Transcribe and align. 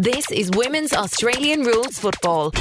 This 0.00 0.30
is 0.30 0.50
Women's 0.52 0.94
Australian 0.94 1.60
Rules 1.60 1.98
Football. 1.98 2.52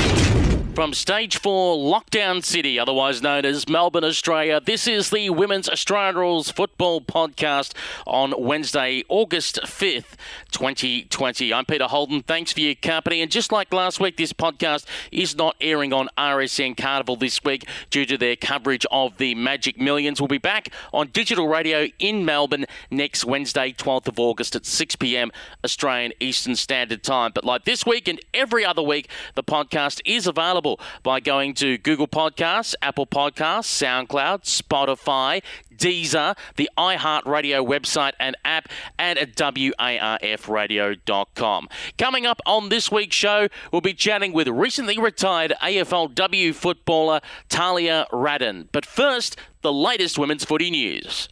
From 0.80 0.94
Stage 0.94 1.38
4 1.38 1.76
Lockdown 1.76 2.42
City, 2.42 2.80
otherwise 2.80 3.22
known 3.22 3.44
as 3.44 3.68
Melbourne, 3.68 4.06
Australia, 4.06 4.62
this 4.66 4.88
is 4.88 5.10
the 5.10 5.30
Women's 5.30 5.68
Australian 5.68 6.16
Rules 6.16 6.52
Football 6.52 7.02
Podcast 7.02 7.74
on 8.08 8.34
Wednesday, 8.38 9.04
August 9.10 9.60
5th, 9.64 10.16
2020. 10.52 11.54
I'm 11.54 11.66
Peter 11.66 11.84
Holden. 11.84 12.22
Thanks 12.22 12.54
for 12.54 12.62
your 12.62 12.76
company. 12.76 13.22
And 13.22 13.30
just 13.30 13.52
like 13.52 13.74
last 13.74 14.00
week, 14.00 14.16
this 14.16 14.32
podcast 14.32 14.86
is 15.12 15.36
not 15.36 15.58
airing 15.60 15.92
on 15.92 16.08
RSN 16.18 16.78
Carnival 16.78 17.18
this 17.18 17.44
week 17.44 17.68
due 17.90 18.06
to 18.06 18.18
their 18.18 18.38
coverage 18.38 18.86
of 18.90 19.18
the 19.18 19.36
Magic 19.36 19.78
Millions. 19.78 20.22
We'll 20.22 20.30
be 20.30 20.38
back 20.38 20.70
on 20.94 21.10
digital 21.10 21.50
radio 21.50 21.88
in 22.00 22.24
Melbourne 22.24 22.66
next 22.90 23.26
Wednesday, 23.26 23.74
12th 23.74 24.08
of 24.08 24.18
August 24.18 24.56
at 24.56 24.66
6 24.66 24.96
p.m. 24.96 25.30
Australian 25.66 26.14
Eastern 26.22 26.56
Standard 26.56 27.04
Time. 27.04 27.34
But 27.36 27.44
like 27.44 27.66
this 27.66 27.86
week 27.86 28.08
and 28.08 28.22
every 28.34 28.64
other 28.64 28.82
week, 28.82 29.10
the 29.36 29.44
podcast 29.44 30.00
is 30.06 30.26
available 30.26 30.69
by 31.04 31.20
going 31.20 31.54
to 31.56 31.78
Google 31.78 32.08
Podcasts, 32.08 32.76
Apple 32.82 33.08
Podcasts, 33.08 33.82
SoundCloud, 33.82 34.44
Spotify, 34.44 35.42
Deezer, 35.80 36.38
the 36.58 36.70
iHeartRadio 36.78 37.66
website 37.66 38.12
and 38.20 38.36
app, 38.44 38.68
and 38.98 39.18
at 39.18 39.36
WARFradio.com. 39.36 41.70
Coming 41.98 42.26
up 42.26 42.42
on 42.46 42.68
this 42.70 42.92
week's 42.92 43.16
show, 43.16 43.48
we'll 43.72 43.80
be 43.82 43.94
chatting 43.94 44.34
with 44.34 44.48
recently 44.48 45.00
retired 45.00 45.54
AFLW 45.62 46.54
footballer 46.54 47.22
Talia 47.48 48.06
Radan. 48.12 48.68
But 48.72 48.86
first, 48.86 49.38
the 49.62 49.74
latest 49.74 50.20
women's 50.20 50.46
footy 50.46 50.70
news. 50.70 51.28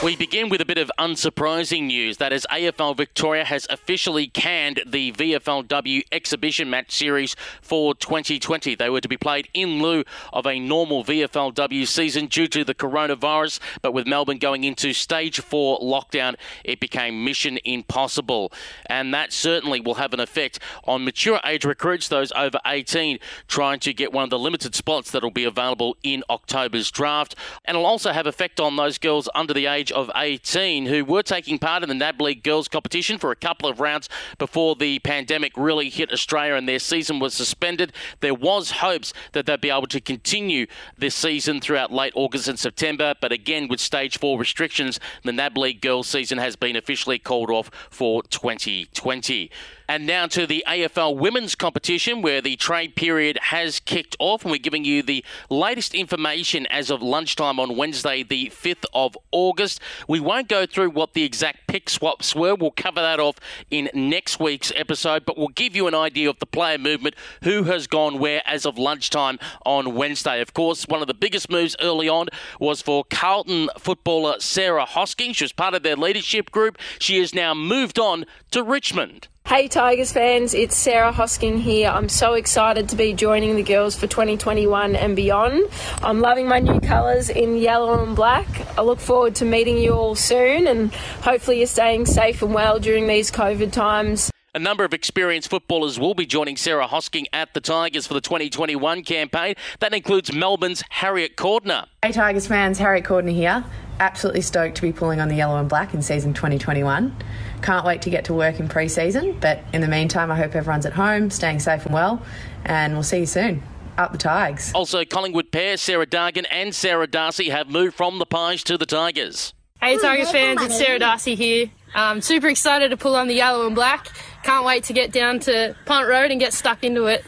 We 0.00 0.14
begin 0.14 0.48
with 0.48 0.60
a 0.60 0.64
bit 0.64 0.78
of 0.78 0.92
unsurprising 0.96 1.86
news. 1.86 2.18
That 2.18 2.32
is, 2.32 2.46
AFL 2.52 2.96
Victoria 2.96 3.44
has 3.44 3.66
officially 3.68 4.28
canned 4.28 4.80
the 4.86 5.10
VFLW 5.10 6.02
exhibition 6.12 6.70
match 6.70 6.92
series 6.92 7.34
for 7.60 7.96
2020. 7.96 8.76
They 8.76 8.90
were 8.90 9.00
to 9.00 9.08
be 9.08 9.16
played 9.16 9.48
in 9.54 9.82
lieu 9.82 10.04
of 10.32 10.46
a 10.46 10.60
normal 10.60 11.02
VFLW 11.02 11.84
season 11.84 12.26
due 12.26 12.46
to 12.46 12.64
the 12.64 12.76
coronavirus, 12.76 13.58
but 13.82 13.90
with 13.90 14.06
Melbourne 14.06 14.38
going 14.38 14.62
into 14.62 14.92
stage 14.92 15.40
four 15.40 15.80
lockdown, 15.80 16.36
it 16.62 16.78
became 16.78 17.24
mission 17.24 17.58
impossible. 17.64 18.52
And 18.86 19.12
that 19.14 19.32
certainly 19.32 19.80
will 19.80 19.94
have 19.94 20.14
an 20.14 20.20
effect 20.20 20.60
on 20.84 21.04
mature 21.04 21.40
age 21.44 21.64
recruits, 21.64 22.06
those 22.06 22.30
over 22.36 22.60
18, 22.64 23.18
trying 23.48 23.80
to 23.80 23.92
get 23.92 24.12
one 24.12 24.22
of 24.22 24.30
the 24.30 24.38
limited 24.38 24.76
spots 24.76 25.10
that 25.10 25.24
will 25.24 25.32
be 25.32 25.44
available 25.44 25.96
in 26.04 26.22
October's 26.30 26.88
draft. 26.92 27.34
And 27.64 27.76
it'll 27.76 27.84
also 27.84 28.12
have 28.12 28.28
effect 28.28 28.60
on 28.60 28.76
those 28.76 28.98
girls 28.98 29.28
under 29.34 29.52
the 29.52 29.66
age 29.66 29.87
of 29.92 30.10
18 30.14 30.86
who 30.86 31.04
were 31.04 31.22
taking 31.22 31.58
part 31.58 31.82
in 31.82 31.88
the 31.88 31.94
NAB 31.94 32.20
League 32.20 32.42
girls 32.42 32.68
competition 32.68 33.18
for 33.18 33.30
a 33.30 33.36
couple 33.36 33.68
of 33.68 33.80
rounds 33.80 34.08
before 34.38 34.76
the 34.76 34.98
pandemic 35.00 35.52
really 35.56 35.88
hit 35.90 36.12
Australia 36.12 36.54
and 36.54 36.68
their 36.68 36.78
season 36.78 37.18
was 37.18 37.34
suspended. 37.34 37.92
There 38.20 38.34
was 38.34 38.70
hopes 38.72 39.12
that 39.32 39.46
they'd 39.46 39.60
be 39.60 39.70
able 39.70 39.86
to 39.88 40.00
continue 40.00 40.66
this 40.96 41.14
season 41.14 41.60
throughout 41.60 41.92
late 41.92 42.12
August 42.14 42.48
and 42.48 42.58
September, 42.58 43.14
but 43.20 43.32
again 43.32 43.68
with 43.68 43.80
stage 43.80 44.18
4 44.18 44.38
restrictions, 44.38 45.00
the 45.24 45.32
NAB 45.32 45.58
League 45.58 45.80
girls 45.80 46.08
season 46.08 46.38
has 46.38 46.56
been 46.56 46.76
officially 46.76 47.18
called 47.18 47.50
off 47.50 47.70
for 47.90 48.22
2020. 48.24 49.50
And 49.90 50.06
now 50.06 50.26
to 50.26 50.46
the 50.46 50.62
AFL 50.66 51.16
women's 51.16 51.54
competition 51.54 52.20
where 52.20 52.42
the 52.42 52.56
trade 52.56 52.94
period 52.94 53.38
has 53.44 53.80
kicked 53.80 54.16
off 54.18 54.42
and 54.44 54.50
we're 54.50 54.58
giving 54.58 54.84
you 54.84 55.02
the 55.02 55.24
latest 55.48 55.94
information 55.94 56.66
as 56.66 56.90
of 56.90 57.00
lunchtime 57.00 57.58
on 57.58 57.74
Wednesday, 57.74 58.22
the 58.22 58.50
5th 58.50 58.84
of 58.92 59.16
August. 59.32 59.80
We 60.06 60.20
won't 60.20 60.46
go 60.46 60.66
through 60.66 60.90
what 60.90 61.14
the 61.14 61.24
exact 61.24 61.68
pick 61.68 61.88
swaps 61.88 62.34
were. 62.34 62.54
We'll 62.54 62.70
cover 62.70 63.00
that 63.00 63.18
off 63.18 63.36
in 63.70 63.88
next 63.94 64.38
week's 64.38 64.70
episode, 64.76 65.24
but 65.24 65.38
we'll 65.38 65.48
give 65.48 65.74
you 65.74 65.86
an 65.86 65.94
idea 65.94 66.28
of 66.28 66.38
the 66.38 66.44
player 66.44 66.76
movement, 66.76 67.14
who 67.42 67.62
has 67.62 67.86
gone 67.86 68.18
where 68.18 68.42
as 68.44 68.66
of 68.66 68.76
lunchtime 68.76 69.38
on 69.64 69.94
Wednesday. 69.94 70.42
Of 70.42 70.52
course, 70.52 70.84
one 70.86 71.00
of 71.00 71.06
the 71.06 71.14
biggest 71.14 71.48
moves 71.48 71.74
early 71.80 72.10
on 72.10 72.28
was 72.60 72.82
for 72.82 73.04
Carlton 73.04 73.70
footballer 73.78 74.38
Sarah 74.38 74.84
Hosking. 74.84 75.34
She 75.34 75.44
was 75.44 75.52
part 75.52 75.72
of 75.72 75.82
their 75.82 75.96
leadership 75.96 76.50
group. 76.50 76.76
She 76.98 77.18
has 77.20 77.34
now 77.34 77.54
moved 77.54 77.98
on 77.98 78.26
to 78.50 78.62
Richmond. 78.62 79.28
Hey 79.48 79.66
Tigers 79.66 80.12
fans, 80.12 80.52
it's 80.52 80.76
Sarah 80.76 81.10
Hosking 81.10 81.58
here. 81.58 81.88
I'm 81.88 82.10
so 82.10 82.34
excited 82.34 82.90
to 82.90 82.96
be 82.96 83.14
joining 83.14 83.56
the 83.56 83.62
girls 83.62 83.96
for 83.96 84.06
2021 84.06 84.94
and 84.94 85.16
beyond. 85.16 85.70
I'm 86.02 86.20
loving 86.20 86.46
my 86.46 86.60
new 86.60 86.78
colours 86.80 87.30
in 87.30 87.56
yellow 87.56 88.04
and 88.04 88.14
black. 88.14 88.46
I 88.76 88.82
look 88.82 89.00
forward 89.00 89.36
to 89.36 89.46
meeting 89.46 89.78
you 89.78 89.92
all 89.92 90.14
soon 90.14 90.66
and 90.66 90.92
hopefully 91.22 91.56
you're 91.56 91.66
staying 91.66 92.04
safe 92.04 92.42
and 92.42 92.52
well 92.52 92.78
during 92.78 93.06
these 93.06 93.30
COVID 93.30 93.72
times. 93.72 94.30
A 94.54 94.58
number 94.58 94.84
of 94.84 94.92
experienced 94.92 95.48
footballers 95.48 95.98
will 95.98 96.14
be 96.14 96.26
joining 96.26 96.58
Sarah 96.58 96.86
Hosking 96.86 97.24
at 97.32 97.54
the 97.54 97.62
Tigers 97.62 98.06
for 98.06 98.12
the 98.12 98.20
2021 98.20 99.02
campaign. 99.02 99.54
That 99.80 99.94
includes 99.94 100.30
Melbourne's 100.30 100.84
Harriet 100.90 101.38
Cordner. 101.38 101.86
Hey 102.04 102.12
Tigers 102.12 102.46
fans, 102.46 102.78
Harriet 102.78 103.06
Cordner 103.06 103.32
here. 103.32 103.64
Absolutely 103.98 104.42
stoked 104.42 104.76
to 104.76 104.82
be 104.82 104.92
pulling 104.92 105.20
on 105.20 105.28
the 105.28 105.36
yellow 105.36 105.58
and 105.58 105.70
black 105.70 105.94
in 105.94 106.02
season 106.02 106.34
2021. 106.34 107.16
Can't 107.62 107.84
wait 107.84 108.02
to 108.02 108.10
get 108.10 108.24
to 108.26 108.34
work 108.34 108.60
in 108.60 108.68
pre 108.68 108.88
season, 108.88 109.36
but 109.40 109.60
in 109.72 109.80
the 109.80 109.88
meantime, 109.88 110.30
I 110.30 110.36
hope 110.36 110.54
everyone's 110.54 110.86
at 110.86 110.92
home, 110.92 111.30
staying 111.30 111.60
safe 111.60 111.84
and 111.84 111.94
well, 111.94 112.22
and 112.64 112.94
we'll 112.94 113.02
see 113.02 113.20
you 113.20 113.26
soon. 113.26 113.62
Up 113.96 114.12
the 114.12 114.18
Tigers. 114.18 114.72
Also, 114.74 115.04
Collingwood 115.04 115.50
pair 115.50 115.76
Sarah 115.76 116.06
Dargan 116.06 116.46
and 116.52 116.72
Sarah 116.72 117.08
Darcy 117.08 117.48
have 117.48 117.68
moved 117.68 117.96
from 117.96 118.20
the 118.20 118.26
Pies 118.26 118.62
to 118.64 118.78
the 118.78 118.86
Tigers. 118.86 119.52
Hey 119.80 119.96
Tigers 119.96 120.30
fans, 120.30 120.62
it's 120.62 120.76
Sarah 120.76 120.98
Darcy 120.98 121.34
here. 121.34 121.70
Um, 121.94 122.20
super 122.20 122.48
excited 122.48 122.90
to 122.90 122.96
pull 122.96 123.16
on 123.16 123.28
the 123.28 123.34
yellow 123.34 123.66
and 123.66 123.74
black. 123.74 124.08
Can't 124.42 124.64
wait 124.64 124.84
to 124.84 124.92
get 124.92 125.12
down 125.12 125.40
to 125.40 125.74
Punt 125.84 126.08
Road 126.08 126.30
and 126.30 126.38
get 126.38 126.52
stuck 126.52 126.84
into 126.84 127.06
it. 127.06 127.24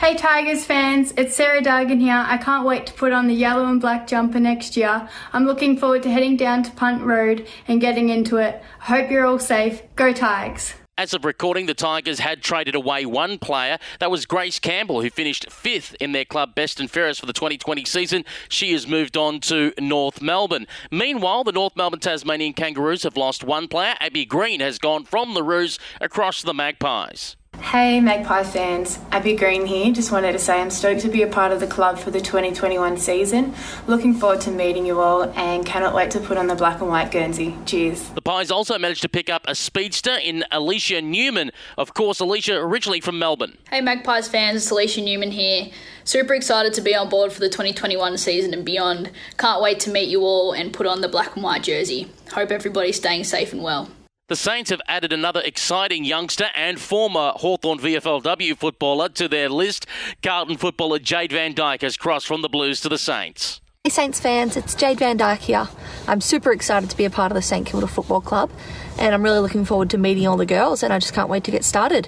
Hey 0.00 0.16
Tigers 0.16 0.64
fans, 0.64 1.12
it's 1.18 1.36
Sarah 1.36 1.60
Dargan 1.60 2.00
here. 2.00 2.24
I 2.26 2.38
can't 2.38 2.64
wait 2.64 2.86
to 2.86 2.92
put 2.94 3.12
on 3.12 3.26
the 3.26 3.34
yellow 3.34 3.66
and 3.66 3.78
black 3.78 4.06
jumper 4.06 4.40
next 4.40 4.74
year. 4.74 5.06
I'm 5.34 5.44
looking 5.44 5.76
forward 5.76 6.02
to 6.04 6.10
heading 6.10 6.38
down 6.38 6.62
to 6.62 6.70
Punt 6.70 7.02
Road 7.02 7.46
and 7.68 7.82
getting 7.82 8.08
into 8.08 8.38
it. 8.38 8.62
I 8.80 8.84
hope 8.84 9.10
you're 9.10 9.26
all 9.26 9.38
safe. 9.38 9.82
Go 9.96 10.14
Tigers! 10.14 10.72
As 10.96 11.12
of 11.12 11.26
recording, 11.26 11.66
the 11.66 11.74
Tigers 11.74 12.18
had 12.18 12.42
traded 12.42 12.74
away 12.74 13.04
one 13.04 13.36
player. 13.36 13.76
That 13.98 14.10
was 14.10 14.24
Grace 14.24 14.58
Campbell, 14.58 15.02
who 15.02 15.10
finished 15.10 15.52
fifth 15.52 15.94
in 16.00 16.12
their 16.12 16.24
club 16.24 16.54
best 16.54 16.80
and 16.80 16.90
fairest 16.90 17.20
for 17.20 17.26
the 17.26 17.34
2020 17.34 17.84
season. 17.84 18.24
She 18.48 18.72
has 18.72 18.86
moved 18.88 19.18
on 19.18 19.40
to 19.40 19.74
North 19.78 20.22
Melbourne. 20.22 20.66
Meanwhile, 20.90 21.44
the 21.44 21.52
North 21.52 21.76
Melbourne 21.76 22.00
Tasmanian 22.00 22.54
Kangaroos 22.54 23.02
have 23.02 23.18
lost 23.18 23.44
one 23.44 23.68
player. 23.68 23.96
Abby 24.00 24.24
Green 24.24 24.60
has 24.60 24.78
gone 24.78 25.04
from 25.04 25.34
the 25.34 25.42
Roos 25.42 25.78
across 26.00 26.40
the 26.40 26.54
Magpies. 26.54 27.36
Hey 27.62 28.00
Magpie 28.00 28.42
fans, 28.42 28.98
Abby 29.12 29.36
Green 29.36 29.64
here. 29.64 29.92
Just 29.92 30.10
wanted 30.10 30.32
to 30.32 30.40
say 30.40 30.60
I'm 30.60 30.70
stoked 30.70 31.02
to 31.02 31.08
be 31.08 31.22
a 31.22 31.28
part 31.28 31.52
of 31.52 31.60
the 31.60 31.68
club 31.68 31.98
for 31.98 32.10
the 32.10 32.20
2021 32.20 32.96
season. 32.96 33.54
Looking 33.86 34.12
forward 34.14 34.40
to 34.40 34.50
meeting 34.50 34.86
you 34.86 34.98
all 34.98 35.22
and 35.36 35.64
cannot 35.64 35.94
wait 35.94 36.10
to 36.12 36.20
put 36.20 36.36
on 36.36 36.48
the 36.48 36.56
black 36.56 36.80
and 36.80 36.88
white 36.88 37.12
Guernsey. 37.12 37.56
Cheers. 37.66 38.08
The 38.08 38.22
Pies 38.22 38.50
also 38.50 38.76
managed 38.76 39.02
to 39.02 39.08
pick 39.08 39.30
up 39.30 39.44
a 39.46 39.54
speedster 39.54 40.16
in 40.16 40.44
Alicia 40.50 41.00
Newman. 41.00 41.52
Of 41.78 41.94
course, 41.94 42.18
Alicia 42.18 42.56
originally 42.56 43.00
from 43.00 43.20
Melbourne. 43.20 43.56
Hey 43.70 43.80
Magpies 43.80 44.26
fans, 44.26 44.62
it's 44.62 44.70
Alicia 44.70 45.02
Newman 45.02 45.30
here. 45.30 45.68
Super 46.02 46.34
excited 46.34 46.74
to 46.74 46.80
be 46.80 46.96
on 46.96 47.08
board 47.08 47.32
for 47.32 47.38
the 47.38 47.48
2021 47.48 48.18
season 48.18 48.52
and 48.52 48.64
beyond. 48.64 49.12
Can't 49.38 49.62
wait 49.62 49.78
to 49.80 49.90
meet 49.90 50.08
you 50.08 50.22
all 50.22 50.52
and 50.52 50.72
put 50.72 50.88
on 50.88 51.02
the 51.02 51.08
black 51.08 51.36
and 51.36 51.44
white 51.44 51.62
jersey. 51.62 52.10
Hope 52.32 52.50
everybody's 52.50 52.96
staying 52.96 53.24
safe 53.24 53.52
and 53.52 53.62
well. 53.62 53.90
The 54.30 54.36
Saints 54.36 54.70
have 54.70 54.80
added 54.86 55.12
another 55.12 55.42
exciting 55.44 56.04
youngster 56.04 56.50
and 56.54 56.78
former 56.80 57.32
Hawthorn 57.34 57.80
VFLW 57.80 58.56
footballer 58.56 59.08
to 59.08 59.26
their 59.26 59.48
list. 59.48 59.86
Carlton 60.22 60.56
footballer 60.56 61.00
Jade 61.00 61.32
Van 61.32 61.52
Dyke 61.52 61.82
has 61.82 61.96
crossed 61.96 62.28
from 62.28 62.40
the 62.40 62.48
Blues 62.48 62.80
to 62.82 62.88
the 62.88 62.96
Saints. 62.96 63.60
Hey 63.82 63.90
Saints 63.90 64.20
fans, 64.20 64.56
it's 64.56 64.76
Jade 64.76 65.00
Van 65.00 65.16
Dyke 65.16 65.40
here. 65.40 65.68
I'm 66.06 66.20
super 66.20 66.52
excited 66.52 66.88
to 66.90 66.96
be 66.96 67.04
a 67.04 67.10
part 67.10 67.32
of 67.32 67.34
the 67.34 67.42
St 67.42 67.66
Kilda 67.66 67.88
Football 67.88 68.20
Club 68.20 68.52
and 69.00 69.12
I'm 69.16 69.24
really 69.24 69.40
looking 69.40 69.64
forward 69.64 69.90
to 69.90 69.98
meeting 69.98 70.28
all 70.28 70.36
the 70.36 70.46
girls 70.46 70.84
and 70.84 70.92
I 70.92 71.00
just 71.00 71.12
can't 71.12 71.28
wait 71.28 71.42
to 71.42 71.50
get 71.50 71.64
started. 71.64 72.06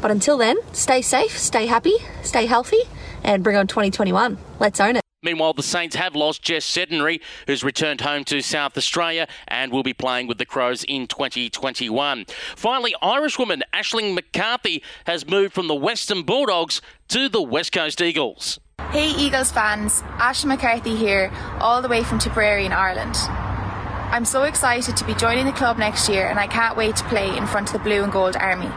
But 0.00 0.10
until 0.10 0.38
then, 0.38 0.56
stay 0.72 1.02
safe, 1.02 1.38
stay 1.38 1.66
happy, 1.66 1.94
stay 2.24 2.46
healthy 2.46 2.80
and 3.22 3.44
bring 3.44 3.54
on 3.54 3.68
2021. 3.68 4.38
Let's 4.58 4.80
own 4.80 4.96
it. 4.96 4.99
Meanwhile, 5.22 5.52
the 5.52 5.62
Saints 5.62 5.96
have 5.96 6.16
lost 6.16 6.42
Jess 6.42 6.64
Sedunary, 6.64 7.20
who's 7.46 7.62
returned 7.62 8.00
home 8.00 8.24
to 8.24 8.40
South 8.40 8.74
Australia 8.78 9.28
and 9.48 9.70
will 9.70 9.82
be 9.82 9.92
playing 9.92 10.26
with 10.26 10.38
the 10.38 10.46
Crows 10.46 10.82
in 10.84 11.06
2021. 11.06 12.24
Finally, 12.56 12.94
Irishwoman 13.02 13.62
Aisling 13.74 14.14
McCarthy 14.14 14.82
has 15.04 15.28
moved 15.28 15.52
from 15.52 15.68
the 15.68 15.74
Western 15.74 16.22
Bulldogs 16.22 16.80
to 17.08 17.28
the 17.28 17.42
West 17.42 17.72
Coast 17.72 18.00
Eagles. 18.00 18.60
Hey 18.92 19.10
Eagles 19.10 19.52
fans, 19.52 20.02
Ash 20.18 20.46
McCarthy 20.46 20.96
here, 20.96 21.30
all 21.60 21.82
the 21.82 21.88
way 21.88 22.02
from 22.02 22.18
Tipperary 22.18 22.64
in 22.64 22.72
Ireland. 22.72 23.14
I'm 23.18 24.24
so 24.24 24.44
excited 24.44 24.96
to 24.96 25.04
be 25.04 25.14
joining 25.14 25.44
the 25.44 25.52
club 25.52 25.76
next 25.76 26.08
year 26.08 26.28
and 26.28 26.40
I 26.40 26.46
can't 26.46 26.78
wait 26.78 26.96
to 26.96 27.04
play 27.04 27.36
in 27.36 27.46
front 27.46 27.68
of 27.68 27.74
the 27.74 27.78
Blue 27.80 28.02
and 28.02 28.10
Gold 28.10 28.36
Army. 28.36 28.70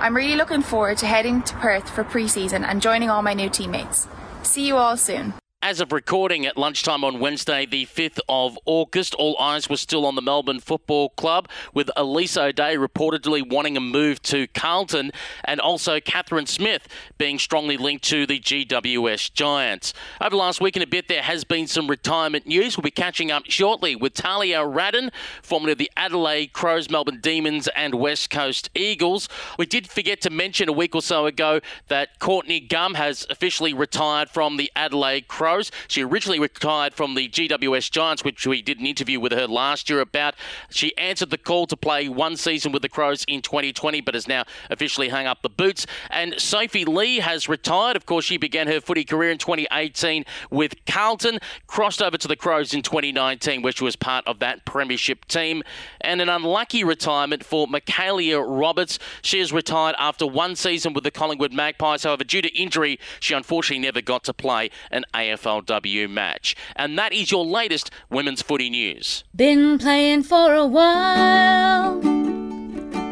I'm 0.00 0.16
really 0.16 0.34
looking 0.34 0.62
forward 0.62 0.98
to 0.98 1.06
heading 1.06 1.42
to 1.42 1.54
Perth 1.54 1.88
for 1.88 2.02
pre 2.02 2.26
season 2.26 2.64
and 2.64 2.82
joining 2.82 3.08
all 3.08 3.22
my 3.22 3.34
new 3.34 3.48
teammates. 3.48 4.08
See 4.42 4.66
you 4.66 4.76
all 4.76 4.96
soon. 4.96 5.32
As 5.66 5.80
of 5.80 5.92
recording 5.92 6.44
at 6.44 6.58
lunchtime 6.58 7.04
on 7.04 7.20
Wednesday, 7.20 7.64
the 7.64 7.86
5th 7.86 8.18
of 8.28 8.58
August, 8.66 9.14
all 9.14 9.34
eyes 9.38 9.66
were 9.66 9.78
still 9.78 10.04
on 10.04 10.14
the 10.14 10.20
Melbourne 10.20 10.60
Football 10.60 11.08
Club, 11.08 11.48
with 11.72 11.90
Elise 11.96 12.36
O'Dea 12.36 12.76
reportedly 12.76 13.50
wanting 13.50 13.74
a 13.74 13.80
move 13.80 14.20
to 14.24 14.46
Carlton, 14.48 15.10
and 15.42 15.62
also 15.62 16.00
Catherine 16.00 16.44
Smith 16.44 16.86
being 17.16 17.38
strongly 17.38 17.78
linked 17.78 18.04
to 18.04 18.26
the 18.26 18.38
GWS 18.38 19.32
Giants. 19.32 19.94
Over 20.20 20.28
the 20.28 20.36
last 20.36 20.60
week 20.60 20.76
and 20.76 20.82
a 20.82 20.86
bit, 20.86 21.08
there 21.08 21.22
has 21.22 21.44
been 21.44 21.66
some 21.66 21.88
retirement 21.88 22.46
news. 22.46 22.76
We'll 22.76 22.82
be 22.82 22.90
catching 22.90 23.30
up 23.30 23.44
shortly 23.46 23.96
with 23.96 24.12
Talia 24.12 24.58
Radan, 24.58 25.12
formerly 25.42 25.72
of 25.72 25.78
the 25.78 25.90
Adelaide 25.96 26.52
Crows, 26.52 26.90
Melbourne 26.90 27.20
Demons, 27.22 27.68
and 27.68 27.94
West 27.94 28.28
Coast 28.28 28.68
Eagles. 28.74 29.30
We 29.58 29.64
did 29.64 29.88
forget 29.88 30.20
to 30.20 30.30
mention 30.30 30.68
a 30.68 30.72
week 30.72 30.94
or 30.94 31.00
so 31.00 31.24
ago 31.24 31.60
that 31.88 32.18
Courtney 32.18 32.60
Gum 32.60 32.92
has 32.96 33.26
officially 33.30 33.72
retired 33.72 34.28
from 34.28 34.58
the 34.58 34.70
Adelaide 34.76 35.26
Crows. 35.26 35.53
She 35.88 36.02
originally 36.02 36.38
retired 36.38 36.94
from 36.94 37.14
the 37.14 37.28
GWS 37.28 37.90
Giants, 37.90 38.24
which 38.24 38.46
we 38.46 38.62
did 38.62 38.80
an 38.80 38.86
interview 38.86 39.20
with 39.20 39.32
her 39.32 39.46
last 39.46 39.88
year 39.88 40.00
about. 40.00 40.34
She 40.70 40.96
answered 40.96 41.30
the 41.30 41.38
call 41.38 41.66
to 41.66 41.76
play 41.76 42.08
one 42.08 42.36
season 42.36 42.72
with 42.72 42.82
the 42.82 42.88
Crows 42.88 43.24
in 43.28 43.42
2020, 43.42 44.00
but 44.00 44.14
has 44.14 44.28
now 44.28 44.44
officially 44.70 45.08
hung 45.08 45.26
up 45.26 45.42
the 45.42 45.48
boots. 45.48 45.86
And 46.10 46.34
Sophie 46.38 46.84
Lee 46.84 47.18
has 47.18 47.48
retired. 47.48 47.96
Of 47.96 48.06
course, 48.06 48.24
she 48.24 48.36
began 48.36 48.66
her 48.66 48.80
footy 48.80 49.04
career 49.04 49.30
in 49.30 49.38
2018 49.38 50.24
with 50.50 50.74
Carlton, 50.86 51.38
crossed 51.66 52.02
over 52.02 52.16
to 52.18 52.28
the 52.28 52.36
Crows 52.36 52.74
in 52.74 52.82
2019, 52.82 53.62
which 53.62 53.80
was 53.80 53.96
part 53.96 54.26
of 54.26 54.38
that 54.40 54.64
premiership 54.64 55.24
team. 55.26 55.62
And 56.00 56.20
an 56.20 56.28
unlucky 56.28 56.84
retirement 56.84 57.44
for 57.44 57.66
Michaelia 57.66 58.44
Roberts. 58.46 58.98
She 59.22 59.38
has 59.38 59.52
retired 59.52 59.96
after 59.98 60.26
one 60.26 60.56
season 60.56 60.92
with 60.92 61.04
the 61.04 61.10
Collingwood 61.10 61.52
Magpies. 61.52 62.04
However, 62.04 62.24
due 62.24 62.42
to 62.42 62.54
injury, 62.54 62.98
she 63.20 63.34
unfortunately 63.34 63.82
never 63.84 64.00
got 64.00 64.24
to 64.24 64.32
play 64.32 64.70
an 64.90 65.04
AFLW 65.34 66.08
match. 66.08 66.54
And 66.76 66.98
that 66.98 67.12
is 67.12 67.30
your 67.30 67.44
latest 67.44 67.90
women's 68.10 68.42
footy 68.42 68.70
news. 68.70 69.24
Been 69.34 69.78
playing 69.78 70.22
for 70.22 70.54
a 70.54 70.66
while. 70.66 72.00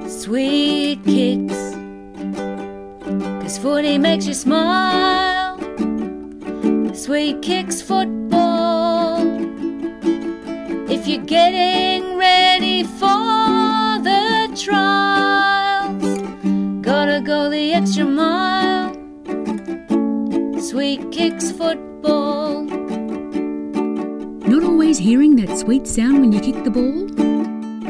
Sweet 0.08 1.04
kicks. 1.04 1.72
Cause 3.42 3.58
footy 3.58 3.98
makes 3.98 4.26
you 4.26 4.34
smile. 4.34 5.58
Sweet 6.94 7.42
kicks 7.42 7.82
football. 7.82 9.20
If 10.88 11.08
you're 11.08 11.24
getting 11.24 12.16
ready 12.16 12.84
for 12.84 13.98
the 14.08 14.52
trials, 14.56 16.02
gotta 16.82 17.20
go 17.20 17.50
the 17.50 17.72
extra 17.74 18.04
mile. 18.04 18.92
Sweet 20.60 21.10
kicks 21.10 21.50
football. 21.50 21.91
Not 24.48 24.62
always 24.64 24.98
hearing 24.98 25.36
that 25.36 25.56
sweet 25.58 25.86
sound 25.86 26.20
when 26.20 26.32
you 26.32 26.40
kick 26.40 26.64
the 26.64 26.70
ball? 26.70 27.06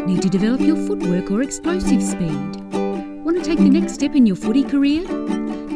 Need 0.07 0.23
to 0.23 0.29
develop 0.29 0.61
your 0.61 0.77
footwork 0.77 1.31
or 1.31 1.43
explosive 1.43 2.03
speed? 2.03 2.57
Want 3.25 3.37
to 3.37 3.43
take 3.45 3.59
the 3.59 3.71
next 3.71 3.95
step 3.95 4.15
in 4.15 4.27
your 4.27 4.37
footy 4.37 4.63
career? 4.65 5.05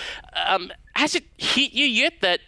um, 0.46 0.70
has 0.94 1.16
it 1.16 1.24
hit 1.36 1.72
you 1.72 1.84
yet 1.84 2.14
that 2.20 2.40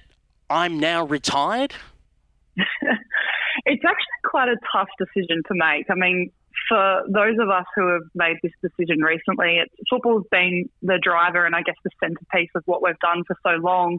I'm 0.50 0.78
now 0.78 1.04
retired? 1.04 1.74
it's 2.56 3.84
actually 3.84 4.20
quite 4.24 4.48
a 4.48 4.56
tough 4.72 4.88
decision 4.98 5.42
to 5.48 5.54
make. 5.54 5.86
I 5.90 5.94
mean, 5.94 6.30
for 6.68 7.02
those 7.08 7.36
of 7.40 7.48
us 7.50 7.66
who 7.74 7.92
have 7.92 8.02
made 8.14 8.36
this 8.42 8.52
decision 8.62 9.00
recently, 9.00 9.60
football's 9.88 10.26
been 10.30 10.68
the 10.82 10.98
driver 11.02 11.44
and 11.46 11.54
I 11.54 11.62
guess 11.62 11.76
the 11.84 11.90
centerpiece 12.02 12.50
of 12.54 12.62
what 12.66 12.82
we've 12.82 12.98
done 13.00 13.24
for 13.26 13.36
so 13.42 13.50
long. 13.62 13.98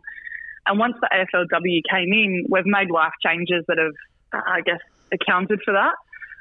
And 0.65 0.77
once 0.77 0.95
the 1.01 1.09
AFLW 1.13 1.81
came 1.89 2.11
in, 2.13 2.45
we've 2.49 2.65
made 2.65 2.91
life 2.91 3.13
changes 3.23 3.63
that 3.67 3.77
have, 3.77 4.43
I 4.45 4.61
guess, 4.61 4.81
accounted 5.11 5.61
for 5.63 5.73
that. 5.73 5.95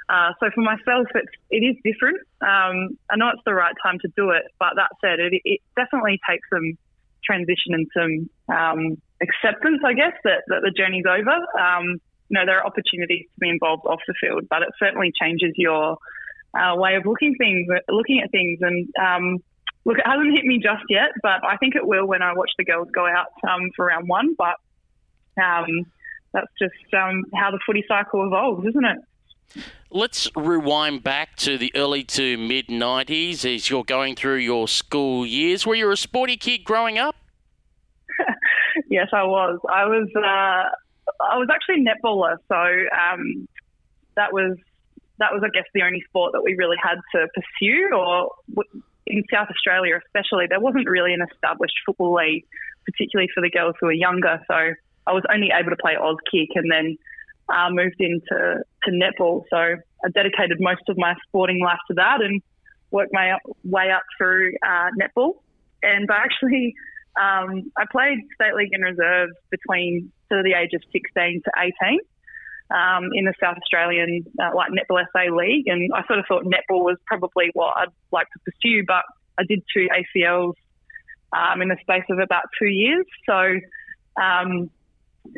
Uh, 0.09 0.33
so 0.41 0.51
for 0.55 0.63
myself, 0.63 1.07
it's 1.15 1.33
it 1.51 1.59
is 1.59 1.77
different. 1.85 2.17
Um, 2.41 2.97
I 3.11 3.17
know 3.17 3.29
it's 3.29 3.43
the 3.45 3.53
right 3.53 3.75
time 3.83 3.99
to 4.01 4.09
do 4.17 4.31
it, 4.31 4.43
but 4.59 4.73
that 4.77 4.91
said, 5.03 5.21
it, 5.21 5.41
it 5.45 5.61
definitely 5.77 6.19
takes 6.29 6.49
some 6.49 6.79
transition 7.23 7.75
and 7.75 7.87
some 7.93 8.57
um, 8.57 8.97
acceptance, 9.23 9.81
I 9.85 9.95
guess, 9.95 10.13
that, 10.25 10.43
that 10.49 10.61
the 10.63 10.71
journey's 10.71 11.05
over. 11.09 11.37
Um, 11.59 12.01
you 12.29 12.35
know, 12.35 12.47
there 12.47 12.59
are 12.59 12.67
opportunities 12.67 13.25
to 13.35 13.41
be 13.41 13.49
involved 13.49 13.85
off 13.87 14.01
the 14.07 14.15
field, 14.21 14.47
but 14.49 14.63
it 14.63 14.69
certainly 14.79 15.13
changes 15.19 15.53
your 15.57 15.97
uh, 16.55 16.75
way 16.77 16.97
of 16.97 17.07
looking 17.07 17.35
things, 17.37 17.67
looking 17.89 18.21
at 18.23 18.31
things. 18.31 18.59
And 18.61 18.89
um, 19.01 19.39
look, 19.85 19.99
it 19.99 20.07
hasn't 20.07 20.35
hit 20.35 20.45
me 20.45 20.59
just 20.59 20.85
yet, 20.89 21.11
but 21.23 21.45
I 21.45 21.57
think 21.57 21.75
it 21.75 21.87
will 21.87 22.07
when 22.07 22.23
I 22.23 22.35
watch 22.35 22.51
the 22.59 22.65
girls 22.65 22.89
go 22.95 23.07
out 23.07 23.29
um, 23.49 23.71
for 23.75 23.87
round 23.87 24.09
one. 24.09 24.35
But 24.37 24.57
um, 25.43 25.87
that's 26.33 26.53
just 26.61 26.95
um, 26.95 27.25
how 27.35 27.51
the 27.51 27.59
footy 27.65 27.85
cycle 27.89 28.27
evolves, 28.27 28.67
isn't 28.67 28.85
it? 28.85 28.99
Let's 29.91 30.29
rewind 30.37 31.03
back 31.03 31.37
to 31.37 31.57
the 31.57 31.73
early 31.75 32.05
to 32.05 32.37
mid 32.37 32.67
90s 32.69 33.55
as 33.55 33.71
you're 33.71 33.85
going 33.85 34.17
through 34.17 34.37
your 34.37 34.69
school 34.69 35.25
years. 35.25 35.67
Were 35.67 35.75
you 35.75 35.91
a 35.91 35.97
sporty 35.97 36.37
kid 36.37 36.65
growing 36.65 36.99
up? 36.99 37.17
Yes, 38.89 39.09
I 39.13 39.25
was. 39.25 39.59
I 39.69 39.87
was. 39.87 40.09
Uh, 40.17 40.69
I 41.21 41.39
was 41.39 41.49
actually 41.51 41.85
netballer, 41.85 42.37
so 42.49 42.57
um, 42.57 43.49
that 44.17 44.33
was 44.33 44.59
that 45.19 45.33
was, 45.33 45.43
I 45.45 45.49
guess, 45.49 45.65
the 45.75 45.83
only 45.83 46.03
sport 46.09 46.33
that 46.33 46.43
we 46.45 46.55
really 46.57 46.77
had 46.83 46.99
to 47.15 47.27
pursue. 47.35 47.91
Or 47.97 48.31
in 49.07 49.25
South 49.33 49.49
Australia, 49.51 49.99
especially, 50.07 50.47
there 50.49 50.61
wasn't 50.61 50.89
really 50.89 51.13
an 51.13 51.23
established 51.33 51.75
football 51.87 52.15
league, 52.15 52.45
particularly 52.85 53.29
for 53.35 53.41
the 53.41 53.51
girls 53.51 53.75
who 53.81 53.87
were 53.87 53.93
younger. 53.93 54.41
So 54.47 54.55
I 55.07 55.13
was 55.13 55.25
only 55.33 55.51
able 55.53 55.71
to 55.71 55.77
play 55.77 55.97
Oz 55.97 56.17
kick, 56.31 56.51
and 56.55 56.71
then 56.71 56.97
uh, 57.49 57.71
moved 57.71 58.01
into 58.01 58.63
to 58.85 58.91
netball. 58.91 59.45
So 59.51 59.57
I 59.57 60.09
dedicated 60.15 60.59
most 60.61 60.83
of 60.89 60.97
my 60.99 61.15
sporting 61.27 61.61
life 61.63 61.81
to 61.89 61.95
that, 61.95 62.21
and 62.21 62.43
worked 62.91 63.13
my 63.13 63.39
way 63.65 63.91
up 63.91 64.03
through 64.17 64.53
uh, 64.65 64.91
netball. 65.01 65.41
And 65.83 66.09
I 66.11 66.17
actually 66.17 66.75
um, 67.17 67.71
I 67.77 67.85
played 67.91 68.19
state 68.35 68.55
league 68.55 68.73
and 68.73 68.85
reserves 68.85 69.33
between 69.51 70.13
sort 70.29 70.41
of 70.41 70.45
the 70.45 70.55
age 70.55 70.71
of 70.75 70.83
16 70.93 71.43
to 71.45 71.51
18 71.59 71.99
um, 72.71 73.11
in 73.15 73.25
the 73.25 73.35
South 73.41 73.57
Australian 73.57 74.25
uh, 74.41 74.51
like 74.55 74.71
netball 74.71 75.03
SA 75.13 75.35
league, 75.35 75.67
and 75.67 75.91
I 75.95 76.07
sort 76.07 76.19
of 76.19 76.27
thought 76.29 76.45
netball 76.45 76.85
was 76.85 76.97
probably 77.07 77.51
what 77.55 77.77
I'd 77.77 77.95
like 78.13 78.27
to 78.33 78.39
pursue, 78.45 78.85
but 78.87 79.05
I 79.39 79.45
did 79.49 79.63
two 79.75 79.89
ACLs 79.89 80.55
um, 81.33 81.63
in 81.63 81.69
the 81.69 81.77
space 81.81 82.05
of 82.11 82.19
about 82.19 82.45
two 82.59 82.69
years. 82.69 83.07
So 83.27 83.35
um, 84.21 84.71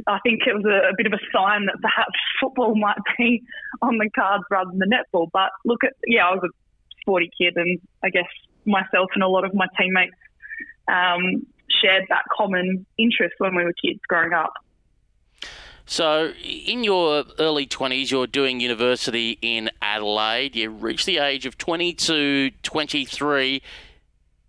I 0.07 0.19
think 0.23 0.41
it 0.47 0.55
was 0.55 0.65
a, 0.65 0.91
a, 0.91 0.95
bit 0.97 1.07
of 1.07 1.12
a 1.12 1.23
sign 1.33 1.67
that 1.67 1.77
perhaps 1.81 2.19
football 2.41 2.75
might 2.75 2.99
be 3.19 3.43
on 3.83 3.99
the 3.99 4.11
cards 4.11 4.45
rather 4.50 4.71
than 4.75 4.91
netball. 4.91 5.29
But 5.33 5.50
look 5.65 5.85
at, 5.85 5.93
yeah, 6.07 6.27
I 6.27 6.33
was 6.33 6.43
a 6.45 6.53
sporty 7.00 7.31
kid, 7.39 7.55
and 7.57 7.79
I 8.03 8.11
guess 8.11 8.29
myself 8.67 9.11
and 9.15 9.23
a 9.23 9.29
lot 9.29 9.45
of 9.45 9.55
my 9.55 9.67
teammates 9.79 10.17
um, 10.89 11.47
shared 11.83 12.07
that 12.09 12.23
common 12.37 12.87
interest 12.99 13.35
when 13.39 13.55
we 13.55 13.65
were 13.65 13.73
kids 13.73 14.01
growing 14.09 14.33
up. 14.33 14.53
So, 15.87 16.33
in 16.45 16.85
your 16.85 17.25
early 17.41 17.67
20s, 17.67 18.13
you're 18.13 18.29
doing 18.29 18.61
university 18.61 19.39
in 19.43 19.71
Adelaide. 19.83 20.55
You 20.55 20.71
reach 20.71 21.05
the 21.05 21.19
age 21.19 21.47
of 21.47 21.59
22, 21.59 22.51
23. 22.63 23.61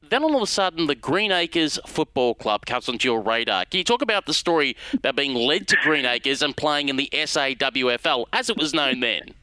Then 0.03 0.23
all 0.23 0.35
of 0.35 0.41
a 0.43 0.45
sudden, 0.45 0.85
the 0.85 0.93
Green 0.93 1.31
Acres 1.31 1.79
Football 1.87 2.35
Club 2.35 2.67
comes 2.67 2.87
onto 2.87 3.07
your 3.07 3.21
radar. 3.21 3.65
Can 3.65 3.79
you 3.79 3.83
talk 3.83 4.03
about 4.03 4.27
the 4.27 4.35
story 4.35 4.75
about 4.93 5.15
being 5.15 5.33
led 5.33 5.67
to 5.69 5.77
Green 5.81 6.05
Acres 6.05 6.43
and 6.43 6.55
playing 6.55 6.89
in 6.89 6.97
the 6.97 7.09
SAWFL, 7.11 8.25
as 8.33 8.49
it 8.49 8.57
was 8.57 8.73
known 8.73 8.99
then? 8.99 9.33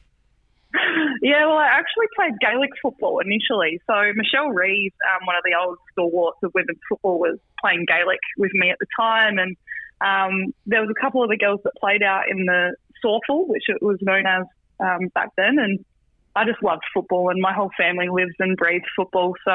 Yeah, 1.21 1.47
well, 1.47 1.57
I 1.57 1.67
actually 1.67 2.07
played 2.15 2.33
Gaelic 2.39 2.69
football 2.81 3.19
initially. 3.19 3.81
So 3.87 3.93
Michelle 4.15 4.49
Reeves, 4.49 4.95
um, 5.13 5.25
one 5.25 5.35
of 5.35 5.43
the 5.43 5.55
old 5.59 5.77
stalwarts 5.91 6.39
of 6.43 6.51
women's 6.53 6.79
football, 6.87 7.19
was 7.19 7.37
playing 7.59 7.85
Gaelic 7.87 8.19
with 8.37 8.51
me 8.53 8.71
at 8.71 8.77
the 8.79 8.87
time, 8.97 9.37
and 9.37 9.57
um, 10.01 10.53
there 10.65 10.81
was 10.81 10.89
a 10.89 10.99
couple 10.99 11.23
of 11.23 11.29
the 11.29 11.37
girls 11.37 11.59
that 11.63 11.73
played 11.79 12.03
out 12.03 12.29
in 12.29 12.45
the 12.45 12.75
SAWFL, 13.03 13.47
which 13.47 13.63
it 13.67 13.81
was 13.81 13.97
known 14.01 14.25
as 14.25 14.45
um, 14.79 15.09
back 15.13 15.29
then, 15.35 15.59
and 15.59 15.83
I 16.35 16.45
just 16.45 16.63
loved 16.63 16.83
football, 16.93 17.29
and 17.29 17.41
my 17.41 17.53
whole 17.53 17.71
family 17.77 18.07
lives 18.07 18.35
and 18.39 18.55
breathes 18.55 18.85
football. 18.95 19.33
So 19.43 19.51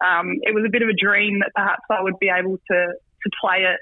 um, 0.00 0.38
it 0.42 0.54
was 0.54 0.64
a 0.66 0.70
bit 0.70 0.82
of 0.82 0.88
a 0.88 0.96
dream 0.96 1.40
that 1.40 1.52
perhaps 1.54 1.82
I 1.90 2.02
would 2.02 2.18
be 2.18 2.30
able 2.30 2.56
to 2.70 2.78
to 3.22 3.30
play 3.40 3.64
it 3.64 3.80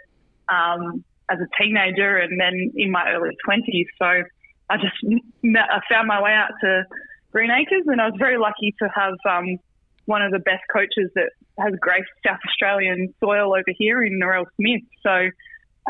um, 0.49 1.05
as 1.31 1.39
a 1.39 1.63
teenager, 1.63 2.17
and 2.17 2.41
then 2.41 2.73
in 2.75 2.91
my 2.91 3.09
early 3.13 3.37
twenties. 3.45 3.87
So 3.99 4.25
I 4.71 4.77
just 4.77 4.97
met, 5.43 5.69
I 5.71 5.81
found 5.91 6.09
my 6.09 6.23
way 6.23 6.33
out 6.33 6.51
to 6.63 6.85
Green 7.33 7.51
Acres, 7.51 7.85
and 7.87 8.01
I 8.01 8.07
was 8.07 8.15
very 8.19 8.39
lucky 8.39 8.75
to 8.79 8.89
have 8.95 9.15
um, 9.29 9.59
one 10.07 10.23
of 10.23 10.33
the 10.33 10.39
best 10.39 10.63
coaches 10.73 11.11
that 11.15 11.31
has 11.59 11.75
graced 11.81 12.11
South 12.27 12.39
Australian 12.49 13.15
soil 13.21 13.55
over 13.55 13.73
here 13.77 14.03
in 14.03 14.21
Narelle 14.21 14.47
Smith. 14.57 14.83
So 15.03 15.31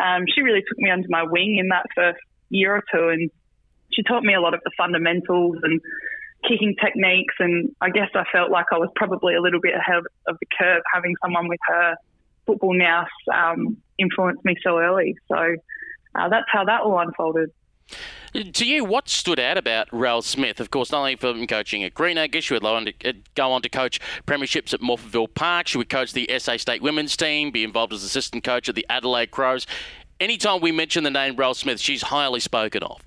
um, 0.03 0.25
she 0.35 0.43
really 0.43 0.63
took 0.69 0.79
me 0.79 0.91
under 0.91 1.07
my 1.09 1.23
wing 1.23 1.57
in 1.59 1.69
that 1.69 1.87
first 1.95 2.21
year 2.51 2.77
or 2.77 2.83
two, 2.93 3.09
and 3.09 3.31
she 3.93 4.03
taught 4.03 4.23
me 4.23 4.35
a 4.35 4.41
lot 4.41 4.55
of 4.55 4.61
the 4.65 4.71
fundamentals 4.77 5.57
and 5.63 5.81
kicking 6.49 6.75
techniques. 6.83 7.35
And 7.39 7.75
I 7.81 7.91
guess 7.91 8.09
I 8.15 8.25
felt 8.33 8.51
like 8.51 8.67
I 8.73 8.79
was 8.79 8.91
probably 8.97 9.35
a 9.35 9.41
little 9.41 9.61
bit 9.61 9.75
ahead 9.75 10.03
of 10.27 10.37
the 10.39 10.47
curve 10.59 10.83
having 10.93 11.15
someone 11.23 11.49
with 11.49 11.61
her 11.69 11.97
football 12.47 12.75
now 12.75 13.07
um, 13.33 13.79
influenced 13.99 14.45
me 14.45 14.57
so 14.63 14.79
early. 14.79 15.17
So 15.29 15.37
uh, 16.15 16.29
that's 16.29 16.47
how 16.53 16.65
that 16.65 16.83
all 16.83 16.99
unfolded. 16.99 17.51
To 18.35 18.67
you, 18.67 18.85
what 18.85 19.09
stood 19.09 19.39
out 19.39 19.57
about 19.57 19.89
Rel 19.93 20.21
Smith? 20.21 20.59
Of 20.59 20.71
course, 20.71 20.91
not 20.91 20.99
only 20.99 21.15
from 21.17 21.47
coaching 21.47 21.85
at 21.85 21.95
Greenacre, 21.95 22.41
she 22.41 22.55
would 22.55 22.65
uh, 22.65 23.13
go 23.37 23.53
on 23.53 23.63
to 23.63 23.69
coach 23.69 24.01
premierships 24.27 24.75
at 24.75 24.81
Morphettville 24.81 25.33
Park. 25.35 25.69
She 25.69 25.79
would 25.79 25.89
coach 25.89 26.13
the 26.13 26.29
SA 26.39 26.57
State 26.57 26.83
women's 26.83 27.17
team, 27.17 27.53
be 27.53 27.63
involved 27.63 27.93
as 27.93 28.03
assistant 28.03 28.43
coach 28.43 28.69
at 28.69 28.75
the 28.75 28.85
Adelaide 28.91 29.31
Crows. 29.31 29.69
Anytime 30.19 30.61
we 30.61 30.73
mention 30.73 31.05
the 31.05 31.11
name 31.11 31.37
Rel 31.37 31.55
Smith, 31.55 31.81
she's 31.81 32.03
highly 32.03 32.41
spoken 32.41 32.83
of. 32.83 33.01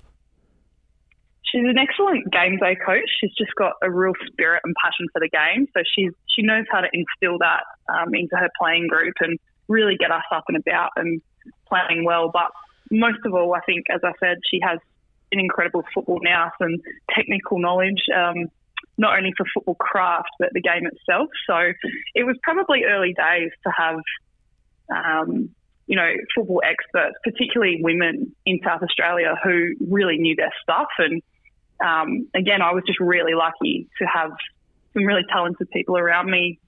She's 1.50 1.64
an 1.64 1.78
excellent 1.78 2.30
game 2.30 2.56
day 2.58 2.76
coach. 2.84 3.08
She's 3.20 3.32
just 3.36 3.54
got 3.54 3.72
a 3.82 3.90
real 3.90 4.12
spirit 4.30 4.60
and 4.64 4.74
passion 4.82 5.06
for 5.12 5.20
the 5.20 5.28
game. 5.28 5.66
So 5.74 5.82
she's 5.94 6.12
she 6.34 6.42
knows 6.42 6.64
how 6.70 6.80
to 6.80 6.88
instill 6.92 7.38
that 7.38 7.64
um, 7.88 8.14
into 8.14 8.36
her 8.36 8.48
playing 8.60 8.86
group 8.88 9.14
and 9.20 9.38
really 9.66 9.96
get 9.96 10.10
us 10.10 10.24
up 10.30 10.44
and 10.48 10.56
about 10.56 10.90
and 10.96 11.22
playing 11.66 12.04
well. 12.04 12.30
But 12.32 12.50
most 12.90 13.18
of 13.24 13.34
all, 13.34 13.54
I 13.54 13.60
think, 13.60 13.86
as 13.90 14.00
I 14.04 14.12
said, 14.20 14.38
she 14.50 14.60
has 14.62 14.78
an 15.32 15.40
incredible 15.40 15.84
football 15.94 16.20
nous 16.22 16.52
and 16.60 16.80
technical 17.14 17.58
knowledge, 17.58 18.02
um, 18.14 18.46
not 18.96 19.16
only 19.16 19.32
for 19.36 19.46
football 19.52 19.74
craft 19.74 20.30
but 20.38 20.50
the 20.52 20.60
game 20.60 20.86
itself. 20.86 21.28
So 21.46 21.72
it 22.14 22.24
was 22.24 22.36
probably 22.42 22.84
early 22.84 23.14
days 23.14 23.50
to 23.64 23.72
have. 23.76 24.00
Um, 24.90 25.50
you 25.86 25.96
know, 25.96 26.12
football 26.34 26.60
experts, 26.62 27.16
particularly 27.24 27.78
women 27.80 28.34
in 28.44 28.60
South 28.62 28.82
Australia 28.82 29.34
who 29.42 29.70
really 29.88 30.18
knew 30.18 30.36
their 30.36 30.52
stuff 30.62 30.88
and 30.98 31.22
um, 31.84 32.28
again, 32.34 32.62
I 32.62 32.72
was 32.72 32.82
just 32.86 33.00
really 33.00 33.34
lucky 33.34 33.88
to 33.98 34.06
have 34.06 34.32
some 34.92 35.04
really 35.04 35.24
talented 35.30 35.70
people 35.70 35.96
around 35.96 36.30
me 36.30 36.58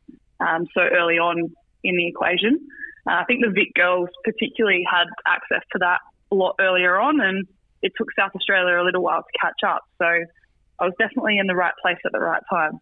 um, 0.40 0.66
so 0.74 0.82
early 0.82 1.18
on 1.18 1.52
in 1.82 1.96
the 1.96 2.06
equation. 2.06 2.60
Uh, 3.08 3.14
I 3.14 3.24
think 3.24 3.44
the 3.44 3.50
Vic 3.50 3.74
girls 3.74 4.08
particularly 4.24 4.84
had 4.90 5.06
access 5.26 5.62
to 5.72 5.78
that 5.80 6.00
a 6.30 6.34
lot 6.34 6.56
earlier 6.60 6.98
on, 6.98 7.20
and 7.20 7.46
it 7.82 7.92
took 7.96 8.08
South 8.18 8.32
Australia 8.34 8.80
a 8.80 8.84
little 8.84 9.02
while 9.02 9.22
to 9.22 9.38
catch 9.40 9.62
up. 9.66 9.82
So 9.98 10.06
I 10.06 10.84
was 10.84 10.94
definitely 10.98 11.38
in 11.38 11.46
the 11.46 11.54
right 11.54 11.74
place 11.82 11.98
at 12.04 12.12
the 12.12 12.20
right 12.20 12.42
time. 12.50 12.80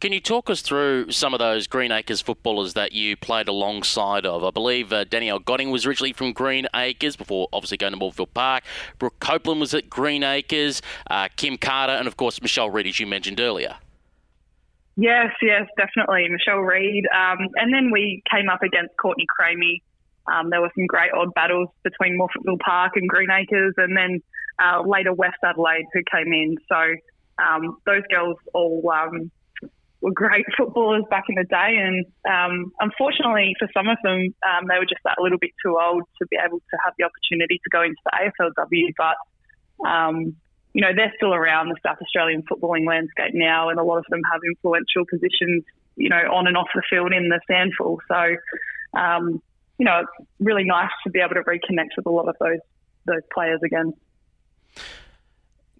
Can 0.00 0.14
you 0.14 0.20
talk 0.20 0.48
us 0.48 0.62
through 0.62 1.10
some 1.10 1.34
of 1.34 1.40
those 1.40 1.66
Green 1.66 1.92
Acres 1.92 2.22
footballers 2.22 2.72
that 2.72 2.92
you 2.92 3.16
played 3.16 3.48
alongside 3.48 4.24
of? 4.24 4.42
I 4.42 4.50
believe 4.50 4.94
uh, 4.94 5.04
Danielle 5.04 5.38
Goding 5.38 5.70
was 5.70 5.84
originally 5.84 6.14
from 6.14 6.32
Green 6.32 6.66
Acres 6.74 7.16
before 7.16 7.48
obviously 7.52 7.76
going 7.76 7.92
to 7.92 7.98
Morphettville 7.98 8.32
Park. 8.32 8.64
Brooke 8.98 9.20
Copeland 9.20 9.60
was 9.60 9.74
at 9.74 9.90
Green 9.90 10.22
Acres. 10.22 10.80
Uh, 11.10 11.28
Kim 11.36 11.58
Carter, 11.58 11.92
and 11.92 12.08
of 12.08 12.16
course 12.16 12.40
Michelle 12.40 12.70
Reid, 12.70 12.86
as 12.86 12.98
you 12.98 13.06
mentioned 13.06 13.40
earlier. 13.40 13.76
Yes, 14.96 15.32
yes, 15.42 15.66
definitely. 15.76 16.26
Michelle 16.30 16.60
Reid. 16.60 17.04
Um, 17.14 17.48
and 17.56 17.72
then 17.72 17.90
we 17.90 18.22
came 18.30 18.48
up 18.48 18.62
against 18.62 18.96
Courtney 18.96 19.26
Cramey. 19.38 19.82
Um, 20.32 20.50
there 20.50 20.60
were 20.60 20.70
some 20.74 20.86
great 20.86 21.10
odd 21.12 21.34
battles 21.34 21.68
between 21.82 22.18
Morphettville 22.18 22.60
Park 22.60 22.92
and 22.96 23.08
Green 23.08 23.30
Acres, 23.30 23.74
and 23.76 23.96
then 23.96 24.20
uh, 24.62 24.82
later 24.82 25.12
West 25.12 25.38
Adelaide, 25.44 25.86
who 25.92 26.00
came 26.10 26.32
in. 26.32 26.56
So 26.68 26.94
um, 27.42 27.78
those 27.86 28.02
girls 28.10 28.36
all 28.54 28.82
um, 28.92 29.30
were 30.00 30.12
great 30.12 30.46
footballers 30.56 31.04
back 31.10 31.24
in 31.28 31.36
the 31.36 31.44
day, 31.44 31.76
and 31.78 32.06
um, 32.28 32.72
unfortunately 32.80 33.54
for 33.58 33.68
some 33.74 33.88
of 33.88 33.98
them, 34.02 34.34
um, 34.46 34.66
they 34.68 34.78
were 34.78 34.86
just 34.86 35.02
that 35.04 35.18
little 35.18 35.38
bit 35.38 35.50
too 35.64 35.76
old 35.80 36.02
to 36.20 36.26
be 36.30 36.36
able 36.36 36.58
to 36.58 36.76
have 36.84 36.94
the 36.98 37.04
opportunity 37.04 37.60
to 37.62 37.70
go 37.70 37.82
into 37.82 38.00
the 38.04 38.30
AFLW. 38.30 38.94
But 38.96 39.88
um, 39.88 40.36
you 40.72 40.82
know, 40.82 40.90
they're 40.94 41.12
still 41.16 41.34
around 41.34 41.68
the 41.68 41.76
South 41.84 41.98
Australian 42.00 42.42
footballing 42.42 42.86
landscape 42.86 43.32
now, 43.34 43.70
and 43.70 43.80
a 43.80 43.82
lot 43.82 43.98
of 43.98 44.04
them 44.08 44.20
have 44.30 44.40
influential 44.46 45.04
positions, 45.10 45.64
you 45.96 46.08
know, 46.08 46.22
on 46.32 46.46
and 46.46 46.56
off 46.56 46.68
the 46.74 46.82
field 46.88 47.12
in 47.12 47.28
the 47.28 47.40
SANFL. 47.50 47.98
So, 48.06 48.98
um, 48.98 49.42
you 49.80 49.86
know, 49.86 50.00
it's 50.00 50.28
really 50.38 50.64
nice 50.64 50.90
to 51.04 51.10
be 51.10 51.20
able 51.20 51.34
to 51.34 51.40
reconnect 51.40 51.96
with 51.96 52.04
a 52.04 52.10
lot 52.10 52.28
of 52.28 52.36
those 52.38 52.60
those 53.06 53.22
players 53.32 53.60
again. 53.64 53.94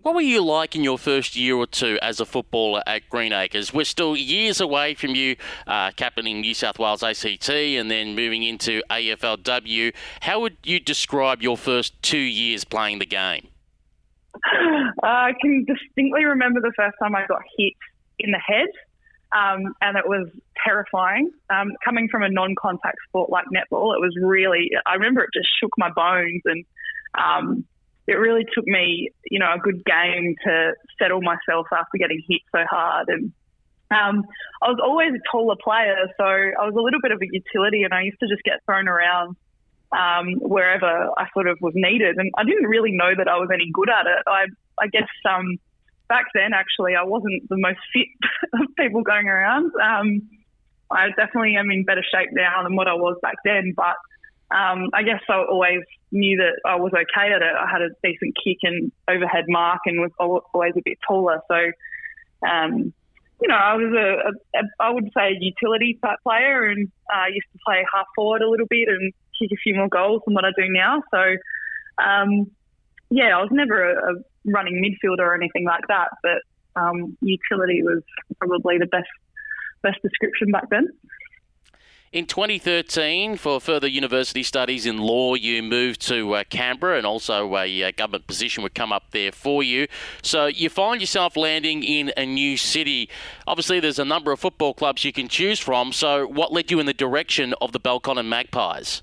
What 0.01 0.15
were 0.15 0.23
you 0.23 0.43
like 0.43 0.75
in 0.75 0.83
your 0.83 0.97
first 0.97 1.37
year 1.37 1.55
or 1.55 1.67
two 1.67 1.99
as 2.01 2.19
a 2.19 2.25
footballer 2.25 2.83
at 2.87 3.11
Green 3.11 3.35
Acres? 3.35 3.75
We're 3.75 3.85
still 3.85 4.17
years 4.17 4.59
away 4.59 4.95
from 4.95 5.11
you 5.11 5.37
uh, 5.67 5.91
captaining 5.91 6.41
New 6.41 6.55
South 6.55 6.79
Wales 6.79 7.03
ACT 7.03 7.51
and 7.51 7.91
then 7.91 8.15
moving 8.15 8.43
into 8.43 8.83
AFLW. 8.89 9.93
How 10.23 10.41
would 10.41 10.57
you 10.65 10.81
describe 10.81 11.43
your 11.43 11.59
first 11.59 12.03
two 12.03 12.17
years 12.17 12.65
playing 12.65 13.01
the 13.01 13.07
game? 13.07 13.49
Uh, 15.03 15.07
I 15.07 15.33
can 15.41 15.65
distinctly 15.65 16.25
remember 16.25 16.61
the 16.61 16.73
first 16.77 16.97
time 17.03 17.15
I 17.15 17.27
got 17.27 17.41
hit 17.59 17.73
in 18.19 18.31
the 18.33 18.39
head, 18.39 18.69
um, 19.33 19.75
and 19.81 19.97
it 19.97 20.07
was 20.07 20.29
terrifying. 20.65 21.31
Um, 21.51 21.73
coming 21.85 22.09
from 22.11 22.23
a 22.23 22.29
non 22.29 22.55
contact 22.61 22.99
sport 23.09 23.31
like 23.31 23.47
netball, 23.47 23.95
it 23.95 24.01
was 24.01 24.15
really, 24.21 24.71
I 24.87 24.95
remember 24.95 25.23
it 25.23 25.31
just 25.35 25.49
shook 25.61 25.71
my 25.79 25.91
bones 25.91 26.43
and 26.45 26.65
um, 27.15 27.65
it 28.07 28.15
really 28.15 28.45
took 28.55 28.67
me, 28.67 29.11
you 29.31 29.39
know, 29.39 29.55
a 29.55 29.59
good 29.59 29.85
game 29.85 30.35
to 30.45 30.73
settle 30.99 31.23
myself 31.23 31.67
after 31.73 31.99
getting 31.99 32.23
hit 32.29 32.41
so 32.51 32.59
hard. 32.69 33.09
And 33.09 33.33
um, 33.91 34.25
I 34.63 34.69
was 34.69 34.81
always 34.83 35.13
a 35.15 35.23
taller 35.31 35.57
player, 35.63 35.97
so 36.17 36.25
I 36.25 36.67
was 36.67 36.75
a 36.77 36.83
little 36.83 37.01
bit 37.01 37.13
of 37.13 37.21
a 37.23 37.27
utility, 37.31 37.83
and 37.83 37.95
I 37.95 38.03
used 38.03 38.19
to 38.21 38.29
just 38.29 38.43
get 38.43 38.65
thrown 38.67 38.89
around 38.89 39.37
um, 39.93 40.35
wherever 40.41 41.11
I 41.19 41.27
sort 41.35 41.47
of 41.47 41.59
was 41.61 41.73
needed. 41.77 42.17
And 42.19 42.31
I 42.37 42.45
didn't 42.45 42.67
really 42.67 42.93
know 42.93 43.11
that 43.17 43.29
I 43.29 43.37
was 43.39 43.49
any 43.53 43.71
good 43.73 43.91
at 43.91 44.07
it. 44.07 44.23
I, 44.27 44.47
I 44.79 44.87
guess 44.89 45.09
um, 45.29 45.59
back 46.11 46.27
then, 46.35 46.53
actually, 46.53 46.95
I 46.95 47.05
wasn't 47.05 47.49
the 47.49 47.57
most 47.57 47.79
fit 47.95 48.11
of 48.61 48.77
people 48.77 49.03
going 49.03 49.29
around. 49.29 49.73
Um, 49.81 50.29
I 50.91 51.09
definitely 51.17 51.57
am 51.57 51.71
in 51.71 51.85
better 51.85 52.03
shape 52.03 52.31
now 52.33 52.63
than 52.65 52.77
what 52.77 52.89
I 52.89 52.95
was 52.95 53.17
back 53.23 53.37
then, 53.45 53.73
but 53.75 53.97
um, 54.51 54.91
I 54.93 55.05
guess 55.05 55.23
I 55.29 55.45
always 55.49 55.83
knew 56.11 56.37
that 56.39 56.61
I 56.69 56.75
was 56.75 56.93
okay 56.93 57.33
at 57.33 57.41
it. 57.41 57.55
I 57.55 57.71
had 57.71 57.83
a 57.83 57.91
decent 58.03 58.35
kick 58.43 58.59
and 58.65 58.91
overhead 59.09 59.45
mark 59.47 59.81
and 59.87 60.01
was 60.01 60.11
always 60.53 60.73
a 60.77 60.83
bit 60.85 60.99
taller. 61.07 61.41
So, 61.47 61.71
um, 62.49 62.93
you 63.41 63.49
know, 63.49 63.55
I 63.55 63.75
was 63.75 63.95
a, 63.95 64.59
a, 64.59 64.63
I 64.81 64.91
would 64.91 65.09
say 65.17 65.29
a 65.29 65.39
utility 65.39 65.99
type 66.03 66.19
player 66.25 66.65
and 66.67 66.91
I 67.15 67.27
uh, 67.27 67.29
used 67.29 67.47
to 67.53 67.59
play 67.65 67.87
half 67.95 68.07
forward 68.17 68.43
a 68.43 68.51
little 68.51 68.67
bit 68.69 68.89
and 68.89 69.13
kick 69.41 69.53
a 69.53 69.61
few 69.63 69.77
more 69.77 69.89
goals 69.89 70.23
than 70.27 70.35
what 70.35 70.45
I 70.45 70.51
do 70.57 70.67
now. 70.69 71.03
So, 71.13 71.23
um, 72.05 72.51
yeah, 73.09 73.37
I 73.37 73.41
was 73.41 73.51
never 73.53 73.93
a, 73.93 74.15
a, 74.15 74.15
running 74.45 74.83
midfielder 74.83 75.21
or 75.21 75.35
anything 75.35 75.65
like 75.65 75.87
that, 75.89 76.09
but 76.23 76.81
um, 76.81 77.17
utility 77.21 77.83
was 77.83 78.03
probably 78.39 78.79
the 78.79 78.87
best 78.87 79.09
best 79.83 79.99
description 80.03 80.51
back 80.51 80.69
then. 80.71 80.89
In 82.13 82.27
2013, 82.27 83.37
for 83.37 83.61
further 83.61 83.87
university 83.87 84.43
studies 84.43 84.85
in 84.85 84.99
law, 84.99 85.37
you 85.37 85.63
moved 85.63 86.01
to 86.09 86.35
uh, 86.35 86.45
Canberra 86.51 86.99
and 86.99 87.07
also 87.07 87.57
a 87.57 87.85
uh, 87.85 87.93
government 87.97 88.27
position 88.27 88.65
would 88.65 88.75
come 88.75 88.93
up 88.93 89.13
there 89.13 89.31
for 89.31 89.63
you. 89.63 89.87
So 90.21 90.47
you 90.47 90.71
find 90.71 91.01
yourself 91.01 91.37
landing 91.37 91.85
in 91.85 92.13
a 92.17 92.27
new 92.27 92.57
city. 92.57 93.09
Obviously, 93.47 93.79
there's 93.79 94.01
a 94.01 94.05
number 94.05 94.33
of 94.33 94.41
football 94.41 94.75
clubs 94.75 95.05
you 95.05 95.13
can 95.13 95.29
choose 95.29 95.61
from. 95.61 95.93
So, 95.93 96.27
what 96.27 96.53
led 96.53 96.73
you 96.73 96.81
in 96.81 96.87
the 96.87 96.93
direction 96.93 97.55
of 97.61 97.71
the 97.71 97.79
Belconnen 97.79 98.27
Magpies? 98.27 99.03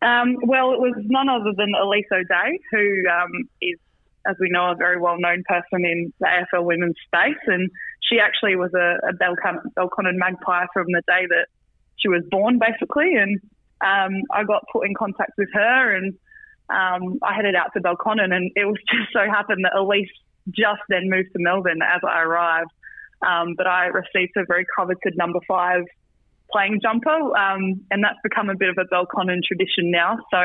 Um, 0.00 0.36
well, 0.42 0.72
it 0.72 0.80
was 0.80 0.94
none 1.04 1.28
other 1.28 1.52
than 1.54 1.72
Elise 1.74 2.06
O'Dea, 2.10 2.58
who 2.70 3.02
um, 3.10 3.48
is, 3.60 3.78
as 4.26 4.36
we 4.40 4.48
know, 4.50 4.70
a 4.70 4.76
very 4.76 5.00
well 5.00 5.16
known 5.18 5.42
person 5.46 5.84
in 5.84 6.12
the 6.20 6.26
AFL 6.26 6.64
women's 6.64 6.96
space. 7.06 7.40
And 7.46 7.70
she 8.02 8.18
actually 8.18 8.56
was 8.56 8.72
a, 8.74 8.98
a 9.08 9.12
Belconnen, 9.12 10.16
Magpie 10.16 10.66
from 10.72 10.86
the 10.88 11.02
day 11.06 11.26
that 11.28 11.46
she 11.96 12.08
was 12.08 12.22
born, 12.30 12.58
basically. 12.58 13.14
And 13.14 13.40
um, 13.84 14.22
I 14.32 14.44
got 14.44 14.64
put 14.72 14.86
in 14.86 14.94
contact 14.94 15.32
with 15.36 15.48
her, 15.52 15.96
and 15.96 16.14
um, 16.70 17.18
I 17.22 17.34
headed 17.34 17.54
out 17.54 17.72
to 17.74 17.80
Belconnen, 17.80 18.32
and 18.32 18.50
it 18.56 18.64
was 18.64 18.78
just 18.90 19.12
so 19.12 19.20
happened 19.30 19.64
that 19.64 19.78
Elise 19.78 20.10
just 20.50 20.82
then 20.88 21.08
moved 21.08 21.32
to 21.32 21.38
Melbourne 21.38 21.80
as 21.82 22.00
I 22.06 22.22
arrived. 22.22 22.70
Um, 23.26 23.54
but 23.56 23.66
I 23.66 23.86
received 23.86 24.32
a 24.36 24.44
very 24.46 24.66
coveted 24.76 25.14
number 25.16 25.38
five 25.48 25.84
playing 26.52 26.80
jumper, 26.82 27.36
um, 27.36 27.80
and 27.90 28.04
that's 28.04 28.18
become 28.22 28.50
a 28.50 28.56
bit 28.56 28.68
of 28.68 28.78
a 28.78 28.84
Belconnen 28.84 29.42
tradition 29.42 29.90
now. 29.90 30.18
So 30.30 30.38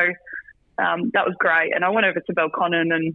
um, 0.82 1.10
that 1.12 1.26
was 1.26 1.34
great. 1.38 1.74
And 1.74 1.84
I 1.84 1.90
went 1.90 2.06
over 2.06 2.20
to 2.20 2.32
Belconnen, 2.32 2.92
and 2.94 3.14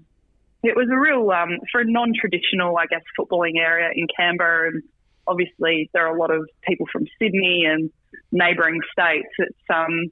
it 0.65 0.75
was 0.75 0.89
a 0.91 0.97
real, 0.97 1.29
um, 1.31 1.59
for 1.71 1.81
a 1.81 1.85
non 1.85 2.13
traditional, 2.19 2.77
I 2.77 2.85
guess, 2.87 3.01
footballing 3.17 3.57
area 3.57 3.89
in 3.93 4.07
Canberra. 4.15 4.69
And 4.69 4.83
obviously, 5.27 5.89
there 5.93 6.07
are 6.07 6.15
a 6.15 6.19
lot 6.19 6.31
of 6.31 6.47
people 6.67 6.87
from 6.91 7.05
Sydney 7.19 7.65
and 7.65 7.89
neighbouring 8.31 8.79
states. 8.91 9.29
It's 9.37 9.57
um, 9.73 10.11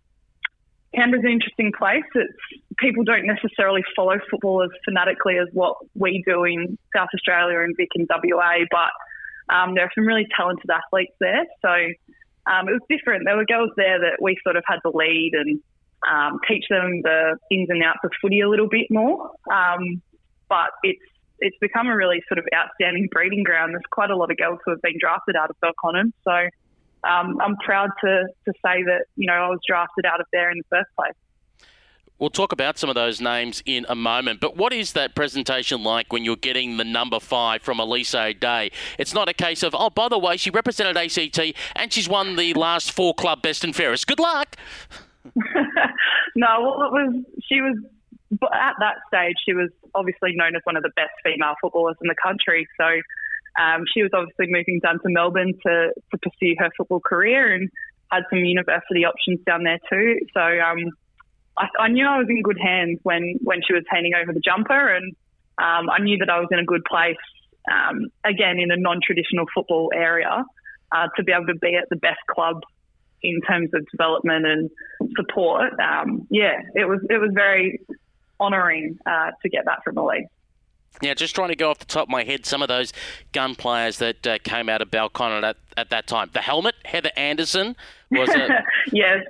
Canberra's 0.96 1.24
an 1.26 1.32
interesting 1.32 1.72
place. 1.78 2.04
It's 2.16 2.34
people 2.78 3.04
don't 3.04 3.26
necessarily 3.26 3.82
follow 3.96 4.16
football 4.30 4.64
as 4.64 4.70
fanatically 4.86 5.38
as 5.38 5.48
what 5.54 5.78
we 5.96 6.24
do 6.26 6.44
in 6.44 6.78
South 6.96 7.10
Australia 7.14 7.60
and 7.60 7.76
Vic 7.76 7.90
and 7.96 8.08
WA, 8.10 8.66
but 8.70 9.54
um, 9.54 9.76
there 9.76 9.86
are 9.86 9.92
some 9.96 10.06
really 10.06 10.28
talented 10.36 10.70
athletes 10.70 11.14
there. 11.20 11.46
So 11.62 11.70
um, 12.52 12.70
it 12.70 12.74
was 12.74 12.82
different. 12.90 13.24
There 13.26 13.36
were 13.36 13.46
girls 13.46 13.72
there 13.76 14.00
that 14.00 14.22
we 14.22 14.38
sort 14.44 14.56
of 14.56 14.64
had 14.68 14.80
to 14.84 14.92
lead 14.96 15.32
and 15.34 15.60
um, 16.10 16.40
teach 16.48 16.66
them 16.70 17.02
the 17.02 17.38
ins 17.50 17.70
and 17.70 17.84
outs 17.84 18.00
of 18.04 18.12
footy 18.22 18.42
a 18.42 18.50
little 18.50 18.70
bit 18.70 18.88
more. 18.90 19.32
Um, 19.52 20.02
but 20.54 20.70
it's 20.84 21.02
it's 21.40 21.58
become 21.60 21.88
a 21.88 21.96
really 21.96 22.22
sort 22.30 22.38
of 22.38 22.46
outstanding 22.56 23.10
breeding 23.12 23.44
ground. 23.44 23.74
There's 23.74 23.82
quite 23.90 24.12
a 24.12 24.16
lot 24.16 24.30
of 24.30 24.38
girls 24.38 24.60
who 24.64 24.72
have 24.72 24.82
been 24.82 24.98
drafted 25.00 25.36
out 25.36 25.50
of 25.50 25.58
Belconnen. 25.60 26.14
So 26.24 26.32
um, 27.10 27.38
I'm 27.42 27.58
proud 27.58 27.90
to, 28.02 28.28
to 28.46 28.54
say 28.64 28.84
that, 28.84 29.06
you 29.18 29.28
know, 29.28 29.34
I 29.34 29.50
was 29.50 29.60
drafted 29.68 30.06
out 30.06 30.22
of 30.22 30.28
there 30.32 30.52
in 30.52 30.60
the 30.60 30.64
first 30.70 30.90
place. 30.96 31.16
We'll 32.20 32.30
talk 32.30 32.54
about 32.54 32.78
some 32.78 32.90
of 32.90 32.96
those 32.96 33.20
names 33.20 33.62
in 33.66 33.86
a 33.90 33.96
moment, 33.96 34.40
but 34.40 34.56
what 34.56 34.72
is 34.72 34.94
that 34.94 35.16
presentation 35.16 35.84
like 35.84 36.14
when 36.14 36.24
you're 36.24 36.38
getting 36.38 36.78
the 36.78 36.86
number 36.86 37.20
five 37.20 37.62
from 37.62 37.80
Elise 37.80 38.12
Day? 38.12 38.72
It's 38.98 39.14
not 39.14 39.28
a 39.28 39.34
case 39.34 39.64
of, 39.64 39.76
oh, 39.78 39.90
by 39.90 40.08
the 40.08 40.20
way, 40.20 40.38
she 40.38 40.50
represented 40.50 40.96
ACT 40.96 41.58
and 41.76 41.92
she's 41.92 42.08
won 42.08 42.38
the 42.38 42.54
last 42.54 42.92
four 42.94 43.14
club 43.16 43.42
best 43.42 43.66
and 43.66 43.76
fairest. 43.76 44.08
Good 44.08 44.20
luck. 44.20 44.56
no, 46.36 46.62
well, 46.62 46.88
it 46.88 46.94
was, 46.94 47.26
she 47.50 47.60
was, 47.60 47.76
at 48.54 48.76
that 48.80 48.96
stage, 49.08 49.36
she 49.46 49.54
was 49.54 49.70
obviously 49.96 50.34
known 50.36 50.56
as 50.56 50.62
one 50.64 50.78
of 50.78 50.84
the 50.84 50.92
best 50.96 51.14
female 51.24 51.56
footballers 51.62 51.96
in 52.02 52.08
the 52.08 52.16
country. 52.22 52.68
So 52.78 52.86
um, 53.62 53.84
she 53.94 54.02
was 54.02 54.12
obviously 54.14 54.48
moving 54.50 54.80
down 54.82 54.96
to 54.96 55.10
Melbourne 55.10 55.54
to, 55.66 55.94
to 55.94 56.18
pursue 56.18 56.56
her 56.60 56.70
football 56.78 57.00
career 57.00 57.54
and 57.54 57.70
had 58.12 58.24
some 58.30 58.40
university 58.40 59.06
options 59.06 59.40
down 59.46 59.64
there 59.64 59.80
too. 59.90 60.20
So 60.34 60.42
um, 60.42 60.92
I, 61.58 61.68
I, 61.80 61.88
knew 61.90 62.06
I 62.06 62.18
was 62.18 62.28
in 62.30 62.42
good 62.42 62.60
hands 62.62 63.00
when, 63.04 63.40
when 63.44 63.60
she 63.66 63.74
was 63.74 63.84
handing 63.90 64.14
over 64.16 64.34
the 64.34 64.42
jumper, 64.42 64.96
and 64.96 65.14
um, 65.58 65.90
I 65.90 66.00
knew 66.02 66.18
that 66.20 66.30
I 66.30 66.40
was 66.40 66.50
in 66.52 66.60
a 66.60 66.66
good 66.66 66.84
place, 66.90 67.22
um, 67.72 68.08
again, 68.26 68.60
in 68.60 68.72
a 68.72 68.78
non 68.78 69.00
traditional 69.06 69.46
football 69.54 69.92
area, 69.94 70.44
uh, 70.92 71.08
to 71.18 71.24
be 71.24 71.32
able 71.32 71.48
to 71.48 71.56
be 71.56 71.76
at 71.76 71.90
the 71.90 71.96
best 71.96 72.22
club 72.30 72.62
in 73.22 73.40
terms 73.42 73.70
of 73.74 73.86
development 73.92 74.46
and 74.46 74.70
support. 75.16 75.72
Um, 75.80 76.28
yeah, 76.30 76.60
it 76.76 76.86
was, 76.86 77.00
it 77.10 77.20
was 77.20 77.32
very 77.34 77.80
honouring 78.40 78.98
uh, 79.06 79.32
to 79.42 79.50
get 79.50 79.66
that 79.66 79.84
from 79.84 79.96
the 79.96 80.04
league. 80.04 80.28
Yeah, 81.02 81.16
just 81.16 81.34
trying 81.34 81.50
to 81.50 81.56
go 81.56 81.72
off 81.72 81.80
the 81.80 81.86
top 81.86 82.04
of 82.04 82.10
my 82.10 82.24
head, 82.24 82.46
some 82.46 82.62
of 82.62 82.68
those 82.68 82.94
gun 83.32 83.56
players 83.56 83.98
that 83.98 84.28
uh, 84.28 84.38
came 84.44 84.70
out 84.70 84.82
of 84.82 84.92
Belconnen 84.92 85.44
at, 85.44 85.58
at 85.76 85.90
that 85.90 86.06
time. 86.06 86.30
The 86.34 86.42
helmet, 86.42 86.76
Heather 86.86 87.12
Anderson, 87.18 87.76
was 88.14 88.30
a 88.30 88.64
yes 88.92 89.24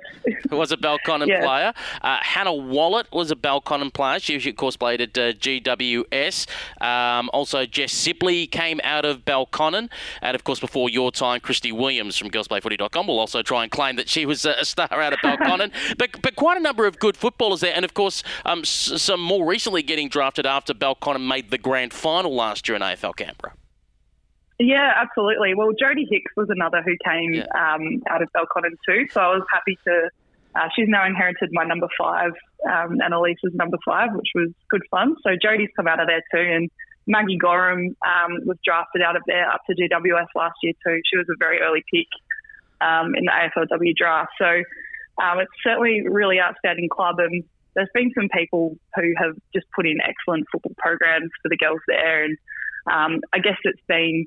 was 0.50 0.72
a 0.72 0.76
Belconnen 0.76 1.26
yes. 1.26 1.44
player. 1.44 1.72
Uh, 2.02 2.18
Hannah 2.22 2.54
Wallet 2.54 3.06
was 3.12 3.30
a 3.30 3.36
Belconnen 3.36 3.92
player. 3.92 4.18
She, 4.18 4.38
she 4.38 4.50
of 4.50 4.56
course 4.56 4.76
played 4.76 5.00
at 5.00 5.16
uh, 5.18 5.32
GWS. 5.32 6.46
Um, 6.82 7.30
also, 7.32 7.66
Jess 7.66 7.92
Sibley 7.92 8.46
came 8.46 8.80
out 8.84 9.04
of 9.04 9.24
Belconnen, 9.24 9.90
and 10.22 10.34
of 10.34 10.44
course 10.44 10.60
before 10.60 10.88
your 10.88 11.10
time, 11.10 11.40
Christy 11.40 11.72
Williams 11.72 12.16
from 12.16 12.30
GirlsPlayFooty.com 12.30 13.06
will 13.06 13.18
also 13.18 13.42
try 13.42 13.62
and 13.62 13.72
claim 13.72 13.96
that 13.96 14.08
she 14.08 14.26
was 14.26 14.44
a 14.44 14.64
star 14.64 14.88
out 14.90 15.12
of 15.12 15.18
Belconnen. 15.20 15.72
but 15.98 16.22
but 16.22 16.36
quite 16.36 16.56
a 16.56 16.60
number 16.60 16.86
of 16.86 16.98
good 16.98 17.16
footballers 17.16 17.60
there, 17.60 17.74
and 17.74 17.84
of 17.84 17.94
course 17.94 18.22
um, 18.44 18.60
s- 18.60 18.92
some 18.96 19.20
more 19.20 19.46
recently 19.46 19.82
getting 19.82 20.08
drafted 20.08 20.46
after 20.46 20.74
Belconnen 20.74 21.26
made 21.26 21.50
the 21.50 21.58
grand 21.58 21.92
final 21.92 22.34
last 22.34 22.68
year 22.68 22.76
in 22.76 22.82
AFL 22.82 23.16
Canberra. 23.16 23.54
Yeah, 24.58 24.92
absolutely. 24.96 25.54
Well, 25.54 25.70
Jodie 25.70 26.06
Hicks 26.08 26.32
was 26.36 26.48
another 26.48 26.82
who 26.82 26.94
came 27.04 27.34
yeah. 27.34 27.46
um, 27.54 28.02
out 28.08 28.22
of 28.22 28.28
Belconnen 28.32 28.76
too, 28.86 29.06
so 29.10 29.20
I 29.20 29.28
was 29.28 29.44
happy 29.52 29.78
to. 29.84 30.10
Uh, 30.54 30.68
she's 30.76 30.86
now 30.88 31.04
inherited 31.04 31.50
my 31.50 31.64
number 31.64 31.88
five 31.98 32.30
um, 32.64 33.00
and 33.00 33.12
Elise's 33.12 33.52
number 33.54 33.76
five, 33.84 34.10
which 34.14 34.28
was 34.36 34.50
good 34.70 34.82
fun. 34.88 35.16
So 35.24 35.30
Jodie's 35.30 35.72
come 35.74 35.88
out 35.88 35.98
of 35.98 36.06
there 36.06 36.22
too, 36.32 36.48
and 36.48 36.70
Maggie 37.08 37.36
Gorham 37.36 37.96
um, 38.06 38.46
was 38.46 38.56
drafted 38.64 39.02
out 39.02 39.16
of 39.16 39.22
there 39.26 39.50
up 39.50 39.62
to 39.68 39.74
GWS 39.74 40.28
last 40.36 40.54
year 40.62 40.72
too. 40.86 41.00
She 41.10 41.18
was 41.18 41.26
a 41.28 41.36
very 41.38 41.60
early 41.60 41.82
pick 41.92 42.06
um, 42.80 43.16
in 43.16 43.24
the 43.24 43.32
AFLW 43.32 43.96
draft, 43.96 44.30
so 44.38 44.62
um, 45.20 45.40
it's 45.40 45.50
certainly 45.64 46.04
a 46.06 46.10
really 46.10 46.40
outstanding 46.40 46.88
club. 46.88 47.16
And 47.18 47.42
there's 47.74 47.90
been 47.92 48.12
some 48.14 48.28
people 48.32 48.76
who 48.94 49.12
have 49.18 49.34
just 49.52 49.66
put 49.74 49.86
in 49.86 49.98
excellent 50.00 50.46
football 50.52 50.74
programs 50.78 51.30
for 51.42 51.48
the 51.48 51.56
girls 51.56 51.80
there, 51.88 52.24
and 52.24 52.38
um, 52.86 53.20
I 53.32 53.40
guess 53.40 53.58
it's 53.64 53.82
been 53.88 54.26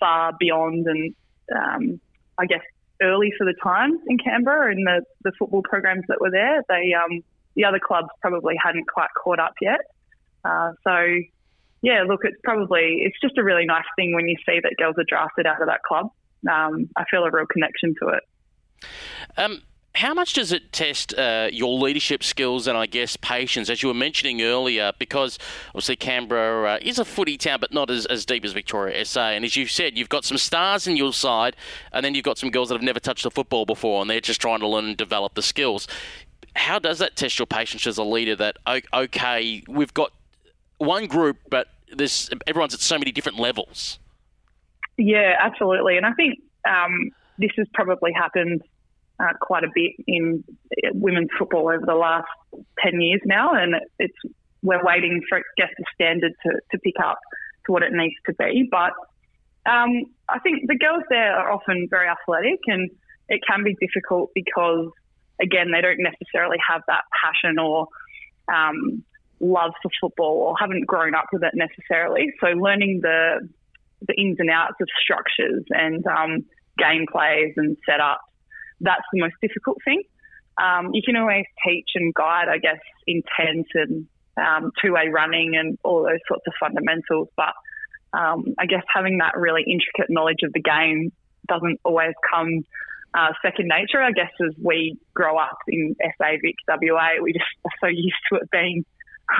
far 0.00 0.32
beyond 0.38 0.86
and 0.86 1.14
um, 1.54 2.00
I 2.38 2.46
guess 2.46 2.62
early 3.00 3.32
for 3.38 3.44
the 3.44 3.54
times 3.62 4.00
in 4.06 4.18
Canberra 4.18 4.72
and 4.72 4.86
the, 4.86 5.02
the 5.24 5.32
football 5.38 5.62
programs 5.62 6.04
that 6.08 6.20
were 6.20 6.30
there. 6.30 6.62
They 6.68 6.92
um, 6.94 7.22
the 7.54 7.64
other 7.64 7.80
clubs 7.84 8.08
probably 8.20 8.54
hadn't 8.62 8.86
quite 8.88 9.08
caught 9.22 9.38
up 9.38 9.54
yet. 9.60 9.80
Uh, 10.44 10.72
so 10.84 11.18
yeah, 11.82 12.04
look, 12.06 12.20
it's 12.24 12.38
probably 12.42 13.00
it's 13.02 13.18
just 13.20 13.38
a 13.38 13.44
really 13.44 13.66
nice 13.66 13.84
thing 13.96 14.14
when 14.14 14.26
you 14.26 14.36
see 14.46 14.60
that 14.62 14.74
girls 14.78 14.96
are 14.98 15.04
drafted 15.08 15.46
out 15.46 15.60
of 15.60 15.68
that 15.68 15.82
club. 15.82 16.10
Um, 16.48 16.88
I 16.96 17.04
feel 17.10 17.24
a 17.24 17.30
real 17.30 17.46
connection 17.46 17.94
to 18.02 18.08
it. 18.08 18.22
Um, 19.36 19.62
how 19.98 20.14
much 20.14 20.34
does 20.34 20.52
it 20.52 20.72
test 20.72 21.12
uh, 21.18 21.48
your 21.52 21.76
leadership 21.76 22.22
skills 22.22 22.68
and 22.68 22.78
I 22.78 22.86
guess 22.86 23.16
patience, 23.16 23.68
as 23.68 23.82
you 23.82 23.88
were 23.88 23.94
mentioning 23.94 24.40
earlier? 24.42 24.92
Because 24.96 25.40
obviously 25.70 25.96
Canberra 25.96 26.74
uh, 26.74 26.78
is 26.80 27.00
a 27.00 27.04
footy 27.04 27.36
town, 27.36 27.58
but 27.60 27.72
not 27.72 27.90
as, 27.90 28.06
as 28.06 28.24
deep 28.24 28.44
as 28.44 28.52
Victoria 28.52 29.04
SA. 29.04 29.30
And 29.30 29.44
as 29.44 29.56
you 29.56 29.66
said, 29.66 29.98
you've 29.98 30.08
got 30.08 30.24
some 30.24 30.38
stars 30.38 30.86
in 30.86 30.96
your 30.96 31.12
side, 31.12 31.56
and 31.92 32.04
then 32.04 32.14
you've 32.14 32.22
got 32.22 32.38
some 32.38 32.50
girls 32.50 32.68
that 32.68 32.76
have 32.76 32.82
never 32.82 33.00
touched 33.00 33.26
a 33.26 33.30
football 33.30 33.66
before, 33.66 34.00
and 34.00 34.08
they're 34.08 34.20
just 34.20 34.40
trying 34.40 34.60
to 34.60 34.68
learn 34.68 34.84
and 34.84 34.96
develop 34.96 35.34
the 35.34 35.42
skills. 35.42 35.88
How 36.54 36.78
does 36.78 37.00
that 37.00 37.16
test 37.16 37.36
your 37.40 37.46
patience 37.46 37.84
as 37.84 37.98
a 37.98 38.04
leader? 38.04 38.36
That 38.36 38.56
okay, 38.94 39.64
we've 39.66 39.94
got 39.94 40.12
one 40.76 41.08
group, 41.08 41.38
but 41.50 41.66
this 41.92 42.30
everyone's 42.46 42.74
at 42.74 42.80
so 42.80 42.98
many 42.98 43.10
different 43.10 43.40
levels. 43.40 43.98
Yeah, 44.96 45.34
absolutely, 45.40 45.96
and 45.96 46.06
I 46.06 46.12
think 46.12 46.38
um, 46.68 47.10
this 47.38 47.50
has 47.56 47.66
probably 47.74 48.12
happened 48.12 48.62
uh, 49.20 49.32
quite 49.40 49.64
a 49.64 49.68
bit 49.74 49.92
in 50.06 50.44
women's 50.94 51.30
football 51.38 51.68
over 51.68 51.84
the 51.84 51.94
last 51.94 52.28
10 52.84 53.00
years 53.00 53.20
now, 53.24 53.52
and 53.54 53.74
it's 53.98 54.16
we're 54.62 54.84
waiting 54.84 55.20
for 55.28 55.40
guess 55.56 55.70
the 55.78 55.84
standard 55.94 56.32
to, 56.44 56.52
to 56.72 56.78
pick 56.78 56.94
up 57.02 57.18
to 57.66 57.72
what 57.72 57.82
it 57.82 57.92
needs 57.92 58.14
to 58.26 58.34
be. 58.34 58.68
But 58.70 58.92
um, 59.70 60.04
I 60.28 60.38
think 60.40 60.66
the 60.66 60.76
girls 60.76 61.04
there 61.10 61.36
are 61.36 61.52
often 61.52 61.86
very 61.90 62.08
athletic, 62.08 62.60
and 62.66 62.90
it 63.28 63.40
can 63.48 63.62
be 63.62 63.76
difficult 63.80 64.30
because, 64.34 64.90
again, 65.40 65.70
they 65.72 65.80
don't 65.80 66.00
necessarily 66.00 66.58
have 66.68 66.82
that 66.88 67.04
passion 67.22 67.58
or 67.58 67.86
um, 68.52 69.04
love 69.40 69.72
for 69.82 69.90
football 70.00 70.38
or 70.38 70.54
haven't 70.58 70.86
grown 70.86 71.14
up 71.14 71.26
with 71.32 71.42
it 71.42 71.54
necessarily. 71.54 72.32
So 72.40 72.48
learning 72.48 73.00
the 73.02 73.48
the 74.06 74.14
ins 74.14 74.36
and 74.38 74.48
outs 74.48 74.76
of 74.80 74.88
structures 75.02 75.64
and 75.70 76.06
um, 76.06 76.44
game 76.78 77.04
plays 77.10 77.52
and 77.56 77.76
setups 77.88 78.18
that's 78.80 79.04
the 79.12 79.20
most 79.20 79.34
difficult 79.42 79.78
thing. 79.84 80.02
Um, 80.60 80.90
you 80.92 81.02
can 81.04 81.16
always 81.16 81.44
teach 81.66 81.90
and 81.94 82.12
guide, 82.14 82.48
I 82.48 82.58
guess, 82.58 82.80
intent 83.06 83.66
and 83.74 84.06
um, 84.36 84.72
two-way 84.82 85.08
running 85.08 85.54
and 85.56 85.78
all 85.84 86.02
those 86.02 86.20
sorts 86.26 86.44
of 86.46 86.52
fundamentals. 86.60 87.28
But 87.36 87.54
um, 88.12 88.54
I 88.58 88.66
guess 88.66 88.82
having 88.92 89.18
that 89.18 89.36
really 89.36 89.62
intricate 89.62 90.10
knowledge 90.10 90.42
of 90.42 90.52
the 90.52 90.60
game 90.60 91.12
doesn't 91.46 91.80
always 91.84 92.14
come 92.30 92.64
uh, 93.14 93.32
second 93.42 93.68
nature. 93.68 94.02
I 94.02 94.12
guess 94.12 94.30
as 94.40 94.54
we 94.62 94.98
grow 95.14 95.38
up 95.38 95.58
in 95.68 95.94
SA 96.00 96.30
Vic 96.42 96.56
WA, 96.68 97.22
we 97.22 97.32
just 97.32 97.44
are 97.64 97.70
so 97.80 97.86
used 97.86 98.16
to 98.32 98.38
it 98.38 98.50
being 98.50 98.84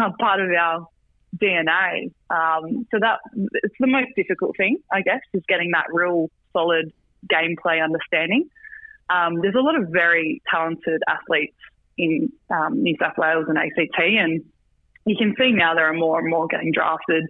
uh, 0.01 0.11
part 0.18 0.40
of 0.40 0.51
our 0.51 0.87
DNA. 1.37 2.12
Um, 2.31 2.87
so 2.90 2.98
that 3.01 3.18
it's 3.35 3.74
the 3.81 3.87
most 3.87 4.09
difficult 4.16 4.57
thing, 4.57 4.79
I 4.92 5.03
guess, 5.03 5.20
is 5.35 5.42
getting 5.48 5.72
that 5.72 5.87
real 5.92 6.31
solid 6.53 6.92
gameplay 7.33 7.83
understanding. 7.83 8.48
Um, 9.11 9.40
there's 9.40 9.55
a 9.55 9.61
lot 9.61 9.81
of 9.81 9.88
very 9.90 10.42
talented 10.51 11.01
athletes 11.09 11.57
in 11.97 12.31
um, 12.51 12.83
New 12.83 12.97
South 13.01 13.16
Wales 13.18 13.47
and 13.49 13.59
ACT, 13.59 13.99
and 13.99 14.44
you 15.07 15.16
can 15.16 15.35
see 15.38 15.53
now 15.53 15.75
there 15.75 15.88
are 15.88 15.94
more 15.94 16.18
and 16.18 16.29
more 16.29 16.47
getting 16.47 16.73
drafted 16.73 17.25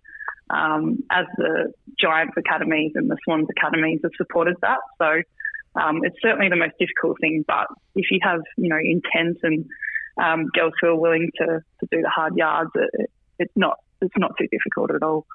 um, 0.50 1.02
as 1.10 1.26
the 1.36 1.72
Giants 1.98 2.34
academies 2.36 2.92
and 2.94 3.10
the 3.10 3.16
Swans 3.24 3.48
academies 3.50 4.00
have 4.02 4.12
supported 4.16 4.56
that. 4.62 4.78
So 4.98 5.22
um, 5.80 6.00
it's 6.02 6.16
certainly 6.22 6.48
the 6.48 6.56
most 6.56 6.74
difficult 6.78 7.18
thing. 7.20 7.44
But 7.46 7.66
if 7.94 8.10
you 8.10 8.18
have 8.22 8.40
you 8.56 8.68
know 8.68 8.78
intent 8.78 9.38
and 9.42 9.64
um, 10.22 10.46
girls 10.54 10.72
who 10.80 10.88
are 10.88 10.96
willing 10.96 11.30
to, 11.38 11.46
to 11.46 11.88
do 11.90 12.02
the 12.02 12.10
hard 12.14 12.36
yards, 12.36 12.70
it, 12.74 13.10
it's 13.38 13.52
not 13.56 13.78
it's 14.00 14.14
not 14.16 14.32
too 14.38 14.46
difficult 14.50 14.90
at 14.90 15.02
all. 15.02 15.26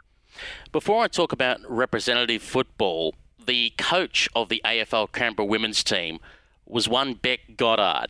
Before 0.71 1.03
I 1.03 1.07
talk 1.07 1.31
about 1.31 1.59
representative 1.69 2.41
football, 2.41 3.13
the 3.45 3.73
coach 3.77 4.29
of 4.35 4.49
the 4.49 4.61
AFL 4.65 5.11
Canberra 5.11 5.45
women's 5.45 5.83
team 5.83 6.19
was 6.65 6.87
one 6.87 7.13
Beck 7.13 7.41
Goddard. 7.57 8.07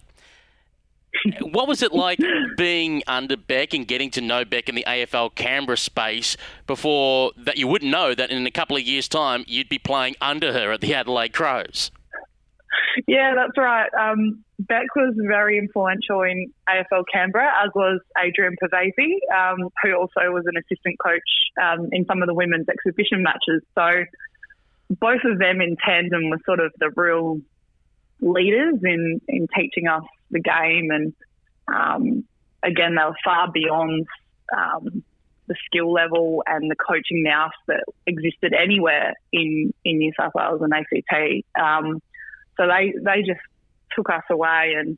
what 1.42 1.68
was 1.68 1.82
it 1.84 1.94
like 1.94 2.20
being 2.58 3.04
under 3.08 3.38
Beck 3.38 3.74
and 3.74 3.88
getting 3.88 4.10
to 4.12 4.22
know 4.22 4.46
Beck 4.46 4.70
in 4.70 4.76
the 4.76 4.84
AFL 4.88 5.36
Canberra 5.36 5.78
space 5.78 6.38
before 6.68 7.32
that 7.38 7.58
you 7.58 7.68
wouldn't 7.68 7.92
know 7.92 8.16
that 8.16 8.32
in 8.32 8.46
a 8.46 8.52
couple 8.52 8.76
of 8.76 8.84
years' 8.84 9.08
time 9.08 9.44
you'd 9.48 9.70
be 9.70 9.80
playing 9.80 10.16
under 10.22 10.54
her 10.54 10.72
at 10.72 10.82
the 10.82 10.94
Adelaide 10.94 11.34
Crows? 11.34 11.92
Yeah, 13.08 13.34
that's 13.36 13.58
right. 13.58 13.90
Um, 14.00 14.44
Beck 14.60 14.96
was 14.96 15.16
very 15.28 15.58
influential 15.58 16.22
in 16.22 16.54
AFL 16.70 17.04
Canberra, 17.12 17.50
as 17.64 17.72
was 17.76 18.00
Adrian 18.24 18.56
Pavese, 18.64 19.18
um, 19.36 19.70
who 19.82 19.94
also 19.94 20.32
was 20.32 20.44
an 20.46 20.58
assistant 20.58 20.98
coach 21.04 21.22
um, 21.62 21.90
in 21.92 22.06
some 22.06 22.22
of 22.22 22.28
the 22.28 22.34
women's 22.34 22.68
exhibition 22.70 23.24
matches. 23.24 23.62
So 23.76 24.06
both 25.00 25.22
of 25.26 25.40
them 25.40 25.62
in 25.62 25.78
tandem 25.84 26.30
were 26.30 26.40
sort 26.46 26.60
of 26.60 26.72
the 26.80 26.92
real 26.96 27.40
leaders 28.22 28.76
in, 28.84 29.22
in 29.28 29.48
teaching 29.56 29.88
us 29.88 30.04
the 30.32 30.40
game. 30.40 30.90
And 30.92 31.14
um, 31.68 32.24
again, 32.62 32.96
they 32.96 33.04
were 33.04 33.16
far 33.24 33.52
beyond 33.52 34.06
um, 34.56 35.04
the 35.48 35.56
skill 35.66 35.92
level 35.92 36.44
and 36.46 36.70
the 36.70 36.76
coaching 36.76 37.24
nous 37.24 37.52
that 37.68 37.84
existed 38.08 38.54
anywhere 38.54 39.14
in, 39.32 39.74
in 39.84 39.98
New 39.98 40.12
South 40.18 40.34
Wales 40.36 40.62
and 40.62 40.74
ACT. 40.74 41.46
Um, 41.60 42.02
so 42.58 42.68
they, 42.68 42.94
they 43.04 43.22
just 43.22 43.42
took 43.96 44.10
us 44.10 44.24
away 44.30 44.74
and 44.78 44.98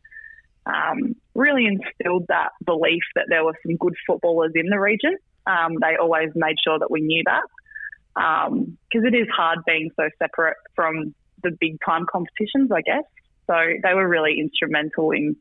um, 0.65 1.15
really 1.35 1.65
instilled 1.65 2.25
that 2.27 2.49
belief 2.63 3.03
that 3.15 3.25
there 3.29 3.43
were 3.43 3.55
some 3.65 3.77
good 3.77 3.93
footballers 4.07 4.51
in 4.55 4.67
the 4.67 4.79
region. 4.79 5.15
Um, 5.47 5.75
they 5.79 5.95
always 5.99 6.29
made 6.33 6.55
sure 6.63 6.79
that 6.79 6.89
we 6.89 7.01
knew 7.01 7.23
that 7.25 7.43
because 8.15 8.47
um, 8.47 8.77
it 8.93 9.13
is 9.13 9.27
hard 9.35 9.59
being 9.67 9.91
so 9.95 10.09
separate 10.19 10.57
from 10.75 11.13
the 11.43 11.51
big 11.59 11.77
time 11.85 12.05
competitions, 12.11 12.71
I 12.71 12.81
guess. 12.81 13.03
So 13.47 13.53
they 13.83 13.93
were 13.93 14.07
really 14.07 14.39
instrumental 14.39 15.11
in 15.11 15.35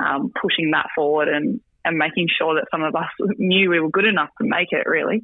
um, 0.00 0.32
pushing 0.40 0.72
that 0.72 0.86
forward 0.94 1.28
and, 1.28 1.60
and 1.84 1.96
making 1.96 2.28
sure 2.36 2.54
that 2.56 2.66
some 2.70 2.82
of 2.82 2.94
us 2.94 3.08
knew 3.38 3.70
we 3.70 3.80
were 3.80 3.90
good 3.90 4.04
enough 4.04 4.30
to 4.40 4.46
make 4.46 4.68
it, 4.72 4.86
really. 4.86 5.22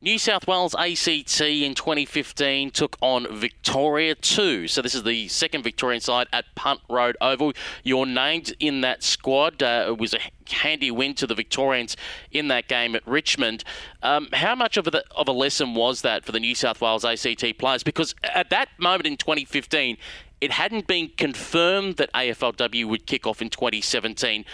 New 0.00 0.16
South 0.16 0.46
Wales 0.46 0.76
ACT 0.76 1.40
in 1.40 1.74
2015 1.74 2.70
took 2.70 2.96
on 3.00 3.26
Victoria 3.36 4.14
2. 4.14 4.68
So 4.68 4.80
this 4.80 4.94
is 4.94 5.02
the 5.02 5.26
second 5.26 5.64
Victorian 5.64 6.00
side 6.00 6.28
at 6.32 6.44
Punt 6.54 6.80
Road 6.88 7.16
Oval. 7.20 7.52
You're 7.82 8.06
named 8.06 8.54
in 8.60 8.80
that 8.82 9.02
squad. 9.02 9.60
Uh, 9.60 9.86
it 9.88 9.98
was 9.98 10.14
a 10.14 10.20
handy 10.48 10.92
win 10.92 11.14
to 11.14 11.26
the 11.26 11.34
Victorians 11.34 11.96
in 12.30 12.46
that 12.46 12.68
game 12.68 12.94
at 12.94 13.04
Richmond. 13.08 13.64
Um, 14.00 14.28
how 14.34 14.54
much 14.54 14.76
of 14.76 14.86
a, 14.86 15.02
of 15.16 15.26
a 15.26 15.32
lesson 15.32 15.74
was 15.74 16.02
that 16.02 16.24
for 16.24 16.30
the 16.30 16.38
New 16.38 16.54
South 16.54 16.80
Wales 16.80 17.04
ACT 17.04 17.58
players? 17.58 17.82
Because 17.82 18.14
at 18.22 18.50
that 18.50 18.68
moment 18.78 19.08
in 19.08 19.16
2015, 19.16 19.96
it 20.40 20.52
hadn't 20.52 20.86
been 20.86 21.10
confirmed 21.16 21.96
that 21.96 22.12
AFLW 22.12 22.84
would 22.84 23.04
kick 23.06 23.26
off 23.26 23.42
in 23.42 23.50
2017, 23.50 24.44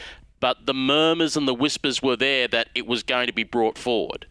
but 0.40 0.64
the 0.64 0.72
murmurs 0.72 1.36
and 1.36 1.46
the 1.46 1.52
whispers 1.52 2.00
were 2.02 2.16
there 2.16 2.48
that 2.48 2.70
it 2.74 2.86
was 2.86 3.02
going 3.02 3.26
to 3.26 3.34
be 3.34 3.44
brought 3.44 3.76
forward. 3.76 4.24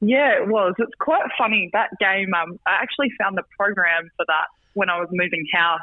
Yeah, 0.00 0.42
it 0.42 0.48
was. 0.48 0.74
It's 0.78 0.94
quite 1.00 1.26
funny 1.36 1.70
that 1.72 1.90
game. 1.98 2.32
Um, 2.34 2.58
I 2.66 2.78
actually 2.82 3.10
found 3.18 3.36
the 3.36 3.42
program 3.58 4.10
for 4.16 4.24
that 4.26 4.46
when 4.74 4.90
I 4.90 5.00
was 5.00 5.08
moving 5.10 5.44
house 5.52 5.80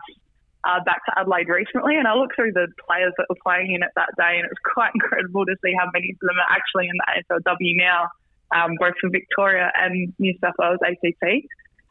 uh, 0.63 0.79
back 0.83 1.03
to 1.05 1.19
Adelaide 1.19 1.49
recently, 1.49 1.95
and 1.95 2.07
I 2.07 2.15
looked 2.15 2.35
through 2.35 2.53
the 2.53 2.67
players 2.87 3.13
that 3.17 3.27
were 3.29 3.37
playing 3.43 3.73
in 3.73 3.83
it 3.83 3.91
that 3.95 4.09
day, 4.17 4.39
and 4.39 4.45
it 4.45 4.51
was 4.51 4.63
quite 4.73 4.91
incredible 4.95 5.45
to 5.45 5.55
see 5.63 5.73
how 5.77 5.89
many 5.93 6.11
of 6.11 6.19
them 6.19 6.37
are 6.39 6.55
actually 6.55 6.87
in 6.87 6.95
the 6.95 7.07
AFLW 7.35 7.75
now, 7.75 8.09
um, 8.55 8.75
both 8.79 8.95
for 9.01 9.09
Victoria 9.09 9.71
and 9.75 10.13
New 10.17 10.33
South 10.39 10.55
Wales 10.57 10.79
ACT. 10.81 11.45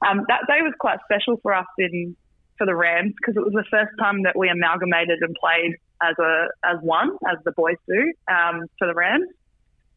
Um, 0.06 0.24
that 0.28 0.48
day 0.48 0.60
was 0.62 0.72
quite 0.80 0.98
special 1.04 1.38
for 1.42 1.54
us 1.54 1.66
in 1.78 2.16
for 2.56 2.66
the 2.66 2.74
Rams 2.74 3.12
because 3.16 3.36
it 3.36 3.44
was 3.44 3.52
the 3.52 3.64
first 3.70 3.90
time 3.98 4.22
that 4.22 4.38
we 4.38 4.48
amalgamated 4.48 5.18
and 5.22 5.34
played 5.40 5.74
as 6.02 6.14
a 6.18 6.46
as 6.64 6.78
one, 6.82 7.10
as 7.30 7.38
the 7.44 7.52
boys 7.52 7.76
do 7.88 8.12
um, 8.28 8.66
for 8.78 8.86
the 8.86 8.94
Rams. 8.94 9.26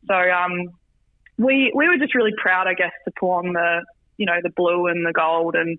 So 0.07 0.15
um, 0.15 0.73
we 1.37 1.71
we 1.75 1.87
were 1.87 1.97
just 1.97 2.15
really 2.15 2.33
proud, 2.37 2.67
I 2.67 2.73
guess, 2.73 2.91
to 3.05 3.11
pull 3.19 3.31
on 3.31 3.53
the 3.53 3.85
you 4.17 4.25
know 4.25 4.39
the 4.41 4.49
blue 4.49 4.87
and 4.87 5.05
the 5.05 5.13
gold 5.13 5.55
and 5.55 5.77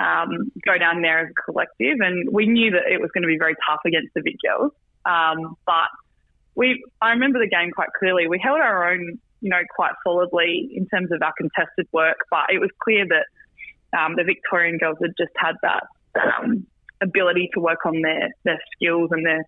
um, 0.00 0.50
go 0.64 0.78
down 0.78 1.02
there 1.02 1.20
as 1.20 1.30
a 1.30 1.42
collective. 1.50 1.98
And 2.00 2.28
we 2.32 2.46
knew 2.46 2.72
that 2.72 2.90
it 2.90 3.00
was 3.00 3.10
going 3.12 3.22
to 3.22 3.28
be 3.28 3.38
very 3.38 3.54
tough 3.68 3.80
against 3.86 4.14
the 4.14 4.22
Vic 4.22 4.36
girls. 4.44 4.72
Um, 5.04 5.56
but 5.66 5.90
we, 6.54 6.82
I 7.00 7.10
remember 7.10 7.38
the 7.38 7.48
game 7.48 7.70
quite 7.72 7.90
clearly. 7.98 8.26
We 8.26 8.40
held 8.42 8.60
our 8.60 8.90
own, 8.90 9.18
you 9.40 9.50
know, 9.50 9.60
quite 9.74 9.92
solidly 10.04 10.70
in 10.74 10.86
terms 10.86 11.10
of 11.12 11.22
our 11.22 11.32
contested 11.36 11.86
work. 11.92 12.18
But 12.30 12.50
it 12.52 12.58
was 12.58 12.70
clear 12.82 13.04
that 13.06 13.98
um, 13.98 14.14
the 14.16 14.24
Victorian 14.24 14.78
girls 14.78 14.98
had 15.00 15.12
just 15.18 15.32
had 15.36 15.54
that 15.62 15.86
um, 16.20 16.66
ability 17.02 17.50
to 17.54 17.60
work 17.60 17.86
on 17.86 18.02
their 18.02 18.30
their 18.44 18.60
skills 18.74 19.10
and 19.12 19.24
their 19.24 19.44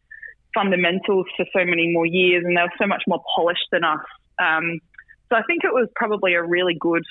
fundamentals 0.55 1.27
for 1.37 1.47
so 1.53 1.65
many 1.65 1.91
more 1.93 2.07
years, 2.07 2.45
and 2.45 2.57
they 2.57 2.63
were 2.63 2.79
so 2.79 2.87
much 2.87 3.03
more 3.07 3.23
polished 3.35 3.67
than 3.73 3.85
us. 3.85 4.05
Um, 4.39 4.81
so 5.29 5.37
I 5.37 5.43
think 5.43 5.65
it 5.65 5.73
was 5.73 5.89
probably 5.95 6.35
a 6.35 6.43
really 6.43 6.77
good, 6.79 7.05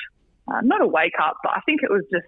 uh, 0.47 0.62
not 0.63 0.82
a 0.82 0.88
wake 0.88 1.19
up, 1.21 1.38
but 1.43 1.54
I 1.56 1.62
think 1.65 1.82
it 1.84 1.91
was 1.91 2.04
just 2.12 2.28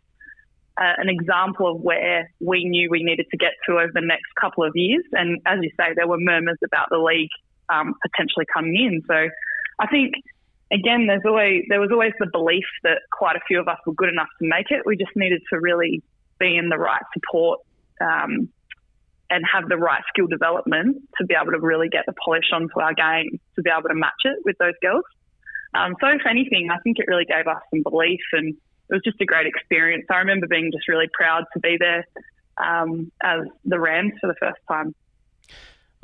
uh, 0.79 0.93
an 0.97 1.09
example 1.09 1.71
of 1.71 1.81
where 1.81 2.31
we 2.39 2.65
knew 2.65 2.89
we 2.89 3.03
needed 3.03 3.27
to 3.31 3.37
get 3.37 3.53
to 3.67 3.73
over 3.73 3.91
the 3.93 4.01
next 4.01 4.27
couple 4.39 4.63
of 4.63 4.73
years. 4.75 5.03
And 5.13 5.41
as 5.45 5.59
you 5.61 5.71
say, 5.79 5.93
there 5.95 6.07
were 6.07 6.19
murmurs 6.19 6.57
about 6.63 6.87
the 6.89 6.97
league 6.97 7.29
um, 7.69 7.95
potentially 8.01 8.45
coming 8.53 8.75
in. 8.75 9.01
So 9.07 9.29
I 9.79 9.87
think 9.87 10.13
again, 10.71 11.07
there's 11.07 11.23
always 11.25 11.63
there 11.69 11.79
was 11.79 11.89
always 11.91 12.13
the 12.19 12.27
belief 12.31 12.65
that 12.83 13.01
quite 13.11 13.35
a 13.35 13.39
few 13.47 13.59
of 13.59 13.67
us 13.67 13.77
were 13.85 13.93
good 13.93 14.09
enough 14.09 14.27
to 14.41 14.47
make 14.47 14.67
it. 14.69 14.83
We 14.85 14.97
just 14.97 15.15
needed 15.15 15.41
to 15.51 15.59
really 15.59 16.03
be 16.39 16.57
in 16.57 16.69
the 16.69 16.77
right 16.77 17.01
support 17.13 17.59
um, 18.01 18.49
and 19.29 19.43
have 19.51 19.69
the 19.69 19.77
right 19.77 20.03
skill 20.09 20.27
development 20.27 20.97
to 21.17 21.25
be 21.25 21.35
able 21.39 21.51
to 21.51 21.59
really 21.59 21.89
get 21.89 22.05
the 22.05 22.13
polish 22.23 22.45
onto 22.53 22.79
our 22.79 22.93
game 22.93 23.39
to 23.55 23.61
be 23.61 23.69
able 23.69 23.89
to 23.89 23.95
match 23.95 24.21
it 24.25 24.37
with 24.45 24.57
those 24.59 24.75
girls. 24.81 25.03
Um, 25.73 25.95
so, 25.99 26.07
if 26.07 26.21
anything, 26.29 26.69
I 26.71 26.77
think 26.79 26.99
it 26.99 27.05
really 27.07 27.25
gave 27.25 27.47
us 27.47 27.61
some 27.69 27.83
belief 27.83 28.21
and 28.33 28.55
it 28.89 28.93
was 28.93 29.01
just 29.03 29.19
a 29.21 29.25
great 29.25 29.47
experience. 29.47 30.05
I 30.09 30.17
remember 30.17 30.47
being 30.47 30.71
just 30.71 30.87
really 30.87 31.09
proud 31.13 31.43
to 31.53 31.59
be 31.59 31.77
there 31.79 32.05
um, 32.57 33.11
as 33.21 33.41
the 33.65 33.79
Rams 33.79 34.13
for 34.21 34.27
the 34.27 34.35
first 34.39 34.59
time. 34.67 34.95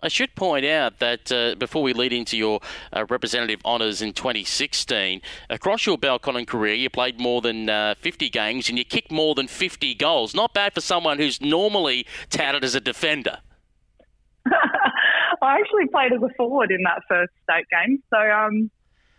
I 0.04 0.10
should 0.10 0.36
point 0.36 0.66
out 0.66 1.00
that 1.00 1.32
uh, 1.32 1.56
before 1.56 1.82
we 1.82 1.94
lead 1.94 2.12
into 2.12 2.36
your 2.36 2.60
uh, 2.92 3.06
representative 3.10 3.62
honours 3.64 4.02
in 4.02 4.12
2016, 4.12 5.22
across 5.50 5.86
your 5.86 5.98
Belconnen 5.98 6.46
career, 6.46 6.74
you 6.74 6.90
played 6.90 7.22
more 7.22 7.40
than 7.40 7.70
uh, 7.70 7.96
50 8.00 8.30
games 8.30 8.68
and 8.68 8.78
you 8.78 8.84
kicked 8.84 9.14
more 9.14 9.34
than 9.34 9.48
50 9.48 9.96
goals. 9.96 10.36
Not 10.36 10.54
bad 10.54 10.74
for 10.74 10.82
someone 10.82 11.20
who's 11.20 11.40
normally 11.40 12.06
touted 12.30 12.66
as 12.66 12.76
a 12.76 12.82
defender. 12.82 13.38
I 15.42 15.58
actually 15.58 15.88
played 15.88 16.12
as 16.12 16.22
a 16.22 16.34
forward 16.36 16.72
in 16.72 16.84
that 16.84 17.02
first 17.08 17.32
state 17.44 17.66
game, 17.72 18.04
so 18.10 18.18
um, 18.18 18.70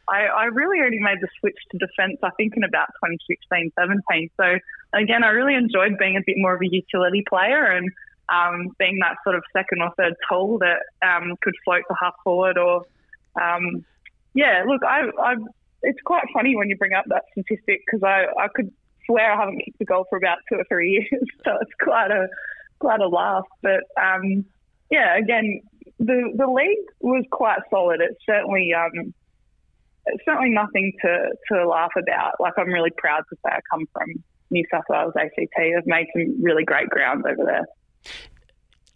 I, 0.08 0.26
I 0.26 0.44
really 0.46 0.80
only 0.84 0.98
made 0.98 1.18
the 1.20 1.28
switch 1.40 1.56
to 1.70 1.78
defence, 1.78 2.18
I 2.22 2.30
think, 2.36 2.56
in 2.56 2.64
about 2.64 2.88
2016 3.04 3.72
17. 3.78 4.30
So, 4.36 4.58
again, 4.92 5.24
I 5.24 5.28
really 5.28 5.54
enjoyed 5.54 5.98
being 5.98 6.16
a 6.16 6.24
bit 6.24 6.36
more 6.38 6.54
of 6.54 6.60
a 6.60 6.68
utility 6.68 7.24
player 7.26 7.64
and 7.64 7.90
um, 8.32 8.74
being 8.78 8.98
that 9.00 9.16
sort 9.24 9.36
of 9.36 9.42
second 9.52 9.82
or 9.82 9.90
third 9.96 10.14
tool 10.28 10.58
that 10.58 10.80
um, 11.06 11.36
could 11.42 11.54
float 11.64 11.82
to 11.88 11.94
half 12.00 12.14
forward 12.22 12.58
or, 12.58 12.84
um, 13.40 13.84
yeah, 14.34 14.64
look, 14.66 14.82
I, 14.84 15.02
I, 15.20 15.34
it's 15.82 16.00
quite 16.04 16.24
funny 16.34 16.56
when 16.56 16.68
you 16.68 16.76
bring 16.76 16.94
up 16.94 17.04
that 17.08 17.24
statistic 17.32 17.82
because 17.86 18.02
I, 18.02 18.26
I 18.38 18.48
could 18.54 18.72
swear 19.06 19.32
I 19.32 19.38
haven't 19.38 19.60
kicked 19.64 19.80
a 19.80 19.84
goal 19.84 20.06
for 20.08 20.16
about 20.16 20.38
two 20.48 20.56
or 20.56 20.64
three 20.64 20.90
years. 21.10 21.28
so 21.44 21.52
it's 21.60 21.72
quite 21.82 22.10
a, 22.10 22.28
quite 22.78 23.00
a 23.00 23.08
laugh. 23.08 23.44
But, 23.62 23.84
um, 24.00 24.44
yeah, 24.90 25.16
again, 25.16 25.60
the, 25.98 26.32
the 26.36 26.46
league 26.46 26.86
was 27.00 27.24
quite 27.30 27.60
solid. 27.70 28.00
It's 28.00 28.20
certainly, 28.26 28.72
um, 28.74 29.14
it's 30.06 30.24
certainly 30.24 30.50
nothing 30.50 30.92
to, 31.02 31.30
to 31.52 31.68
laugh 31.68 31.92
about. 31.96 32.32
Like 32.40 32.54
I'm 32.58 32.68
really 32.68 32.92
proud 32.96 33.22
to 33.30 33.36
say 33.36 33.52
I 33.52 33.60
come 33.70 33.86
from 33.92 34.08
New 34.50 34.64
South 34.70 34.84
Wales 34.88 35.14
ACT. 35.18 35.34
They've 35.56 35.86
made 35.86 36.06
some 36.12 36.42
really 36.42 36.64
great 36.64 36.88
grounds 36.88 37.24
over 37.26 37.44
there 37.44 37.66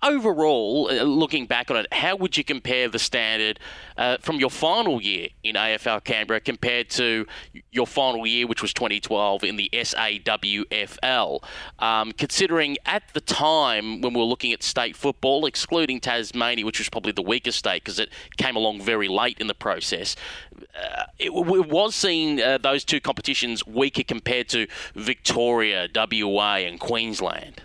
overall, 0.02 0.88
uh, 0.90 1.02
looking 1.02 1.46
back 1.46 1.70
on 1.70 1.76
it, 1.76 1.92
how 1.92 2.16
would 2.16 2.36
you 2.36 2.44
compare 2.44 2.88
the 2.88 2.98
standard 2.98 3.58
uh, 3.96 4.16
from 4.20 4.36
your 4.36 4.50
final 4.50 5.02
year 5.02 5.28
in 5.42 5.56
AFL 5.56 6.04
Canberra 6.04 6.40
compared 6.40 6.88
to 6.90 7.26
your 7.72 7.86
final 7.86 8.26
year, 8.26 8.46
which 8.46 8.62
was 8.62 8.72
2012 8.72 9.44
in 9.44 9.56
the 9.56 9.68
SAWFL? 9.72 11.42
Um, 11.78 12.12
considering 12.12 12.76
at 12.86 13.02
the 13.12 13.20
time 13.20 14.00
when 14.00 14.14
we 14.14 14.20
were 14.20 14.26
looking 14.26 14.52
at 14.52 14.62
state 14.62 14.96
football, 14.96 15.46
excluding 15.46 16.00
Tasmania, 16.00 16.64
which 16.64 16.78
was 16.78 16.88
probably 16.88 17.12
the 17.12 17.22
weakest 17.22 17.58
state 17.58 17.82
because 17.84 17.98
it 17.98 18.10
came 18.36 18.56
along 18.56 18.80
very 18.82 19.08
late 19.08 19.38
in 19.38 19.46
the 19.46 19.54
process, 19.54 20.14
uh, 20.56 21.04
it, 21.18 21.30
it, 21.30 21.68
was 21.68 21.94
seeing 21.94 22.40
uh, 22.40 22.58
those 22.58 22.84
two 22.84 23.00
competitions 23.00 23.66
weaker 23.66 24.02
compared 24.02 24.48
to 24.48 24.66
Victoria, 24.94 25.88
WA, 25.94 26.56
and 26.56 26.78
Queensland. 26.78 27.62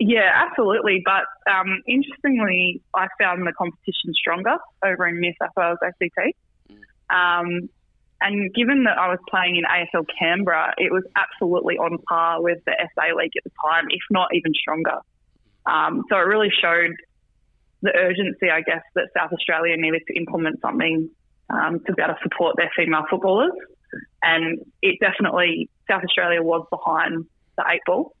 Yeah, 0.00 0.32
absolutely. 0.34 1.02
But 1.04 1.28
um, 1.52 1.82
interestingly, 1.86 2.80
I 2.94 3.08
found 3.20 3.46
the 3.46 3.52
competition 3.52 4.14
stronger 4.14 4.56
over 4.82 5.06
in 5.06 5.20
New 5.20 5.34
South 5.40 5.50
Wales 5.54 5.78
ACT. 5.84 6.34
Um, 7.10 7.68
and 8.22 8.52
given 8.54 8.84
that 8.84 8.96
I 8.96 9.08
was 9.08 9.18
playing 9.28 9.56
in 9.56 9.64
AFL 9.64 10.06
Canberra, 10.18 10.72
it 10.78 10.90
was 10.90 11.04
absolutely 11.16 11.76
on 11.76 11.98
par 12.08 12.42
with 12.42 12.58
the 12.64 12.72
SA 12.94 13.14
League 13.14 13.32
at 13.36 13.44
the 13.44 13.50
time, 13.62 13.86
if 13.90 14.00
not 14.10 14.28
even 14.34 14.52
stronger. 14.54 15.00
Um, 15.66 16.04
so 16.08 16.16
it 16.16 16.24
really 16.24 16.50
showed 16.50 16.96
the 17.82 17.92
urgency, 17.94 18.48
I 18.50 18.62
guess, 18.62 18.82
that 18.94 19.08
South 19.14 19.32
Australia 19.32 19.76
needed 19.76 20.02
to 20.08 20.16
implement 20.16 20.60
something 20.62 21.10
um, 21.50 21.80
to 21.86 21.92
better 21.92 22.16
support 22.22 22.56
their 22.56 22.70
female 22.74 23.04
footballers. 23.10 23.52
And 24.22 24.60
it 24.80 24.98
definitely, 25.00 25.68
South 25.90 26.04
Australia 26.04 26.42
was 26.42 26.66
behind 26.70 27.26
the 27.58 27.64
eight 27.70 27.80
ball. 27.86 28.14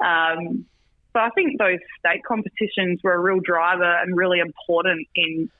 Um, 0.00 0.66
so 1.16 1.22
I 1.22 1.30
think 1.30 1.58
those 1.58 1.78
state 1.98 2.22
competitions 2.28 3.00
were 3.02 3.14
a 3.14 3.18
real 3.18 3.40
driver 3.40 3.90
and 4.02 4.14
really 4.14 4.38
important 4.38 5.08
in 5.14 5.50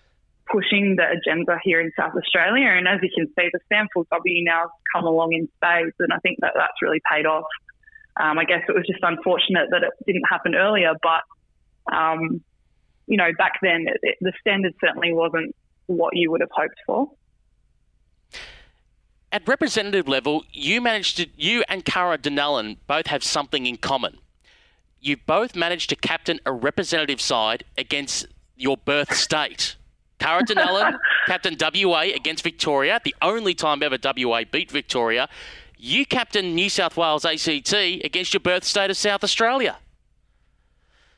pushing 0.53 0.97
the 0.97 1.05
agenda 1.09 1.59
here 1.65 1.81
in 1.81 1.91
South 1.99 2.13
Australia. 2.15 2.69
And 2.69 2.87
as 2.87 3.01
you 3.03 3.09
can 3.17 3.27
see, 3.29 3.49
the 3.51 3.61
SANFL 3.73 4.05
W 4.13 4.45
now 4.45 4.61
has 4.61 4.71
come 4.95 5.07
along 5.07 5.33
in 5.33 5.49
spades, 5.57 5.95
and 5.99 6.13
I 6.13 6.19
think 6.19 6.41
that 6.41 6.53
that's 6.55 6.83
really 6.83 7.01
paid 7.11 7.25
off. 7.25 7.47
Um, 8.21 8.39
I 8.39 8.45
guess 8.45 8.61
it 8.69 8.73
was 8.73 8.85
just 8.87 9.03
unfortunate 9.03 9.69
that 9.71 9.83
it 9.83 9.93
didn't 10.07 10.25
happen 10.29 10.55
earlier, 10.55 10.93
but 11.03 11.95
um, 11.97 12.43
you 13.07 13.17
know, 13.17 13.31
back 13.39 13.53
then 13.63 13.87
it, 13.89 13.99
it, 14.03 14.17
the 14.21 14.33
standard 14.39 14.75
certainly 14.79 15.15
wasn't 15.15 15.57
what 15.87 16.15
you 16.15 16.31
would 16.31 16.43
have 16.43 16.51
hoped 16.53 16.77
for. 16.85 17.11
At 19.33 19.49
representative 19.49 20.07
level, 20.07 20.45
you 20.53 20.83
managed 20.83 21.17
to, 21.17 21.29
you 21.35 21.65
and 21.69 21.83
Kara 21.83 22.19
Donnellan 22.19 22.77
both 22.87 23.07
have 23.07 23.25
something 23.25 23.65
in 23.65 23.79
common 23.79 24.19
you 25.01 25.17
both 25.17 25.55
managed 25.55 25.91
to 25.91 25.97
captain 25.97 26.41
a 26.47 26.53
representative 26.53 27.21
side 27.21 27.65
against 27.77 28.27
your 28.57 28.77
birth 28.77 29.15
state. 29.15 29.77
Kara 30.19 30.43
Donnellan, 30.43 30.97
captain 31.27 31.57
WA 31.61 32.01
against 32.15 32.43
Victoria, 32.43 33.01
the 33.05 33.15
only 33.23 33.55
time 33.55 33.83
ever 33.83 33.99
WA 34.03 34.43
beat 34.51 34.71
Victoria. 34.71 35.29
You 35.77 36.07
captain 36.07 36.55
New 36.55 36.71
South 36.71 36.97
Wales 36.97 37.25
ACT 37.25 37.73
against 37.73 38.33
your 38.33 38.41
birth 38.41 38.65
state 38.65 38.91
of 38.91 38.97
South 38.97 39.23
Australia. 39.23 39.77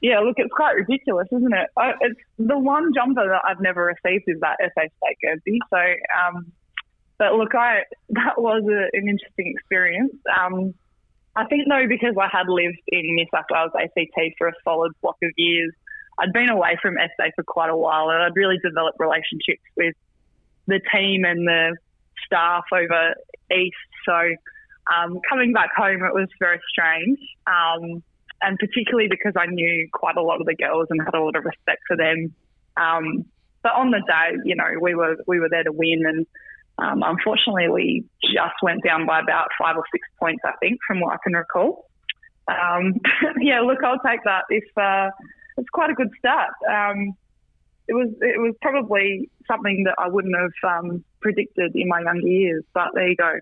Yeah, 0.00 0.20
look, 0.20 0.34
it's 0.38 0.52
quite 0.52 0.74
ridiculous, 0.76 1.26
isn't 1.32 1.52
it? 1.52 1.70
I, 1.76 1.92
it's 2.00 2.20
the 2.38 2.58
one 2.58 2.92
jumper 2.94 3.26
that 3.26 3.42
I've 3.48 3.60
never 3.60 3.84
received 3.84 4.24
is 4.28 4.38
that 4.40 4.56
SA 4.60 4.82
State 4.82 5.18
Guernsey. 5.22 5.58
So, 5.70 5.78
um, 5.78 6.52
but 7.18 7.34
look, 7.34 7.54
I 7.54 7.82
that 8.10 8.34
was 8.40 8.62
a, 8.64 8.96
an 8.96 9.08
interesting 9.08 9.52
experience. 9.56 10.14
Um, 10.40 10.74
I 11.38 11.44
think 11.44 11.68
though, 11.68 11.87
because 11.87 12.16
I 12.20 12.27
had 12.31 12.48
lived 12.48 12.83
in 12.88 13.14
New 13.14 13.27
South 13.33 13.44
Wales 13.48 13.70
ACT 13.81 14.35
for 14.38 14.48
a 14.48 14.53
solid 14.64 14.92
block 15.01 15.16
of 15.22 15.31
years, 15.37 15.72
I'd 16.18 16.33
been 16.33 16.48
away 16.48 16.77
from 16.83 16.96
SA 16.96 17.31
for 17.37 17.44
quite 17.44 17.70
a 17.70 17.77
while, 17.77 18.11
and 18.11 18.20
I'd 18.20 18.35
really 18.35 18.59
developed 18.59 18.98
relationships 18.98 19.62
with 19.77 19.94
the 20.66 20.81
team 20.92 21.24
and 21.24 21.46
the 21.46 21.77
staff 22.27 22.64
over 22.72 23.14
east. 23.57 23.77
So 24.05 24.35
um, 24.92 25.20
coming 25.29 25.53
back 25.53 25.70
home, 25.77 26.03
it 26.03 26.12
was 26.12 26.29
very 26.40 26.59
strange, 26.68 27.20
um, 27.46 28.03
and 28.42 28.59
particularly 28.59 29.09
because 29.09 29.35
I 29.37 29.46
knew 29.46 29.88
quite 29.92 30.16
a 30.16 30.22
lot 30.22 30.40
of 30.40 30.46
the 30.46 30.57
girls 30.57 30.88
and 30.90 31.01
had 31.01 31.14
a 31.14 31.22
lot 31.22 31.37
of 31.37 31.44
respect 31.44 31.83
for 31.87 31.96
them. 31.96 32.35
Um, 32.77 33.27
but 33.62 33.74
on 33.74 33.92
the 33.92 34.01
day, 34.01 34.38
you 34.44 34.57
know, 34.57 34.70
we 34.81 34.96
were 34.96 35.16
we 35.29 35.38
were 35.38 35.48
there 35.48 35.62
to 35.62 35.72
win, 35.72 36.03
and 36.05 36.27
um, 36.78 37.02
unfortunately, 37.04 37.68
we 37.68 38.04
just 38.22 38.54
went 38.62 38.84
down 38.84 39.06
by 39.06 39.20
about 39.20 39.48
five 39.60 39.76
or 39.76 39.84
six 39.92 40.06
points, 40.18 40.42
I 40.44 40.52
think, 40.60 40.78
from 40.86 41.00
what 41.00 41.14
I 41.14 41.16
can 41.22 41.32
recall. 41.32 41.86
Um, 42.46 42.94
yeah, 43.40 43.60
look, 43.60 43.82
I'll 43.82 44.00
take 44.06 44.22
that. 44.24 44.44
If 44.48 44.64
uh, 44.76 45.10
it's 45.56 45.68
quite 45.70 45.90
a 45.90 45.94
good 45.94 46.10
start. 46.18 46.54
Um, 46.68 47.14
it 47.88 47.94
was 47.94 48.08
it 48.20 48.38
was 48.40 48.54
probably 48.60 49.30
something 49.46 49.84
that 49.84 49.94
I 49.98 50.08
wouldn't 50.08 50.34
have 50.36 50.78
um, 50.78 51.04
predicted 51.20 51.74
in 51.74 51.88
my 51.88 52.00
younger 52.00 52.26
years, 52.26 52.64
but 52.74 52.88
there 52.94 53.08
you 53.08 53.16
go. 53.16 53.40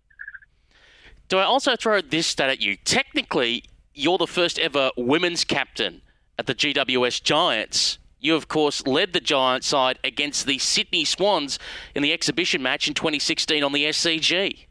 Do 1.29 1.39
I 1.39 1.43
also 1.43 1.75
throw 1.75 2.01
this 2.01 2.29
stat 2.29 2.49
at 2.49 2.61
you? 2.61 2.77
Technically, 2.77 3.65
you're 3.95 4.19
the 4.19 4.29
first 4.29 4.59
ever 4.61 4.91
women's 4.97 5.45
captain 5.45 6.03
at 6.39 6.47
the 6.47 6.55
GWS 6.55 7.23
Giants 7.23 7.99
you, 8.19 8.35
of 8.35 8.49
course, 8.49 8.87
led 8.87 9.13
the 9.13 9.21
Giant 9.21 9.65
side 9.65 9.99
against 10.03 10.47
the 10.47 10.59
Sydney 10.59 11.05
Swans 11.05 11.59
in 11.95 12.03
the 12.03 12.13
exhibition 12.13 12.63
match 12.63 12.89
in 12.89 12.95
2016 12.95 13.63
on 13.63 13.73
the 13.73 13.85
SCG. 13.85 14.67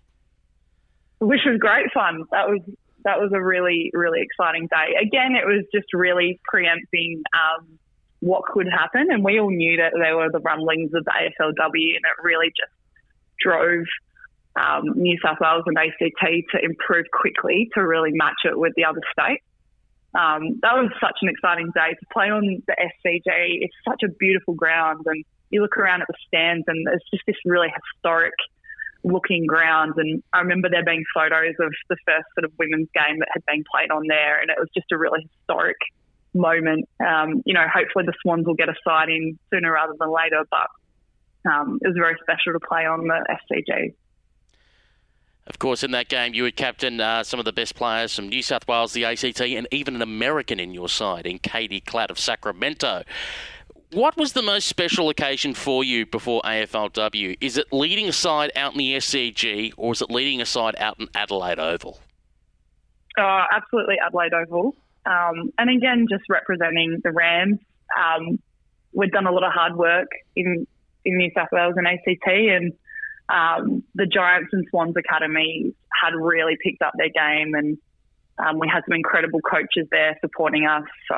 Which 1.20 1.42
was 1.46 1.58
great 1.60 1.92
fun. 1.94 2.24
That 2.32 2.50
was 2.50 2.62
that 3.04 3.20
was 3.20 3.32
a 3.34 3.42
really 3.42 3.92
really 3.94 4.22
exciting 4.22 4.68
day. 4.68 4.96
Again, 5.02 5.36
it 5.36 5.46
was 5.46 5.64
just 5.74 5.94
really 5.94 6.40
preempting 6.44 7.24
um, 7.34 7.80
what 8.20 8.44
could 8.46 8.68
happen, 8.68 9.08
and 9.10 9.24
we 9.24 9.40
all 9.40 9.52
knew 9.52 9.78
that 9.78 9.94
there 10.00 10.18
were 10.18 10.32
the 10.32 10.40
rumblings 10.40 10.92
of 10.94 11.06
the 11.06 11.12
AFLW, 11.12 11.96
and 11.96 12.04
it 12.04 12.24
really 12.24 12.48
just 12.48 12.74
drove 13.40 13.86
um, 14.56 14.94
New 14.96 15.18
South 15.24 15.38
Wales 15.40 15.64
and 15.68 15.78
ACT 15.78 16.52
to 16.52 16.64
improve 16.64 17.06
quickly 17.12 17.70
to 17.76 17.82
really 17.82 18.12
match 18.14 18.42
it 18.44 18.58
with 18.58 18.74
the 18.76 18.86
other 18.86 19.02
states 19.12 19.44
um, 20.16 20.60
that 20.62 20.74
was 20.74 20.92
such 21.02 21.18
an 21.22 21.30
exciting 21.30 21.72
day 21.76 21.92
to 21.92 22.06
play 22.12 22.30
on 22.30 22.64
the 22.68 22.76
SCG. 22.80 23.60
It's 23.62 23.76
such 23.88 24.02
a 24.04 24.08
beautiful 24.08 24.54
ground, 24.54 25.06
and 25.06 25.24
you 25.50 25.62
look 25.62 25.78
around 25.78 26.02
at 26.02 26.08
the 26.08 26.16
stands, 26.28 26.64
and 26.68 26.88
it's 26.94 27.04
just 27.12 27.24
this 27.28 27.36
really 27.46 27.68
historic 27.68 28.34
looking 29.04 29.46
ground. 29.46 29.94
And 29.98 30.24
I 30.34 30.40
remember 30.40 30.70
there 30.70 30.86
being 30.86 31.04
photos 31.14 31.56
of 31.60 31.72
the 31.90 31.98
first 32.08 32.26
sort 32.34 32.46
of 32.46 32.52
women's 32.58 32.90
game 32.96 33.20
that 33.20 33.28
had 33.32 33.44
been 33.46 33.64
played 33.70 33.92
on 33.92 34.08
there, 34.08 34.40
and 34.40 34.50
it 34.50 34.58
was 34.58 34.70
just 34.74 34.92
a 34.92 34.98
really 34.98 35.28
historic 35.40 35.78
moment. 36.34 36.88
Um, 37.00 37.44
you 37.46 37.54
know, 37.54 37.66
hopefully 37.68 38.06
the 38.06 38.14
Swans 38.22 38.46
will 38.46 38.56
get 38.56 38.70
a 38.70 38.76
side 38.88 39.10
in 39.10 39.38
sooner 39.52 39.72
rather 39.72 39.94
than 40.00 40.10
later, 40.10 40.44
but 40.50 40.68
um, 41.52 41.80
it 41.82 41.88
was 41.88 41.98
very 41.98 42.16
special 42.22 42.54
to 42.54 42.60
play 42.66 42.86
on 42.86 43.08
the 43.08 43.20
SCG. 43.52 43.94
Of 45.48 45.60
course, 45.60 45.84
in 45.84 45.92
that 45.92 46.10
game, 46.10 46.34
you 46.34 46.44
would 46.44 46.56
captain 46.56 47.00
uh, 47.00 47.24
some 47.24 47.40
of 47.40 47.46
the 47.46 47.54
best 47.54 47.76
players 47.76 48.16
from 48.16 48.30
New 48.30 48.42
South 48.42 48.68
Wales, 48.68 48.94
the 48.94 49.06
ACT, 49.06 49.42
and 49.42 49.68
even 49.72 49.96
an 49.96 50.02
American 50.02 50.60
in 50.60 50.74
your 50.74 50.90
side, 50.90 51.28
in 51.28 51.38
Katie 51.38 51.82
Klatt 51.82 52.10
of 52.10 52.18
Sacramento. 52.18 53.04
What 53.92 54.18
was 54.18 54.34
the 54.34 54.42
most 54.42 54.68
special 54.68 55.10
occasion 55.10 55.54
for 55.54 55.84
you 55.84 56.08
before 56.08 56.42
AFLW? 56.42 57.38
Is 57.42 57.58
it 57.58 57.72
leading 57.72 58.08
a 58.08 58.12
side 58.12 58.52
out 58.56 58.72
in 58.72 58.80
the 58.80 58.98
SCG, 58.98 59.74
or 59.78 59.94
is 59.94 60.02
it 60.02 60.10
leading 60.10 60.42
a 60.42 60.46
side 60.46 60.76
out 60.80 61.00
in 61.00 61.08
Adelaide 61.14 61.60
Oval? 61.60 62.00
Oh, 63.18 63.44
absolutely 63.52 63.98
Adelaide 64.04 64.34
Oval. 64.34 64.76
Um, 65.06 65.54
and 65.60 65.70
again, 65.70 66.08
just 66.10 66.24
representing 66.28 67.00
the 67.04 67.12
Rams. 67.12 67.60
Um, 67.96 68.40
we've 68.94 69.12
done 69.12 69.28
a 69.28 69.32
lot 69.32 69.44
of 69.44 69.54
hard 69.54 69.76
work 69.76 70.08
in, 70.36 70.66
in 71.06 71.18
New 71.18 71.30
South 71.36 71.50
Wales 71.52 71.76
and 71.78 71.88
ACT, 71.88 72.28
and 72.28 72.74
um, 73.30 73.84
the 73.96 74.06
Giants 74.06 74.50
and 74.54 74.66
Swans 74.70 74.96
Academy 74.98 75.74
had 75.92 76.14
really 76.16 76.58
picked 76.62 76.82
up 76.82 76.94
their 76.98 77.10
game, 77.10 77.54
and 77.54 77.78
um, 78.38 78.60
we 78.60 78.68
had 78.72 78.84
some 78.88 78.96
incredible 78.96 79.42
coaches 79.42 79.88
there 79.92 80.18
supporting 80.22 80.66
us. 80.66 80.84
So 81.08 81.18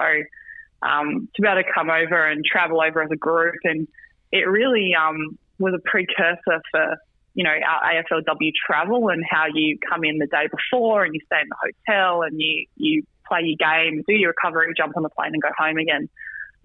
um, 0.82 1.28
to 1.36 1.42
be 1.42 1.48
able 1.48 1.64
to 1.64 1.70
come 1.74 1.90
over 1.90 2.26
and 2.26 2.46
travel 2.46 2.82
over 2.82 3.02
as 3.02 3.10
a 3.12 3.18
group, 3.18 3.56
and 3.64 3.88
it 4.32 4.48
really 4.48 4.92
um, 4.96 5.38
was 5.60 5.74
a 5.74 5.90
precursor 5.90 6.62
for 6.72 6.98
you 7.34 7.44
know 7.44 7.52
our 7.52 7.94
AFLW 7.94 8.52
travel 8.66 9.10
and 9.10 9.24
how 9.30 9.46
you 9.54 9.78
come 9.88 10.04
in 10.04 10.18
the 10.18 10.28
day 10.28 10.48
before 10.48 11.04
and 11.04 11.14
you 11.14 11.22
stay 11.26 11.42
in 11.42 11.48
the 11.50 11.74
hotel 11.88 12.24
and 12.24 12.40
you 12.40 12.66
you 12.76 13.04
play 13.28 13.42
your 13.44 13.58
game, 13.58 14.04
do 14.08 14.14
your 14.14 14.30
recovery, 14.30 14.72
jump 14.78 14.96
on 14.96 15.04
the 15.04 15.10
plane, 15.10 15.32
and 15.34 15.42
go 15.42 15.50
home 15.58 15.78
again. 15.78 16.10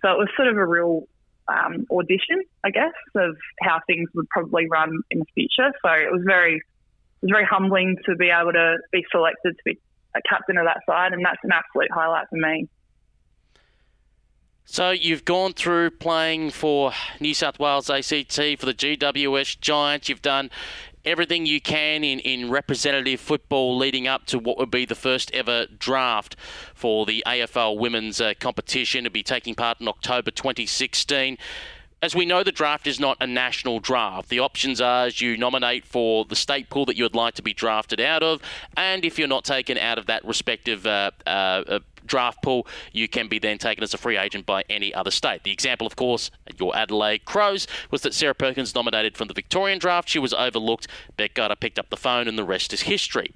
So 0.03 0.13
it 0.13 0.19
was 0.19 0.29
sort 0.37 0.49
of 0.49 0.57
a 0.57 0.65
real 0.65 1.09
um, 1.49 1.87
audition, 1.91 2.43
I 2.65 2.71
guess, 2.71 2.93
of 3.15 3.37
how 3.61 3.81
things 3.87 4.09
would 4.15 4.29
probably 4.29 4.67
run 4.69 4.91
in 5.11 5.21
the 5.21 5.27
future. 5.35 5.73
So 5.85 5.91
it 5.91 6.13
was 6.13 6.23
very, 6.25 6.57
it 6.57 7.23
was 7.23 7.31
very 7.31 7.45
humbling 7.45 7.97
to 8.07 8.15
be 8.17 8.31
able 8.31 8.53
to 8.53 8.77
be 8.93 9.05
selected 9.11 9.57
to 9.57 9.63
be 9.65 9.79
a 10.15 10.21
captain 10.29 10.59
of 10.59 10.67
that 10.67 10.81
side, 10.87 11.13
and 11.13 11.25
that's 11.25 11.41
an 11.43 11.51
absolute 11.53 11.91
highlight 11.91 12.27
for 12.29 12.37
me. 12.37 12.69
So 14.65 14.91
you've 14.91 15.25
gone 15.25 15.53
through 15.55 15.91
playing 15.91 16.51
for 16.51 16.93
New 17.21 17.35
South 17.35 17.59
Wales 17.59 17.91
ACT 17.91 18.35
for 18.59 18.67
the 18.67 18.75
GWS 18.75 19.61
Giants. 19.61 20.09
You've 20.09 20.23
done 20.23 20.51
everything 21.05 21.47
you 21.47 21.61
can 21.61 22.05
in, 22.05 22.19
in 22.21 22.51
representative 22.51 23.21
football 23.21 23.77
leading 23.77 24.07
up 24.07 24.27
to 24.27 24.39
what 24.39 24.59
would 24.59 24.71
be 24.71 24.85
the 24.85 24.95
first 24.95 25.31
ever 25.33 25.67
draft 25.79 26.37
for 26.75 27.07
the 27.07 27.23
AFL 27.27 27.79
women's 27.79 28.21
uh, 28.21 28.35
competition 28.39 29.05
to 29.05 29.11
be 29.11 29.23
taking 29.23 29.55
part 29.55 29.81
in 29.81 29.89
October 29.89 30.31
2016 30.31 31.39
as 32.03 32.17
we 32.17 32.27
know, 32.27 32.43
the 32.43 32.51
draft 32.51 32.89
is 32.89 32.99
not 32.99 33.17
a 33.21 33.27
national 33.29 33.79
draft. 33.79 34.29
The 34.29 34.41
options 34.41 34.81
are 34.81 35.07
as 35.07 35.21
you 35.21 35.37
nominate 35.37 35.85
for 35.85 36.25
the 36.25 36.35
state 36.35 36.69
pool 36.69 36.85
that 36.87 36.97
you 36.97 37.05
would 37.05 37.15
like 37.15 37.35
to 37.35 37.43
be 37.43 37.55
drafted 37.55 38.01
out 38.01 38.25
of, 38.25 38.43
and 38.77 39.05
if 39.05 39.19
you're 39.19 39.29
not 39.29 39.45
taken 39.45 39.79
out 39.79 39.99
of 39.99 40.07
that 40.07 40.25
respective 40.25 40.85
uh, 40.85 41.13
uh, 41.25 41.31
uh 41.31 41.79
draft 42.07 42.43
pool, 42.43 42.67
you 42.93 43.09
can 43.09 43.29
be 43.29 43.39
then 43.39 43.59
taken 43.59 43.83
as 43.83 43.95
a 43.95 43.99
free 43.99 44.17
agent 44.17 44.47
by 44.47 44.65
any 44.69 44.93
other 44.95 45.11
state. 45.11 45.43
The 45.45 45.53
example, 45.53 45.87
of 45.87 45.97
course, 45.97 46.31
your 46.59 46.77
Adelaide 46.77 47.25
Crows 47.25 47.67
was 47.91 48.03
that 48.03 48.15
Sarah 48.15 48.35
Perkins 48.35 48.75
nominated 48.75 49.17
from 49.17 49.29
the 49.29 49.35
Victorian 49.35 49.79
draft. 49.79 50.09
She 50.09 50.19
was 50.19 50.33
overlooked. 50.33 50.89
Bec 51.17 51.35
Goddard 51.35 51.61
picked 51.61 51.79
up 51.79 51.91
the 51.91 51.97
phone, 51.97 52.29
and 52.29 52.39
the 52.39 52.45
rest 52.45 52.73
is 52.73 52.83
history. 52.83 53.35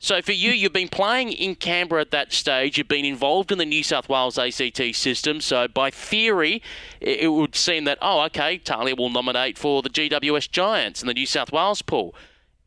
So 0.00 0.22
for 0.22 0.32
you, 0.32 0.52
you've 0.52 0.72
been 0.72 0.88
playing 0.88 1.32
in 1.32 1.56
Canberra 1.56 2.02
at 2.02 2.12
that 2.12 2.32
stage. 2.32 2.78
You've 2.78 2.86
been 2.86 3.04
involved 3.04 3.50
in 3.50 3.58
the 3.58 3.66
New 3.66 3.82
South 3.82 4.08
Wales 4.08 4.38
ACT 4.38 4.94
system. 4.94 5.40
So 5.40 5.66
by 5.66 5.90
theory, 5.90 6.62
it 7.00 7.32
would 7.32 7.56
seem 7.56 7.84
that 7.84 7.98
oh, 8.00 8.20
okay, 8.26 8.58
Talia 8.58 8.94
will 8.94 9.10
nominate 9.10 9.58
for 9.58 9.82
the 9.82 9.90
GWS 9.90 10.50
Giants 10.50 11.02
in 11.02 11.08
the 11.08 11.14
New 11.14 11.26
South 11.26 11.52
Wales 11.52 11.82
pool. 11.82 12.14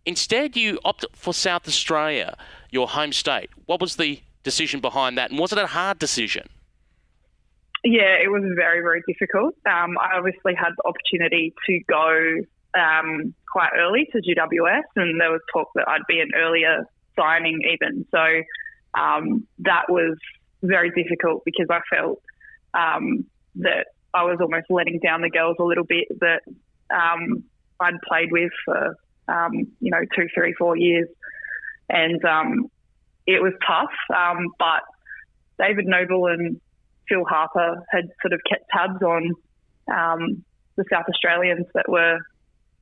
Instead, 0.06 0.58
you 0.58 0.80
opt 0.84 1.06
for 1.14 1.34
South 1.34 1.68
Australia, 1.68 2.36
your 2.70 2.88
home 2.90 3.14
state. 3.14 3.50
What 3.66 3.80
was 3.80 3.96
the 3.96 4.22
decision 4.44 4.80
behind 4.80 5.18
that, 5.18 5.32
and 5.32 5.40
was 5.40 5.52
it 5.52 5.58
a 5.58 5.68
hard 5.68 6.00
decision? 6.00 6.48
Yeah, 7.84 8.22
it 8.24 8.30
was 8.30 8.44
very, 8.56 8.82
very 8.82 9.02
difficult. 9.08 9.56
Um, 9.66 9.98
I 9.98 10.18
obviously 10.18 10.54
had 10.54 10.70
the 10.78 10.84
opportunity 10.86 11.54
to 11.66 11.80
go 11.90 12.80
um, 12.80 13.34
quite 13.52 13.72
early 13.76 14.08
to 14.12 14.20
GWS, 14.20 14.84
and 14.96 15.20
there 15.20 15.32
was 15.32 15.42
talk 15.52 15.70
that 15.76 15.88
I'd 15.88 16.06
be 16.08 16.20
an 16.20 16.30
earlier 16.36 16.86
signing 17.18 17.60
even. 17.74 18.06
So 18.12 19.00
um, 19.00 19.48
that 19.60 19.90
was 19.90 20.18
very 20.62 20.92
difficult 20.92 21.44
because 21.44 21.68
I 21.70 21.80
felt 21.94 22.22
um, 22.74 23.26
that 23.56 23.88
I 24.14 24.24
was 24.24 24.38
almost 24.42 24.68
letting 24.70 25.00
down 25.00 25.22
the 25.22 25.30
girls 25.30 25.58
a 25.60 25.64
little 25.64 25.84
bit 25.84 26.08
that 26.20 26.42
um, 26.94 27.44
I'd 27.80 28.00
played 28.08 28.32
with 28.32 28.52
for 28.66 28.96
um, 29.28 29.54
you 29.80 29.92
know 29.92 30.02
two, 30.16 30.28
three, 30.36 30.54
four 30.54 30.78
years, 30.78 31.08
and 31.90 32.24
it 33.28 33.42
was 33.42 33.54
tough. 33.66 33.92
Um, 34.16 34.48
but 34.58 34.82
David 35.60 35.86
Noble 35.86 36.28
and 36.28 36.60
Phil 37.08 37.24
Harper 37.26 37.84
had 37.90 38.10
sort 38.22 38.34
of 38.34 38.42
kept 38.50 38.70
tabs 38.70 39.02
on 39.02 39.32
the 40.78 40.86
South 40.92 41.06
Australians 41.10 41.66
that 41.74 41.90
were 41.90 42.18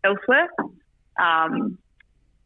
elsewhere. 0.03 0.47
Um, 1.19 1.77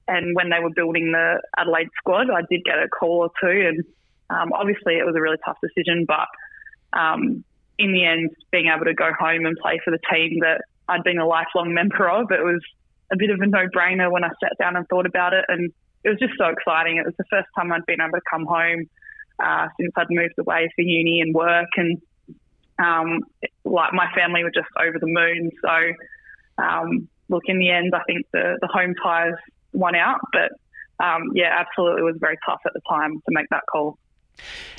and 0.08 0.36
when 0.36 0.49
they 0.49 0.60
were 0.60 0.71
building 0.75 1.12
the 1.12 1.41
Adelaide 1.58 1.89
squad, 1.97 2.29
I 2.29 2.41
did 2.49 2.63
get 2.65 2.77
a 2.77 2.88
call 2.88 3.19
or 3.19 3.29
two, 3.41 3.67
and 3.67 3.84
um, 4.29 4.51
obviously 4.53 4.95
it 4.95 5.06
was 5.06 5.15
a 5.15 5.21
really 5.21 5.38
tough 5.45 5.58
decision. 5.62 6.06
But 6.08 6.27
um, 6.97 7.43
in 7.77 7.91
the 7.91 8.06
end, 8.06 8.32
being 8.51 8.71
able 8.73 8.86
to 8.86 8.93
go 8.93 9.12
home 9.17 9.45
and 9.45 9.56
play 9.62 9.79
for 9.84 9.91
the 9.91 9.99
team 10.12 10.39
that 10.41 10.62
I'd 10.88 11.03
been 11.03 11.19
a 11.19 11.27
lifelong 11.27 11.73
member 11.73 12.10
of, 12.10 12.32
it 12.32 12.43
was 12.43 12.62
a 13.12 13.17
bit 13.17 13.29
of 13.29 13.39
a 13.39 13.45
no-brainer 13.45 14.12
when 14.12 14.23
I 14.23 14.29
sat 14.41 14.53
down 14.60 14.75
and 14.75 14.88
thought 14.88 15.06
about 15.06 15.34
it, 15.34 15.45
and 15.47 15.71
it 16.04 16.10
was 16.10 16.20
just 16.20 16.34
so 16.38 16.48
exciting. 16.48 16.98
It 16.98 17.06
was 17.06 17.16
the 17.18 17.26
first 17.30 17.48
time 17.58 17.72
I'd 17.72 17.86
been 17.86 18.02
able 18.02 18.12
to 18.12 18.22
come 18.30 18.46
home 18.46 18.89
uh, 19.44 19.68
since 19.80 19.92
I'd 19.96 20.08
moved 20.10 20.36
away 20.39 20.70
for 20.76 20.82
uni 20.82 21.22
and 21.22 21.34
work, 21.34 21.70
and 21.78 22.02
um, 22.80 23.20
like 23.63 23.94
my 23.94 24.08
family 24.16 24.44
were 24.44 24.52
just 24.52 24.68
over 24.80 24.98
the 25.00 25.08
moon. 25.08 25.50
So, 25.62 26.63
um, 26.63 27.08
look, 27.30 27.44
in 27.48 27.60
the 27.60 27.70
end, 27.70 27.94
I 27.96 28.04
think 28.06 28.26
the 28.34 28.58
the 28.62 28.68
home 28.68 28.94
ties 29.02 29.34
one 29.72 29.96
out. 29.96 30.20
But 30.32 30.52
um, 31.04 31.32
yeah, 31.34 31.56
absolutely, 31.58 32.02
it 32.02 32.06
was 32.06 32.18
very 32.20 32.38
tough 32.46 32.62
at 32.66 32.74
the 32.74 32.82
time 32.89 33.16
to 33.16 33.30
make 33.30 33.48
that 33.50 33.63
call. 33.72 33.98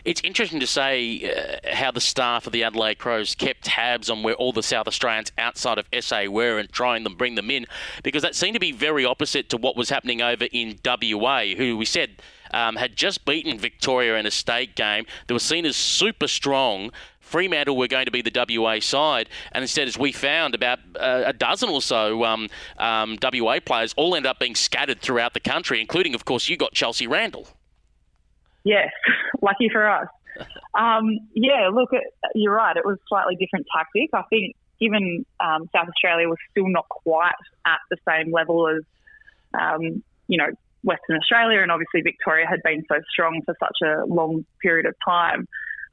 It's 0.05 0.21
interesting 0.23 0.61
to 0.61 0.67
say 0.67 1.61
uh, 1.65 1.75
how 1.75 1.91
the 1.91 2.01
staff 2.01 2.47
of 2.47 2.53
the 2.53 2.65
Adelaide 2.65 2.99
Crows 2.99 3.35
kept 3.35 3.65
tabs 3.65 4.11
on 4.11 4.23
where 4.23 4.35
all 4.35 4.53
the 4.53 4.63
South 4.63 4.87
Australians 4.87 5.33
outside 5.39 5.79
of 5.79 5.87
SA 6.01 6.25
were 6.25 6.59
and 6.59 6.71
trying 6.71 7.05
to 7.05 7.11
bring 7.11 7.35
them 7.35 7.51
in, 7.51 7.67
because 8.03 8.23
that 8.23 8.35
seemed 8.35 8.55
to 8.55 8.61
be 8.61 8.73
very 8.73 9.05
opposite 9.05 9.49
to 9.51 9.57
what 9.57 9.77
was 9.77 9.91
happening 9.91 10.21
over 10.21 10.47
in 10.53 10.79
WA, 10.85 11.45
who 11.57 11.77
we 11.77 11.85
said 11.85 12.23
um, 12.53 12.77
had 12.77 12.97
just 12.97 13.25
beaten 13.25 13.59
Victoria 13.59 14.17
in 14.17 14.27
a 14.27 14.31
state 14.31 14.77
game. 14.77 15.07
They 15.27 15.35
were 15.35 15.41
seen 15.41 15.65
as 15.65 15.77
super 15.77 16.29
strong, 16.29 16.91
Fremantle 17.25 17.77
were 17.77 17.89
going 17.89 18.05
to 18.05 18.11
be 18.11 18.23
the 18.23 18.61
WA 18.61 18.79
side, 18.81 19.29
and 19.53 19.63
instead, 19.63 19.89
as 19.89 19.99
we 19.99 20.13
found, 20.13 20.55
about 20.55 20.79
uh, 20.95 21.23
a 21.27 21.33
dozen 21.33 21.69
or 21.69 21.83
so 21.83 22.25
um, 22.25 22.49
um, 22.79 23.19
WA 23.23 23.59
players 23.65 23.95
all 23.97 24.15
ended 24.15 24.31
up 24.31 24.39
being 24.39 24.55
scattered 24.55 25.01
throughout 25.01 25.35
the 25.35 25.41
country, 25.41 25.81
including, 25.81 26.15
of 26.15 26.25
course, 26.25 26.49
you 26.49 26.57
got 26.57 26.75
Chelsea 26.75 27.07
Randall. 27.07 27.49
Yes, 28.63 28.91
lucky 29.45 29.69
for 29.71 29.89
us. 29.89 30.09
Um, 30.77 31.21
yeah, 31.33 31.71
look, 31.73 31.91
you're 32.35 32.53
right. 32.53 32.77
It 32.77 32.85
was 32.85 32.97
a 32.97 33.07
slightly 33.07 33.37
different 33.37 33.65
tactic. 33.73 34.11
I 34.13 34.23
think 34.29 34.57
given 34.81 35.25
um, 35.39 35.71
South 35.73 35.87
Australia 35.89 36.29
was 36.29 36.39
still 36.51 36.67
not 36.67 36.89
quite 36.89 37.39
at 37.65 37.79
the 37.91 37.97
same 38.09 38.33
level 38.33 38.67
as, 38.69 38.83
um, 39.57 40.03
you 40.27 40.37
know, 40.37 40.49
Western 40.83 41.17
Australia, 41.17 41.63
and 41.63 41.71
obviously 41.71 42.03
Victoria 42.03 42.47
had 42.49 42.61
been 42.65 42.83
so 42.89 42.97
strong 43.09 43.43
for 43.47 43.55
such 43.61 43.79
a 43.85 44.05
long 44.07 44.45
period 44.61 44.87
of 44.87 44.95
time. 45.07 45.47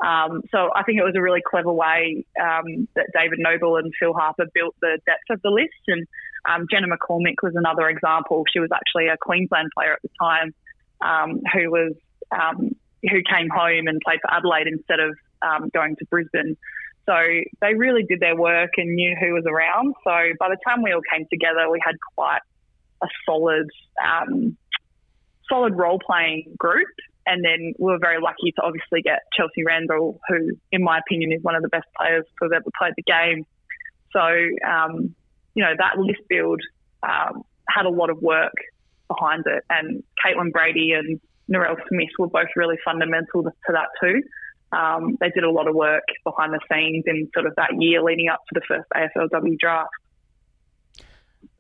Um, 0.04 0.42
so 0.52 0.70
I 0.76 0.84
think 0.84 1.00
it 1.00 1.04
was 1.04 1.14
a 1.16 1.22
really 1.22 1.42
clever 1.48 1.72
way 1.72 2.26
um, 2.42 2.88
that 2.96 3.08
David 3.14 3.38
Noble 3.40 3.78
and 3.78 3.94
Phil 4.00 4.14
Harper 4.14 4.48
built 4.54 4.76
the 4.82 4.98
depth 5.06 5.30
of 5.30 5.42
the 5.44 5.50
list. 5.50 5.86
And 5.88 6.08
um, 6.50 6.66
Jenna 6.70 6.88
McCormick 6.88 7.36
was 7.44 7.54
another 7.56 7.88
example. 7.88 8.44
She 8.52 8.60
was 8.60 8.70
actually 8.74 9.08
a 9.08 9.18
Queensland 9.22 9.70
player 9.78 9.94
at 9.94 10.02
the 10.02 10.10
time 10.20 10.54
um, 11.02 11.42
who 11.54 11.70
was 11.70 11.94
um, 12.32 12.76
who 13.04 13.22
came 13.24 13.50
home 13.50 13.88
and 13.88 14.00
played 14.06 14.20
for 14.22 14.34
Adelaide 14.34 14.68
instead 14.68 15.00
of 15.00 15.16
um, 15.42 15.70
going 15.74 15.96
to 15.98 16.06
Brisbane. 16.06 16.58
So 17.06 17.16
they 17.62 17.74
really 17.74 18.04
did 18.04 18.20
their 18.20 18.36
work 18.36 18.72
and 18.78 18.94
knew 18.94 19.16
who 19.20 19.34
was 19.34 19.44
around. 19.48 19.96
So 20.04 20.36
by 20.40 20.50
the 20.50 20.58
time 20.66 20.84
we 20.84 20.92
all 20.94 21.02
came 21.12 21.26
together, 21.32 21.70
we 21.70 21.82
had 21.84 21.96
quite 22.16 22.42
a 23.02 23.08
solid 23.26 23.68
solid 25.50 25.76
role 25.76 26.00
playing 26.06 26.54
group. 26.58 26.88
And 27.26 27.44
then 27.46 27.74
we 27.78 27.92
were 27.92 28.00
very 28.00 28.20
lucky 28.22 28.52
to 28.56 28.62
obviously 28.64 29.02
get 29.02 29.20
Chelsea 29.36 29.64
Randall, 29.66 30.20
who, 30.28 30.52
in 30.72 30.84
my 30.84 31.00
opinion, 31.00 31.32
is 31.32 31.44
one 31.44 31.56
of 31.56 31.62
the 31.62 31.70
best 31.70 31.86
players 31.96 32.26
to 32.40 32.46
have 32.46 32.52
ever 32.52 32.70
played 32.78 32.94
the 32.98 33.04
game. 33.04 33.46
So, 34.12 34.22
um, 34.68 35.16
you 35.54 35.64
know, 35.64 35.74
that 35.78 36.00
list 36.00 36.22
build 36.28 36.62
um, 37.04 37.44
had 37.70 37.86
a 37.86 37.90
lot 37.90 38.10
of 38.10 38.22
work 38.22 38.54
behind 39.08 39.44
it. 39.46 39.64
And 39.70 40.04
Caitlin 40.26 40.52
Brady 40.52 40.94
and 40.94 41.20
Narelle 41.52 41.78
Smith 41.88 42.10
were 42.18 42.28
both 42.28 42.48
really 42.56 42.78
fundamental 42.84 43.44
to 43.44 43.52
that 43.70 43.90
too. 44.02 44.22
Um, 44.72 45.18
they 45.20 45.30
did 45.30 45.44
a 45.44 45.52
lot 45.52 45.68
of 45.68 45.76
work 45.76 46.04
behind 46.24 46.54
the 46.54 46.60
scenes 46.72 47.04
in 47.06 47.30
sort 47.34 47.46
of 47.46 47.54
that 47.58 47.72
year 47.78 48.02
leading 48.02 48.30
up 48.30 48.40
to 48.54 48.60
the 48.60 48.62
first 48.68 48.88
AFLW 48.96 49.60
draft. 49.60 49.90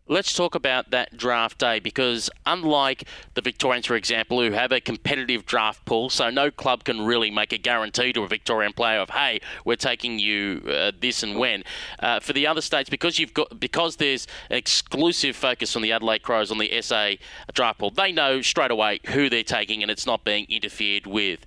Let's 0.07 0.33
talk 0.33 0.55
about 0.55 0.89
that 0.91 1.15
draft 1.15 1.59
day 1.59 1.79
because, 1.79 2.29
unlike 2.45 3.05
the 3.35 3.41
Victorians, 3.41 3.85
for 3.85 3.95
example, 3.95 4.41
who 4.41 4.51
have 4.51 4.71
a 4.71 4.81
competitive 4.81 5.45
draft 5.45 5.85
pool, 5.85 6.09
so 6.09 6.29
no 6.29 6.49
club 6.51 6.83
can 6.83 7.01
really 7.01 7.29
make 7.31 7.53
a 7.53 7.57
guarantee 7.57 8.11
to 8.13 8.23
a 8.23 8.27
Victorian 8.27 8.73
player 8.73 8.99
of, 8.99 9.11
"Hey, 9.11 9.39
we're 9.63 9.75
taking 9.75 10.19
you 10.19 10.63
uh, 10.67 10.91
this 10.99 11.23
and 11.23 11.37
when." 11.37 11.63
Uh, 11.99 12.19
for 12.19 12.33
the 12.33 12.47
other 12.47 12.61
states, 12.61 12.89
because 12.89 13.19
you've 13.19 13.33
got 13.33 13.59
because 13.59 13.97
there's 13.97 14.27
exclusive 14.49 15.35
focus 15.35 15.75
on 15.75 15.81
the 15.81 15.91
Adelaide 15.91 16.23
Crows 16.23 16.51
on 16.51 16.57
the 16.57 16.81
SA 16.81 17.11
draft 17.53 17.79
pool, 17.79 17.91
they 17.91 18.11
know 18.11 18.41
straight 18.41 18.71
away 18.71 18.99
who 19.07 19.29
they're 19.29 19.43
taking, 19.43 19.81
and 19.81 19.91
it's 19.91 20.07
not 20.07 20.25
being 20.25 20.45
interfered 20.49 21.05
with. 21.05 21.45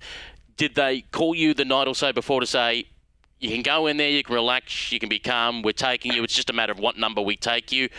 Did 0.57 0.75
they 0.75 1.01
call 1.01 1.35
you 1.35 1.53
the 1.53 1.65
night 1.65 1.87
or 1.87 1.95
so 1.95 2.13
before 2.13 2.39
to 2.39 2.47
say, 2.47 2.85
you 3.39 3.49
can 3.49 3.61
go 3.61 3.87
in 3.87 3.97
there, 3.97 4.09
you 4.09 4.23
can 4.23 4.33
relax, 4.33 4.91
you 4.91 4.99
can 4.99 5.09
be 5.09 5.19
calm. 5.19 5.61
We're 5.61 5.73
taking 5.73 6.13
you. 6.13 6.23
It's 6.23 6.33
just 6.33 6.49
a 6.49 6.53
matter 6.53 6.71
of 6.71 6.79
what 6.79 6.97
number 6.97 7.21
we 7.21 7.35
take 7.35 7.71
you, 7.71 7.89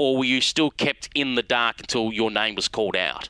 or 0.00 0.16
were 0.16 0.24
you 0.24 0.40
still 0.40 0.70
kept 0.70 1.10
in 1.14 1.34
the 1.34 1.42
dark 1.42 1.78
until 1.78 2.10
your 2.10 2.30
name 2.30 2.54
was 2.54 2.68
called 2.68 2.96
out? 2.96 3.28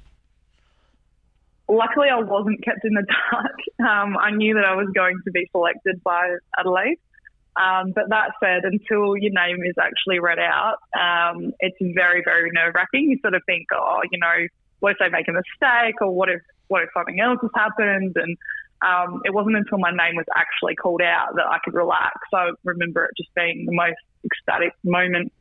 Luckily, 1.68 2.06
I 2.08 2.20
wasn't 2.20 2.62
kept 2.64 2.84
in 2.84 2.94
the 2.94 3.04
dark. 3.32 3.58
Um, 3.80 4.16
I 4.16 4.30
knew 4.30 4.54
that 4.54 4.64
I 4.64 4.76
was 4.76 4.86
going 4.94 5.16
to 5.24 5.32
be 5.32 5.48
selected 5.50 6.00
by 6.04 6.36
Adelaide. 6.56 7.00
Um, 7.60 7.90
but 7.92 8.10
that 8.10 8.30
said, 8.38 8.62
until 8.62 9.16
your 9.16 9.32
name 9.32 9.58
is 9.66 9.74
actually 9.82 10.20
read 10.20 10.38
out, 10.38 10.76
um, 10.94 11.52
it's 11.58 11.76
very, 11.80 12.22
very 12.24 12.52
nerve 12.52 12.76
wracking. 12.76 13.10
You 13.10 13.18
sort 13.20 13.34
of 13.34 13.42
think, 13.46 13.66
oh, 13.74 14.02
you 14.12 14.20
know, 14.20 14.46
what 14.78 14.92
if 14.92 14.98
they 15.00 15.08
make 15.08 15.26
a 15.26 15.32
mistake, 15.32 16.00
or 16.00 16.14
what 16.14 16.28
if 16.28 16.40
what 16.68 16.84
if 16.84 16.90
something 16.94 17.18
else 17.18 17.40
has 17.42 17.50
happened? 17.56 18.14
And 18.14 18.36
um, 18.80 19.22
it 19.24 19.34
wasn't 19.34 19.56
until 19.56 19.78
my 19.78 19.90
name 19.90 20.14
was 20.14 20.26
actually 20.36 20.76
called 20.76 21.02
out 21.02 21.34
that 21.34 21.46
I 21.46 21.58
could 21.64 21.74
relax. 21.74 22.14
I 22.32 22.50
remember 22.62 23.06
it 23.06 23.10
just 23.16 23.34
being 23.34 23.66
the 23.66 23.72
most 23.72 23.98
ecstatic 24.24 24.72
moment 24.84 25.32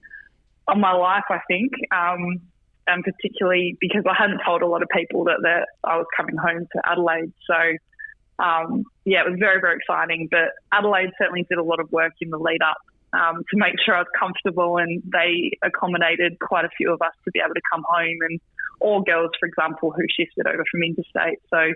of 0.72 0.78
my 0.78 0.94
life, 0.94 1.24
I 1.30 1.40
think. 1.48 1.72
Um, 1.92 2.42
and 2.90 3.04
particularly 3.04 3.78
because 3.80 4.04
I 4.10 4.16
hadn't 4.18 4.42
told 4.44 4.62
a 4.62 4.68
lot 4.68 4.82
of 4.82 4.90
people 4.90 5.26
that, 5.26 5.40
that 5.44 5.68
I 5.84 5.98
was 5.98 6.08
coming 6.18 6.36
home 6.36 6.68
to 6.74 6.82
Adelaide. 6.90 7.32
So, 7.46 8.44
um, 8.44 8.84
yeah, 9.06 9.22
it 9.26 9.30
was 9.30 9.40
very, 9.40 9.62
very 9.62 9.78
exciting. 9.78 10.28
But 10.30 10.58
Adelaide 10.74 11.12
certainly 11.18 11.46
did 11.48 11.60
a 11.60 11.64
lot 11.64 11.80
of 11.80 11.92
work 11.92 12.14
in 12.20 12.30
the 12.30 12.40
lead 12.40 12.62
up 12.64 12.82
um, 13.14 13.44
to 13.52 13.58
make 13.58 13.76
sure 13.84 13.96
I 13.96 14.00
was 14.00 14.08
comfortable, 14.18 14.78
and 14.78 15.04
they 15.06 15.52
accommodated 15.64 16.40
quite 16.40 16.66
a 16.66 16.70
few 16.78 16.92
of 16.92 17.02
us 17.02 17.14
to 17.26 17.32
be 17.32 17.40
able 17.44 17.54
to 17.54 17.62
come 17.72 17.84
home, 17.88 18.18
and 18.28 18.40
all 18.80 19.02
girls, 19.02 19.32
for 19.40 19.46
example, 19.46 19.92
who 19.92 20.04
shifted 20.18 20.48
over 20.48 20.64
from 20.72 20.84
interstate. 20.84 21.40
So 21.50 21.74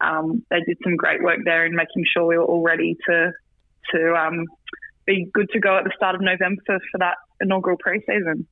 um, 0.00 0.44
they 0.50 0.60
did 0.60 0.78
some 0.82 0.96
great 0.96 1.22
work 1.22 1.40
there 1.44 1.64
in 1.64 1.74
making 1.74 2.04
sure 2.12 2.26
we 2.26 2.36
were 2.36 2.44
all 2.44 2.62
ready 2.62 2.96
to 3.08 3.32
to 3.92 4.14
um, 4.14 4.46
be 5.06 5.28
good 5.32 5.48
to 5.52 5.60
go 5.60 5.76
at 5.76 5.84
the 5.84 5.92
start 5.96 6.14
of 6.14 6.20
November 6.20 6.62
for, 6.66 6.78
for 6.90 6.98
that 6.98 7.16
inaugural 7.42 7.76
preseason. 7.76 8.46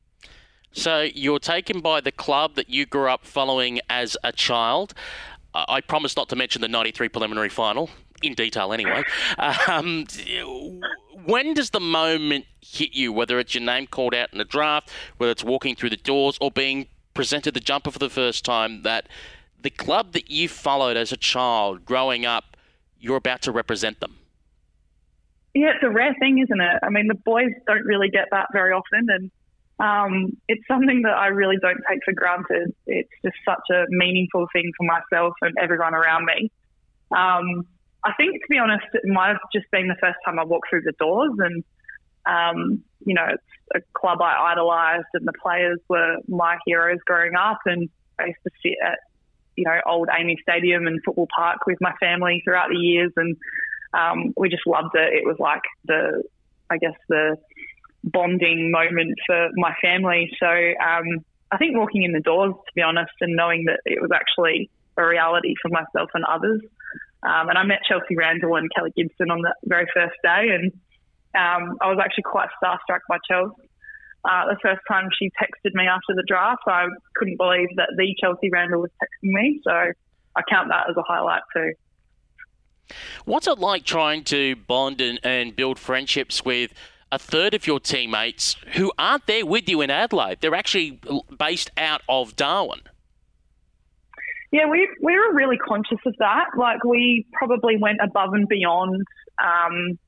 So 0.73 1.03
you're 1.15 1.39
taken 1.39 1.81
by 1.81 2.01
the 2.01 2.13
club 2.13 2.55
that 2.55 2.69
you 2.69 2.87
grew 2.87 3.09
up 3.09 3.25
following 3.25 3.81
as 3.89 4.17
a 4.23 4.33
child. 4.33 4.95
I 5.53 5.81
promise 5.81 6.17
not 6.17 6.29
to 6.29 6.37
mention 6.37 6.61
the 6.61 6.69
93 6.69 7.09
preliminary 7.09 7.49
final 7.49 7.91
in 8.23 8.35
detail 8.35 8.73
anyway. 8.73 9.03
Um, 9.67 10.07
when 11.25 11.55
does 11.55 11.71
the 11.71 11.81
moment 11.81 12.47
hit 12.61 12.95
you, 12.95 13.13
whether 13.13 13.39
it's 13.39 13.55
your 13.55 13.65
name 13.65 13.87
called 13.87 14.15
out 14.15 14.33
in 14.33 14.39
the 14.39 14.45
draft, 14.45 14.91
whether 15.17 15.33
it's 15.33 15.45
walking 15.45 15.75
through 15.75 15.91
the 15.91 15.97
doors, 15.97 16.39
or 16.41 16.51
being 16.51 16.87
presented 17.15 17.55
the 17.55 17.61
jumper 17.61 17.91
for 17.91 17.99
the 17.99 18.11
first 18.11 18.45
time, 18.45 18.83
that 18.83 19.09
the 19.61 19.71
club 19.71 20.13
that 20.13 20.31
you 20.31 20.49
followed 20.49 20.97
as 20.97 21.13
a 21.13 21.17
child 21.17 21.85
growing 21.85 22.25
up, 22.25 22.57
you're 22.99 23.17
about 23.17 23.43
to 23.43 23.53
represent 23.53 24.01
them? 24.01 24.17
Yeah, 25.55 25.73
it's 25.75 25.83
a 25.85 25.91
rare 25.91 26.15
thing, 26.19 26.39
isn't 26.39 26.61
it? 26.61 26.79
I 26.83 26.91
mean, 26.91 27.09
the 27.09 27.15
boys 27.15 27.51
don't 27.67 27.85
really 27.85 28.09
get 28.09 28.29
that 28.31 28.47
very 28.53 28.73
often, 28.73 29.07
and 29.09 29.31
um, 29.81 30.37
it's 30.47 30.67
something 30.69 31.03
that 31.03 31.17
I 31.17 31.29
really 31.29 31.57
don't 31.61 31.81
take 31.89 32.01
for 32.05 32.13
granted. 32.13 32.75
It's 32.87 33.11
just 33.25 33.37
such 33.45 33.65
a 33.73 33.85
meaningful 33.89 34.47
thing 34.53 34.71
for 34.77 34.87
myself 34.87 35.35
and 35.41 35.55
everyone 35.61 35.95
around 35.95 36.27
me. 36.27 36.53
Um, 37.11 37.67
I 38.05 38.13
think, 38.17 38.35
to 38.35 38.47
be 38.49 38.59
honest, 38.59 38.87
it 38.93 39.03
might 39.07 39.29
have 39.29 39.41
just 39.53 39.71
been 39.73 39.89
the 39.89 39.97
first 40.01 40.19
time 40.25 40.39
I 40.39 40.45
walked 40.45 40.69
through 40.71 40.83
the 40.83 40.93
doors, 40.99 41.33
and 41.39 41.65
um, 42.27 42.83
you 43.05 43.15
know, 43.15 43.27
it's 43.29 43.43
a 43.75 43.81
club 43.99 44.21
I 44.21 44.53
idolised, 44.53 45.07
and 45.15 45.27
the 45.27 45.33
players 45.43 45.79
were 45.89 46.17
my 46.29 46.59
heroes 46.67 46.99
growing 47.07 47.35
up. 47.35 47.59
And 47.67 47.89
I 48.19 48.27
used 48.27 48.39
to 48.45 48.51
sit 48.63 48.77
at, 48.85 48.99
you 49.57 49.65
know, 49.65 49.81
old 49.87 50.09
AAMI 50.09 50.37
Stadium 50.43 50.87
and 50.87 51.01
Football 51.05 51.29
Park 51.35 51.67
with 51.67 51.79
my 51.81 51.93
family 52.01 52.43
throughout 52.45 52.69
the 52.71 52.79
years, 52.79 53.13
and 53.17 53.37
um, 53.93 54.33
we 54.37 54.49
just 54.49 54.67
loved 54.67 54.95
it. 54.95 55.13
It 55.13 55.27
was 55.27 55.37
like 55.39 55.63
the, 55.85 56.23
I 56.71 56.79
guess 56.79 56.97
the 57.09 57.37
bonding 58.05 58.71
moment 58.71 59.19
for 59.27 59.49
my 59.57 59.75
family. 59.83 60.31
So 60.39 60.47
um, 60.47 61.25
I 61.51 61.59
think 61.59 61.77
walking 61.77 62.03
in 62.03 62.13
the 62.13 62.21
doors, 62.21 62.55
to 62.55 62.73
be 62.75 62.83
honest, 62.83 63.13
and 63.21 63.37
knowing 63.37 63.65
that 63.67 63.81
it 63.85 64.01
was 64.01 64.11
actually 64.15 64.71
a 64.97 65.05
reality 65.05 65.55
for 65.63 65.69
myself 65.69 66.11
and 66.15 66.25
others 66.25 66.61
um, 67.23 67.49
and 67.51 67.59
I 67.59 67.65
met 67.65 67.81
Chelsea 67.87 68.17
Randall 68.17 68.57
and 68.57 68.71
Kelly 68.75 68.93
Gibson 68.97 69.31
on 69.31 69.43
the 69.43 69.55
very 69.65 69.87
first 69.93 70.17
day, 70.23 70.49
and 70.57 70.73
um, 71.35 71.77
I 71.81 71.89
was 71.89 71.99
actually 72.03 72.25
quite 72.25 72.49
starstruck 72.63 73.01
by 73.09 73.19
Chelsea. 73.29 73.69
Uh, 74.25 74.47
the 74.49 74.57
first 74.63 74.81
time 74.89 75.09
she 75.19 75.31
texted 75.41 75.75
me 75.75 75.85
after 75.85 76.15
the 76.15 76.25
draft, 76.27 76.63
I 76.67 76.87
couldn't 77.15 77.37
believe 77.37 77.69
that 77.77 77.89
the 77.97 78.15
Chelsea 78.21 78.51
Randall 78.51 78.81
was 78.81 78.91
texting 79.03 79.33
me. 79.33 79.61
So 79.65 79.71
I 79.71 80.43
count 80.49 80.69
that 80.69 80.89
as 80.89 80.97
a 80.97 81.03
highlight 81.03 81.43
too. 81.55 81.73
What's 83.25 83.47
it 83.47 83.59
like 83.59 83.85
trying 83.85 84.25
to 84.25 84.57
bond 84.57 85.01
and, 85.01 85.19
and 85.23 85.55
build 85.55 85.79
friendships 85.79 86.45
with 86.45 86.73
a 87.13 87.19
third 87.19 87.55
of 87.55 87.67
your 87.67 87.81
teammates 87.81 88.57
who 88.75 88.93
aren't 88.99 89.27
there 89.27 89.45
with 89.45 89.69
you 89.69 89.81
in 89.81 89.91
Adelaide? 89.91 90.39
They're 90.41 90.55
actually 90.55 91.01
based 91.39 91.71
out 91.77 92.03
of 92.09 92.37
Darwin. 92.37 92.81
Yeah, 94.53 94.67
we 94.69 94.89
we 95.01 95.15
were 95.15 95.33
really 95.33 95.59
conscious 95.59 95.99
of 96.05 96.15
that. 96.19 96.47
Like 96.57 96.83
we 96.83 97.25
probably 97.33 97.77
went 97.77 97.99
above 98.03 98.33
and 98.33 98.49
beyond, 98.49 99.05
um, 99.43 99.99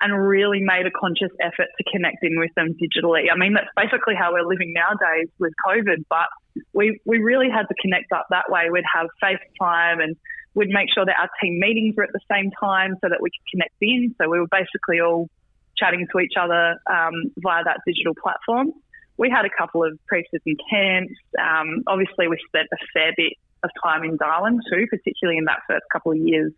and 0.00 0.28
really 0.28 0.60
made 0.60 0.86
a 0.86 0.90
conscious 0.90 1.30
effort 1.40 1.68
to 1.76 1.84
connect 1.90 2.18
in 2.22 2.38
with 2.38 2.50
them 2.54 2.74
digitally. 2.74 3.24
I 3.32 3.36
mean, 3.36 3.54
that's 3.54 3.72
basically 3.76 4.14
how 4.14 4.32
we're 4.32 4.46
living 4.46 4.74
nowadays 4.74 5.28
with 5.38 5.52
COVID. 5.66 6.04
But 6.10 6.28
we 6.74 7.00
we 7.06 7.18
really 7.18 7.48
had 7.48 7.62
to 7.62 7.74
connect 7.80 8.12
up 8.12 8.26
that 8.30 8.50
way. 8.50 8.68
We'd 8.70 8.84
have 8.92 9.08
FaceTime 9.22 10.02
and 10.02 10.16
we'd 10.58 10.70
make 10.70 10.92
sure 10.92 11.06
that 11.06 11.14
our 11.16 11.30
team 11.40 11.60
meetings 11.60 11.94
were 11.96 12.02
at 12.02 12.12
the 12.12 12.20
same 12.28 12.50
time 12.60 12.96
so 13.00 13.08
that 13.08 13.22
we 13.22 13.30
could 13.30 13.46
connect 13.48 13.78
in. 13.80 14.12
So 14.20 14.28
we 14.28 14.40
were 14.40 14.50
basically 14.50 15.00
all 15.00 15.30
chatting 15.76 16.08
to 16.10 16.18
each 16.18 16.34
other 16.38 16.80
um, 16.90 17.30
via 17.38 17.62
that 17.62 17.78
digital 17.86 18.12
platform. 18.20 18.72
We 19.16 19.30
had 19.30 19.44
a 19.44 19.50
couple 19.56 19.84
of 19.84 19.96
pre-season 20.08 20.56
camps. 20.68 21.14
Um, 21.38 21.84
obviously, 21.86 22.26
we 22.26 22.38
spent 22.48 22.66
a 22.72 22.76
fair 22.92 23.12
bit 23.16 23.34
of 23.62 23.70
time 23.82 24.02
in 24.02 24.16
Darwin 24.16 24.58
too, 24.70 24.86
particularly 24.90 25.38
in 25.38 25.44
that 25.44 25.60
first 25.68 25.84
couple 25.92 26.12
of 26.12 26.18
years 26.18 26.52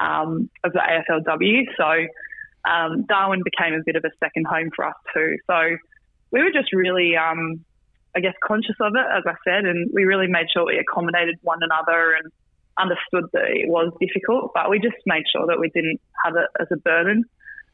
um, 0.00 0.50
of 0.64 0.72
the 0.72 0.82
AFLW. 0.82 1.62
So 1.76 2.70
um, 2.70 3.04
Darwin 3.06 3.42
became 3.44 3.74
a 3.74 3.82
bit 3.86 3.94
of 3.94 4.04
a 4.04 4.10
second 4.18 4.48
home 4.48 4.70
for 4.74 4.84
us 4.84 4.98
too. 5.14 5.36
So 5.46 5.76
we 6.32 6.42
were 6.42 6.50
just 6.50 6.72
really, 6.72 7.14
um, 7.14 7.64
I 8.16 8.20
guess, 8.20 8.34
conscious 8.44 8.76
of 8.80 8.94
it, 8.96 9.06
as 9.16 9.22
I 9.26 9.34
said, 9.46 9.64
and 9.64 9.90
we 9.94 10.04
really 10.04 10.26
made 10.26 10.46
sure 10.52 10.66
we 10.66 10.78
accommodated 10.78 11.38
one 11.42 11.60
another 11.62 12.14
and 12.18 12.32
understood 12.78 13.24
that 13.32 13.44
it 13.48 13.68
was 13.68 13.92
difficult, 14.00 14.52
but 14.54 14.70
we 14.70 14.78
just 14.78 14.96
made 15.06 15.24
sure 15.30 15.46
that 15.46 15.58
we 15.58 15.70
didn't 15.70 16.00
have 16.24 16.34
it 16.36 16.48
as 16.60 16.68
a 16.72 16.76
burden. 16.76 17.24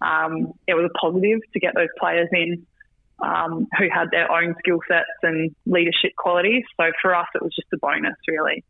Um, 0.01 0.53
it 0.67 0.75
was 0.75 0.91
a 0.91 0.99
positive 0.99 1.41
to 1.53 1.61
get 1.61 1.75
those 1.75 1.89
players 1.99 2.29
in 2.33 2.67
um, 3.23 3.67
who 3.79 3.87
had 3.93 4.11
their 4.11 4.31
own 4.31 4.55
skill 4.59 4.81
sets 4.89 5.07
and 5.23 5.55
leadership 5.67 6.13
qualities. 6.17 6.65
So 6.77 6.91
for 7.01 7.15
us, 7.15 7.27
it 7.35 7.43
was 7.43 7.55
just 7.55 7.69
a 7.73 7.79
bonus, 7.79 8.17
really. 8.29 8.65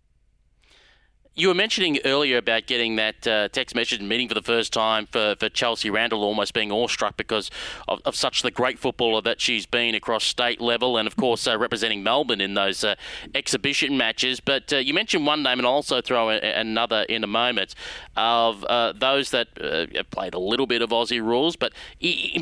You 1.37 1.49
were 1.49 1.55
mentioning 1.55 1.99
earlier 2.05 2.37
about 2.37 2.67
getting 2.67 2.95
that 2.95 3.27
uh, 3.27 3.49
text 3.49 3.75
message 3.75 4.01
meeting 4.01 4.29
for 4.29 4.35
the 4.35 4.43
first 4.43 4.73
time 4.73 5.07
for, 5.07 5.35
for 5.41 5.49
Chelsea 5.49 5.91
Randall, 5.91 6.23
almost 6.23 6.55
being 6.55 6.71
awestruck 6.71 7.17
because 7.17 7.51
of, 7.89 8.01
of 8.05 8.15
such 8.15 8.43
the 8.43 8.53
great 8.53 8.79
footballer 8.79 9.21
that 9.23 9.41
she's 9.41 9.67
been 9.67 9.97
across 9.97 10.23
state 10.23 10.61
level 10.61 10.97
and, 10.97 11.09
of 11.09 11.17
course, 11.17 11.49
uh, 11.49 11.59
representing 11.59 12.05
Melbourne 12.05 12.41
in 12.41 12.55
those 12.55 12.85
uh, 12.85 12.95
exhibition 13.35 13.97
matches. 13.97 14.39
But 14.39 14.73
uh, 14.73 14.77
you 14.77 14.95
mentioned 14.95 15.27
one 15.27 15.43
name, 15.43 15.59
and 15.59 15.67
I'll 15.67 15.73
also 15.73 16.01
throw 16.01 16.29
another 16.29 17.03
in 17.09 17.25
a 17.25 17.27
moment, 17.27 17.75
of 18.17 18.63
uh, 18.67 18.93
those 18.93 19.33
that 19.33 19.49
uh, 19.61 20.05
played 20.13 20.35
a 20.35 20.39
little 20.39 20.69
bit 20.69 20.83
of 20.83 20.91
Aussie 20.91 21.21
rules, 21.21 21.57
but 21.57 21.73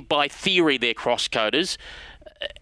by 0.07 0.29
theory, 0.29 0.77
they're 0.77 0.93
cross 0.93 1.29
coders. 1.29 1.79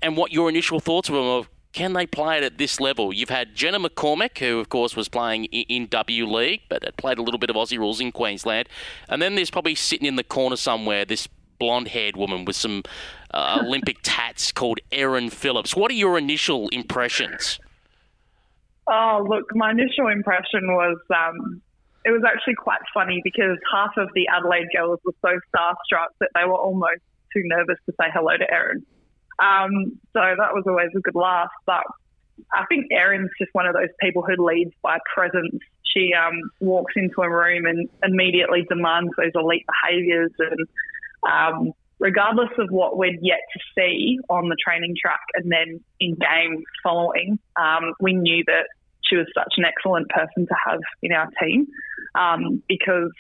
And 0.01 0.17
what 0.17 0.31
your 0.31 0.49
initial 0.49 0.79
thoughts 0.79 1.11
were 1.11 1.47
can 1.73 1.93
they 1.93 2.07
play 2.07 2.39
it 2.39 2.45
at 2.45 2.59
this 2.59 2.81
level? 2.81 3.13
You've 3.13 3.31
had 3.31 3.55
Jenna 3.55 3.79
McCormick, 3.79 4.39
who 4.39 4.59
of 4.59 4.69
course 4.69 4.97
was 4.97 5.09
playing 5.09 5.45
in 5.45 5.87
W 5.87 6.27
League, 6.27 6.63
but 6.69 6.85
had 6.85 6.97
played 6.97 7.19
a 7.19 7.23
little 7.23 7.39
bit 7.39 7.51
of 7.51 7.57
Aussie 7.57 7.79
rules 7.79 8.01
in 8.01 8.13
Queensland, 8.13 8.69
and 9.09 9.23
then 9.23 9.35
there's 9.37 9.51
probably 9.51 9.75
sitting 9.75 10.07
in 10.07 10.17
the 10.17 10.25
corner 10.25 10.57
somewhere 10.57 11.05
this 11.05 11.29
blonde-haired 11.59 12.17
woman 12.17 12.45
with 12.45 12.57
some 12.57 12.83
uh, 13.33 13.61
Olympic 13.63 13.99
tats 14.03 14.51
called 14.51 14.81
Erin 14.91 15.31
Phillips. 15.31 15.77
What 15.77 15.91
are 15.91 15.95
your 15.95 16.19
initial 16.19 16.69
impressions? 16.71 17.61
Oh, 18.89 19.25
look, 19.29 19.55
my 19.55 19.71
initial 19.71 20.09
impression 20.09 20.67
was 20.75 20.99
um, 21.15 21.63
it 22.05 22.11
was 22.11 22.23
actually 22.27 22.55
quite 22.55 22.81
funny 22.93 23.21
because 23.23 23.59
half 23.73 23.91
of 23.97 24.09
the 24.15 24.27
Adelaide 24.29 24.67
girls 24.75 24.99
were 25.05 25.15
so 25.23 25.39
starstruck 25.55 26.09
that 26.19 26.31
they 26.35 26.45
were 26.45 26.59
almost 26.59 27.03
too 27.33 27.43
nervous 27.45 27.77
to 27.87 27.93
say 28.01 28.09
hello 28.13 28.37
to 28.37 28.53
Erin. 28.53 28.85
Um, 29.41 29.99
so 30.13 30.21
that 30.21 30.53
was 30.53 30.65
always 30.67 30.91
a 30.97 31.01
good 31.01 31.15
laugh. 31.15 31.51
But 31.67 31.85
I 32.53 32.65
think 32.67 32.87
Erin's 32.93 33.31
just 33.39 33.51
one 33.53 33.67
of 33.67 33.75
those 33.75 33.89
people 34.01 34.23
who 34.23 34.45
leads 34.45 34.73
by 34.83 34.99
presence. 35.15 35.61
She 35.85 36.13
um, 36.15 36.51
walks 36.61 36.95
into 36.97 37.23
a 37.23 37.31
room 37.31 37.67
and 37.67 37.89
immediately 38.05 38.65
demands 38.69 39.11
those 39.17 39.33
elite 39.35 39.67
behaviours. 39.67 40.31
And 40.39 40.69
um, 41.29 41.73
regardless 41.99 42.51
of 42.59 42.71
what 42.71 42.97
we'd 42.97 43.19
yet 43.23 43.41
to 43.53 43.61
see 43.77 44.19
on 44.29 44.49
the 44.49 44.57
training 44.63 44.95
track 45.01 45.21
and 45.35 45.51
then 45.51 45.81
in 45.99 46.17
games 46.17 46.65
following, 46.83 47.39
um, 47.57 47.95
we 48.01 48.13
knew 48.13 48.45
that 48.47 48.67
she 49.03 49.17
was 49.17 49.27
such 49.35 49.55
an 49.57 49.65
excellent 49.65 50.09
person 50.11 50.47
to 50.47 50.55
have 50.67 50.81
in 51.03 51.13
our 51.13 51.29
team 51.43 51.67
um, 52.15 52.63
because 52.69 53.11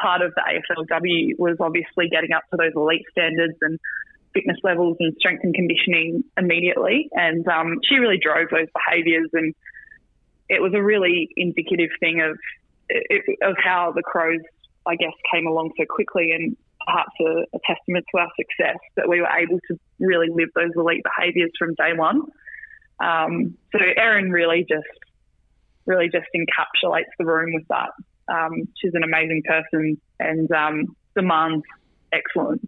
part 0.00 0.22
of 0.22 0.32
the 0.34 0.42
AFLW 0.42 1.38
was 1.38 1.56
obviously 1.60 2.08
getting 2.08 2.32
up 2.32 2.42
to 2.50 2.56
those 2.56 2.72
elite 2.74 3.04
standards 3.10 3.56
and 3.60 3.78
fitness 4.36 4.58
levels 4.62 4.98
and 5.00 5.14
strength 5.18 5.42
and 5.44 5.54
conditioning 5.54 6.22
immediately. 6.36 7.08
And 7.12 7.48
um, 7.48 7.78
she 7.88 7.96
really 7.96 8.18
drove 8.22 8.48
those 8.50 8.68
behaviours, 8.76 9.30
and 9.32 9.54
it 10.50 10.60
was 10.60 10.72
a 10.74 10.82
really 10.82 11.28
indicative 11.36 11.90
thing 12.00 12.20
of 12.20 12.38
of 13.42 13.56
how 13.58 13.92
the 13.96 14.02
Crows, 14.02 14.42
I 14.86 14.94
guess, 14.94 15.14
came 15.32 15.46
along 15.46 15.72
so 15.78 15.84
quickly, 15.88 16.30
and 16.32 16.56
perhaps 16.86 17.12
a, 17.20 17.56
a 17.56 17.60
testament 17.66 18.04
to 18.14 18.20
our 18.20 18.28
success 18.36 18.78
that 18.96 19.08
we 19.08 19.20
were 19.20 19.28
able 19.28 19.58
to 19.68 19.78
really 19.98 20.28
live 20.30 20.50
those 20.54 20.70
elite 20.76 21.02
behaviours 21.02 21.50
from 21.58 21.74
day 21.74 21.92
one. 21.96 22.22
Um, 23.00 23.56
so 23.72 23.78
Erin 23.96 24.30
really 24.30 24.64
just 24.68 24.86
really 25.86 26.08
just 26.08 26.26
encapsulates 26.34 27.12
the 27.18 27.24
room 27.24 27.54
with 27.54 27.66
that. 27.68 27.90
Um, 28.28 28.68
she's 28.80 28.92
an 28.94 29.04
amazing 29.04 29.42
person 29.46 30.00
and 30.18 30.50
um, 30.52 30.96
demands 31.14 31.64
excellence. 32.12 32.66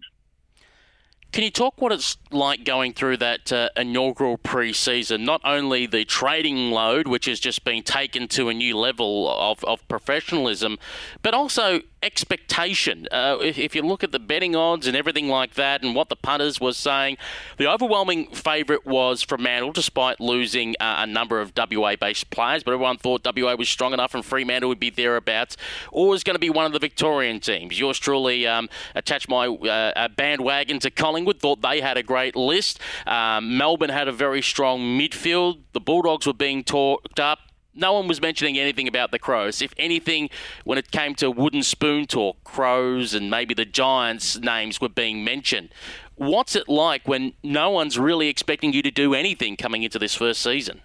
Can 1.31 1.45
you 1.45 1.51
talk 1.51 1.81
what 1.81 1.93
it's 1.93 2.17
like 2.31 2.65
going 2.65 2.95
through 2.95 3.19
that 3.19 3.53
uh, 3.53 3.69
inaugural 3.77 4.39
pre-season? 4.39 5.25
Not 5.25 5.43
only 5.45 5.87
the 5.87 6.07
trading 6.07 6.71
load, 6.71 7.07
which 7.07 7.27
has 7.27 7.39
just 7.39 7.65
been 7.65 7.83
taken 7.83 8.29
to 8.29 8.49
a 8.49 8.55
new 8.55 8.77
level 8.77 9.31
of, 9.31 9.63
of 9.65 9.87
professionalism, 9.89 10.79
but 11.23 11.35
also 11.35 11.83
expectation. 12.03 13.07
Uh, 13.11 13.39
if, 13.43 13.59
if, 13.59 13.75
you 13.75 13.83
look 13.83 14.03
at 14.03 14.13
the 14.13 14.19
betting 14.19 14.57
odds 14.57 14.87
and 14.87 14.97
everything 14.97 15.29
like 15.29 15.55
that, 15.55 15.83
and 15.83 15.95
what 15.95 16.09
the 16.09 16.17
punters 16.17 16.61
were 16.61 16.73
saying, 16.73 17.17
the 17.57 17.71
overwhelming 17.71 18.29
favourite 18.29 18.87
was 18.87 19.23
Fremantle, 19.23 19.73
despite 19.73 20.21
losing 20.21 20.75
uh, 20.81 20.97
a 20.99 21.07
number 21.07 21.41
of 21.41 21.53
WA-based 21.57 22.31
players. 22.31 22.63
But 22.63 22.73
everyone 22.73 22.97
thought 22.99 23.27
WA 23.37 23.55
was 23.55 23.69
strong 23.69 23.93
enough, 23.93 24.15
and 24.15 24.25
Fremantle 24.25 24.69
would 24.69 24.81
be 24.81 24.91
thereabouts, 24.91 25.57
Always 25.93 26.23
going 26.23 26.35
to 26.35 26.41
be 26.41 26.51
one 26.51 26.67
of 26.67 26.73
the 26.73 26.79
Victorian 26.79 27.41
teams. 27.41 27.79
Yours 27.79 27.99
truly 27.99 28.47
um, 28.47 28.69
attached 28.95 29.29
my 29.29 29.47
uh, 29.47 30.09
bandwagon 30.09 30.79
to 30.81 30.91
Collingwood 30.91 31.19
Collingwood 31.19 31.41
thought 31.41 31.63
they 31.63 31.81
had 31.81 31.97
a 31.97 32.03
great 32.03 32.37
list. 32.37 32.81
Um, 33.07 33.57
Melbourne 33.57 33.91
had 33.91 34.09
a 34.09 34.13
very 34.13 34.43
strong 34.43 34.81
midfield. 34.81 35.61
The 35.73 35.81
Bulldogs 35.81 36.27
were 36.27 36.33
being 36.33 36.65
talked 36.65 37.19
up. 37.19 37.41
No 37.79 37.93
one 37.93 38.09
was 38.09 38.21
mentioning 38.21 38.59
anything 38.59 38.89
about 38.89 39.13
the 39.13 39.19
Crows. 39.19 39.63
If 39.63 39.73
anything, 39.77 40.31
when 40.65 40.79
it 40.79 40.91
came 40.91 41.15
to 41.17 41.31
wooden 41.31 41.63
spoon 41.63 42.07
talk, 42.07 42.43
Crows 42.43 43.15
and 43.15 43.31
maybe 43.31 43.55
the 43.55 43.65
Giants' 43.65 44.39
names 44.39 44.81
were 44.81 44.89
being 44.89 45.25
mentioned. 45.25 45.71
What's 46.17 46.57
it 46.57 46.69
like 46.69 47.07
when 47.07 47.35
no 47.45 47.71
one's 47.71 47.97
really 47.97 48.29
expecting 48.29 48.73
you 48.73 48.83
to 48.83 48.91
do 48.91 49.15
anything 49.15 49.57
coming 49.57 49.85
into 49.85 50.01
this 50.01 50.17
first 50.17 50.43
season? 50.43 50.83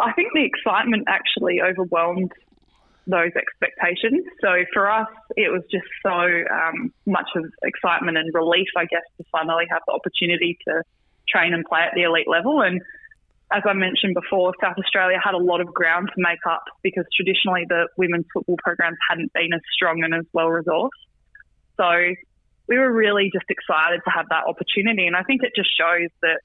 I 0.00 0.12
think 0.12 0.32
the 0.34 0.44
excitement 0.44 1.04
actually 1.06 1.60
overwhelmed 1.62 2.32
those 3.06 3.30
expectations. 3.36 4.24
So 4.40 4.64
for 4.72 4.90
us, 4.90 5.08
it 5.36 5.52
was 5.52 5.62
just 5.70 5.86
so 6.02 6.10
um, 6.10 6.92
much 7.06 7.28
of 7.36 7.44
excitement 7.62 8.16
and 8.16 8.32
relief, 8.34 8.68
I 8.76 8.86
guess, 8.86 9.02
to 9.18 9.24
finally 9.30 9.64
have 9.70 9.82
the 9.86 9.92
opportunity 9.92 10.58
to 10.66 10.82
train 11.28 11.54
and 11.54 11.64
play 11.64 11.80
at 11.80 11.94
the 11.94 12.02
elite 12.02 12.28
level. 12.28 12.62
And 12.62 12.80
as 13.52 13.62
I 13.66 13.74
mentioned 13.74 14.14
before, 14.14 14.54
South 14.60 14.76
Australia 14.78 15.18
had 15.22 15.34
a 15.34 15.38
lot 15.38 15.60
of 15.60 15.66
ground 15.68 16.08
to 16.14 16.14
make 16.16 16.38
up 16.48 16.64
because 16.82 17.04
traditionally 17.14 17.64
the 17.68 17.88
women's 17.96 18.26
football 18.32 18.56
programs 18.62 18.96
hadn't 19.08 19.32
been 19.32 19.52
as 19.52 19.60
strong 19.74 20.02
and 20.02 20.14
as 20.14 20.24
well 20.32 20.46
resourced. 20.46 20.90
So 21.76 22.14
we 22.68 22.78
were 22.78 22.92
really 22.92 23.30
just 23.32 23.46
excited 23.48 24.00
to 24.04 24.10
have 24.10 24.26
that 24.30 24.44
opportunity. 24.48 25.06
And 25.06 25.16
I 25.16 25.22
think 25.22 25.42
it 25.42 25.52
just 25.54 25.68
shows 25.76 26.08
that 26.22 26.40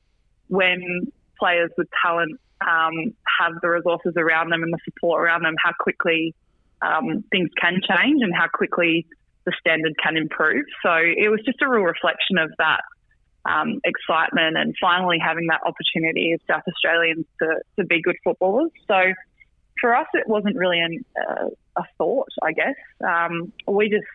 when 0.48 1.12
players 1.40 1.72
with 1.78 1.88
talent 2.04 2.40
um, 2.62 3.14
have 3.40 3.54
the 3.62 3.70
resources 3.70 4.14
around 4.18 4.52
them 4.52 4.64
and 4.64 4.74
the 4.74 4.80
support 4.84 5.24
around 5.24 5.44
them, 5.44 5.56
how 5.64 5.72
quickly 5.80 6.34
um, 6.82 7.24
things 7.32 7.50
can 7.60 7.80
change 7.88 8.22
and 8.22 8.34
how 8.36 8.48
quickly 8.54 9.06
the 9.46 9.54
standard 9.60 9.94
can 10.04 10.18
improve. 10.18 10.66
So 10.84 10.92
it 10.94 11.30
was 11.30 11.40
just 11.46 11.62
a 11.62 11.70
real 11.70 11.84
reflection 11.84 12.38
of 12.38 12.52
that 12.58 12.82
um, 13.48 13.80
excitement 13.84 14.58
and 14.58 14.76
finally 14.80 15.18
having 15.20 15.48
that 15.48 15.62
opportunity 15.66 16.34
as 16.34 16.40
South 16.48 16.64
Australians 16.68 17.26
to, 17.42 17.60
to 17.80 17.86
be 17.86 18.02
good 18.02 18.18
footballers. 18.24 18.72
So 18.88 19.14
for 19.80 19.96
us, 19.96 20.08
it 20.14 20.28
wasn't 20.28 20.56
really 20.56 20.80
an, 20.80 21.06
uh, 21.18 21.50
a 21.78 21.84
thought, 21.98 22.30
I 22.42 22.52
guess. 22.52 22.76
Um, 23.06 23.54
we 23.68 23.90
just, 23.90 24.08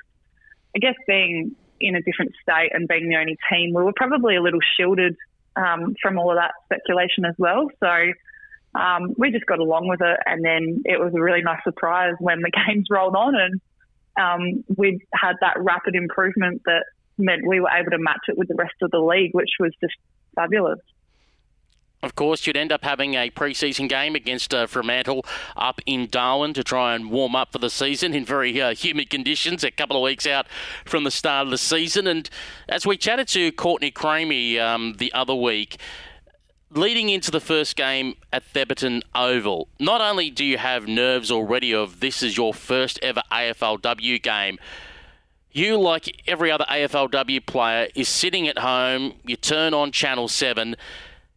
I 0.77 0.81
guess, 0.81 0.97
being 1.07 1.55
in 1.81 1.97
a 1.97 2.03
different 2.03 2.33
state 2.43 2.71
and 2.73 2.87
being 2.87 3.09
the 3.09 3.17
only 3.17 3.37
team, 3.51 3.73
we 3.75 3.83
were 3.83 3.95
probably 3.95 4.37
a 4.37 4.43
little 4.43 4.61
shielded 4.77 5.17
um, 5.57 5.95
from 6.01 6.19
all 6.19 6.31
of 6.31 6.37
that 6.37 6.53
speculation 6.65 7.25
as 7.25 7.35
well. 7.39 7.69
So 7.81 8.79
um, 8.79 9.15
we 9.17 9.31
just 9.31 9.47
got 9.47 9.59
along 9.59 9.89
with 9.89 10.01
it. 10.01 10.19
And 10.27 10.45
then 10.45 10.83
it 10.85 11.01
was 11.01 11.13
a 11.15 11.21
really 11.21 11.43
nice 11.43 11.63
surprise 11.65 12.15
when 12.19 12.41
the 12.41 12.51
games 12.67 12.87
rolled 12.91 13.17
on 13.17 13.35
and 13.35 13.61
um, 14.21 14.65
we 14.77 15.01
had 15.15 15.37
that 15.41 15.57
rapid 15.59 15.95
improvement 15.95 16.63
that 16.67 16.85
meant 17.19 17.47
we 17.47 17.61
were 17.61 17.71
able 17.71 17.91
to 17.91 17.99
match 17.99 18.23
it 18.29 18.37
with 18.39 18.49
the 18.49 18.55
rest 18.55 18.75
of 18.83 18.91
the 18.91 18.99
league, 18.99 19.31
which 19.33 19.51
was 19.61 19.73
just 19.81 19.95
fabulous. 20.35 20.81
Of 22.03 22.17
course, 22.17 22.47
you'd 22.47 22.57
end 22.57 22.73
up 22.73 22.83
having 22.83 23.15
a 23.15 23.31
pre-season 23.31 23.87
game 23.87 24.17
against 24.17 24.53
uh, 24.53 24.67
Fremantle 24.67 25.25
up 25.57 25.81
in 25.87 26.09
Darwin 26.11 26.53
to 26.55 26.65
try 26.65 26.97
and 26.97 27.13
warm 27.13 27.37
up 27.37 27.53
for 27.53 27.59
the 27.59 27.71
season 27.71 28.13
in 28.13 28.25
very 28.25 28.61
uh, 28.61 28.75
humid 28.75 29.09
conditions, 29.09 29.63
a 29.63 29.71
couple 29.71 29.97
of 29.97 30.03
weeks 30.03 30.27
out 30.27 30.47
from 30.85 31.05
the 31.05 31.13
start 31.13 31.47
of 31.47 31.53
the 31.53 31.59
season. 31.59 32.09
And 32.09 32.29
as 32.69 32.85
we 32.85 32.97
chatted 32.97 33.29
to 33.29 33.53
Courtney 33.53 33.93
Cramey 33.93 34.59
um, 34.59 34.97
the 34.99 35.13
other 35.13 35.35
week, 35.35 35.79
leading 36.73 37.09
into 37.09 37.31
the 37.31 37.39
first 37.39 37.77
game 37.77 38.17
at 38.33 38.43
Thebarton 38.53 39.03
Oval, 39.15 39.69
not 39.79 40.01
only 40.01 40.29
do 40.29 40.45
you 40.45 40.59
have 40.59 40.89
nerves 40.89 41.31
already 41.31 41.73
of 41.73 42.01
this 42.01 42.21
is 42.21 42.37
your 42.37 42.53
first 42.53 42.99
ever 43.01 43.23
AFLW 43.31 44.21
game, 44.21 44.59
you, 45.53 45.79
like 45.79 46.23
every 46.27 46.51
other 46.51 46.65
AFLW 46.69 47.47
player, 47.47 47.89
is 47.95 48.09
sitting 48.09 48.49
at 48.49 48.59
home, 48.59 49.15
you 49.25 49.37
turn 49.37 49.75
on 49.75 49.93
Channel 49.93 50.29
7, 50.29 50.77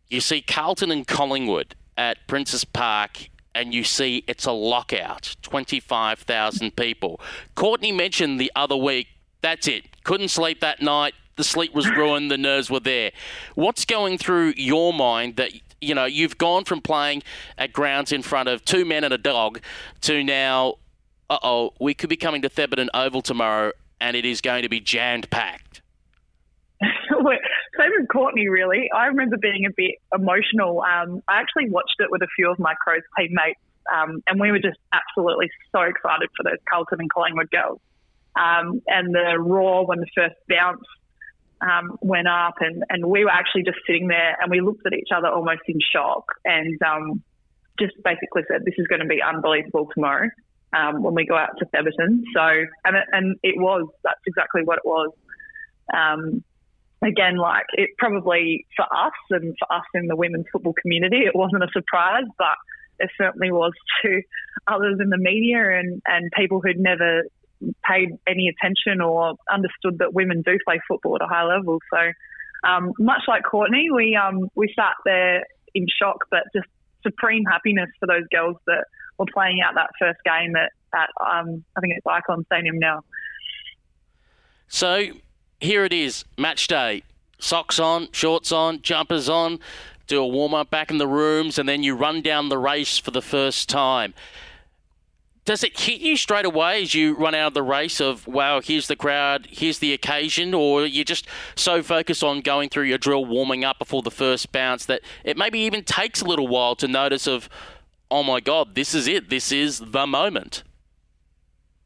you 0.09 0.22
see 0.22 0.41
Carlton 0.41 0.91
and 0.91 1.07
Collingwood 1.07 1.76
at 1.97 2.28
Princes 2.28 2.66
Park, 2.66 3.30
and 3.53 3.74
you 3.74 3.84
see 3.84 4.24
it's 4.28 4.45
a 4.45 4.51
lockout 4.51 5.36
25,000 5.41 6.76
people. 6.76 7.20
Courtney 7.55 7.91
mentioned 7.91 8.39
the 8.39 8.51
other 8.55 8.76
week, 8.76 9.07
that's 9.41 9.68
it. 9.68 10.03
Couldn't 10.03 10.30
sleep 10.30 10.59
that 10.59 10.82
night, 10.82 11.13
the 11.36 11.43
sleep 11.43 11.74
was 11.74 11.89
ruined, 11.89 12.32
the 12.32 12.38
nerves 12.38 12.70
were 12.70 12.80
there. 12.80 13.11
What's 13.55 13.86
going 13.86 14.18
through 14.18 14.53
your 14.57 14.93
mind 14.93 15.36
that 15.38 15.51
you 15.82 15.93
know 15.93 16.05
you've 16.05 16.38
gone 16.38 16.66
from 16.66 16.82
playing 16.82 17.24
at 17.57 17.74
grounds 17.74 18.11
in 18.11 18.22
front 18.22 18.49
of 18.49 18.63
two 18.66 18.86
men 18.86 19.03
and 19.03 19.13
a 19.13 19.18
dog 19.18 19.59
to 20.01 20.24
now, 20.24 20.76
uh 21.30 21.38
oh, 21.43 21.74
we 21.80 21.93
could 21.93 22.09
be 22.09 22.18
coming 22.18 22.41
to 22.41 22.49
Thebarton 22.49 22.88
Oval 22.93 23.22
tomorrow, 23.22 23.72
and 24.05 24.15
it 24.15 24.23
is 24.23 24.39
going 24.39 24.61
to 24.61 24.69
be 24.69 24.79
jammed 24.79 25.27
packed. 25.31 25.81
Same 26.81 27.91
with 27.97 28.07
Courtney, 28.11 28.47
really. 28.47 28.87
I 28.95 29.07
remember 29.07 29.35
being 29.37 29.65
a 29.65 29.73
bit 29.75 29.95
emotional. 30.13 30.81
Um, 30.81 31.23
I 31.27 31.39
actually 31.39 31.71
watched 31.71 31.95
it 31.97 32.11
with 32.11 32.21
a 32.21 32.27
few 32.35 32.51
of 32.51 32.59
my 32.59 32.75
Crows 32.75 33.01
teammates, 33.17 33.59
um, 33.91 34.21
and 34.27 34.39
we 34.39 34.51
were 34.51 34.59
just 34.59 34.77
absolutely 34.93 35.49
so 35.71 35.81
excited 35.81 36.29
for 36.37 36.43
those 36.43 36.59
Carlton 36.69 36.99
and 37.01 37.11
Collingwood 37.11 37.49
girls. 37.49 37.81
Um, 38.35 38.83
and 38.87 39.15
the 39.15 39.39
roar 39.39 39.87
when 39.87 39.99
the 40.01 40.07
first 40.13 40.35
bounce 40.47 40.85
um, 41.61 41.97
went 42.01 42.27
up, 42.27 42.55
and, 42.59 42.83
and 42.89 43.07
we 43.07 43.23
were 43.23 43.31
actually 43.31 43.63
just 43.63 43.79
sitting 43.87 44.07
there 44.07 44.37
and 44.39 44.51
we 44.51 44.61
looked 44.61 44.85
at 44.85 44.93
each 44.93 45.09
other 45.15 45.29
almost 45.29 45.61
in 45.67 45.79
shock 45.79 46.25
and 46.43 46.79
um, 46.83 47.23
just 47.79 47.93
basically 48.03 48.43
said, 48.47 48.61
This 48.65 48.75
is 48.77 48.85
going 48.85 49.01
to 49.01 49.07
be 49.07 49.21
unbelievable 49.23 49.89
tomorrow 49.95 50.29
um, 50.74 51.03
when 51.03 51.13
we 51.13 51.26
go 51.26 51.36
out 51.36 51.57
to 51.59 51.66
Thebarton. 51.66 52.24
So, 52.34 52.66
and 52.86 52.95
it, 52.95 53.05
and 53.11 53.38
it 53.43 53.55
was, 53.57 53.88
that's 54.03 54.20
exactly 54.26 54.61
what 54.63 54.78
it 54.78 54.86
was. 54.86 55.11
Um, 55.93 56.43
again, 57.01 57.38
like 57.38 57.66
it 57.74 57.91
probably 57.97 58.66
for 58.76 58.86
us 58.86 59.13
and 59.30 59.55
for 59.59 59.74
us 59.74 59.86
in 59.93 60.07
the 60.07 60.16
women's 60.16 60.45
football 60.51 60.74
community, 60.82 61.20
it 61.26 61.36
wasn't 61.36 61.63
a 61.63 61.68
surprise, 61.72 62.26
but 62.38 62.57
it 62.99 63.09
certainly 63.18 63.51
was 63.51 63.74
to 64.03 64.22
others 64.68 64.97
in 65.01 65.09
the 65.09 65.18
media 65.18 65.80
and, 65.80 66.01
and 66.05 66.32
people 66.36 66.61
who'd 66.61 66.80
never 66.80 67.24
paid 67.88 68.09
any 68.28 68.49
attention 68.49 69.01
or 69.01 69.36
understood 69.51 69.99
that 69.99 70.13
women 70.13 70.41
do 70.45 70.57
play 70.66 70.80
football 70.88 71.16
at 71.16 71.22
a 71.22 71.28
high 71.28 71.45
level. 71.45 71.80
So, 71.93 71.99
um, 72.68 72.93
much 72.99 73.22
like 73.28 73.43
Courtney, 73.43 73.88
we 73.93 74.16
um, 74.16 74.49
we 74.55 74.74
sat 74.76 74.95
there 75.05 75.45
in 75.74 75.86
shock, 75.99 76.26
but 76.32 76.43
just 76.55 76.68
supreme 77.03 77.43
happiness 77.45 77.89
for 77.99 78.07
those 78.07 78.24
girls 78.32 78.57
that 78.66 78.86
were 79.18 79.26
playing 79.34 79.61
out 79.61 79.76
that 79.76 79.89
first 79.99 80.20
game 80.26 80.55
at, 80.55 80.72
at 80.93 81.09
um, 81.26 81.63
I 81.76 81.82
think 81.82 81.93
it's 81.97 82.05
Icon 82.05 82.45
Stadium 82.45 82.80
now. 82.80 83.03
So 84.68 85.07
here 85.59 85.86
it 85.86 85.93
is, 85.93 86.26
match 86.38 86.68
day. 86.68 87.03
Socks 87.39 87.80
on, 87.80 88.09
shorts 88.11 88.51
on, 88.51 88.82
jumpers 88.82 89.30
on, 89.30 89.59
do 90.07 90.22
a 90.22 90.28
warm 90.28 90.53
up 90.53 90.70
back 90.70 90.89
in 90.89 90.97
the 90.97 91.07
rooms, 91.07 91.59
and 91.59 91.68
then 91.68 91.84
you 91.84 91.95
run 91.95 92.22
down 92.22 92.49
the 92.49 92.57
race 92.57 92.97
for 92.97 93.11
the 93.11 93.22
first 93.22 93.70
time 93.70 94.13
does 95.45 95.63
it 95.63 95.80
hit 95.80 96.01
you 96.01 96.18
straight 96.18 96.45
away 96.45 96.82
as 96.82 96.95
you 96.95 97.16
run 97.16 97.36
out 97.36 97.47
of 97.47 97.53
the 97.53 97.63
race 97.63 98.01
of 98.01 98.28
wow 98.28 98.59
here's 98.59 98.88
the 98.88 98.95
crowd 98.95 99.47
here's 99.49 99.80
the 99.80 99.93
occasion 99.93 100.53
or 100.53 100.86
you're 100.86 101.05
just 101.05 101.28
so 101.55 101.82
focused 101.82 102.24
on 102.24 102.41
going 102.41 102.68
through 102.68 102.84
your 102.84 102.97
drill 102.97 103.24
warming 103.24 103.63
up 103.63 103.80
before 103.80 104.01
the 104.01 104.11
first 104.11 104.51
bounce 104.51 104.86
that 104.86 105.01
it 105.24 105.38
maybe 105.38 105.59
even 105.59 105.84
takes 105.84 106.22
a 106.22 106.26
little 106.26 106.47
while 106.47 106.76
to 106.76 106.88
notice 106.88 107.28
of 107.28 107.47
oh 108.16 108.24
my 108.24 108.39
god 108.39 108.76
this 108.76 108.95
is 108.95 109.07
it 109.07 109.30
this 109.30 109.51
is 109.51 109.80
the 109.80 110.07
moment 110.07 110.63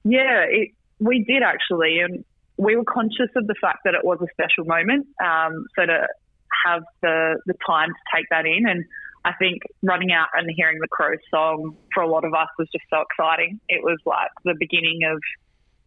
yeah 0.03 0.45
it, 0.47 0.69
we 0.99 1.23
did 1.23 1.41
actually 1.41 1.99
and 1.99 2.23
we 2.57 2.75
were 2.75 2.83
conscious 2.83 3.31
of 3.35 3.47
the 3.47 3.55
fact 3.59 3.79
that 3.85 3.95
it 3.95 4.03
was 4.03 4.19
a 4.21 4.27
special 4.33 4.65
moment 4.65 5.07
um, 5.23 5.65
so 5.75 5.85
to 5.85 6.05
have 6.65 6.83
the 7.01 7.39
the 7.47 7.55
time 7.65 7.89
to 7.89 8.15
take 8.15 8.25
that 8.29 8.45
in 8.45 8.67
and 8.67 8.85
I 9.25 9.33
think 9.33 9.63
running 9.83 10.11
out 10.11 10.27
and 10.33 10.49
hearing 10.55 10.77
the 10.79 10.87
Crow 10.87 11.15
song 11.29 11.75
for 11.93 12.01
a 12.01 12.07
lot 12.07 12.23
of 12.23 12.33
us 12.33 12.47
was 12.57 12.69
just 12.71 12.85
so 12.89 13.01
exciting. 13.01 13.59
It 13.67 13.83
was 13.83 13.99
like 14.05 14.29
the 14.45 14.55
beginning 14.57 15.01
of 15.11 15.19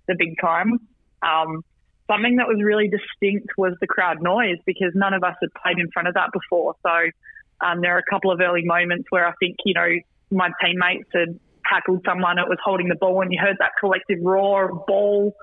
the 0.07 0.15
big 0.19 0.35
time. 0.39 0.79
Um, 1.23 1.65
something 2.11 2.37
that 2.37 2.47
was 2.47 2.61
really 2.63 2.89
distinct 2.89 3.49
was 3.57 3.75
the 3.81 3.87
crowd 3.87 4.23
noise 4.23 4.59
because 4.67 4.93
none 4.95 5.15
of 5.15 5.25
us 5.25 5.35
had 5.41 5.49
played 5.63 5.79
in 5.79 5.91
front 5.93 6.09
of 6.09 6.15
that 6.15 6.29
before. 6.33 6.75
So 6.83 7.67
um, 7.67 7.81
there 7.81 7.95
are 7.97 7.99
a 7.99 8.11
couple 8.11 8.31
of 8.31 8.41
early 8.41 8.65
moments 8.65 9.07
where 9.09 9.27
I 9.27 9.33
think, 9.41 9.57
you 9.65 9.73
know, 9.73 9.89
my 10.33 10.51
teammates 10.61 11.09
had 11.15 11.39
tackled 11.71 12.03
someone 12.05 12.37
that 12.37 12.49
was 12.49 12.59
holding 12.65 12.89
the 12.89 12.97
ball 12.97 13.23
and 13.23 13.33
you 13.33 13.39
heard 13.41 13.57
that 13.61 13.73
collective 13.79 14.19
roar 14.23 14.71
of 14.71 14.87
ball 14.87 15.35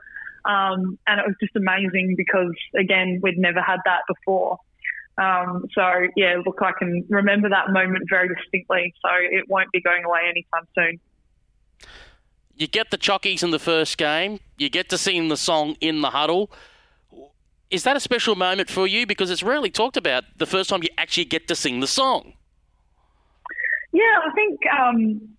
Um, 0.46 0.98
and 1.06 1.20
it 1.20 1.26
was 1.26 1.36
just 1.42 1.56
amazing 1.56 2.16
because, 2.18 2.54
again, 2.76 3.20
we'd 3.22 3.38
never 3.38 3.62
had 3.62 3.80
that 3.86 4.02
before. 4.08 4.58
Um, 5.18 5.66
so, 5.76 5.84
yeah, 6.16 6.38
look, 6.46 6.60
I 6.62 6.72
can 6.78 7.06
remember 7.10 7.50
that 7.50 7.72
moment 7.72 8.06
very 8.10 8.30
distinctly. 8.34 8.94
So 9.02 9.10
it 9.20 9.50
won't 9.50 9.72
be 9.72 9.82
going 9.82 10.06
away 10.06 10.22
anytime 10.30 10.68
soon. 10.74 11.00
You 12.56 12.68
get 12.68 12.92
the 12.92 12.98
chockies 12.98 13.44
in 13.44 13.52
the 13.52 13.60
first 13.60 13.98
game, 13.98 14.40
you 14.58 14.70
get 14.70 14.90
to 14.90 14.98
sing 14.98 15.30
the 15.30 15.38
song 15.38 15.76
in 15.82 16.02
the 16.02 16.10
huddle. 16.10 16.52
Is 17.70 17.84
that 17.84 17.96
a 17.96 18.00
special 18.00 18.36
moment 18.36 18.70
for 18.70 18.88
you? 18.88 19.06
Because 19.06 19.30
it's 19.30 19.44
rarely 19.44 19.70
talked 19.70 19.98
about 19.98 20.24
the 20.38 20.46
first 20.46 20.70
time 20.70 20.82
you 20.84 20.90
actually 20.98 21.26
get 21.26 21.48
to 21.50 21.56
sing 21.56 21.80
the 21.80 21.88
song. 21.88 22.34
Yeah, 23.92 24.20
I 24.26 24.32
think 24.34 24.60
um, 24.68 25.30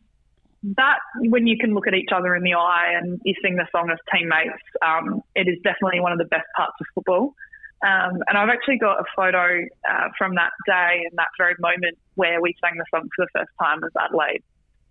that 0.76 0.98
when 1.16 1.46
you 1.46 1.57
can 1.59 1.74
look 1.74 1.86
at 1.86 1.94
each 1.94 2.11
other 2.14 2.34
in 2.34 2.42
the 2.42 2.55
eye 2.55 2.92
and 3.01 3.20
you 3.24 3.34
sing 3.42 3.57
the 3.57 3.66
song 3.72 3.90
as 3.90 3.98
teammates, 4.12 4.62
um, 4.84 5.22
it 5.34 5.48
is 5.48 5.57
definitely 5.62 6.01
one 6.01 6.12
of 6.12 6.18
the 6.18 6.24
best 6.24 6.46
parts 6.57 6.74
of 6.80 6.86
football. 6.94 7.34
Um, 7.82 8.20
and 8.28 8.36
I've 8.36 8.51
actually 8.51 8.76
got 8.76 9.01
a 9.01 9.05
photo 9.16 9.64
uh, 9.88 10.09
from 10.18 10.34
that 10.34 10.53
day 10.66 11.01
and 11.09 11.16
that 11.16 11.28
very 11.38 11.55
moment 11.59 11.96
where 12.14 12.42
we 12.42 12.55
sang 12.61 12.76
the 12.76 12.84
song 12.90 13.09
for 13.16 13.24
the 13.24 13.30
first 13.40 13.51
time 13.59 13.80
as 13.84 13.90
Adelaide. 13.98 14.42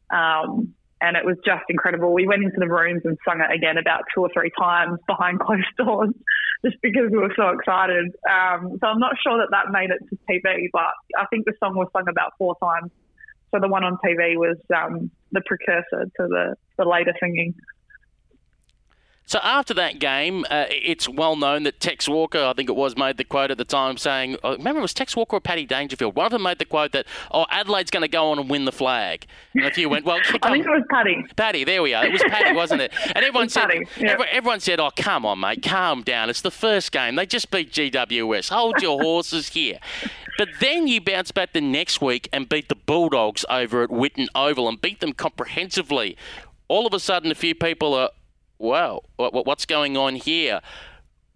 Um, 0.09 0.73
and 1.01 1.15
it 1.15 1.23
was 1.23 1.37
just 1.45 1.63
incredible. 1.69 2.13
We 2.13 2.27
went 2.27 2.43
into 2.43 2.59
the 2.59 2.67
rooms 2.67 3.03
and 3.05 3.17
sung 3.23 3.39
it 3.39 3.53
again 3.53 3.77
about 3.77 4.03
two 4.13 4.21
or 4.21 4.29
three 4.33 4.51
times 4.59 4.99
behind 5.07 5.39
closed 5.45 5.69
doors 5.77 6.13
just 6.65 6.77
because 6.81 7.11
we 7.11 7.17
were 7.17 7.33
so 7.37 7.49
excited. 7.49 8.07
Um, 8.27 8.77
so 8.81 8.87
I'm 8.87 8.99
not 8.99 9.15
sure 9.21 9.37
that 9.37 9.49
that 9.51 9.71
made 9.71 9.91
it 9.91 10.01
to 10.09 10.17
TV, 10.27 10.67
but 10.73 10.91
I 11.17 11.25
think 11.29 11.45
the 11.45 11.53
song 11.59 11.75
was 11.75 11.87
sung 11.93 12.07
about 12.09 12.33
four 12.37 12.55
times. 12.61 12.91
So 13.51 13.59
the 13.59 13.67
one 13.67 13.83
on 13.83 13.97
TV 14.05 14.35
was 14.35 14.57
um, 14.75 15.09
the 15.31 15.41
precursor 15.45 16.05
to 16.05 16.27
the, 16.27 16.55
the 16.77 16.85
later 16.85 17.13
singing. 17.19 17.55
So 19.29 19.37
after 19.43 19.75
that 19.75 19.99
game, 19.99 20.43
uh, 20.49 20.65
it's 20.69 21.07
well 21.07 21.35
known 21.35 21.61
that 21.61 21.79
Tex 21.79 22.09
Walker, 22.09 22.43
I 22.43 22.53
think 22.53 22.67
it 22.67 22.75
was, 22.75 22.97
made 22.97 23.17
the 23.17 23.23
quote 23.23 23.51
at 23.51 23.59
the 23.59 23.63
time 23.63 23.95
saying, 23.95 24.37
oh, 24.43 24.53
remember 24.53 24.79
it 24.79 24.81
was 24.81 24.93
Tex 24.95 25.15
Walker 25.15 25.35
or 25.35 25.39
Paddy 25.39 25.67
Dangerfield? 25.67 26.15
One 26.15 26.25
of 26.25 26.31
them 26.31 26.41
made 26.41 26.57
the 26.57 26.65
quote 26.65 26.93
that, 26.93 27.05
oh, 27.29 27.45
Adelaide's 27.51 27.91
going 27.91 28.01
to 28.01 28.07
go 28.07 28.31
on 28.31 28.39
and 28.39 28.49
win 28.49 28.65
the 28.65 28.71
flag. 28.71 29.27
And 29.53 29.65
a 29.65 29.71
few 29.71 29.87
went, 29.87 30.03
well, 30.03 30.17
I 30.41 30.49
think 30.49 30.65
it 30.65 30.69
was 30.69 30.81
Paddy. 30.89 31.23
Paddy, 31.35 31.63
there 31.63 31.83
we 31.83 31.93
are. 31.93 32.07
It 32.07 32.11
was 32.11 32.23
Paddy, 32.23 32.55
wasn't 32.55 32.81
it? 32.81 32.91
And 33.05 33.17
everyone 33.17 33.49
said, 33.49 33.67
Paddy, 33.67 33.85
yeah. 33.99 34.13
everyone, 34.13 34.27
everyone 34.31 34.59
said, 34.61 34.79
oh, 34.79 34.89
come 34.95 35.27
on, 35.27 35.39
mate, 35.39 35.61
calm 35.61 36.01
down. 36.01 36.31
It's 36.31 36.41
the 36.41 36.49
first 36.49 36.91
game. 36.91 37.15
They 37.15 37.27
just 37.27 37.51
beat 37.51 37.71
GWS. 37.71 38.49
Hold 38.49 38.81
your 38.81 38.99
horses 39.03 39.49
here. 39.49 39.77
But 40.39 40.49
then 40.59 40.87
you 40.87 41.01
bounce 41.01 41.29
back 41.29 41.53
the 41.53 41.61
next 41.61 42.01
week 42.01 42.29
and 42.33 42.49
beat 42.49 42.67
the 42.67 42.75
Bulldogs 42.75 43.45
over 43.47 43.83
at 43.83 43.91
Whitten 43.91 44.27
Oval 44.33 44.67
and 44.67 44.81
beat 44.81 45.01
them 45.01 45.13
comprehensively. 45.13 46.17
All 46.67 46.87
of 46.87 46.95
a 46.95 46.99
sudden, 46.99 47.29
a 47.29 47.35
few 47.35 47.53
people 47.53 47.93
are, 47.93 48.09
wow, 48.59 49.01
what's 49.15 49.65
going 49.65 49.97
on 49.97 50.15
here? 50.15 50.59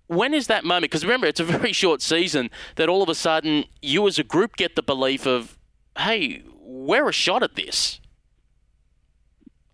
When 0.08 0.34
is 0.34 0.48
that 0.48 0.64
moment? 0.66 0.84
Because 0.84 1.04
remember, 1.04 1.26
it's 1.26 1.40
a 1.40 1.46
very 1.46 1.74
short 1.74 2.02
season 2.02 2.52
that 2.76 2.90
all 2.90 3.02
of 3.02 3.10
a 3.10 3.16
sudden 3.16 3.66
you 3.82 4.06
as 4.08 4.20
a 4.20 4.24
group 4.24 4.56
get 4.58 4.76
the 4.76 4.84
belief 4.84 5.26
of, 5.26 5.58
hey, 5.98 6.44
we're 6.60 7.10
a 7.10 7.14
shot 7.14 7.42
at 7.42 7.56
this. 7.56 8.00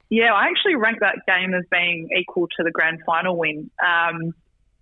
Yeah, 0.09 0.33
I 0.33 0.47
actually 0.47 0.75
rank 0.75 0.99
that 1.01 1.17
game 1.27 1.53
as 1.53 1.65
being 1.69 2.09
equal 2.17 2.47
to 2.57 2.63
the 2.63 2.71
grand 2.71 2.99
final 3.05 3.37
win, 3.37 3.69
um, 3.85 4.33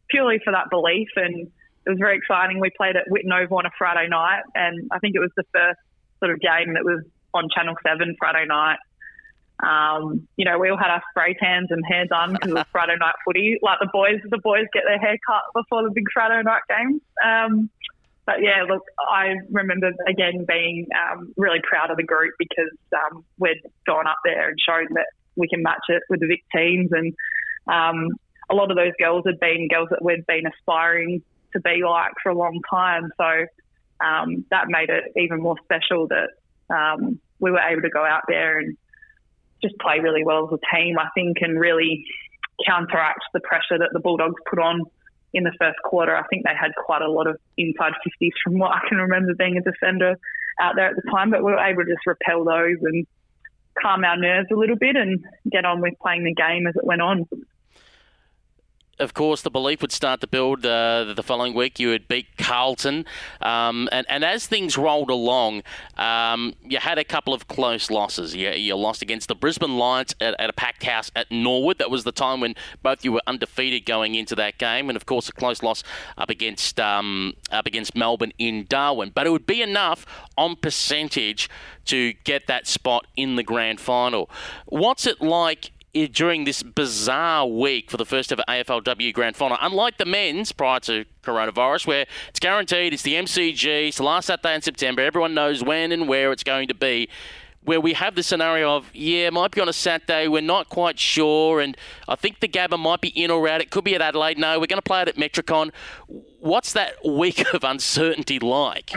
purely 0.09 0.39
for 0.43 0.51
that 0.51 0.69
belief. 0.69 1.09
And 1.15 1.47
it 1.85 1.89
was 1.89 1.99
very 1.99 2.17
exciting. 2.17 2.59
We 2.59 2.69
played 2.69 2.95
at 2.95 3.07
Whitten 3.09 3.33
Oval 3.33 3.57
on 3.57 3.65
a 3.65 3.71
Friday 3.77 4.07
night, 4.09 4.43
and 4.55 4.89
I 4.91 4.99
think 4.99 5.15
it 5.15 5.19
was 5.19 5.31
the 5.35 5.43
first 5.53 5.79
sort 6.19 6.31
of 6.31 6.39
game 6.39 6.75
that 6.75 6.83
was 6.83 7.03
on 7.33 7.49
Channel 7.53 7.75
7 7.85 8.15
Friday 8.19 8.45
night. 8.45 8.77
Um, 9.65 10.27
you 10.37 10.45
know, 10.45 10.59
we 10.59 10.69
all 10.69 10.77
had 10.77 10.91
our 10.91 11.01
spray 11.09 11.35
tans 11.41 11.67
and 11.71 11.83
hair 11.85 12.05
done 12.05 12.33
because 12.33 12.51
it 12.51 12.53
was 12.53 12.65
Friday 12.71 12.95
night 12.99 13.15
footy. 13.25 13.57
Like 13.61 13.79
the 13.79 13.89
boys, 13.91 14.19
the 14.29 14.37
boys 14.37 14.65
get 14.73 14.83
their 14.87 14.99
hair 14.99 15.17
cut 15.25 15.43
before 15.53 15.83
the 15.83 15.91
big 15.91 16.05
Friday 16.13 16.41
night 16.43 16.61
games. 16.69 17.01
Um, 17.25 17.69
but 18.25 18.41
yeah, 18.41 18.63
look, 18.67 18.83
I 19.09 19.35
remember 19.49 19.91
again 20.07 20.45
being 20.47 20.85
um, 20.93 21.33
really 21.37 21.59
proud 21.63 21.89
of 21.89 21.97
the 21.97 22.03
group 22.03 22.33
because 22.37 22.71
um, 22.93 23.23
we'd 23.39 23.61
gone 23.85 24.05
up 24.05 24.17
there 24.25 24.49
and 24.49 24.57
shown 24.59 24.87
that 24.93 25.07
we 25.35 25.47
can 25.47 25.63
match 25.63 25.85
it 25.87 26.03
with 26.09 26.19
the 26.19 26.27
Vic 26.27 26.43
teams, 26.53 26.89
and 26.91 27.13
um, 27.67 28.09
a 28.49 28.55
lot 28.55 28.69
of 28.69 28.77
those 28.77 28.91
girls 28.99 29.23
had 29.25 29.39
been 29.39 29.67
girls 29.69 29.87
that 29.91 30.03
we'd 30.03 30.25
been 30.27 30.45
aspiring 30.45 31.21
to 31.53 31.59
be 31.61 31.83
like 31.83 32.11
for 32.21 32.29
a 32.29 32.37
long 32.37 32.59
time. 32.69 33.09
So 33.17 33.45
um, 34.05 34.45
that 34.51 34.65
made 34.67 34.89
it 34.89 35.05
even 35.15 35.41
more 35.41 35.55
special 35.63 36.07
that 36.09 36.29
um, 36.73 37.19
we 37.39 37.51
were 37.51 37.59
able 37.59 37.81
to 37.81 37.89
go 37.89 38.05
out 38.05 38.23
there 38.27 38.59
and 38.59 38.77
just 39.61 39.77
play 39.79 39.99
really 39.99 40.23
well 40.23 40.47
as 40.47 40.59
a 40.59 40.75
team, 40.75 40.97
I 40.99 41.07
think, 41.15 41.37
and 41.41 41.59
really 41.59 42.05
counteract 42.65 43.21
the 43.33 43.39
pressure 43.39 43.77
that 43.77 43.89
the 43.93 43.99
Bulldogs 43.99 44.41
put 44.49 44.59
on 44.59 44.83
in 45.33 45.43
the 45.43 45.53
first 45.59 45.77
quarter. 45.83 46.15
I 46.15 46.25
think 46.27 46.43
they 46.43 46.55
had 46.59 46.71
quite 46.75 47.01
a 47.01 47.11
lot 47.11 47.27
of 47.27 47.37
inside 47.57 47.93
50s 48.21 48.31
from 48.43 48.57
what 48.57 48.71
I 48.71 48.87
can 48.87 48.97
remember 48.97 49.33
being 49.35 49.57
a 49.57 49.61
defender 49.61 50.15
out 50.59 50.75
there 50.75 50.87
at 50.87 50.95
the 50.95 51.11
time, 51.11 51.29
but 51.29 51.43
we 51.43 51.51
were 51.51 51.59
able 51.59 51.83
to 51.83 51.91
just 51.91 52.05
repel 52.07 52.43
those 52.43 52.77
and 52.81 53.05
calm 53.81 54.03
our 54.03 54.17
nerves 54.17 54.47
a 54.51 54.55
little 54.55 54.75
bit 54.75 54.95
and 54.95 55.23
get 55.51 55.65
on 55.65 55.81
with 55.81 55.93
playing 56.01 56.23
the 56.23 56.33
game 56.33 56.65
as 56.65 56.75
it 56.75 56.83
went 56.83 57.01
on 57.01 57.25
of 58.99 59.13
course, 59.13 59.41
the 59.41 59.51
belief 59.51 59.81
would 59.81 59.91
start 59.91 60.21
to 60.21 60.27
build 60.27 60.65
uh, 60.65 61.13
the 61.15 61.23
following 61.23 61.53
week. 61.53 61.79
You 61.79 61.89
would 61.89 62.07
beat 62.07 62.37
Carlton. 62.37 63.05
Um, 63.41 63.87
and, 63.91 64.07
and 64.09 64.23
as 64.23 64.47
things 64.47 64.77
rolled 64.77 65.09
along, 65.09 65.63
um, 65.97 66.55
you 66.63 66.79
had 66.79 66.97
a 66.97 67.03
couple 67.03 67.33
of 67.33 67.47
close 67.47 67.91
losses. 67.91 68.35
You, 68.35 68.49
you 68.51 68.75
lost 68.75 69.01
against 69.01 69.27
the 69.27 69.35
Brisbane 69.35 69.77
Lions 69.77 70.15
at, 70.19 70.39
at, 70.39 70.49
a 70.49 70.53
packed 70.53 70.83
house 70.83 71.11
at 71.15 71.31
Norwood. 71.31 71.77
That 71.77 71.91
was 71.91 72.03
the 72.03 72.11
time 72.11 72.41
when 72.41 72.55
both 72.81 73.05
you 73.05 73.11
were 73.11 73.21
undefeated 73.27 73.85
going 73.85 74.15
into 74.15 74.35
that 74.35 74.57
game. 74.57 74.89
And, 74.89 74.95
of 74.95 75.05
course, 75.05 75.29
a 75.29 75.31
close 75.31 75.61
loss 75.61 75.83
up 76.17 76.29
against, 76.29 76.79
um, 76.79 77.33
up 77.51 77.67
against 77.67 77.95
Melbourne 77.95 78.33
in 78.37 78.65
Darwin. 78.67 79.11
But 79.13 79.27
it 79.27 79.29
would 79.31 79.45
be 79.45 79.61
enough 79.61 80.05
on 80.37 80.55
percentage 80.55 81.49
to 81.85 82.13
get 82.23 82.47
that 82.47 82.67
spot 82.67 83.05
in 83.15 83.35
the 83.35 83.43
grand 83.43 83.79
final. 83.79 84.29
What's 84.65 85.05
it 85.05 85.21
like 85.21 85.71
during 86.05 86.43
this 86.43 86.61
bizarre 86.61 87.47
week 87.47 87.89
for 87.89 87.97
the 87.97 88.05
first 88.05 88.31
ever 88.31 88.43
AFLW 88.47 89.13
Grand 89.13 89.35
Final. 89.35 89.57
Unlike 89.59 89.97
the 89.97 90.05
men's 90.05 90.51
prior 90.51 90.79
to 90.81 91.05
coronavirus, 91.23 91.87
where 91.87 92.05
it's 92.29 92.39
guaranteed 92.39 92.93
it's 92.93 93.01
the 93.01 93.15
MCG, 93.15 93.87
it's 93.87 93.97
the 93.97 94.03
last 94.03 94.27
Saturday 94.27 94.53
in 94.53 94.61
September, 94.61 95.01
everyone 95.01 95.33
knows 95.33 95.63
when 95.63 95.91
and 95.91 96.07
where 96.07 96.31
it's 96.31 96.43
going 96.43 96.67
to 96.67 96.75
be. 96.75 97.09
Where 97.63 97.81
we 97.81 97.93
have 97.93 98.15
the 98.15 98.23
scenario 98.23 98.77
of, 98.77 98.89
yeah, 98.93 99.27
it 99.27 99.33
might 99.33 99.51
be 99.51 99.59
on 99.59 99.67
a 99.67 99.73
Saturday, 99.73 100.27
we're 100.27 100.41
not 100.41 100.69
quite 100.69 100.99
sure, 100.99 101.59
and 101.59 101.75
I 102.07 102.15
think 102.15 102.39
the 102.39 102.47
Gabba 102.47 102.79
might 102.79 103.01
be 103.01 103.09
in 103.09 103.31
or 103.31 103.47
out. 103.49 103.59
It 103.59 103.71
could 103.71 103.83
be 103.83 103.95
at 103.95 104.01
Adelaide. 104.01 104.37
No, 104.37 104.59
we're 104.59 104.67
going 104.67 104.77
to 104.77 104.81
play 104.81 105.01
it 105.01 105.09
at 105.09 105.15
Metricon. 105.15 105.71
What's 106.39 106.73
that 106.73 106.93
week 107.03 107.43
of 107.53 107.63
uncertainty 107.63 108.39
like? 108.39 108.93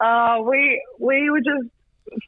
Uh, 0.00 0.38
we 0.42 0.82
we 0.98 1.30
were 1.30 1.40
just 1.40 1.70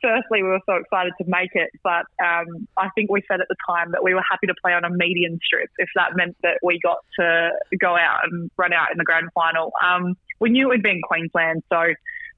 firstly, 0.03 0.43
we 0.43 0.49
were 0.49 0.61
so 0.67 0.77
excited 0.77 1.13
to 1.19 1.25
make 1.27 1.51
it, 1.55 1.71
but 1.83 2.07
um, 2.25 2.69
I 2.77 2.89
think 2.95 3.11
we 3.11 3.23
said 3.29 3.41
at 3.41 3.49
the 3.49 3.57
time 3.69 3.93
that 3.93 4.03
we 4.03 4.15
were 4.15 4.23
happy 4.29 4.47
to 4.47 4.55
play 4.63 4.73
on 4.73 4.85
a 4.85 4.91
median 4.91 5.39
strip 5.45 5.71
if 5.79 5.89
that 5.95 6.17
meant 6.17 6.37
that 6.43 6.59
we 6.63 6.81
got 6.83 6.99
to 7.19 7.51
go 7.79 7.97
out 7.97 8.21
and 8.25 8.51
run 8.57 8.73
out 8.73 8.89
in 8.93 8.99
the 8.99 9.05
grand 9.05 9.29
final. 9.35 9.73
Um, 9.85 10.17
we 10.41 10.51
knew 10.51 10.67
it 10.67 10.69
would 10.69 10.83
be 10.83 10.91
in 10.91 11.03
Queensland, 11.03 11.63
so 11.69 11.83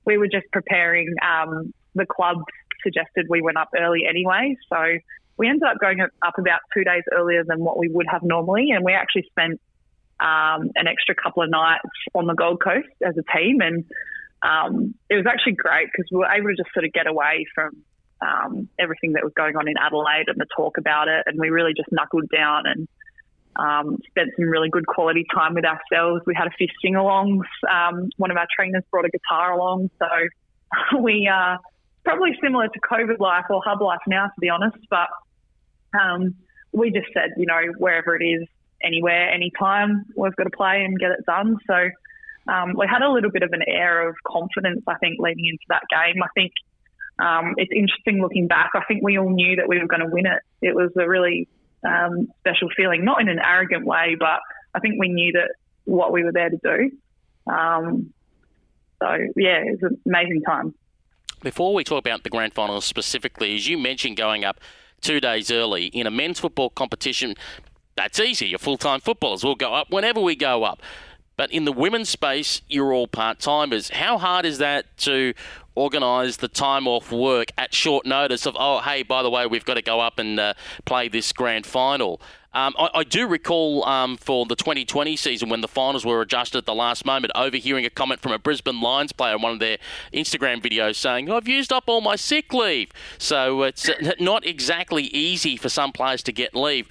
we 0.04 0.18
were 0.18 0.28
just 0.28 0.46
preparing. 0.52 1.14
Um, 1.22 1.72
the 1.94 2.06
club 2.06 2.38
suggested 2.82 3.26
we 3.28 3.42
went 3.42 3.56
up 3.56 3.70
early 3.76 4.02
anyway, 4.08 4.56
so 4.68 4.98
we 5.36 5.48
ended 5.48 5.64
up 5.68 5.78
going 5.80 6.00
up 6.00 6.38
about 6.38 6.60
two 6.74 6.84
days 6.84 7.02
earlier 7.12 7.44
than 7.44 7.60
what 7.60 7.78
we 7.78 7.88
would 7.88 8.06
have 8.10 8.22
normally, 8.22 8.70
and 8.70 8.84
we 8.84 8.92
actually 8.92 9.26
spent 9.30 9.60
um, 10.20 10.70
an 10.74 10.86
extra 10.86 11.14
couple 11.14 11.42
of 11.42 11.50
nights 11.50 11.88
on 12.14 12.26
the 12.26 12.34
Gold 12.34 12.60
Coast 12.62 12.88
as 13.06 13.14
a 13.16 13.38
team 13.38 13.60
and 13.60 13.84
um, 14.42 14.94
it 15.10 15.16
was 15.16 15.26
actually 15.26 15.54
great 15.54 15.88
because 15.90 16.06
we 16.10 16.18
were 16.18 16.30
able 16.30 16.48
to 16.48 16.56
just 16.56 16.70
sort 16.72 16.84
of 16.84 16.92
get 16.92 17.06
away 17.06 17.46
from 17.54 17.82
um, 18.20 18.68
everything 18.78 19.12
that 19.12 19.24
was 19.24 19.32
going 19.34 19.56
on 19.56 19.68
in 19.68 19.74
Adelaide 19.78 20.28
and 20.28 20.38
the 20.38 20.46
talk 20.56 20.78
about 20.78 21.08
it, 21.08 21.24
and 21.26 21.38
we 21.38 21.50
really 21.50 21.72
just 21.76 21.90
knuckled 21.92 22.28
down 22.34 22.64
and 22.66 22.88
um, 23.56 23.98
spent 24.08 24.30
some 24.36 24.48
really 24.48 24.68
good 24.68 24.86
quality 24.86 25.24
time 25.34 25.54
with 25.54 25.64
ourselves. 25.64 26.22
We 26.26 26.34
had 26.36 26.46
a 26.46 26.50
few 26.50 26.68
sing-alongs. 26.82 27.46
Um, 27.68 28.08
one 28.16 28.30
of 28.30 28.36
our 28.36 28.46
trainers 28.54 28.84
brought 28.90 29.04
a 29.04 29.10
guitar 29.10 29.52
along, 29.52 29.90
so 29.98 30.06
we 31.00 31.28
uh, 31.32 31.56
probably 32.04 32.30
similar 32.42 32.68
to 32.68 32.80
COVID 32.80 33.18
life 33.18 33.46
or 33.50 33.60
hub 33.64 33.80
life 33.80 34.00
now, 34.06 34.26
to 34.26 34.40
be 34.40 34.48
honest. 34.48 34.78
But 34.90 35.08
um, 35.98 36.34
we 36.72 36.90
just 36.90 37.08
said, 37.12 37.30
you 37.36 37.46
know, 37.46 37.60
wherever 37.78 38.16
it 38.16 38.24
is, 38.24 38.46
anywhere, 38.82 39.30
anytime, 39.30 40.04
we've 40.16 40.36
got 40.36 40.44
to 40.44 40.56
play 40.56 40.84
and 40.84 40.98
get 40.98 41.10
it 41.10 41.24
done. 41.26 41.56
So 41.66 41.90
um, 42.48 42.74
we 42.76 42.86
had 42.86 43.02
a 43.02 43.10
little 43.10 43.30
bit 43.30 43.42
of 43.42 43.52
an 43.52 43.62
air 43.66 44.08
of 44.08 44.16
confidence, 44.26 44.82
I 44.86 44.94
think, 44.98 45.20
leading 45.20 45.46
into 45.46 45.64
that 45.68 45.82
game. 45.90 46.22
I 46.22 46.28
think 46.34 46.52
um, 47.18 47.54
it's 47.58 47.70
interesting 47.70 48.22
looking 48.22 48.48
back. 48.48 48.70
I 48.74 48.84
think 48.88 49.02
we 49.02 49.18
all 49.18 49.28
knew 49.28 49.56
that 49.56 49.68
we 49.68 49.78
were 49.78 49.86
going 49.86 50.00
to 50.00 50.08
win 50.10 50.26
it. 50.26 50.42
It 50.62 50.74
was 50.74 50.90
a 50.98 51.06
really 51.06 51.46
um, 51.86 52.28
special 52.40 52.68
feeling, 52.74 53.04
not 53.04 53.20
in 53.20 53.28
an 53.28 53.38
arrogant 53.38 53.84
way, 53.84 54.16
but 54.18 54.40
I 54.74 54.80
think 54.80 54.94
we 54.98 55.08
knew 55.08 55.32
that 55.32 55.50
what 55.84 56.10
we 56.10 56.24
were 56.24 56.32
there 56.32 56.48
to 56.48 56.58
do. 56.62 57.52
Um, 57.52 58.14
so, 59.02 59.08
yeah, 59.36 59.62
it 59.64 59.78
was 59.80 59.92
an 59.92 60.00
amazing 60.06 60.42
time. 60.42 60.74
Before 61.42 61.74
we 61.74 61.84
talk 61.84 61.98
about 61.98 62.24
the 62.24 62.30
grand 62.30 62.54
final 62.54 62.80
specifically, 62.80 63.54
as 63.54 63.68
you 63.68 63.78
mentioned, 63.78 64.16
going 64.16 64.44
up 64.44 64.58
two 65.00 65.20
days 65.20 65.50
early 65.50 65.86
in 65.86 66.06
a 66.06 66.10
men's 66.10 66.40
football 66.40 66.70
competition 66.70 67.34
that's 67.98 68.20
easy. 68.20 68.46
You're 68.46 68.60
full 68.60 68.78
time 68.78 69.00
footballers. 69.00 69.42
We'll 69.42 69.56
go 69.56 69.74
up 69.74 69.90
whenever 69.90 70.20
we 70.20 70.36
go 70.36 70.62
up. 70.62 70.80
But 71.38 71.52
in 71.52 71.64
the 71.64 71.72
women's 71.72 72.08
space, 72.08 72.62
you're 72.68 72.92
all 72.92 73.06
part 73.06 73.38
timers. 73.38 73.90
How 73.90 74.18
hard 74.18 74.44
is 74.44 74.58
that 74.58 74.84
to 74.98 75.34
organise 75.76 76.38
the 76.38 76.48
time 76.48 76.88
off 76.88 77.12
work 77.12 77.52
at 77.56 77.72
short 77.72 78.04
notice 78.04 78.44
of, 78.44 78.56
oh, 78.58 78.80
hey, 78.80 79.04
by 79.04 79.22
the 79.22 79.30
way, 79.30 79.46
we've 79.46 79.64
got 79.64 79.74
to 79.74 79.82
go 79.82 80.00
up 80.00 80.18
and 80.18 80.40
uh, 80.40 80.54
play 80.84 81.06
this 81.06 81.32
grand 81.32 81.64
final? 81.64 82.20
Um, 82.54 82.74
I, 82.76 82.88
I, 82.94 83.04
do 83.04 83.28
recall 83.28 83.84
um, 83.84 84.16
for 84.16 84.46
the 84.46 84.56
2020 84.56 85.16
season 85.16 85.48
when 85.50 85.60
the 85.60 85.68
finals 85.68 86.04
were 86.04 86.22
adjusted 86.22 86.58
at 86.58 86.66
the 86.66 86.74
last 86.74 87.04
moment, 87.04 87.30
overhearing 87.36 87.84
a 87.84 87.90
comment 87.90 88.20
from 88.20 88.32
a 88.32 88.38
Brisbane 88.38 88.80
Lions 88.80 89.12
player 89.12 89.36
in 89.36 89.42
one 89.42 89.52
of 89.52 89.58
their 89.60 89.76
Instagram 90.14 90.60
videos 90.60 90.96
saying, 90.96 91.30
I've 91.30 91.46
used 91.46 91.72
up 91.72 91.84
all 91.86 92.00
my 92.00 92.16
sick 92.16 92.52
leave. 92.52 92.90
So 93.18 93.62
it's 93.62 93.88
not 94.18 94.46
exactly 94.46 95.04
easy 95.04 95.56
for 95.56 95.68
some 95.68 95.92
players 95.92 96.22
to 96.24 96.32
get 96.32 96.56
leave. 96.56 96.88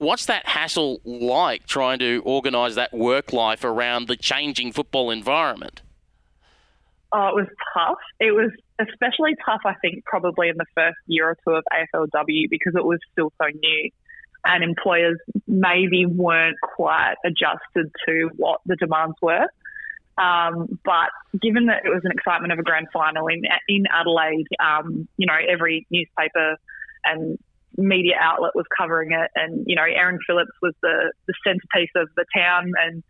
What's 0.00 0.24
that 0.26 0.46
hassle 0.46 1.02
like 1.04 1.66
trying 1.66 1.98
to 1.98 2.22
organise 2.24 2.74
that 2.76 2.90
work 2.90 3.34
life 3.34 3.64
around 3.64 4.08
the 4.08 4.16
changing 4.16 4.72
football 4.72 5.10
environment? 5.10 5.82
Oh, 7.12 7.28
it 7.28 7.34
was 7.34 7.46
tough. 7.74 7.98
It 8.18 8.30
was 8.30 8.50
especially 8.78 9.36
tough, 9.44 9.60
I 9.66 9.74
think, 9.74 10.06
probably 10.06 10.48
in 10.48 10.56
the 10.56 10.64
first 10.74 10.96
year 11.06 11.28
or 11.28 11.36
two 11.44 11.54
of 11.54 11.64
AFLW 11.70 12.48
because 12.48 12.72
it 12.76 12.82
was 12.82 12.98
still 13.12 13.30
so 13.36 13.48
new 13.48 13.90
and 14.46 14.64
employers 14.64 15.18
maybe 15.46 16.06
weren't 16.06 16.56
quite 16.62 17.16
adjusted 17.22 17.92
to 18.08 18.30
what 18.38 18.62
the 18.64 18.76
demands 18.76 19.16
were. 19.20 19.48
Um, 20.16 20.78
but 20.82 21.10
given 21.42 21.66
that 21.66 21.84
it 21.84 21.90
was 21.90 22.00
an 22.04 22.12
excitement 22.12 22.54
of 22.54 22.58
a 22.58 22.62
grand 22.62 22.86
final 22.90 23.26
in 23.26 23.42
in 23.68 23.84
Adelaide, 23.92 24.46
um, 24.64 25.06
you 25.18 25.26
know, 25.26 25.36
every 25.46 25.86
newspaper 25.90 26.56
and 27.04 27.38
media 27.76 28.14
outlet 28.20 28.52
was 28.54 28.66
covering 28.76 29.12
it, 29.12 29.30
and 29.34 29.64
you 29.66 29.76
know, 29.76 29.84
Erin 29.84 30.18
Phillips 30.26 30.52
was 30.62 30.74
the 30.82 31.12
the 31.26 31.34
centerpiece 31.44 31.90
of 31.96 32.08
the 32.16 32.24
town, 32.34 32.72
and 32.82 33.02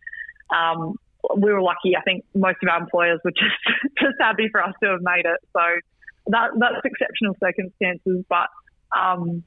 um, 0.55 0.97
we 1.37 1.53
were 1.53 1.63
lucky. 1.63 1.97
I 1.97 2.03
think 2.03 2.25
most 2.35 2.59
of 2.63 2.69
our 2.69 2.81
employers 2.81 3.21
were 3.25 3.33
just 3.33 3.57
just 3.99 4.17
happy 4.21 4.49
for 4.51 4.63
us 4.63 4.75
to 4.83 4.91
have 4.91 5.01
made 5.03 5.27
it. 5.27 5.41
So 5.53 5.63
that 6.29 6.51
that's 6.59 6.85
exceptional 6.85 7.37
circumstances, 7.41 8.25
but 8.29 8.49
um, 8.97 9.43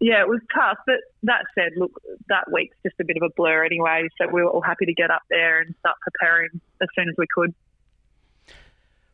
yeah, 0.00 0.20
it 0.20 0.28
was 0.28 0.40
tough. 0.54 0.78
But 0.86 0.96
that 1.24 1.44
said, 1.54 1.72
look, 1.76 1.92
that 2.28 2.50
week's 2.52 2.76
just 2.82 2.96
a 3.00 3.04
bit 3.04 3.16
of 3.16 3.22
a 3.22 3.32
blur 3.36 3.64
anyway. 3.64 4.08
So 4.20 4.28
we 4.28 4.42
were 4.42 4.50
all 4.50 4.60
happy 4.60 4.86
to 4.86 4.94
get 4.94 5.10
up 5.10 5.22
there 5.30 5.60
and 5.60 5.74
start 5.80 5.96
preparing 6.02 6.60
as 6.82 6.88
soon 6.94 7.08
as 7.08 7.14
we 7.16 7.26
could. 7.32 7.54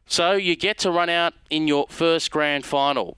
So 0.06 0.32
you 0.32 0.56
get 0.56 0.78
to 0.78 0.90
run 0.90 1.08
out 1.08 1.34
in 1.50 1.68
your 1.68 1.86
first 1.88 2.32
grand 2.32 2.66
final 2.66 3.16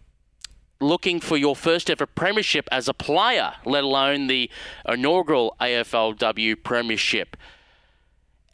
looking 0.83 1.21
for 1.21 1.37
your 1.37 1.57
first 1.57 1.89
ever 1.89 2.07
premiership 2.07 2.69
as 2.71 2.89
a 2.89 2.95
player, 2.95 3.55
let 3.65 3.85
alone 3.85 4.27
the 4.27 4.51
inaugural 4.87 5.57
AFLW 5.61 6.63
premiership. 6.63 7.37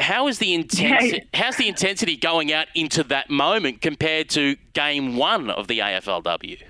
How 0.01 0.29
is 0.29 0.39
the 0.39 0.55
intensity? 0.55 1.29
How's 1.35 1.57
the 1.57 1.69
intensity 1.69 2.17
going 2.17 2.53
out 2.53 2.69
into 2.75 3.03
that 3.05 3.31
moment 3.31 3.81
compared 3.81 4.29
to 4.31 4.57
game 4.73 5.17
one 5.17 5.51
of 5.51 5.67
the 5.67 5.81
AFLW? 5.81 6.63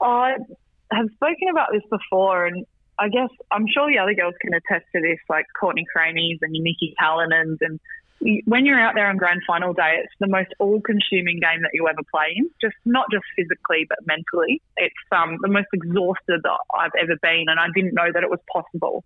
I 0.00 0.34
have 0.92 1.06
spoken 1.14 1.48
about 1.50 1.68
this 1.72 1.82
before, 1.90 2.46
and 2.46 2.64
I 2.98 3.08
guess 3.08 3.28
I'm 3.50 3.66
sure 3.74 3.90
the 3.90 3.98
other 3.98 4.14
girls 4.14 4.34
can 4.40 4.54
attest 4.54 4.86
to 4.94 5.00
this, 5.00 5.18
like 5.28 5.46
Courtney 5.58 5.84
Crameys 5.94 6.38
and 6.42 6.52
Nikki 6.52 6.94
Callinans 7.00 7.56
and 7.60 7.80
when 8.44 8.66
you're 8.66 8.78
out 8.78 8.94
there 8.94 9.08
on 9.08 9.16
grand 9.16 9.40
final 9.46 9.72
day, 9.72 9.96
it's 10.02 10.12
the 10.20 10.28
most 10.28 10.48
all-consuming 10.58 11.40
game 11.40 11.62
that 11.62 11.70
you 11.72 11.88
ever 11.88 12.02
play 12.10 12.34
in. 12.36 12.50
Just 12.60 12.76
not 12.84 13.06
just 13.10 13.24
physically, 13.34 13.86
but 13.88 13.98
mentally. 14.06 14.60
It's 14.76 14.94
um, 15.10 15.38
the 15.40 15.48
most 15.48 15.68
exhausted 15.72 16.40
that 16.42 16.58
I've 16.74 16.92
ever 17.00 17.16
been, 17.22 17.46
and 17.48 17.58
I 17.58 17.66
didn't 17.74 17.94
know 17.94 18.12
that 18.12 18.22
it 18.22 18.30
was 18.30 18.40
possible. 18.52 19.04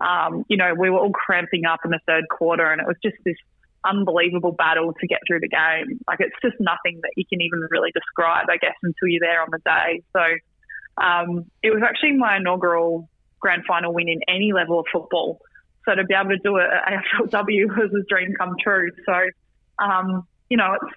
Um, 0.00 0.44
you 0.48 0.56
know, 0.56 0.74
we 0.74 0.90
were 0.90 0.98
all 0.98 1.12
cramping 1.12 1.66
up 1.66 1.80
in 1.84 1.90
the 1.90 2.00
third 2.06 2.24
quarter, 2.30 2.70
and 2.70 2.80
it 2.80 2.86
was 2.86 2.96
just 3.02 3.16
this 3.24 3.36
unbelievable 3.84 4.52
battle 4.52 4.94
to 4.98 5.06
get 5.06 5.20
through 5.26 5.40
the 5.40 5.48
game. 5.48 6.00
Like 6.08 6.20
it's 6.20 6.34
just 6.42 6.56
nothing 6.58 7.00
that 7.02 7.12
you 7.16 7.24
can 7.28 7.42
even 7.42 7.60
really 7.70 7.90
describe, 7.92 8.46
I 8.48 8.56
guess, 8.56 8.74
until 8.82 9.08
you're 9.08 9.20
there 9.20 9.42
on 9.42 9.48
the 9.52 9.60
day. 9.64 10.02
So 10.12 11.04
um, 11.04 11.50
it 11.62 11.70
was 11.70 11.82
actually 11.86 12.12
my 12.12 12.38
inaugural 12.38 13.08
grand 13.40 13.64
final 13.68 13.92
win 13.92 14.08
in 14.08 14.20
any 14.26 14.52
level 14.52 14.80
of 14.80 14.86
football. 14.90 15.40
So 15.84 15.94
to 15.94 16.04
be 16.04 16.14
able 16.14 16.30
to 16.30 16.38
do 16.38 16.56
it 16.56 16.66
at 16.70 17.02
AFLW 17.30 17.76
was 17.76 17.90
a 17.92 18.04
dream 18.08 18.34
come 18.38 18.54
true. 18.62 18.90
So, 19.06 19.84
um, 19.84 20.26
you 20.48 20.56
know, 20.56 20.76
it's, 20.80 20.94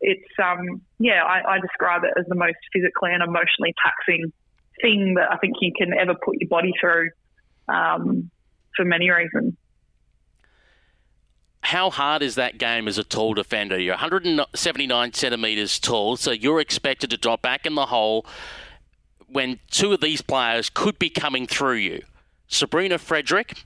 it's 0.00 0.32
um, 0.42 0.82
yeah, 0.98 1.22
I, 1.24 1.54
I 1.54 1.60
describe 1.60 2.04
it 2.04 2.12
as 2.18 2.26
the 2.28 2.34
most 2.34 2.58
physically 2.72 3.12
and 3.12 3.22
emotionally 3.22 3.74
taxing 3.82 4.32
thing 4.80 5.14
that 5.14 5.32
I 5.32 5.36
think 5.38 5.56
you 5.60 5.72
can 5.76 5.92
ever 5.92 6.14
put 6.14 6.36
your 6.40 6.48
body 6.48 6.72
through 6.80 7.10
um, 7.68 8.30
for 8.76 8.84
many 8.84 9.10
reasons. 9.10 9.54
How 11.62 11.90
hard 11.90 12.22
is 12.22 12.36
that 12.36 12.56
game 12.56 12.88
as 12.88 12.96
a 12.96 13.04
tall 13.04 13.34
defender? 13.34 13.78
You're 13.78 13.94
179 13.94 15.12
centimetres 15.12 15.78
tall, 15.78 16.16
so 16.16 16.30
you're 16.30 16.60
expected 16.60 17.10
to 17.10 17.16
drop 17.16 17.42
back 17.42 17.66
in 17.66 17.74
the 17.74 17.86
hole 17.86 18.24
when 19.26 19.58
two 19.70 19.92
of 19.92 20.00
these 20.00 20.22
players 20.22 20.70
could 20.70 20.98
be 20.98 21.10
coming 21.10 21.46
through 21.46 21.74
you. 21.74 22.02
Sabrina 22.46 22.96
Frederick, 22.96 23.64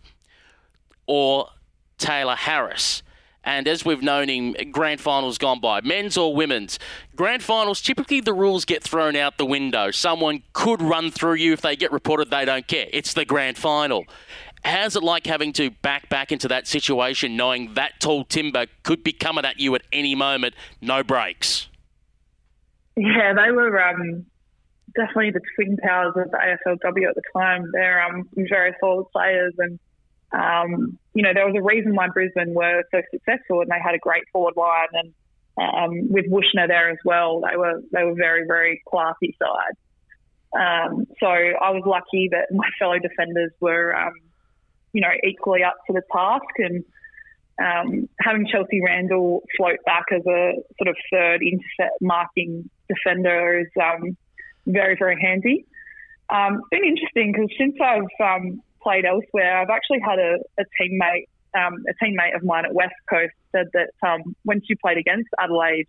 or 1.13 1.51
Tayla 1.99 2.39
Harris. 2.39 3.03
And 3.45 3.69
as 3.69 3.85
we've 3.85 4.03
known 4.03 4.31
in 4.31 4.71
grand 4.71 4.99
finals 4.99 5.37
gone 5.37 5.61
by, 5.61 5.83
men's 5.83 6.17
or 6.17 6.35
women's, 6.35 6.79
grand 7.15 7.43
finals, 7.43 7.83
typically 7.83 8.21
the 8.21 8.33
rules 8.33 8.65
get 8.65 8.83
thrown 8.83 9.15
out 9.15 9.37
the 9.37 9.45
window. 9.45 9.91
Someone 9.91 10.43
could 10.55 10.81
run 10.81 11.11
through 11.11 11.35
you 11.35 11.53
if 11.53 11.61
they 11.61 11.77
get 11.77 11.93
reported, 11.93 12.31
they 12.31 12.47
don't 12.47 12.67
care. 12.67 12.87
It's 12.95 13.13
the 13.13 13.27
grand 13.27 13.59
final. 13.59 14.07
How's 14.65 14.97
it 14.97 15.03
like 15.03 15.27
having 15.27 15.53
to 15.55 15.71
back 15.71 16.09
back 16.09 16.33
into 16.33 16.49
that 16.49 16.67
situation, 16.67 17.37
knowing 17.37 17.75
that 17.75 18.01
tall 18.01 18.25
timber 18.25 18.69
could 18.85 19.05
be 19.05 19.13
coming 19.13 19.45
at 19.45 19.61
you 19.61 19.75
at 19.75 19.83
any 19.93 20.15
moment, 20.15 20.55
no 20.81 21.03
breaks? 21.03 21.69
Yeah, 22.97 23.35
they 23.35 23.51
were 23.51 23.83
um, 23.83 24.25
definitely 24.95 25.33
the 25.33 25.41
twin 25.57 25.77
powers 25.77 26.15
of 26.17 26.31
the 26.31 26.39
AFLW 26.39 27.09
at 27.09 27.15
the 27.17 27.23
time. 27.37 27.69
They're 27.73 28.03
um, 28.03 28.31
very 28.49 28.73
solid 28.81 29.07
players 29.13 29.53
and 29.59 29.79
um, 30.33 30.99
you 31.15 31.23
know, 31.23 31.35
there 31.35 31.47
was 31.47 31.55
a 31.57 31.63
reason 31.63 31.95
why 31.95 32.09
Brisbane 32.09 32.55
were 32.55 32.85
so 32.91 33.03
successful, 33.11 33.61
and 33.61 33.71
they 33.71 33.81
had 33.83 33.95
a 33.95 33.99
great 33.99 34.25
forward 34.33 34.55
line, 34.57 34.89
and 34.93 35.13
um, 35.59 36.13
with 36.13 36.27
Wuetschner 36.27 36.67
there 36.67 36.91
as 36.91 36.99
well, 37.05 37.43
they 37.43 37.57
were 37.57 37.83
they 37.93 38.05
were 38.05 38.15
very 38.15 38.47
very 38.47 38.83
classy 38.89 39.37
side. 39.39 39.77
Um, 40.55 41.07
so 41.21 41.27
I 41.27 41.71
was 41.71 41.83
lucky 41.87 42.29
that 42.31 42.49
my 42.51 42.69
fellow 42.79 42.99
defenders 42.99 43.53
were, 43.61 43.95
um, 43.95 44.13
you 44.93 45.01
know, 45.01 45.13
equally 45.27 45.63
up 45.63 45.77
to 45.87 45.93
the 45.93 46.03
task, 46.13 46.45
and 46.59 46.85
um, 47.59 48.09
having 48.21 48.47
Chelsea 48.47 48.81
Randall 48.83 49.43
float 49.57 49.79
back 49.85 50.05
as 50.13 50.23
a 50.27 50.55
sort 50.79 50.89
of 50.89 50.97
third 51.13 51.43
intercept 51.43 52.01
marking 52.01 52.71
defender 52.89 53.61
is 53.61 53.69
um, 53.83 54.17
very 54.67 54.97
very 54.99 55.21
handy. 55.21 55.67
Um, 56.31 56.63
it's 56.63 56.69
been 56.71 56.85
interesting 56.85 57.33
because 57.33 57.51
since 57.59 57.77
I've 57.83 58.41
um, 58.41 58.63
played 58.83 59.05
elsewhere, 59.05 59.61
I've 59.61 59.71
actually 59.71 60.01
had 60.01 60.19
a, 60.19 60.39
a 60.59 60.65
teammate, 60.81 61.29
um, 61.55 61.85
a 61.89 62.05
teammate 62.05 62.37
of 62.37 62.43
mine 62.43 62.65
at 62.65 62.75
West 62.75 62.95
Coast 63.09 63.33
said 63.53 63.67
that 63.75 63.91
um, 64.07 64.35
when 64.45 64.61
she 64.67 64.75
played 64.75 64.99
against 64.99 65.29
Adelaide, 65.39 65.87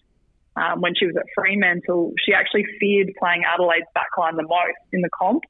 um, 0.55 0.81
when 0.81 0.93
she 0.95 1.05
was 1.05 1.15
at 1.17 1.25
Fremantle, 1.35 2.13
she 2.23 2.33
actually 2.33 2.65
feared 2.79 3.11
playing 3.17 3.43
Adelaide's 3.51 3.87
backline 3.95 4.35
the 4.35 4.43
most 4.43 4.77
in 4.91 5.01
the 5.01 5.09
comp. 5.09 5.43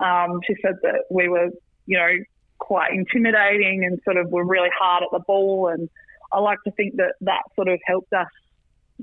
Um, 0.00 0.40
she 0.46 0.54
said 0.60 0.74
that 0.82 1.04
we 1.10 1.28
were, 1.28 1.48
you 1.86 1.96
know, 1.96 2.12
quite 2.58 2.92
intimidating 2.92 3.84
and 3.84 3.98
sort 4.04 4.16
of 4.16 4.30
were 4.30 4.44
really 4.44 4.68
hard 4.78 5.02
at 5.02 5.08
the 5.12 5.20
ball. 5.26 5.68
And 5.68 5.88
I 6.32 6.40
like 6.40 6.58
to 6.64 6.70
think 6.72 6.96
that 6.96 7.14
that 7.22 7.42
sort 7.54 7.68
of 7.68 7.80
helped 7.86 8.12
us 8.12 8.28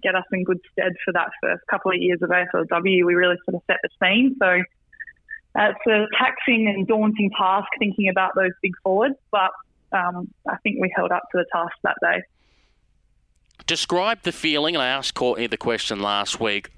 get 0.01 0.15
us 0.15 0.23
in 0.31 0.43
good 0.43 0.59
stead 0.71 0.93
for 1.03 1.11
that 1.13 1.29
first 1.41 1.61
couple 1.69 1.91
of 1.91 1.97
years 1.97 2.19
of 2.21 2.29
AFLW. 2.29 3.05
We 3.05 3.15
really 3.15 3.37
sort 3.45 3.55
of 3.55 3.61
set 3.67 3.77
the 3.81 3.89
scene. 4.01 4.35
So 4.39 4.61
it's 5.60 5.80
a 5.88 6.05
taxing 6.18 6.68
and 6.68 6.88
daunting 6.88 7.32
task 7.38 7.68
thinking 7.78 8.10
about 8.10 8.34
those 8.36 8.51
big 8.62 8.74
forwards, 8.84 9.16
but 9.32 9.51
um, 9.91 10.34
I 10.47 10.57
think 10.64 10.78
we 10.80 10.91
held 10.95 11.12
up 11.12 11.24
to 11.32 11.38
the 11.38 11.45
task 11.51 11.74
that 11.84 11.97
day. 12.01 12.22
Describe 13.66 14.24
the 14.24 14.32
feeling, 14.32 14.76
and 14.76 14.82
I 14.82 14.88
asked 14.88 15.14
Courtney 15.14 15.47
the 15.47 15.57
question 15.57 16.01
last 16.01 16.39
week, 16.39 16.72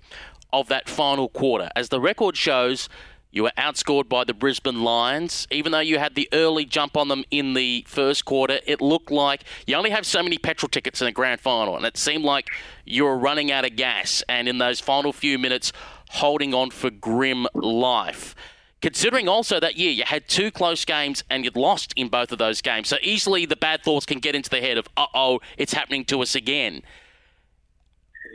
of 0.51 0.67
that 0.67 0.89
final 0.89 1.29
quarter. 1.29 1.69
As 1.75 1.89
the 1.89 2.01
record 2.01 2.35
shows, 2.35 2.89
you 3.31 3.43
were 3.43 3.53
outscored 3.57 4.09
by 4.09 4.25
the 4.25 4.33
Brisbane 4.33 4.83
Lions. 4.83 5.47
Even 5.51 5.71
though 5.71 5.79
you 5.79 5.99
had 5.99 6.15
the 6.15 6.27
early 6.33 6.65
jump 6.65 6.97
on 6.97 7.07
them 7.07 7.23
in 7.31 7.53
the 7.53 7.85
first 7.87 8.25
quarter, 8.25 8.59
it 8.65 8.81
looked 8.81 9.09
like 9.09 9.45
you 9.65 9.75
only 9.75 9.89
have 9.91 10.05
so 10.05 10.21
many 10.21 10.37
petrol 10.37 10.69
tickets 10.69 11.01
in 11.01 11.07
a 11.07 11.11
grand 11.13 11.39
final, 11.39 11.77
and 11.77 11.85
it 11.85 11.95
seemed 11.95 12.25
like 12.25 12.49
you 12.85 13.05
were 13.05 13.17
running 13.17 13.51
out 13.51 13.63
of 13.63 13.75
gas. 13.77 14.21
And 14.27 14.49
in 14.49 14.57
those 14.57 14.81
final 14.81 15.13
few 15.13 15.39
minutes, 15.39 15.71
holding 16.09 16.53
on 16.53 16.71
for 16.71 16.89
grim 16.89 17.47
life. 17.53 18.35
Considering 18.81 19.27
also 19.27 19.59
that 19.59 19.77
year 19.77 19.91
you 19.91 20.03
had 20.03 20.27
two 20.27 20.51
close 20.51 20.85
games 20.85 21.23
and 21.29 21.45
you'd 21.45 21.55
lost 21.55 21.93
in 21.95 22.07
both 22.07 22.31
of 22.31 22.39
those 22.39 22.61
games. 22.61 22.87
So 22.87 22.97
easily 23.01 23.45
the 23.45 23.55
bad 23.55 23.83
thoughts 23.83 24.05
can 24.05 24.19
get 24.19 24.35
into 24.35 24.49
the 24.49 24.59
head 24.59 24.77
of, 24.77 24.87
uh 24.97 25.05
oh, 25.13 25.39
it's 25.57 25.73
happening 25.73 26.05
to 26.05 26.21
us 26.21 26.35
again. 26.35 26.81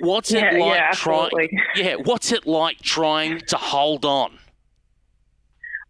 What's 0.00 0.30
yeah, 0.30 0.54
it 0.54 0.60
like 0.60 0.76
yeah, 0.76 0.90
trying? 0.92 1.30
Yeah, 1.74 1.94
what's 1.96 2.30
it 2.30 2.46
like 2.46 2.78
trying 2.80 3.40
to 3.48 3.56
hold 3.56 4.04
on? 4.04 4.38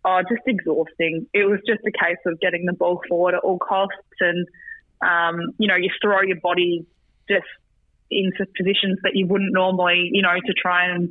oh, 0.06 0.22
just 0.28 0.42
exhausting. 0.46 1.26
It 1.34 1.44
was 1.44 1.60
just 1.66 1.80
a 1.84 1.90
case 1.90 2.18
of 2.24 2.40
getting 2.40 2.64
the 2.64 2.72
ball 2.72 3.02
forward 3.08 3.34
at 3.34 3.40
all 3.40 3.58
costs, 3.58 3.98
and 4.20 4.46
um, 5.02 5.52
you 5.58 5.68
know, 5.68 5.76
you 5.76 5.90
throw 6.00 6.22
your 6.22 6.40
body 6.40 6.86
just 7.28 7.44
into 8.10 8.46
positions 8.56 8.98
that 9.02 9.14
you 9.14 9.26
wouldn't 9.26 9.52
normally, 9.52 10.10
you 10.12 10.22
know, 10.22 10.34
to 10.34 10.52
try 10.54 10.88
and 10.88 11.10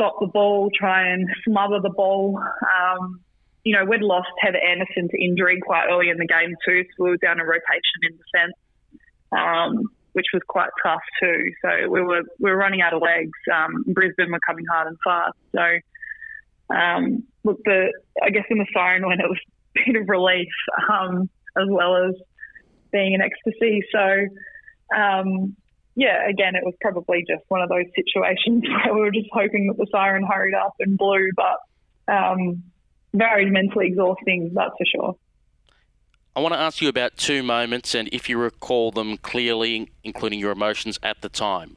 stop 0.00 0.16
the 0.20 0.26
ball, 0.26 0.70
try 0.74 1.12
and 1.12 1.28
smother 1.44 1.78
the 1.82 1.90
ball. 1.90 2.38
Um, 2.40 3.20
you 3.64 3.76
know, 3.76 3.84
we'd 3.84 4.00
lost 4.00 4.28
Heather 4.38 4.58
Anderson 4.58 5.08
to 5.10 5.22
injury 5.22 5.60
quite 5.60 5.86
early 5.90 6.08
in 6.08 6.16
the 6.16 6.26
game 6.26 6.54
too, 6.66 6.84
so 6.84 7.04
we 7.04 7.10
were 7.10 7.16
down 7.18 7.40
a 7.40 7.44
rotation 7.44 8.00
in 8.08 8.16
defence, 8.16 8.56
um, 9.36 9.84
which 10.12 10.26
was 10.32 10.42
quite 10.48 10.70
tough 10.82 11.02
too. 11.20 11.52
So 11.62 11.88
we 11.90 12.00
were 12.00 12.22
we 12.38 12.50
were 12.50 12.56
running 12.56 12.80
out 12.80 12.94
of 12.94 13.02
legs. 13.02 13.38
Um, 13.52 13.84
Brisbane 13.88 14.32
were 14.32 14.40
coming 14.40 14.64
hard 14.70 14.88
and 14.88 14.96
fast. 15.04 15.36
So 15.54 16.74
um, 16.74 17.24
look, 17.44 17.58
the 17.64 17.92
I 18.22 18.30
guess 18.30 18.44
in 18.48 18.58
the 18.58 18.66
siren 18.72 19.06
when 19.06 19.20
it 19.20 19.28
was 19.28 19.38
a 19.76 19.92
bit 19.92 20.00
of 20.00 20.08
relief 20.08 20.48
um, 20.90 21.28
as 21.58 21.68
well 21.68 22.08
as 22.08 22.14
being 22.92 23.14
an 23.14 23.20
ecstasy. 23.20 23.82
So 23.92 24.96
um, 24.96 25.54
yeah, 25.94 26.28
again, 26.28 26.54
it 26.54 26.64
was 26.64 26.74
probably 26.80 27.24
just 27.28 27.42
one 27.48 27.62
of 27.62 27.68
those 27.68 27.86
situations 27.94 28.64
where 28.84 28.94
we 28.94 29.00
were 29.00 29.10
just 29.10 29.28
hoping 29.32 29.68
that 29.68 29.76
the 29.76 29.86
siren 29.90 30.26
hurried 30.26 30.54
up 30.54 30.74
and 30.78 30.96
blew, 30.96 31.30
but 31.36 32.12
um, 32.12 32.62
very 33.12 33.50
mentally 33.50 33.88
exhausting, 33.88 34.52
that's 34.54 34.70
for 34.78 34.86
sure. 34.86 35.16
I 36.36 36.40
want 36.40 36.54
to 36.54 36.60
ask 36.60 36.80
you 36.80 36.88
about 36.88 37.16
two 37.16 37.42
moments 37.42 37.94
and 37.94 38.08
if 38.12 38.28
you 38.28 38.38
recall 38.38 38.92
them 38.92 39.16
clearly, 39.16 39.90
including 40.04 40.38
your 40.38 40.52
emotions 40.52 40.98
at 41.02 41.20
the 41.22 41.28
time. 41.28 41.76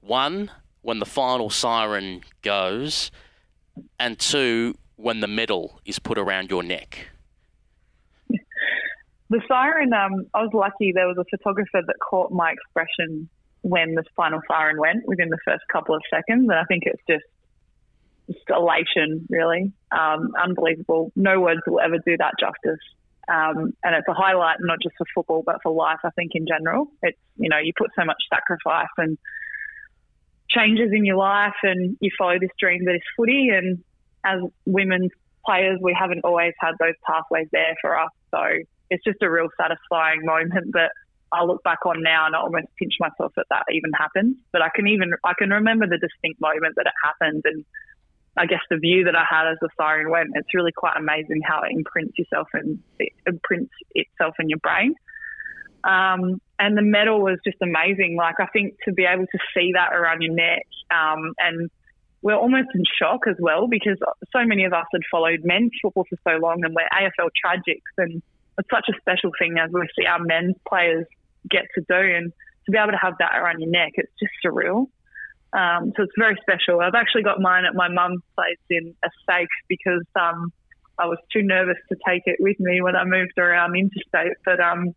One, 0.00 0.50
when 0.80 0.98
the 0.98 1.06
final 1.06 1.50
siren 1.50 2.22
goes, 2.40 3.10
and 3.98 4.18
two, 4.18 4.76
when 4.96 5.20
the 5.20 5.26
medal 5.26 5.80
is 5.84 5.98
put 5.98 6.18
around 6.18 6.50
your 6.50 6.62
neck. 6.62 7.08
The 9.28 9.40
siren, 9.46 9.92
um, 9.92 10.26
I 10.34 10.42
was 10.42 10.50
lucky 10.52 10.90
there 10.92 11.06
was 11.06 11.16
a 11.16 11.24
photographer 11.30 11.80
that 11.86 11.94
caught 12.00 12.32
my 12.32 12.50
expression 12.50 13.28
when 13.62 13.94
the 13.94 14.04
final 14.16 14.40
siren 14.48 14.78
went 14.78 15.06
within 15.06 15.28
the 15.28 15.38
first 15.44 15.62
couple 15.72 15.94
of 15.94 16.02
seconds. 16.12 16.48
And 16.48 16.58
I 16.58 16.64
think 16.64 16.84
it's 16.86 17.02
just, 17.08 17.24
just 18.26 18.48
elation, 18.48 19.26
really. 19.28 19.72
Um, 19.90 20.32
unbelievable. 20.40 21.12
No 21.16 21.40
words 21.40 21.60
will 21.66 21.80
ever 21.80 21.98
do 22.04 22.16
that 22.18 22.34
justice. 22.38 22.80
Um, 23.28 23.74
and 23.84 23.94
it's 23.94 24.08
a 24.08 24.14
highlight 24.14 24.56
not 24.60 24.78
just 24.82 24.96
for 24.96 25.06
football, 25.14 25.42
but 25.44 25.56
for 25.62 25.72
life, 25.72 26.00
I 26.04 26.10
think, 26.10 26.32
in 26.34 26.46
general. 26.46 26.86
It's, 27.02 27.18
you 27.36 27.48
know, 27.48 27.58
you 27.58 27.72
put 27.76 27.90
so 27.96 28.04
much 28.04 28.22
sacrifice 28.32 28.88
and 28.98 29.18
changes 30.48 30.90
in 30.92 31.04
your 31.04 31.16
life 31.16 31.54
and 31.62 31.96
you 32.00 32.10
follow 32.18 32.38
this 32.40 32.50
dream 32.58 32.84
that 32.86 32.94
is 32.94 33.02
footy. 33.16 33.50
And 33.52 33.84
as 34.24 34.40
women's 34.66 35.12
players, 35.46 35.78
we 35.80 35.96
haven't 35.98 36.24
always 36.24 36.54
had 36.58 36.72
those 36.80 36.94
pathways 37.06 37.46
there 37.52 37.76
for 37.80 37.98
us. 37.98 38.10
So 38.32 38.40
it's 38.90 39.04
just 39.04 39.22
a 39.22 39.30
real 39.30 39.48
satisfying 39.60 40.24
moment 40.24 40.72
that 40.72 40.90
I 41.32 41.44
look 41.44 41.62
back 41.62 41.86
on 41.86 42.02
now 42.02 42.26
and 42.26 42.34
I 42.34 42.40
almost 42.40 42.66
pinch 42.78 42.94
myself 42.98 43.32
that 43.36 43.46
that 43.50 43.64
even 43.72 43.92
happened. 43.92 44.36
But 44.52 44.62
I 44.62 44.68
can 44.74 44.88
even 44.88 45.10
I 45.24 45.32
can 45.38 45.50
remember 45.50 45.86
the 45.86 45.98
distinct 45.98 46.40
moment 46.40 46.74
that 46.76 46.86
it 46.86 46.92
happened, 47.04 47.42
and 47.44 47.64
I 48.36 48.46
guess 48.46 48.60
the 48.70 48.78
view 48.78 49.04
that 49.04 49.14
I 49.14 49.24
had 49.28 49.50
as 49.50 49.58
the 49.60 49.68
siren 49.76 50.10
went. 50.10 50.30
It's 50.34 50.54
really 50.54 50.72
quite 50.72 50.96
amazing 50.96 51.42
how 51.46 51.62
it 51.62 51.72
imprints 51.72 52.18
yourself 52.18 52.48
and 52.52 52.80
it 52.98 53.12
imprints 53.26 53.72
itself 53.94 54.34
in 54.40 54.48
your 54.48 54.58
brain. 54.58 54.94
Um, 55.84 56.40
and 56.58 56.76
the 56.76 56.82
medal 56.82 57.22
was 57.22 57.38
just 57.44 57.58
amazing. 57.62 58.16
Like 58.16 58.36
I 58.40 58.46
think 58.46 58.74
to 58.86 58.92
be 58.92 59.04
able 59.04 59.26
to 59.26 59.38
see 59.54 59.72
that 59.74 59.94
around 59.94 60.22
your 60.22 60.34
neck, 60.34 60.66
um, 60.90 61.32
and 61.38 61.70
we're 62.22 62.36
almost 62.36 62.68
in 62.74 62.82
shock 63.00 63.20
as 63.28 63.36
well 63.38 63.66
because 63.66 63.98
so 64.32 64.44
many 64.44 64.64
of 64.64 64.72
us 64.72 64.84
had 64.92 65.00
followed 65.10 65.40
men's 65.42 65.70
football 65.80 66.04
for 66.08 66.18
so 66.28 66.36
long, 66.36 66.64
and 66.64 66.74
we're 66.74 66.88
AFL 66.92 67.30
tragics, 67.38 67.94
and 67.96 68.20
it's 68.58 68.68
such 68.70 68.86
a 68.90 69.00
special 69.00 69.30
thing 69.38 69.56
as 69.58 69.70
we 69.72 69.88
see 69.98 70.06
our 70.06 70.22
men's 70.22 70.56
players 70.68 71.06
get 71.48 71.64
to 71.74 71.80
do. 71.80 72.16
And 72.16 72.32
to 72.66 72.70
be 72.70 72.78
able 72.78 72.92
to 72.92 72.98
have 72.98 73.14
that 73.18 73.36
around 73.36 73.60
your 73.60 73.70
neck, 73.70 73.92
it's 73.94 74.12
just 74.18 74.32
surreal. 74.44 74.86
Um, 75.52 75.92
so 75.96 76.04
it's 76.04 76.12
very 76.16 76.36
special. 76.42 76.80
I've 76.80 76.94
actually 76.94 77.22
got 77.22 77.40
mine 77.40 77.64
at 77.64 77.74
my 77.74 77.88
mum's 77.88 78.22
place 78.36 78.58
in 78.68 78.94
a 79.04 79.08
safe 79.28 79.48
because 79.68 80.04
um, 80.14 80.52
I 80.98 81.06
was 81.06 81.18
too 81.32 81.42
nervous 81.42 81.78
to 81.88 81.96
take 82.06 82.22
it 82.26 82.36
with 82.38 82.60
me 82.60 82.80
when 82.80 82.94
I 82.94 83.04
moved 83.04 83.38
around 83.38 83.76
interstate. 83.76 84.36
But 84.44 84.60
um, 84.60 84.94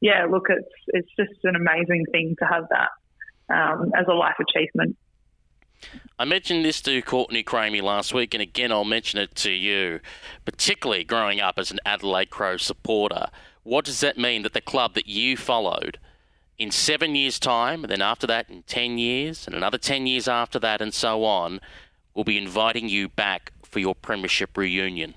yeah, 0.00 0.26
look, 0.30 0.46
it's 0.48 0.68
it's 0.88 1.08
just 1.18 1.44
an 1.44 1.56
amazing 1.56 2.04
thing 2.12 2.36
to 2.38 2.44
have 2.46 2.64
that 2.70 2.90
um, 3.52 3.90
as 3.96 4.06
a 4.08 4.14
life 4.14 4.36
achievement. 4.40 4.96
I 6.18 6.24
mentioned 6.24 6.64
this 6.64 6.80
to 6.82 7.02
Courtney 7.02 7.42
Cramey 7.42 7.82
last 7.82 8.14
week, 8.14 8.32
and 8.34 8.42
again 8.42 8.72
I'll 8.72 8.84
mention 8.84 9.18
it 9.20 9.34
to 9.36 9.50
you, 9.50 10.00
particularly 10.44 11.04
growing 11.04 11.40
up 11.40 11.58
as 11.58 11.70
an 11.70 11.80
Adelaide 11.84 12.30
Crow 12.30 12.56
supporter. 12.56 13.26
What 13.66 13.84
does 13.84 13.98
that 13.98 14.16
mean 14.16 14.42
that 14.42 14.52
the 14.52 14.60
club 14.60 14.94
that 14.94 15.08
you 15.08 15.36
followed 15.36 15.98
in 16.56 16.70
seven 16.70 17.16
years' 17.16 17.40
time, 17.40 17.82
and 17.82 17.90
then 17.90 18.00
after 18.00 18.24
that 18.28 18.48
in 18.48 18.62
10 18.62 18.96
years, 18.96 19.44
and 19.44 19.56
another 19.56 19.76
10 19.76 20.06
years 20.06 20.28
after 20.28 20.60
that, 20.60 20.80
and 20.80 20.94
so 20.94 21.24
on, 21.24 21.60
will 22.14 22.22
be 22.22 22.38
inviting 22.38 22.88
you 22.88 23.08
back 23.08 23.50
for 23.64 23.80
your 23.80 23.96
premiership 23.96 24.56
reunion? 24.56 25.14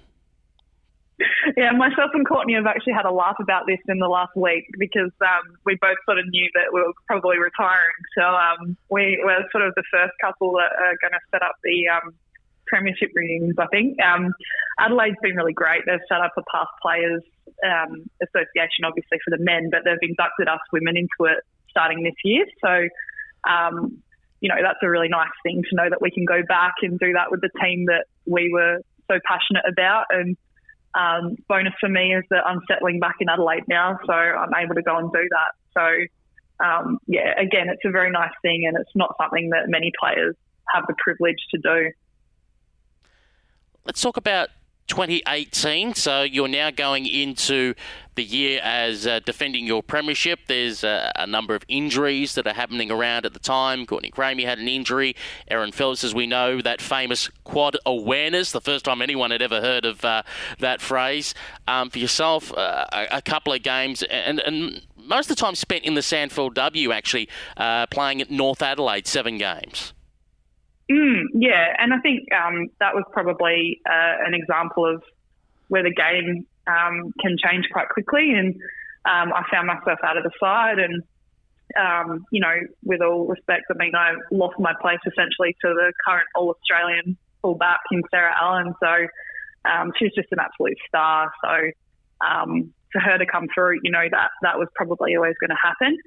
Yeah, 1.58 1.74
myself 1.74 2.10
and 2.16 2.28
Courtney 2.28 2.56
have 2.56 2.66
actually 2.66 2.93
had 2.93 3.06
a 3.06 3.12
laugh 3.14 3.36
about 3.39 3.68
this 3.68 3.78
in 3.88 4.00
the 4.00 4.08
last 4.08 4.36
week 4.36 4.66
because 4.80 5.12
um, 5.22 5.56
we 5.64 5.78
both 5.80 5.97
sort 6.06 6.18
of 6.18 6.26
knew 6.30 6.50
that 6.56 6.74
we 6.74 6.82
were 6.82 6.93
probably 7.06 7.38
retiring. 7.38 8.02
So 8.18 8.24
um, 8.24 8.76
we 8.89 9.22
were 9.24 9.45
sort 9.52 9.64
of 9.64 9.76
the 9.76 9.84
first 9.91 10.14
couple 10.22 10.54
that 10.54 10.74
are 10.74 10.97
going 11.02 11.14
to 11.14 11.20
set 11.30 11.43
up 11.43 11.56
the 11.64 11.88
um, 11.89 12.16
premiership 12.70 13.09
reunions, 13.15 13.55
I 13.57 13.67
think. 13.67 13.97
Um, 14.01 14.34
Adelaide's 14.80 15.17
been 15.22 15.36
really 15.36 15.53
great. 15.53 15.84
They've 15.86 15.99
set 16.07 16.22
up 16.22 16.32
a 16.38 16.43
past 16.51 16.70
players 16.82 17.22
um, 17.65 18.05
association, 18.22 18.86
obviously, 18.86 19.17
for 19.26 19.36
the 19.36 19.43
men, 19.43 19.70
but 19.72 19.82
they've 19.84 19.97
inducted 20.01 20.47
us 20.47 20.59
women 20.72 20.95
into 20.95 21.32
it 21.32 21.43
starting 21.70 22.03
this 22.03 22.15
year. 22.24 22.45
So, 22.63 22.88
um, 23.49 24.01
you 24.41 24.49
know, 24.49 24.55
that's 24.61 24.80
a 24.82 24.89
really 24.89 25.09
nice 25.09 25.34
thing 25.43 25.63
to 25.70 25.76
know 25.76 25.89
that 25.89 26.01
we 26.01 26.11
can 26.11 26.26
go 26.26 26.41
back 26.47 26.76
and 26.82 26.97
do 26.99 27.13
that 27.13 27.32
with 27.32 27.41
the 27.41 27.49
team 27.61 27.86
that 27.88 28.05
we 28.26 28.49
were 28.51 28.80
so 29.09 29.20
passionate 29.28 29.65
about. 29.67 30.05
And 30.09 30.38
um, 30.95 31.36
bonus 31.47 31.74
for 31.80 31.89
me 31.89 32.13
is 32.13 32.24
that 32.30 32.45
I'm 32.45 32.61
settling 32.67 32.99
back 32.99 33.15
in 33.20 33.30
Adelaide 33.30 33.67
now, 33.67 33.99
so 34.05 34.13
I'm 34.13 34.53
able 34.55 34.76
to 34.76 34.82
go 34.82 34.97
and 34.97 35.11
do 35.11 35.28
that. 35.30 35.51
So, 35.78 36.65
um, 36.65 36.97
yeah, 37.07 37.34
again, 37.39 37.70
it's 37.70 37.84
a 37.86 37.91
very 37.91 38.11
nice 38.11 38.34
thing, 38.41 38.65
and 38.67 38.78
it's 38.80 38.95
not 38.95 39.15
something 39.22 39.49
that 39.51 39.67
many 39.67 39.91
players 39.99 40.36
have 40.74 40.86
the 40.88 40.95
privilege 40.97 41.39
to 41.51 41.57
do. 41.57 41.91
Let's 43.89 44.01
talk 44.01 44.17
about 44.17 44.49
2018. 44.85 45.95
So 45.95 46.21
you're 46.21 46.47
now 46.47 46.69
going 46.69 47.07
into 47.07 47.73
the 48.13 48.23
year 48.23 48.61
as 48.61 49.07
uh, 49.07 49.19
defending 49.25 49.65
your 49.65 49.81
premiership. 49.81 50.41
There's 50.47 50.83
uh, 50.83 51.11
a 51.15 51.25
number 51.25 51.55
of 51.55 51.63
injuries 51.67 52.35
that 52.35 52.45
are 52.45 52.53
happening 52.53 52.91
around 52.91 53.25
at 53.25 53.33
the 53.33 53.39
time. 53.39 53.87
Courtney 53.87 54.11
Cramey 54.11 54.45
had 54.45 54.59
an 54.59 54.67
injury. 54.67 55.15
Erin 55.47 55.71
Phillips, 55.71 56.03
as 56.03 56.13
we 56.13 56.27
know, 56.27 56.61
that 56.61 56.81
famous 56.81 57.31
quad 57.45 57.77
awareness, 57.83 58.51
the 58.51 58.61
first 58.61 58.85
time 58.85 59.01
anyone 59.01 59.31
had 59.31 59.41
ever 59.41 59.59
heard 59.59 59.85
of 59.85 60.05
uh, 60.05 60.21
that 60.59 60.81
phrase. 60.81 61.33
Um, 61.67 61.89
for 61.89 61.97
yourself, 61.97 62.53
uh, 62.55 62.85
a, 62.93 63.07
a, 63.13 63.21
couple 63.23 63.53
of 63.53 63.63
games 63.63 64.03
and, 64.03 64.39
and 64.41 64.85
most 64.97 65.31
of 65.31 65.35
the 65.35 65.41
time 65.41 65.55
spent 65.55 65.83
in 65.83 65.95
the 65.95 66.01
SANFL 66.01 66.93
actually, 66.93 67.27
uh, 67.57 67.87
playing 67.87 68.21
at 68.21 68.29
North 68.29 68.61
Adelaide, 68.61 69.07
seven 69.07 69.39
games. 69.39 69.93
Mm, 70.91 71.25
yeah, 71.35 71.73
and 71.77 71.93
I 71.93 71.99
think 71.99 72.27
um, 72.33 72.67
that 72.79 72.95
was 72.95 73.03
probably 73.11 73.79
uh, 73.85 74.25
an 74.25 74.33
example 74.33 74.85
of 74.85 75.03
where 75.67 75.83
the 75.83 75.93
game 75.93 76.47
um, 76.65 77.13
can 77.21 77.37
change 77.37 77.65
quite 77.71 77.89
quickly. 77.89 78.31
And 78.31 78.55
um, 79.05 79.31
I 79.33 79.43
found 79.51 79.67
myself 79.67 79.99
out 80.03 80.17
of 80.17 80.23
the 80.23 80.31
side, 80.39 80.79
and 80.79 81.03
um, 81.79 82.25
you 82.31 82.41
know, 82.41 82.55
with 82.83 83.01
all 83.01 83.27
respect, 83.27 83.65
I 83.69 83.77
mean, 83.77 83.93
I 83.95 84.13
lost 84.31 84.55
my 84.59 84.73
place 84.81 84.99
essentially 85.05 85.55
to 85.61 85.67
the 85.67 85.93
current 86.05 86.27
All 86.35 86.49
Australian 86.49 87.17
fullback 87.41 87.79
in 87.91 88.01
Sarah 88.09 88.33
Allan. 88.39 88.73
So 88.81 89.07
um, 89.69 89.91
she's 89.97 90.11
just 90.15 90.29
an 90.31 90.39
absolute 90.39 90.77
star. 90.87 91.31
So 91.43 92.25
um, 92.25 92.73
for 92.91 92.99
her 92.99 93.17
to 93.17 93.25
come 93.25 93.47
through, 93.53 93.79
you 93.83 93.91
know, 93.91 94.05
that 94.11 94.29
that 94.41 94.57
was 94.57 94.67
probably 94.75 95.15
always 95.15 95.35
going 95.39 95.51
to 95.51 95.61
happen. 95.61 95.97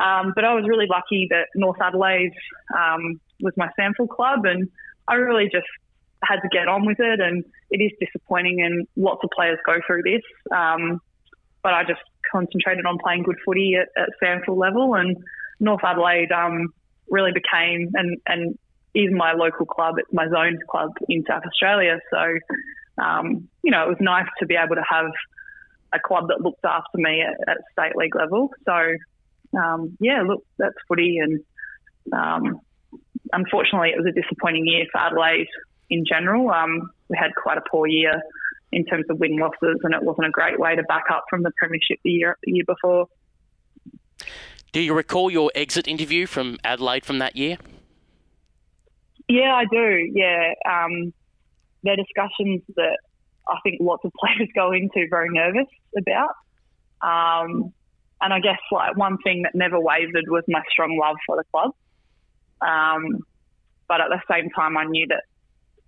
Um, 0.00 0.32
but 0.34 0.44
I 0.44 0.54
was 0.54 0.64
really 0.68 0.86
lucky 0.88 1.26
that 1.30 1.48
North 1.54 1.80
Adelaide 1.80 2.32
um, 2.76 3.20
was 3.40 3.52
my 3.56 3.68
SANFL 3.78 4.08
club, 4.08 4.44
and 4.44 4.68
I 5.08 5.14
really 5.14 5.44
just 5.44 5.66
had 6.22 6.40
to 6.40 6.48
get 6.50 6.68
on 6.68 6.86
with 6.86 7.00
it. 7.00 7.20
And 7.20 7.44
it 7.70 7.78
is 7.78 7.92
disappointing, 8.00 8.60
and 8.62 8.86
lots 8.96 9.20
of 9.24 9.30
players 9.34 9.58
go 9.66 9.78
through 9.86 10.02
this. 10.02 10.22
Um, 10.54 11.00
but 11.62 11.74
I 11.74 11.82
just 11.82 12.00
concentrated 12.30 12.86
on 12.86 12.98
playing 13.02 13.24
good 13.24 13.38
footy 13.44 13.74
at, 13.74 13.88
at 14.00 14.10
SANFL 14.22 14.56
level, 14.56 14.94
and 14.94 15.16
North 15.60 15.82
Adelaide 15.84 16.30
um, 16.32 16.72
really 17.10 17.32
became 17.32 17.90
and 17.94 18.18
and 18.26 18.58
is 18.94 19.10
my 19.12 19.32
local 19.32 19.66
club. 19.66 19.96
It's 19.98 20.12
my 20.12 20.28
zones 20.28 20.60
club 20.70 20.90
in 21.08 21.24
South 21.28 21.42
Australia. 21.46 21.98
So, 22.10 23.02
um, 23.02 23.48
you 23.62 23.70
know, 23.70 23.84
it 23.84 23.88
was 23.88 23.98
nice 24.00 24.26
to 24.40 24.46
be 24.46 24.56
able 24.56 24.76
to 24.76 24.84
have 24.88 25.10
a 25.92 25.98
club 25.98 26.28
that 26.28 26.40
looked 26.42 26.64
after 26.64 26.98
me 26.98 27.22
at, 27.22 27.36
at 27.48 27.58
state 27.72 27.96
league 27.96 28.16
level. 28.16 28.50
So, 28.64 28.94
um, 29.56 29.96
yeah, 30.00 30.22
look, 30.22 30.44
that's 30.58 30.74
footy. 30.88 31.18
And 31.18 31.40
um, 32.12 32.60
unfortunately, 33.32 33.90
it 33.90 33.98
was 33.98 34.06
a 34.06 34.20
disappointing 34.20 34.66
year 34.66 34.84
for 34.92 34.98
Adelaide 34.98 35.48
in 35.90 36.04
general. 36.06 36.50
Um, 36.50 36.90
we 37.08 37.16
had 37.16 37.30
quite 37.34 37.58
a 37.58 37.62
poor 37.70 37.86
year 37.86 38.20
in 38.72 38.84
terms 38.84 39.06
of 39.08 39.18
win 39.18 39.36
losses, 39.36 39.78
and 39.82 39.94
it 39.94 40.02
wasn't 40.02 40.26
a 40.26 40.30
great 40.30 40.58
way 40.58 40.76
to 40.76 40.82
back 40.84 41.04
up 41.10 41.24
from 41.30 41.42
the 41.42 41.50
premiership 41.56 41.98
the 42.04 42.10
year 42.10 42.36
the 42.42 42.52
year 42.52 42.64
before. 42.66 43.06
Do 44.72 44.80
you 44.80 44.94
recall 44.94 45.30
your 45.30 45.50
exit 45.54 45.88
interview 45.88 46.26
from 46.26 46.58
Adelaide 46.62 47.04
from 47.04 47.18
that 47.20 47.36
year? 47.36 47.56
Yeah, 49.28 49.54
I 49.54 49.64
do. 49.70 50.10
Yeah, 50.12 50.52
um, 50.68 51.12
they're 51.82 51.96
discussions 51.96 52.62
that 52.76 52.98
I 53.48 53.56
think 53.62 53.78
lots 53.80 54.04
of 54.04 54.12
players 54.20 54.48
go 54.54 54.72
into 54.72 55.06
very 55.08 55.28
nervous 55.30 55.68
about. 55.96 56.34
Um, 57.00 57.72
and 58.20 58.32
I 58.32 58.40
guess 58.40 58.58
like 58.72 58.96
one 58.96 59.18
thing 59.18 59.42
that 59.42 59.54
never 59.54 59.78
wavered 59.78 60.24
was 60.28 60.44
my 60.48 60.62
strong 60.70 60.98
love 61.00 61.16
for 61.26 61.36
the 61.36 61.44
club. 61.52 61.72
Um, 62.60 63.20
but 63.88 64.00
at 64.00 64.08
the 64.08 64.20
same 64.30 64.50
time, 64.50 64.76
I 64.76 64.84
knew 64.84 65.06
that 65.08 65.24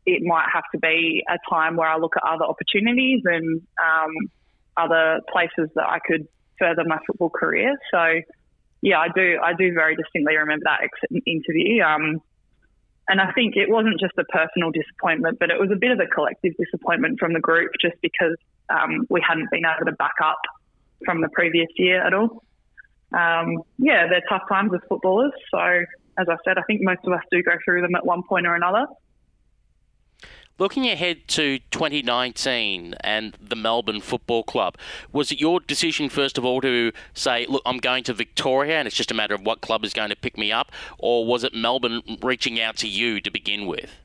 it 0.06 0.22
might 0.22 0.46
have 0.52 0.64
to 0.72 0.78
be 0.78 1.22
a 1.28 1.38
time 1.52 1.76
where 1.76 1.88
I 1.88 1.98
look 1.98 2.14
at 2.16 2.22
other 2.22 2.44
opportunities 2.44 3.22
and 3.24 3.60
um, 3.78 4.30
other 4.76 5.20
places 5.30 5.70
that 5.74 5.86
I 5.86 5.98
could 5.98 6.26
further 6.58 6.84
my 6.86 6.98
football 7.06 7.30
career. 7.30 7.76
So, 7.90 8.20
yeah, 8.80 8.98
I 8.98 9.08
do. 9.14 9.38
I 9.42 9.52
do 9.52 9.74
very 9.74 9.96
distinctly 9.96 10.36
remember 10.36 10.64
that 10.64 10.80
exit 10.82 11.22
interview. 11.26 11.82
Um, 11.82 12.22
and 13.08 13.20
I 13.20 13.32
think 13.32 13.56
it 13.56 13.68
wasn't 13.68 13.98
just 13.98 14.14
a 14.18 14.24
personal 14.24 14.70
disappointment, 14.70 15.38
but 15.40 15.50
it 15.50 15.58
was 15.58 15.70
a 15.72 15.76
bit 15.76 15.90
of 15.90 15.98
a 15.98 16.06
collective 16.06 16.52
disappointment 16.56 17.18
from 17.18 17.32
the 17.32 17.40
group, 17.40 17.72
just 17.80 17.96
because 18.02 18.36
um, 18.70 19.04
we 19.10 19.20
hadn't 19.26 19.50
been 19.50 19.64
able 19.66 19.90
to 19.90 19.96
back 19.96 20.14
up 20.22 20.38
from 21.04 21.20
the 21.20 21.28
previous 21.28 21.68
year 21.76 22.04
at 22.04 22.14
all. 22.14 22.44
Um, 23.12 23.62
yeah, 23.78 24.06
they're 24.08 24.22
tough 24.28 24.42
times 24.48 24.72
as 24.74 24.80
footballers. 24.88 25.32
So, 25.50 25.58
as 26.18 26.28
I 26.28 26.36
said, 26.44 26.58
I 26.58 26.62
think 26.62 26.82
most 26.82 27.00
of 27.04 27.12
us 27.12 27.22
do 27.30 27.42
go 27.42 27.52
through 27.64 27.82
them 27.82 27.94
at 27.94 28.06
one 28.06 28.22
point 28.22 28.46
or 28.46 28.54
another. 28.54 28.86
Looking 30.58 30.86
ahead 30.90 31.26
to 31.28 31.58
2019 31.70 32.94
and 33.00 33.34
the 33.40 33.56
Melbourne 33.56 34.02
Football 34.02 34.42
Club, 34.42 34.76
was 35.10 35.32
it 35.32 35.40
your 35.40 35.58
decision, 35.58 36.10
first 36.10 36.36
of 36.36 36.44
all, 36.44 36.60
to 36.60 36.92
say, 37.14 37.46
look, 37.48 37.62
I'm 37.64 37.78
going 37.78 38.04
to 38.04 38.12
Victoria 38.12 38.78
and 38.78 38.86
it's 38.86 38.94
just 38.94 39.10
a 39.10 39.14
matter 39.14 39.34
of 39.34 39.40
what 39.40 39.62
club 39.62 39.86
is 39.86 39.94
going 39.94 40.10
to 40.10 40.16
pick 40.16 40.36
me 40.36 40.52
up? 40.52 40.70
Or 40.98 41.24
was 41.24 41.44
it 41.44 41.54
Melbourne 41.54 42.02
reaching 42.22 42.60
out 42.60 42.76
to 42.76 42.88
you 42.88 43.22
to 43.22 43.30
begin 43.30 43.66
with? 43.66 43.96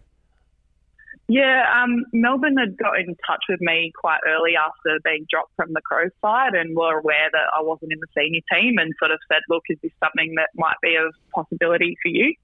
Yeah, 1.28 1.66
um, 1.74 2.06
Melbourne 2.14 2.58
had 2.58 2.78
got 2.78 3.00
in 3.00 3.16
touch 3.26 3.44
with 3.50 3.60
me 3.60 3.92
quite 4.00 4.20
early 4.28 4.54
after 4.56 5.00
being 5.04 5.26
dropped 5.28 5.54
from 5.56 5.74
the 5.74 5.82
Crows 5.82 6.12
side 6.22 6.54
and 6.54 6.76
were 6.76 7.00
aware 7.00 7.30
that 7.32 7.50
I 7.58 7.64
wasn't 7.64 7.94
in 7.94 8.00
the 8.00 8.08
senior 8.16 8.42
team 8.54 8.78
and 8.78 8.94
sort 9.00 9.10
of 9.10 9.18
said, 9.28 9.42
look, 9.50 9.64
is 9.70 9.80
this 9.82 9.92
something 10.00 10.36
that 10.36 10.50
might 10.56 10.78
be 10.84 10.96
of 10.96 11.14
possibility 11.34 11.98
for 12.04 12.10
you? 12.10 12.36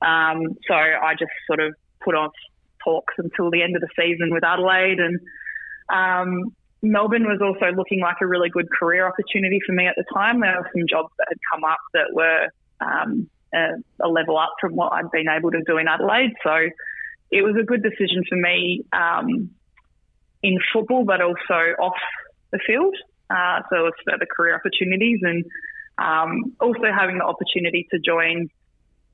Um, 0.00 0.56
so 0.66 0.74
I 0.74 1.12
just 1.18 1.32
sort 1.46 1.60
of 1.60 1.74
put 2.02 2.14
off 2.14 2.32
talks 2.82 3.14
until 3.18 3.50
the 3.50 3.62
end 3.62 3.76
of 3.76 3.82
the 3.82 3.88
season 3.96 4.32
with 4.32 4.44
Adelaide. 4.44 4.98
And 4.98 5.20
um, 5.92 6.54
Melbourne 6.82 7.24
was 7.24 7.40
also 7.42 7.74
looking 7.76 8.00
like 8.00 8.16
a 8.22 8.26
really 8.26 8.48
good 8.48 8.70
career 8.70 9.06
opportunity 9.06 9.58
for 9.66 9.72
me 9.72 9.86
at 9.86 9.94
the 9.96 10.04
time. 10.14 10.40
There 10.40 10.56
were 10.56 10.70
some 10.72 10.86
jobs 10.88 11.12
that 11.18 11.26
had 11.28 11.38
come 11.52 11.64
up 11.64 11.80
that 11.92 12.14
were 12.14 12.48
um, 12.80 13.28
a, 13.54 13.72
a, 14.00 14.08
level 14.08 14.38
up 14.38 14.54
from 14.60 14.74
what 14.74 14.92
I'd 14.92 15.10
been 15.10 15.28
able 15.28 15.50
to 15.50 15.62
do 15.66 15.78
in 15.78 15.88
Adelaide. 15.88 16.32
So 16.42 16.68
it 17.30 17.42
was 17.42 17.56
a 17.60 17.64
good 17.64 17.82
decision 17.82 18.22
for 18.28 18.36
me 18.36 18.84
um, 18.92 19.50
in 20.42 20.58
football, 20.72 21.04
but 21.04 21.20
also 21.20 21.74
off 21.80 21.98
the 22.52 22.60
field. 22.66 22.94
Uh, 23.28 23.60
so 23.70 23.86
it's 23.86 23.96
further 24.08 24.26
career 24.36 24.54
opportunities 24.54 25.20
and 25.22 25.44
um, 25.98 26.54
also 26.60 26.92
having 26.96 27.18
the 27.18 27.24
opportunity 27.24 27.86
to 27.90 27.98
join 27.98 28.48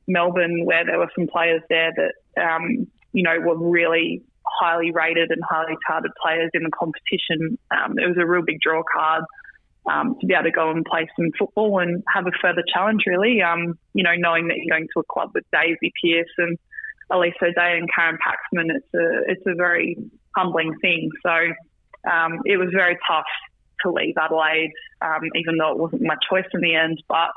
Melbourne, 0.07 0.65
where 0.65 0.85
there 0.85 0.99
were 0.99 1.11
some 1.17 1.27
players 1.27 1.63
there 1.71 1.93
that 1.97 2.43
um, 2.43 2.87
you 3.13 3.23
know, 3.23 3.39
were 3.41 3.57
really 3.57 4.23
highly 4.45 4.91
rated 4.91 5.31
and 5.31 5.41
highly 5.49 5.77
touted 5.89 6.11
players 6.21 6.51
in 6.55 6.63
the 6.63 6.71
competition. 6.71 7.59
Um, 7.71 7.99
it 7.99 8.09
was 8.09 8.17
a 8.21 8.27
real 8.27 8.43
big 8.43 8.61
draw 8.61 8.83
card 8.83 9.25
um, 9.91 10.17
to 10.21 10.27
be 10.27 10.35
able 10.35 10.45
to 10.45 10.51
go 10.51 10.71
and 10.71 10.85
play 10.85 11.09
some 11.17 11.31
football 11.39 11.79
and 11.79 12.03
have 12.13 12.27
a 12.27 12.33
further 12.41 12.65
challenge, 12.73 13.03
really. 13.07 13.41
Um, 13.43 13.79
you 13.95 14.03
know, 14.03 14.15
knowing 14.17 14.49
that 14.49 14.57
you're 14.59 14.77
going 14.77 14.89
to 14.95 15.01
a 15.01 15.05
club 15.05 15.31
with 15.35 15.45
Daisy 15.53 15.93
Pearce 16.03 16.33
and 16.39 16.59
Elise 17.11 17.35
O'Dea 17.43 17.79
and 17.79 17.89
Karen 17.95 18.19
Paxman, 18.19 18.71
it's 18.75 18.95
a, 18.95 19.31
it's 19.31 19.47
a 19.47 19.55
very 19.55 19.97
humbling 20.37 20.75
thing. 20.81 21.11
So 21.23 22.11
um, 22.11 22.41
it 22.45 22.57
was 22.57 22.69
very 22.73 22.99
tough 23.07 23.27
to 23.83 23.91
leave 23.91 24.15
Adelaide, 24.17 24.73
um, 25.01 25.23
even 25.35 25.57
though 25.59 25.73
it 25.73 25.79
wasn't 25.79 26.03
my 26.03 26.17
choice 26.31 26.47
in 26.55 26.61
the 26.61 26.75
end. 26.75 27.03
But 27.09 27.31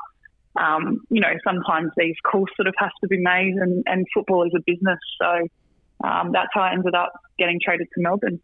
um, 0.60 1.02
you 1.10 1.20
know, 1.20 1.32
sometimes 1.44 1.90
these 1.96 2.14
calls 2.24 2.48
sort 2.56 2.66
of 2.66 2.74
have 2.78 2.92
to 3.02 3.08
be 3.08 3.18
made, 3.18 3.54
and, 3.54 3.82
and 3.86 4.06
football 4.14 4.46
is 4.46 4.52
a 4.56 4.60
business. 4.66 4.98
So 5.20 5.48
um, 6.02 6.32
that's 6.32 6.48
how 6.52 6.62
I 6.62 6.72
ended 6.72 6.94
up 6.94 7.12
getting 7.38 7.60
traded 7.62 7.88
to 7.94 8.00
Melbourne. 8.00 8.40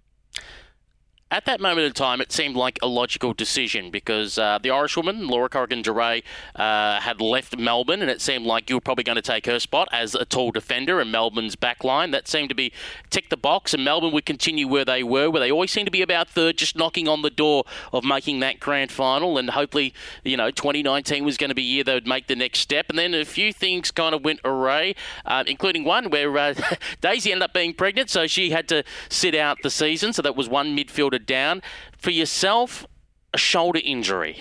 At 1.32 1.46
that 1.46 1.62
moment 1.62 1.86
in 1.86 1.92
time, 1.94 2.20
it 2.20 2.30
seemed 2.30 2.56
like 2.56 2.78
a 2.82 2.86
logical 2.86 3.32
decision 3.32 3.90
because 3.90 4.36
uh, 4.36 4.58
the 4.62 4.70
Irishwoman, 4.70 5.28
Laura 5.28 5.48
Corrigan 5.48 5.80
Duryea, 5.80 6.20
uh, 6.56 7.00
had 7.00 7.22
left 7.22 7.56
Melbourne, 7.56 8.02
and 8.02 8.10
it 8.10 8.20
seemed 8.20 8.44
like 8.44 8.68
you 8.68 8.76
were 8.76 8.82
probably 8.82 9.02
going 9.02 9.16
to 9.16 9.22
take 9.22 9.46
her 9.46 9.58
spot 9.58 9.88
as 9.92 10.14
a 10.14 10.26
tall 10.26 10.50
defender 10.50 11.00
in 11.00 11.10
Melbourne's 11.10 11.56
backline. 11.56 12.12
That 12.12 12.28
seemed 12.28 12.50
to 12.50 12.54
be 12.54 12.70
tick 13.08 13.30
the 13.30 13.38
box, 13.38 13.72
and 13.72 13.82
Melbourne 13.82 14.12
would 14.12 14.26
continue 14.26 14.68
where 14.68 14.84
they 14.84 15.02
were, 15.02 15.30
where 15.30 15.40
they 15.40 15.50
always 15.50 15.70
seemed 15.70 15.86
to 15.86 15.90
be 15.90 16.02
about 16.02 16.28
third, 16.28 16.58
just 16.58 16.76
knocking 16.76 17.08
on 17.08 17.22
the 17.22 17.30
door 17.30 17.64
of 17.94 18.04
making 18.04 18.40
that 18.40 18.60
grand 18.60 18.92
final. 18.92 19.38
And 19.38 19.48
hopefully, 19.48 19.94
you 20.24 20.36
know, 20.36 20.50
2019 20.50 21.24
was 21.24 21.38
going 21.38 21.48
to 21.48 21.54
be 21.54 21.62
a 21.62 21.64
year 21.64 21.82
they 21.82 21.94
would 21.94 22.06
make 22.06 22.26
the 22.26 22.36
next 22.36 22.58
step. 22.58 22.90
And 22.90 22.98
then 22.98 23.14
a 23.14 23.24
few 23.24 23.54
things 23.54 23.90
kind 23.90 24.14
of 24.14 24.22
went 24.22 24.40
awry, 24.44 24.96
uh, 25.24 25.44
including 25.46 25.84
one 25.84 26.10
where 26.10 26.36
uh, 26.36 26.52
Daisy 27.00 27.32
ended 27.32 27.44
up 27.44 27.54
being 27.54 27.72
pregnant, 27.72 28.10
so 28.10 28.26
she 28.26 28.50
had 28.50 28.68
to 28.68 28.84
sit 29.08 29.34
out 29.34 29.56
the 29.62 29.70
season. 29.70 30.12
So 30.12 30.20
that 30.20 30.36
was 30.36 30.46
one 30.46 30.76
midfielder 30.76 31.21
down. 31.26 31.62
For 31.96 32.10
yourself, 32.10 32.86
a 33.32 33.38
shoulder 33.38 33.80
injury. 33.82 34.38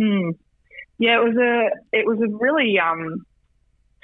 Hmm. 0.00 0.30
Yeah, 0.98 1.20
it 1.20 1.24
was 1.24 1.36
a 1.36 1.96
it 1.96 2.06
was 2.06 2.18
a 2.20 2.36
really 2.36 2.78
um, 2.78 3.24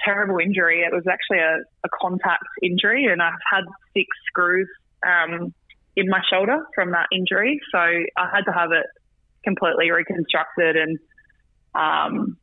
terrible 0.03 0.39
injury. 0.39 0.81
It 0.81 0.93
was 0.93 1.03
actually 1.09 1.39
a, 1.39 1.57
a, 1.83 1.89
contact 2.01 2.43
injury, 2.63 3.05
and 3.05 3.21
I've 3.21 3.33
had 3.51 3.63
six 3.93 4.07
screws 4.27 4.67
um, 5.05 5.53
in 5.95 6.07
my 6.07 6.21
shoulder 6.29 6.65
from 6.73 6.91
that 6.91 7.07
injury. 7.11 7.59
So 7.71 7.79
I 7.79 8.29
had 8.33 8.45
to 8.45 8.51
have 8.51 8.71
it 8.71 8.85
completely 9.43 9.91
reconstructed, 9.91 10.77
and 10.77 10.99
um, 11.75 12.37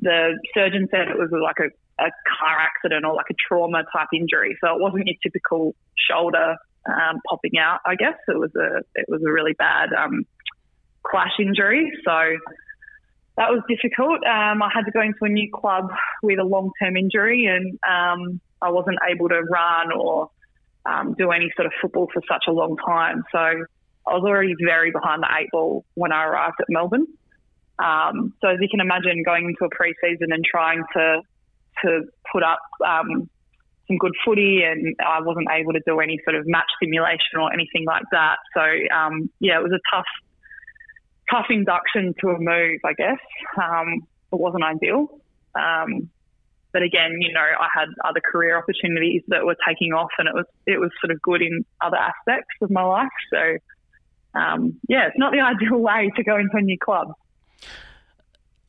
the 0.00 0.38
surgeon 0.54 0.88
said 0.90 1.08
it 1.08 1.18
was 1.18 1.30
like 1.30 1.58
a, 1.58 1.68
a 2.02 2.10
car 2.38 2.56
accident 2.60 3.04
or 3.04 3.14
like 3.14 3.30
a 3.30 3.34
trauma 3.46 3.82
type 3.92 4.08
injury. 4.14 4.56
So 4.62 4.74
it 4.74 4.80
wasn't 4.80 5.06
your 5.06 5.16
typical 5.22 5.74
shoulder 5.96 6.56
um, 6.88 7.20
popping 7.28 7.58
out. 7.58 7.80
I 7.84 7.94
guess 7.94 8.14
it 8.26 8.38
was 8.38 8.50
a 8.56 8.78
it 8.94 9.06
was 9.08 9.22
a 9.26 9.30
really 9.30 9.52
bad 9.52 9.90
um, 9.92 10.24
clash 11.02 11.32
injury. 11.38 11.92
So 12.04 12.36
that 13.36 13.50
was 13.50 13.62
difficult. 13.68 14.24
Um, 14.26 14.62
I 14.62 14.70
had 14.74 14.84
to 14.84 14.90
go 14.90 15.00
into 15.00 15.18
a 15.22 15.28
new 15.28 15.50
club 15.52 15.90
with 16.22 16.38
a 16.38 16.44
long 16.44 16.72
term 16.82 16.96
injury, 16.96 17.46
and 17.46 17.78
um, 17.88 18.40
I 18.60 18.70
wasn't 18.70 18.98
able 19.08 19.28
to 19.28 19.42
run 19.42 19.92
or 19.92 20.30
um, 20.86 21.14
do 21.16 21.30
any 21.30 21.50
sort 21.56 21.66
of 21.66 21.72
football 21.80 22.08
for 22.12 22.22
such 22.28 22.44
a 22.48 22.52
long 22.52 22.76
time. 22.84 23.22
So 23.30 23.38
I 23.38 24.14
was 24.14 24.24
already 24.24 24.54
very 24.64 24.90
behind 24.90 25.22
the 25.22 25.28
eight 25.38 25.48
ball 25.52 25.84
when 25.94 26.12
I 26.12 26.24
arrived 26.24 26.56
at 26.60 26.66
Melbourne. 26.68 27.06
Um, 27.78 28.34
so 28.40 28.48
as 28.48 28.58
you 28.60 28.68
can 28.68 28.80
imagine, 28.80 29.22
going 29.24 29.44
into 29.44 29.64
a 29.64 29.70
pre-season 29.70 30.32
and 30.32 30.44
trying 30.44 30.82
to 30.94 31.22
to 31.84 32.02
put 32.32 32.42
up 32.42 32.58
um, 32.84 33.30
some 33.88 33.98
good 33.98 34.12
footy, 34.24 34.62
and 34.62 34.94
I 35.04 35.20
wasn't 35.20 35.48
able 35.50 35.72
to 35.72 35.80
do 35.84 35.98
any 36.00 36.20
sort 36.24 36.36
of 36.36 36.46
match 36.46 36.70
simulation 36.80 37.40
or 37.40 37.52
anything 37.52 37.84
like 37.86 38.04
that. 38.12 38.36
So 38.54 38.62
um, 38.94 39.30
yeah, 39.40 39.58
it 39.58 39.62
was 39.62 39.72
a 39.72 39.80
tough, 39.94 40.06
tough 41.30 41.46
induction 41.50 42.14
to 42.20 42.28
a 42.28 42.38
move. 42.38 42.80
I 42.84 42.92
guess 42.92 43.18
um, 43.60 44.06
it 44.32 44.38
wasn't 44.38 44.64
ideal. 44.64 45.20
Um, 45.54 46.10
but 46.72 46.82
again, 46.82 47.16
you 47.20 47.32
know, 47.32 47.40
I 47.40 47.68
had 47.74 47.88
other 48.04 48.20
career 48.20 48.56
opportunities 48.56 49.22
that 49.28 49.44
were 49.44 49.56
taking 49.66 49.92
off, 49.92 50.10
and 50.18 50.28
it 50.28 50.34
was 50.34 50.46
it 50.66 50.78
was 50.78 50.90
sort 51.00 51.10
of 51.10 51.20
good 51.22 51.42
in 51.42 51.64
other 51.80 51.96
aspects 51.96 52.54
of 52.60 52.70
my 52.70 52.82
life. 52.82 53.08
So 53.32 53.56
um, 54.38 54.78
yeah, 54.88 55.08
it's 55.08 55.18
not 55.18 55.32
the 55.32 55.40
ideal 55.64 55.78
way 55.78 56.12
to 56.14 56.22
go 56.22 56.36
into 56.36 56.56
a 56.56 56.62
new 56.62 56.78
club 56.78 57.08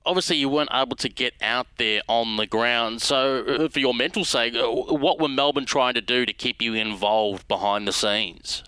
obviously 0.10 0.38
you 0.38 0.50
weren't 0.50 0.72
able 0.74 0.96
to 0.96 1.08
get 1.08 1.34
out 1.40 1.68
there 1.78 2.02
on 2.08 2.38
the 2.38 2.48
ground. 2.48 3.02
So, 3.02 3.46
uh, 3.46 3.70
for 3.70 3.80
your 3.80 3.94
mental 3.94 4.26
sake, 4.26 4.56
uh, 4.56 4.68
what 4.68 5.20
were 5.20 5.30
Melbourne 5.30 5.66
trying 5.66 5.94
to 5.94 6.02
do 6.02 6.26
to 6.26 6.34
keep 6.34 6.62
you 6.62 6.74
involved 6.74 7.48
behind 7.48 7.88
the 7.88 7.94
scenes? 7.94 8.64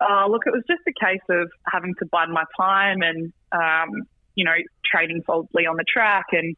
Uh, 0.00 0.26
look, 0.28 0.42
it 0.46 0.52
was 0.52 0.64
just 0.66 0.80
a 0.88 1.04
case 1.04 1.20
of 1.28 1.50
having 1.70 1.94
to 1.98 2.06
bide 2.06 2.30
my 2.30 2.44
time 2.58 3.02
and, 3.02 3.32
um, 3.52 4.02
you 4.34 4.44
know, 4.44 4.54
training 4.90 5.22
solidly 5.26 5.66
on 5.66 5.76
the 5.76 5.84
track 5.84 6.26
and 6.32 6.56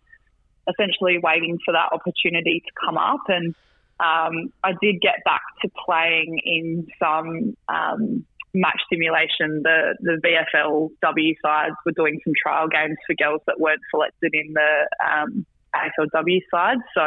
essentially 0.71 1.19
waiting 1.19 1.59
for 1.65 1.73
that 1.73 1.91
opportunity 1.93 2.63
to 2.65 2.87
come 2.87 2.97
up. 2.97 3.21
And 3.29 3.55
um, 3.99 4.53
I 4.63 4.73
did 4.81 5.01
get 5.01 5.25
back 5.25 5.43
to 5.63 5.71
playing 5.85 6.41
in 6.45 6.87
some 6.99 7.57
um, 7.69 8.25
match 8.55 8.81
simulation, 8.91 9.63
the, 9.63 9.97
the 10.01 10.21
VFLW 10.25 11.35
sides 11.45 11.75
were 11.85 11.93
doing 11.93 12.21
some 12.25 12.33
trial 12.41 12.69
games 12.69 12.97
for 13.07 13.15
girls 13.15 13.41
that 13.47 13.59
weren't 13.59 13.81
selected 13.91 14.33
in 14.33 14.55
the 14.55 14.89
um, 15.05 15.47
AFLW 15.75 16.41
side. 16.51 16.79
So 16.95 17.03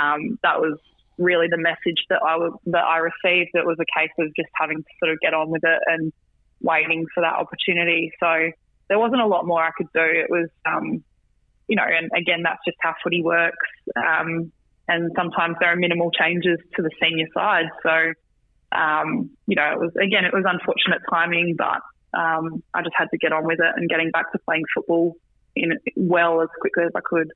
um, 0.00 0.38
that 0.42 0.60
was 0.60 0.78
really 1.18 1.48
the 1.50 1.58
message 1.58 2.06
that 2.08 2.20
I 2.26 2.36
would, 2.36 2.52
that 2.66 2.84
I 2.84 2.98
received. 2.98 3.50
It 3.54 3.66
was 3.66 3.78
a 3.80 4.00
case 4.00 4.12
of 4.18 4.28
just 4.36 4.48
having 4.58 4.78
to 4.78 4.90
sort 5.02 5.12
of 5.12 5.20
get 5.20 5.34
on 5.34 5.50
with 5.50 5.62
it 5.64 5.78
and 5.86 6.12
waiting 6.60 7.06
for 7.12 7.22
that 7.22 7.34
opportunity. 7.34 8.12
So 8.20 8.50
there 8.88 8.98
wasn't 8.98 9.20
a 9.20 9.26
lot 9.26 9.46
more 9.46 9.62
I 9.62 9.70
could 9.76 9.88
do. 9.92 10.00
It 10.04 10.30
was, 10.30 10.48
um, 10.64 11.02
you 11.68 11.76
know, 11.76 11.84
and 11.86 12.10
again, 12.16 12.42
that's 12.44 12.60
just 12.64 12.76
how 12.80 12.94
footy 13.02 13.22
works. 13.22 13.56
Um, 13.96 14.52
and 14.88 15.10
sometimes 15.16 15.56
there 15.60 15.72
are 15.72 15.76
minimal 15.76 16.10
changes 16.10 16.58
to 16.76 16.82
the 16.82 16.90
senior 17.00 17.26
side. 17.34 17.66
So, 17.82 18.12
um, 18.74 19.30
you 19.46 19.56
know, 19.56 19.72
it 19.72 19.78
was 19.78 19.92
again, 19.96 20.24
it 20.24 20.32
was 20.32 20.44
unfortunate 20.46 21.02
timing, 21.10 21.56
but 21.56 21.80
um, 22.18 22.62
I 22.74 22.82
just 22.82 22.94
had 22.96 23.08
to 23.10 23.18
get 23.18 23.32
on 23.32 23.46
with 23.46 23.58
it 23.60 23.72
and 23.76 23.88
getting 23.88 24.10
back 24.10 24.32
to 24.32 24.38
playing 24.38 24.64
football 24.74 25.16
in 25.54 25.78
well 25.96 26.40
as 26.40 26.48
quickly 26.60 26.84
as 26.84 26.92
I 26.94 27.00
could. 27.04 27.32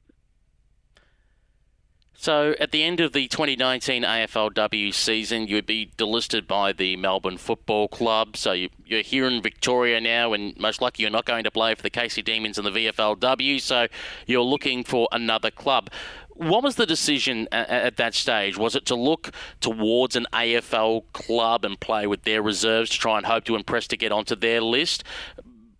So, 2.19 2.55
at 2.59 2.71
the 2.71 2.83
end 2.83 3.01
of 3.01 3.13
the 3.13 3.29
2019 3.29 4.03
AFLW 4.03 4.95
season, 4.95 5.49
you 5.49 5.57
would 5.57 5.67
be 5.67 5.93
delisted 5.99 6.47
by 6.47 6.73
the 6.73 6.97
Melbourne 6.97 7.37
Football 7.37 7.89
Club. 7.89 8.39
So, 8.39 8.53
you, 8.53 8.71
are 8.91 9.03
here 9.03 9.27
in 9.27 9.43
Victoria 9.43 10.01
now, 10.01 10.33
and 10.33 10.57
most 10.59 10.81
likely 10.81 11.03
you're 11.03 11.11
not 11.11 11.27
going 11.27 11.45
to 11.45 11.51
play 11.51 11.75
for 11.75 11.83
the 11.83 11.91
Casey 11.91 12.23
Demons 12.23 12.57
in 12.57 12.65
the 12.65 12.71
VFLW. 12.71 13.61
So, 13.61 13.89
you're 14.27 14.41
looking 14.41 14.83
for 14.83 15.09
another 15.13 15.51
club. 15.51 15.91
What 16.37 16.63
was 16.63 16.77
the 16.77 16.87
decision 16.87 17.49
at, 17.51 17.69
at 17.69 17.97
that 17.97 18.15
stage? 18.15 18.59
Was 18.59 18.77
it 18.77 18.85
to 18.87 18.95
look 18.95 19.31
towards 19.61 20.17
an 20.17 20.27
AFL 20.33 21.05
club 21.13 21.65
and 21.65 21.81
play 21.81 22.07
with 22.07 22.23
their 22.25 22.43
reserves 22.43 22.91
to 22.91 22.99
try 22.99 23.17
and 23.17 23.27
hope 23.27 23.45
to 23.45 23.57
impress 23.57 23.87
to 23.89 23.97
get 23.97 24.13
onto 24.13 24.37
their 24.37 24.61
list? 24.61 25.05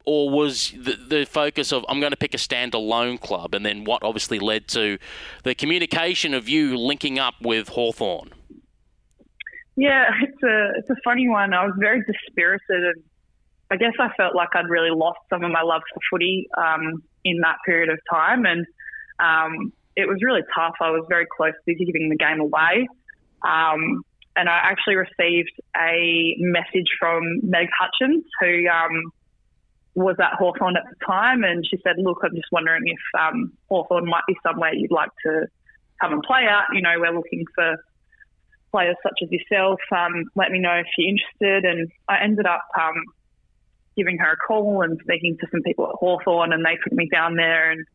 or 0.07 0.31
was 0.31 0.71
the, 0.71 0.93
the 0.93 1.27
focus 1.27 1.73
of 1.73 1.85
I'm 1.89 1.99
going 2.01 2.13
to 2.13 2.17
pick 2.17 2.33
a 2.33 2.39
standalone 2.39 3.21
club, 3.21 3.55
and 3.55 3.67
then 3.67 3.85
what 3.85 4.03
obviously 4.05 4.39
led 4.39 4.69
to 4.69 4.99
the 5.43 5.55
communication 5.55 6.33
of 6.33 6.49
you 6.49 6.79
linking 6.79 7.19
up 7.19 7.35
with 7.43 7.71
Hawthorn? 7.71 8.31
Yeah, 9.77 10.05
it's 10.23 10.43
a 10.43 10.71
it's 10.79 10.89
a 10.89 10.97
funny 11.05 11.29
one. 11.29 11.53
I 11.53 11.67
was 11.67 11.75
very 11.79 12.03
dispirited, 12.07 12.61
and 12.71 13.03
I 13.71 13.77
guess 13.77 13.93
I 14.01 14.09
felt 14.17 14.35
like 14.35 14.51
I'd 14.55 14.69
really 14.69 14.91
lost 14.91 15.19
some 15.29 15.45
of 15.45 15.51
my 15.51 15.63
love 15.63 15.83
for 15.93 16.01
footy 16.11 16.47
um, 16.57 17.03
in 17.25 17.41
that 17.43 17.57
period 17.67 17.91
of 17.91 17.99
time, 18.09 18.47
and 18.47 18.65
um, 19.19 19.73
it 19.97 20.07
was 20.07 20.19
really 20.23 20.43
tough. 20.55 20.75
I 20.81 20.91
was 20.91 21.05
very 21.09 21.27
close 21.37 21.55
to 21.67 21.75
giving 21.75 22.11
the 22.11 22.17
game 22.17 22.41
away. 22.41 22.87
Um, 23.43 24.03
and 24.37 24.49
I 24.49 24.59
actually 24.63 24.97
received 24.97 25.53
a 25.75 26.37
message 26.39 26.89
from 27.01 27.41
Meg 27.43 27.69
Hutchins, 27.79 28.25
who 28.41 28.69
um, 28.69 29.11
was 29.95 30.17
at 30.21 30.35
Hawthorn 30.39 30.77
at 30.77 30.85
the 30.85 31.05
time, 31.05 31.43
and 31.43 31.67
she 31.67 31.79
said, 31.83 31.97
"Look, 31.97 32.19
I'm 32.23 32.35
just 32.35 32.53
wondering 32.53 32.83
if 32.85 32.99
um, 33.19 33.53
Hawthorn 33.71 34.07
might 34.07 34.25
be 34.29 34.37
somewhere 34.43 34.75
you'd 34.75 34.93
like 34.93 35.09
to 35.25 35.47
come 36.01 36.13
and 36.13 36.23
play 36.23 36.45
at. 36.45 36.67
You 36.75 36.83
know, 36.83 36.95
we're 36.99 37.17
looking 37.17 37.45
for 37.55 37.77
players 38.71 38.97
such 39.03 39.21
as 39.23 39.31
yourself. 39.31 39.81
Um, 39.91 40.25
let 40.35 40.51
me 40.51 40.59
know 40.59 40.75
if 40.75 40.87
you're 40.99 41.09
interested." 41.09 41.65
And 41.65 41.91
I 42.07 42.23
ended 42.23 42.45
up 42.45 42.67
um, 42.79 43.03
giving 43.97 44.19
her 44.19 44.33
a 44.33 44.37
call 44.37 44.83
and 44.83 45.01
speaking 45.03 45.39
to 45.41 45.47
some 45.51 45.63
people 45.63 45.87
at 45.89 45.95
Hawthorn, 45.95 46.53
and 46.53 46.63
they 46.63 46.77
took 46.85 46.93
me 46.93 47.09
down 47.11 47.37
there 47.37 47.71
and 47.71 47.87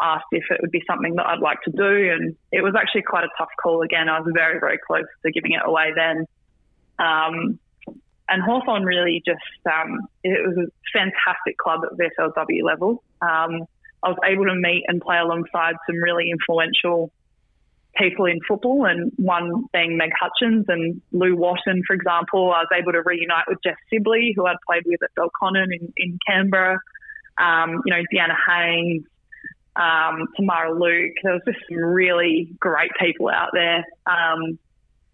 asked 0.00 0.26
if 0.32 0.44
it 0.50 0.60
would 0.60 0.70
be 0.70 0.82
something 0.86 1.14
that 1.16 1.26
I'd 1.26 1.40
like 1.40 1.62
to 1.62 1.70
do. 1.70 2.10
And 2.12 2.36
it 2.52 2.62
was 2.62 2.74
actually 2.78 3.02
quite 3.02 3.24
a 3.24 3.30
tough 3.36 3.50
call. 3.62 3.82
Again, 3.82 4.08
I 4.08 4.20
was 4.20 4.30
very, 4.34 4.60
very 4.60 4.78
close 4.86 5.06
to 5.24 5.32
giving 5.32 5.52
it 5.52 5.62
away 5.64 5.92
then. 5.94 6.26
Um, 6.98 7.58
and 8.28 8.42
Hawthorn 8.42 8.84
really 8.84 9.22
just, 9.24 9.40
um, 9.66 10.00
it 10.22 10.46
was 10.46 10.56
a 10.56 10.70
fantastic 10.92 11.56
club 11.56 11.80
at 11.84 11.96
VFLW 11.96 12.62
level. 12.62 13.02
Um, 13.22 13.66
I 14.02 14.10
was 14.10 14.18
able 14.24 14.44
to 14.44 14.54
meet 14.54 14.84
and 14.86 15.00
play 15.00 15.18
alongside 15.18 15.74
some 15.86 15.96
really 15.96 16.30
influential 16.30 17.10
people 17.96 18.26
in 18.26 18.38
football, 18.46 18.84
and 18.84 19.10
one 19.16 19.64
being 19.72 19.96
Meg 19.96 20.10
Hutchins 20.18 20.66
and 20.68 21.00
Lou 21.12 21.36
Wotton, 21.36 21.82
for 21.86 21.94
example. 21.94 22.52
I 22.52 22.60
was 22.60 22.68
able 22.78 22.92
to 22.92 23.02
reunite 23.04 23.44
with 23.48 23.58
Jess 23.64 23.76
Sibley, 23.90 24.32
who 24.36 24.46
I'd 24.46 24.56
played 24.66 24.84
with 24.86 25.00
at 25.02 25.10
Belconnen 25.16 25.72
in, 25.72 25.92
in 25.96 26.18
Canberra. 26.26 26.78
Um, 27.38 27.82
you 27.84 27.92
know, 27.92 28.02
Deanna 28.12 28.36
Haynes, 28.46 29.04
um, 29.78 30.26
Tamara 30.36 30.72
Luke. 30.72 31.14
There 31.22 31.34
was 31.34 31.42
just 31.46 31.58
some 31.68 31.78
really 31.78 32.50
great 32.58 32.90
people 33.00 33.28
out 33.28 33.50
there. 33.52 33.84
Um, 34.06 34.58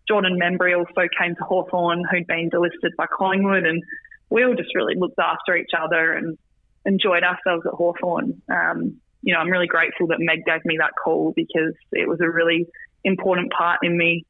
Jordan 0.08 0.38
Membrey 0.40 0.76
also 0.76 1.08
came 1.18 1.34
to 1.36 1.44
Hawthorn, 1.44 2.02
who'd 2.10 2.26
been 2.26 2.50
delisted 2.50 2.94
by 2.96 3.06
Collingwood, 3.06 3.64
and 3.64 3.82
we 4.30 4.44
all 4.44 4.54
just 4.54 4.74
really 4.74 4.94
looked 4.96 5.18
after 5.18 5.56
each 5.56 5.70
other 5.78 6.12
and 6.12 6.36
enjoyed 6.84 7.22
ourselves 7.22 7.64
at 7.66 7.72
Hawthorn. 7.72 8.42
Um, 8.48 9.00
you 9.22 9.32
know, 9.32 9.40
I'm 9.40 9.50
really 9.50 9.66
grateful 9.66 10.08
that 10.08 10.18
Meg 10.20 10.44
gave 10.44 10.64
me 10.64 10.76
that 10.78 10.92
call 11.02 11.32
because 11.34 11.74
it 11.92 12.08
was 12.08 12.20
a 12.20 12.28
really 12.28 12.66
important 13.04 13.52
part 13.52 13.80
in 13.82 13.96
me 13.96 14.24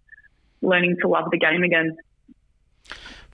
learning 0.62 0.96
to 1.02 1.08
love 1.08 1.30
the 1.30 1.38
game 1.38 1.62
again. 1.62 1.96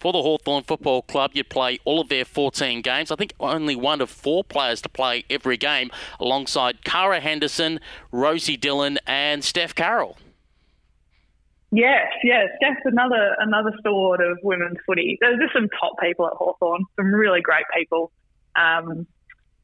For 0.01 0.15
the 0.15 0.23
Hawthorn 0.23 0.63
Football 0.63 1.03
Club, 1.03 1.33
you 1.35 1.45
play 1.45 1.79
all 1.85 2.01
of 2.01 2.09
their 2.09 2.25
14 2.25 2.81
games. 2.81 3.11
I 3.11 3.17
think 3.17 3.35
only 3.39 3.77
one 3.77 4.01
of 4.01 4.09
four 4.09 4.43
players 4.43 4.81
to 4.81 4.89
play 4.89 5.25
every 5.29 5.59
game, 5.59 5.91
alongside 6.19 6.85
Kara 6.85 7.21
Henderson, 7.21 7.81
Rosie 8.11 8.57
Dillon, 8.57 8.99
and 9.07 9.45
Steph 9.45 9.75
Carroll. 9.75 10.17
Yes, 11.71 12.09
yes, 12.25 12.49
Steph's 12.57 12.81
another 12.87 13.37
another 13.39 13.73
stalwart 13.79 14.21
of 14.21 14.39
women's 14.43 14.79
footy. 14.87 15.19
There's 15.21 15.39
just 15.39 15.53
some 15.53 15.69
top 15.79 15.93
people 16.03 16.27
at 16.27 16.33
Hawthorn, 16.33 16.83
some 16.97 17.15
really 17.15 17.43
great 17.43 17.67
people. 17.77 18.11
Um, 18.57 19.07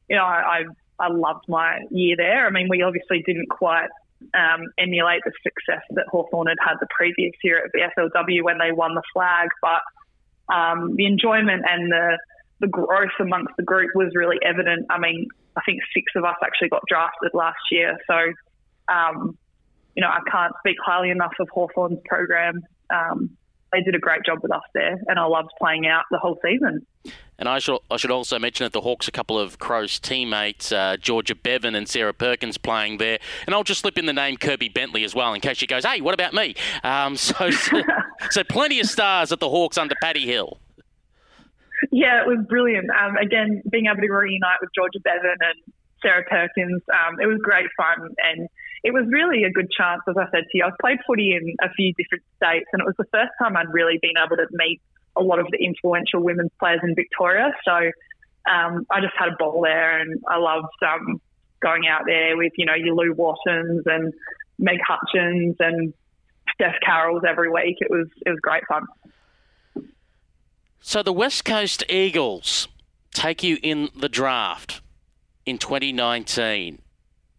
you 0.07 0.15
know, 0.15 0.23
I, 0.23 0.63
I, 0.99 1.05
I 1.05 1.11
loved 1.11 1.49
my 1.49 1.79
year 1.89 2.15
there. 2.15 2.45
I 2.45 2.51
mean, 2.51 2.67
we 2.69 2.83
obviously 2.83 3.23
didn't 3.25 3.49
quite 3.49 3.89
um, 4.35 4.67
emulate 4.77 5.23
the 5.25 5.31
success 5.43 5.81
that 5.91 6.05
Hawthorn 6.09 6.47
had 6.47 6.57
had 6.63 6.75
the 6.79 6.87
previous 6.95 7.33
year 7.43 7.57
at 7.65 7.71
the 7.73 7.89
SLW 7.97 8.43
when 8.43 8.59
they 8.59 8.71
won 8.71 8.93
the 8.93 9.03
flag, 9.13 9.49
but 9.61 9.81
um, 10.53 10.95
the 10.95 11.05
enjoyment 11.05 11.63
and 11.69 11.91
the 11.91 12.17
the 12.59 12.67
growth 12.67 13.13
amongst 13.19 13.53
the 13.57 13.63
group 13.63 13.91
was 13.93 14.13
really 14.15 14.37
evident. 14.43 14.87
I 14.89 14.97
mean, 14.97 15.27
I 15.55 15.61
think 15.63 15.79
six 15.93 16.05
of 16.15 16.23
us 16.23 16.35
actually 16.43 16.69
got 16.69 16.81
drafted 16.89 17.31
last 17.33 17.59
year, 17.71 17.97
so 18.07 18.15
um, 18.91 19.37
you 19.95 20.01
know, 20.01 20.09
I 20.09 20.19
can't 20.29 20.53
speak 20.59 20.77
highly 20.83 21.09
enough 21.09 21.33
of 21.39 21.49
Hawthorn's 21.49 21.99
program. 22.05 22.61
Um, 22.89 23.36
they 23.71 23.81
did 23.81 23.95
a 23.95 23.99
great 23.99 24.23
job 24.25 24.39
with 24.41 24.51
us 24.51 24.63
there, 24.73 24.97
and 25.07 25.19
I 25.19 25.25
loved 25.25 25.49
playing 25.59 25.87
out 25.87 26.03
the 26.11 26.17
whole 26.17 26.39
season. 26.43 26.85
And 27.39 27.47
I 27.47 27.59
should, 27.59 27.79
I 27.91 27.97
should 27.97 28.11
also 28.11 28.39
mention 28.39 28.65
that 28.65 28.73
the 28.73 28.81
Hawks, 28.81 29.07
a 29.07 29.11
couple 29.11 29.37
of 29.37 29.59
Crows 29.59 29.99
teammates, 29.99 30.71
uh, 30.71 30.97
Georgia 30.97 31.35
Bevan 31.35 31.75
and 31.75 31.87
Sarah 31.87 32.13
Perkins, 32.13 32.57
playing 32.57 32.97
there. 32.97 33.19
And 33.45 33.53
I'll 33.53 33.63
just 33.63 33.81
slip 33.81 33.97
in 33.97 34.07
the 34.07 34.13
name 34.13 34.37
Kirby 34.37 34.69
Bentley 34.69 35.03
as 35.03 35.13
well, 35.13 35.33
in 35.33 35.41
case 35.41 35.57
she 35.57 35.67
goes, 35.67 35.85
hey, 35.85 36.01
what 36.01 36.13
about 36.13 36.33
me? 36.33 36.55
Um, 36.83 37.15
so, 37.15 37.51
so, 37.51 37.83
so, 38.31 38.43
plenty 38.43 38.79
of 38.79 38.87
stars 38.87 39.31
at 39.31 39.39
the 39.39 39.49
Hawks 39.49 39.77
under 39.77 39.95
Paddy 40.01 40.25
Hill. 40.25 40.59
Yeah, 41.91 42.21
it 42.21 42.27
was 42.27 42.43
brilliant. 42.47 42.89
Um, 42.89 43.17
again, 43.17 43.61
being 43.69 43.85
able 43.85 44.01
to 44.01 44.11
reunite 44.11 44.57
with 44.61 44.71
Georgia 44.73 44.99
Bevan 45.03 45.37
and 45.39 45.73
Sarah 46.01 46.23
Perkins, 46.23 46.81
um, 46.91 47.19
it 47.21 47.27
was 47.27 47.39
great 47.43 47.67
fun. 47.77 48.09
And 48.17 48.49
it 48.87 48.93
was 48.93 49.03
really 49.11 49.43
a 49.43 49.51
good 49.51 49.69
chance, 49.69 50.01
as 50.07 50.15
I 50.17 50.31
said 50.31 50.45
to 50.49 50.57
you. 50.57 50.63
I've 50.63 50.77
played 50.79 50.99
footy 51.05 51.33
in 51.35 51.55
a 51.61 51.69
few 51.73 51.91
different 51.95 52.23
states, 52.37 52.67
and 52.71 52.81
it 52.81 52.85
was 52.85 52.95
the 52.97 53.03
first 53.11 53.31
time 53.37 53.57
I'd 53.57 53.67
really 53.73 53.99
been 54.01 54.13
able 54.17 54.37
to 54.37 54.47
meet 54.51 54.79
a 55.17 55.21
lot 55.21 55.39
of 55.39 55.47
the 55.51 55.57
influential 55.61 56.23
women's 56.23 56.51
players 56.57 56.79
in 56.83 56.95
Victoria. 56.95 57.51
So 57.65 57.73
um, 58.49 58.87
I 58.89 59.01
just 59.01 59.13
had 59.19 59.27
a 59.27 59.35
ball 59.37 59.59
there, 59.61 59.99
and 59.99 60.23
I 60.25 60.37
loved 60.37 60.67
um, 60.87 61.19
going 61.59 61.85
out 61.85 62.03
there 62.05 62.37
with, 62.37 62.53
you 62.55 62.65
know, 62.65 62.75
your 62.75 62.95
Lou 62.95 63.13
Wottons 63.13 63.83
and 63.87 64.13
Meg 64.57 64.79
Hutchins 64.87 65.57
and 65.59 65.93
Steph 66.53 66.75
Carrolls 66.81 67.23
every 67.27 67.51
week. 67.51 67.75
It 67.81 67.91
was 67.91 68.07
it 68.25 68.29
was 68.29 68.39
great 68.39 68.63
fun. 68.69 68.85
So 70.79 71.03
the 71.03 71.11
West 71.11 71.43
Coast 71.43 71.83
Eagles 71.89 72.69
take 73.11 73.43
you 73.43 73.57
in 73.61 73.89
the 73.93 74.07
draft 74.07 74.79
in 75.45 75.57
2019 75.57 76.79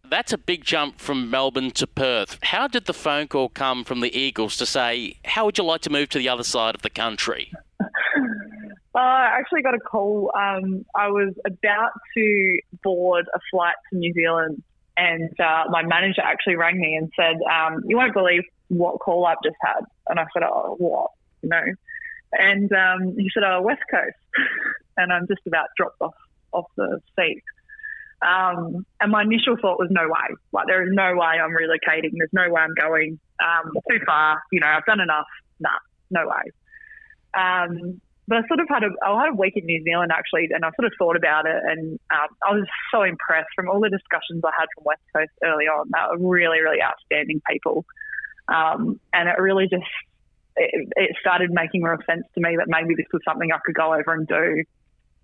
that's 0.09 0.33
a 0.33 0.37
big 0.37 0.63
jump 0.63 0.99
from 0.99 1.29
Melbourne 1.29 1.71
to 1.71 1.87
Perth. 1.87 2.39
How 2.43 2.67
did 2.67 2.85
the 2.85 2.93
phone 2.93 3.27
call 3.27 3.49
come 3.49 3.83
from 3.83 3.99
the 3.99 4.15
Eagles 4.17 4.57
to 4.57 4.65
say, 4.65 5.17
how 5.25 5.45
would 5.45 5.57
you 5.57 5.63
like 5.63 5.81
to 5.81 5.89
move 5.89 6.09
to 6.09 6.17
the 6.17 6.29
other 6.29 6.43
side 6.43 6.75
of 6.75 6.81
the 6.81 6.89
country? 6.89 7.51
Uh, 8.95 9.01
I 9.01 9.37
actually 9.39 9.61
got 9.61 9.75
a 9.75 9.79
call. 9.79 10.31
Um, 10.35 10.83
I 10.95 11.09
was 11.09 11.33
about 11.45 11.91
to 12.17 12.59
board 12.83 13.27
a 13.33 13.39
flight 13.51 13.75
to 13.91 13.97
New 13.97 14.11
Zealand, 14.13 14.63
and 14.97 15.29
uh, 15.39 15.65
my 15.69 15.83
manager 15.83 16.21
actually 16.21 16.55
rang 16.55 16.81
me 16.81 16.95
and 16.95 17.09
said, 17.15 17.35
um, 17.49 17.83
"You 17.85 17.97
won't 17.97 18.13
believe 18.13 18.41
what 18.67 18.99
call 18.99 19.27
I've 19.27 19.37
just 19.43 19.55
had." 19.61 19.81
And 20.07 20.19
I 20.19 20.25
said, 20.33 20.43
"Oh, 20.43 20.75
what?" 20.79 21.11
You 21.43 21.49
know, 21.49 21.63
and 22.33 22.71
um, 22.73 23.15
he 23.15 23.29
said, 23.31 23.43
"Oh, 23.45 23.61
West 23.61 23.83
Coast," 23.91 24.17
and 24.97 25.13
I'm 25.13 25.27
just 25.27 25.45
about 25.45 25.67
dropped 25.77 26.01
off 26.01 26.15
off 26.51 26.65
the 26.75 26.99
seat. 27.15 27.43
Um, 28.21 28.85
and 28.99 29.11
my 29.11 29.23
initial 29.23 29.55
thought 29.61 29.79
was 29.79 29.89
no 29.91 30.03
way. 30.03 30.35
Like 30.51 30.67
there 30.67 30.83
is 30.83 30.89
no 30.91 31.15
way 31.15 31.39
I'm 31.39 31.51
relocating. 31.51 32.11
There's 32.17 32.33
no 32.33 32.51
way 32.51 32.61
I'm 32.61 32.75
going 32.75 33.19
um, 33.39 33.71
too 33.89 33.99
far. 34.05 34.41
You 34.51 34.59
know, 34.59 34.67
I've 34.67 34.85
done 34.85 34.99
enough. 34.99 35.27
Nah, 35.59 35.79
no 36.11 36.27
way. 36.27 36.51
Um, 37.33 38.01
but 38.27 38.39
I 38.39 38.47
sort 38.47 38.59
of 38.59 38.67
had 38.69 38.83
a 38.83 38.91
I 39.03 39.25
had 39.25 39.33
a 39.33 39.35
week 39.35 39.53
in 39.55 39.65
New 39.65 39.83
Zealand 39.83 40.11
actually, 40.13 40.49
and 40.51 40.63
I 40.63 40.69
sort 40.79 40.85
of 40.85 40.93
thought 40.99 41.15
about 41.15 41.45
it, 41.45 41.57
and 41.65 41.99
um, 42.11 42.29
I 42.45 42.53
was 42.53 42.67
so 42.91 43.03
impressed 43.03 43.49
from 43.55 43.69
all 43.69 43.79
the 43.79 43.89
discussions 43.89 44.43
I 44.43 44.51
had 44.57 44.67
from 44.75 44.83
West 44.85 45.01
Coast 45.15 45.31
early 45.43 45.65
on. 45.65 45.89
They 45.89 46.17
were 46.17 46.29
really, 46.29 46.59
really 46.59 46.81
outstanding 46.81 47.41
people. 47.49 47.85
Um, 48.49 48.99
and 49.13 49.29
it 49.29 49.39
really 49.39 49.67
just 49.69 49.85
it, 50.55 50.89
it, 50.95 51.15
started 51.19 51.51
making 51.51 51.81
more 51.81 51.97
sense 52.05 52.23
to 52.35 52.41
me 52.41 52.57
that 52.57 52.67
maybe 52.67 52.95
this 52.95 53.05
was 53.13 53.21
something 53.23 53.51
I 53.51 53.59
could 53.63 53.75
go 53.75 53.93
over 53.93 54.13
and 54.13 54.27
do. 54.27 54.63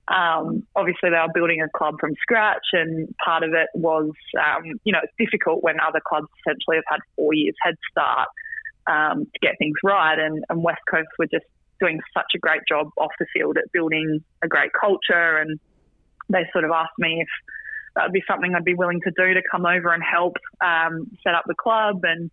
Um, 0.08 0.68
obviously, 0.76 1.10
they 1.10 1.18
were 1.18 1.34
building 1.34 1.62
a 1.62 1.70
club 1.76 1.96
from 2.00 2.14
scratch, 2.22 2.66
and 2.74 3.14
part 3.24 3.44
of 3.44 3.54
it 3.54 3.70
was, 3.74 4.12
um, 4.40 4.80
you 4.84 4.94
know, 4.94 5.00
it's 5.02 5.14
difficult 5.18 5.64
when 5.64 5.80
other 5.80 6.02
clubs 6.06 6.28
essentially 6.40 6.78
have 6.78 6.86
had 6.88 7.00
four 7.16 7.34
years 7.34 7.56
head 7.62 7.76
start 7.90 8.30
um, 8.88 9.26
to 9.26 9.40
get 9.42 9.58
things 9.58 9.76
right. 9.84 10.20
And, 10.20 10.44
and 10.50 10.64
West 10.64 10.82
Coast 10.90 11.10
were 11.18 11.26
just 11.26 11.46
doing 11.80 12.00
such 12.14 12.32
a 12.36 12.40
great 12.40 12.62
job 12.70 12.88
off 12.98 13.12
the 13.20 13.26
field 13.34 13.58
at 13.58 13.72
building 13.72 14.24
a 14.44 14.48
great 14.48 14.72
culture. 14.80 15.38
And 15.38 15.60
they 16.30 16.48
sort 16.54 16.66
of 16.66 16.72
asked 16.72 16.98
me 17.00 17.22
if 17.22 17.28
that 17.96 18.04
would 18.04 18.14
be 18.14 18.24
something 18.28 18.54
I'd 18.54 18.64
be 18.64 18.76
willing 18.76 19.02
to 19.02 19.12
do 19.18 19.34
to 19.34 19.42
come 19.50 19.66
over 19.66 19.92
and 19.92 20.04
help 20.04 20.38
um, 20.64 21.18
set 21.24 21.34
up 21.34 21.46
the 21.48 21.56
club. 21.56 22.02
And, 22.04 22.30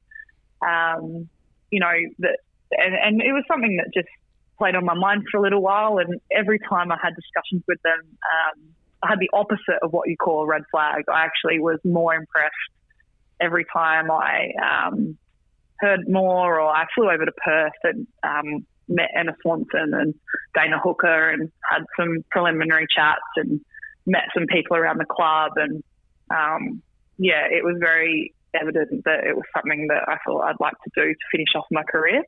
um, 0.60 1.28
you 1.70 1.80
know, 1.80 1.92
that, 2.18 2.38
and, 2.72 2.94
and 2.94 3.22
it 3.22 3.32
was 3.32 3.44
something 3.48 3.76
that 3.78 3.92
just 3.94 4.12
played 4.58 4.74
on 4.74 4.84
my 4.84 4.94
mind 4.94 5.24
for 5.30 5.38
a 5.38 5.42
little 5.42 5.62
while. 5.62 5.98
And 5.98 6.20
every 6.30 6.58
time 6.58 6.92
I 6.92 6.98
had 7.02 7.14
discussions 7.14 7.62
with 7.66 7.80
them, 7.82 8.00
um, 8.02 8.62
I 9.02 9.08
had 9.08 9.18
the 9.18 9.30
opposite 9.32 9.82
of 9.82 9.92
what 9.92 10.08
you 10.08 10.16
call 10.16 10.42
a 10.42 10.46
red 10.46 10.62
flag. 10.70 11.04
I 11.12 11.24
actually 11.24 11.58
was 11.58 11.78
more 11.84 12.14
impressed 12.14 12.54
every 13.40 13.66
time 13.72 14.10
I 14.10 14.52
um, 14.62 15.18
heard 15.78 16.08
more, 16.08 16.60
or 16.60 16.68
I 16.68 16.86
flew 16.94 17.10
over 17.10 17.24
to 17.24 17.32
Perth 17.32 17.72
and 17.82 18.06
um, 18.22 18.66
met 18.88 19.08
Emma 19.16 19.32
Swanson 19.42 19.92
and 19.94 20.14
Dana 20.54 20.78
Hooker 20.82 21.30
and 21.30 21.50
had 21.68 21.82
some 21.98 22.24
preliminary 22.30 22.86
chats 22.94 23.20
and 23.36 23.60
met 24.06 24.24
some 24.34 24.46
people 24.46 24.76
around 24.76 24.98
the 24.98 25.04
club. 25.04 25.52
And 25.56 25.82
um, 26.30 26.82
yeah, 27.18 27.46
it 27.50 27.64
was 27.64 27.76
very 27.80 28.34
evident 28.54 29.04
that 29.04 29.24
it 29.24 29.34
was 29.34 29.44
something 29.56 29.88
that 29.88 30.08
I 30.08 30.18
thought 30.24 30.42
I'd 30.42 30.60
like 30.60 30.74
to 30.84 30.90
do 30.94 31.12
to 31.12 31.24
finish 31.32 31.48
off 31.56 31.66
my 31.70 31.82
career. 31.82 32.22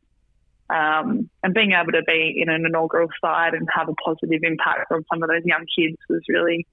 Um, 0.71 1.29
and 1.43 1.53
being 1.53 1.73
able 1.73 1.93
to 1.93 2.03
be 2.07 2.41
in 2.41 2.49
an 2.49 2.65
inaugural 2.65 3.09
side 3.21 3.55
and 3.55 3.69
have 3.75 3.89
a 3.89 3.95
positive 3.95 4.41
impact 4.43 4.91
on 4.91 5.05
some 5.13 5.23
of 5.23 5.29
those 5.29 5.45
young 5.45 5.67
kids 5.77 5.97
was 6.09 6.23
really 6.29 6.67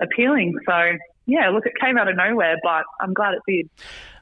appealing. 0.00 0.54
So, 0.66 0.92
yeah, 1.26 1.48
look, 1.48 1.66
it 1.66 1.72
came 1.80 1.96
out 1.96 2.08
of 2.08 2.16
nowhere, 2.16 2.56
but 2.62 2.84
I'm 3.00 3.14
glad 3.14 3.34
it 3.34 3.42
did. 3.48 3.70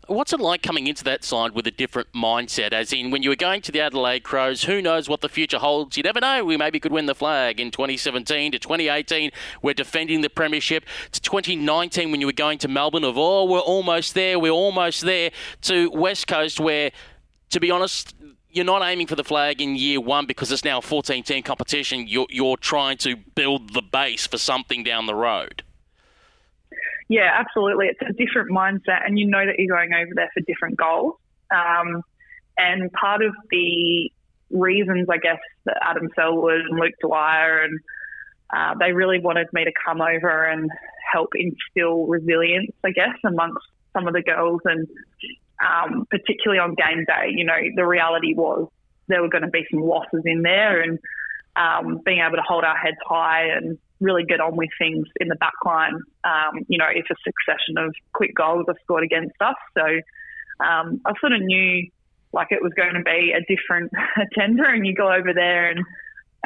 What's 0.08 0.32
it 0.32 0.38
like 0.38 0.62
coming 0.62 0.86
into 0.86 1.02
that 1.04 1.24
side 1.24 1.50
with 1.50 1.66
a 1.66 1.72
different 1.72 2.12
mindset? 2.12 2.72
As 2.72 2.92
in, 2.92 3.10
when 3.10 3.24
you 3.24 3.30
were 3.30 3.36
going 3.36 3.60
to 3.62 3.72
the 3.72 3.80
Adelaide 3.80 4.22
Crows, 4.22 4.62
who 4.62 4.80
knows 4.80 5.08
what 5.08 5.20
the 5.20 5.28
future 5.28 5.58
holds? 5.58 5.96
You 5.96 6.04
never 6.04 6.20
know. 6.20 6.44
We 6.44 6.56
maybe 6.56 6.78
could 6.78 6.92
win 6.92 7.06
the 7.06 7.14
flag 7.14 7.58
in 7.58 7.72
2017 7.72 8.52
to 8.52 8.58
2018. 8.60 9.32
We're 9.62 9.74
defending 9.74 10.20
the 10.20 10.30
premiership 10.30 10.84
to 11.10 11.20
2019 11.20 12.12
when 12.12 12.20
you 12.20 12.26
were 12.26 12.32
going 12.32 12.58
to 12.58 12.68
Melbourne. 12.68 13.02
Of 13.02 13.18
oh, 13.18 13.46
we're 13.46 13.58
almost 13.58 14.14
there. 14.14 14.38
We're 14.38 14.52
almost 14.52 15.00
there 15.00 15.32
to 15.62 15.90
West 15.90 16.28
Coast, 16.28 16.60
where, 16.60 16.92
to 17.50 17.58
be 17.58 17.72
honest, 17.72 18.14
you're 18.56 18.64
not 18.64 18.82
aiming 18.82 19.06
for 19.06 19.16
the 19.16 19.22
flag 19.22 19.60
in 19.60 19.76
year 19.76 20.00
one 20.00 20.24
because 20.24 20.50
it's 20.50 20.64
now 20.64 20.78
a 20.78 20.82
14 20.82 21.22
team 21.22 21.42
competition. 21.42 22.08
You're, 22.08 22.26
you're 22.30 22.56
trying 22.56 22.96
to 22.98 23.14
build 23.14 23.74
the 23.74 23.82
base 23.82 24.26
for 24.26 24.38
something 24.38 24.82
down 24.82 25.04
the 25.04 25.14
road. 25.14 25.62
Yeah, 27.08 27.30
absolutely. 27.34 27.86
It's 27.86 28.00
a 28.00 28.14
different 28.14 28.50
mindset, 28.50 29.06
and 29.06 29.18
you 29.18 29.26
know 29.26 29.44
that 29.44 29.56
you're 29.58 29.76
going 29.76 29.92
over 29.92 30.10
there 30.14 30.30
for 30.32 30.40
different 30.40 30.78
goals. 30.78 31.16
Um, 31.54 32.02
and 32.56 32.90
part 32.92 33.22
of 33.22 33.34
the 33.50 34.10
reasons, 34.50 35.06
I 35.10 35.18
guess, 35.18 35.38
that 35.66 35.76
Adam 35.82 36.08
Selwood 36.16 36.62
and 36.62 36.80
Luke 36.80 36.94
Dwyer 37.02 37.62
and 37.62 37.78
uh, 38.56 38.74
they 38.80 38.92
really 38.92 39.18
wanted 39.18 39.48
me 39.52 39.64
to 39.64 39.72
come 39.84 40.00
over 40.00 40.44
and 40.44 40.70
help 41.12 41.30
instill 41.34 42.06
resilience, 42.06 42.72
I 42.82 42.90
guess, 42.90 43.16
amongst 43.22 43.66
some 43.92 44.08
of 44.08 44.14
the 44.14 44.22
girls 44.22 44.62
and 44.64 44.88
um, 45.64 46.06
particularly 46.10 46.60
on 46.60 46.74
game 46.74 47.04
day, 47.06 47.30
you 47.34 47.44
know, 47.44 47.58
the 47.74 47.86
reality 47.86 48.34
was 48.34 48.68
there 49.08 49.22
were 49.22 49.28
going 49.28 49.44
to 49.44 49.50
be 49.50 49.64
some 49.70 49.80
losses 49.80 50.22
in 50.24 50.42
there 50.42 50.80
and 50.80 50.98
um, 51.56 52.00
being 52.04 52.20
able 52.20 52.36
to 52.36 52.42
hold 52.46 52.64
our 52.64 52.76
heads 52.76 52.98
high 53.06 53.44
and 53.44 53.78
really 54.00 54.24
get 54.24 54.40
on 54.40 54.56
with 54.56 54.68
things 54.78 55.06
in 55.20 55.28
the 55.28 55.36
back 55.36 55.54
line. 55.64 55.94
Um, 56.24 56.64
you 56.68 56.78
know, 56.78 56.88
if 56.92 57.06
a 57.10 57.14
succession 57.24 57.78
of 57.78 57.94
quick 58.12 58.34
goals 58.34 58.66
are 58.68 58.76
scored 58.82 59.04
against 59.04 59.36
us. 59.40 59.56
So 59.76 59.84
um, 60.64 61.00
I 61.06 61.12
sort 61.20 61.32
of 61.32 61.40
knew 61.40 61.88
like 62.32 62.48
it 62.50 62.62
was 62.62 62.72
going 62.76 62.94
to 62.94 63.02
be 63.02 63.32
a 63.32 63.40
different 63.48 63.90
tender 64.34 64.64
and 64.64 64.86
you 64.86 64.94
go 64.94 65.12
over 65.12 65.32
there 65.32 65.70
and 65.70 65.78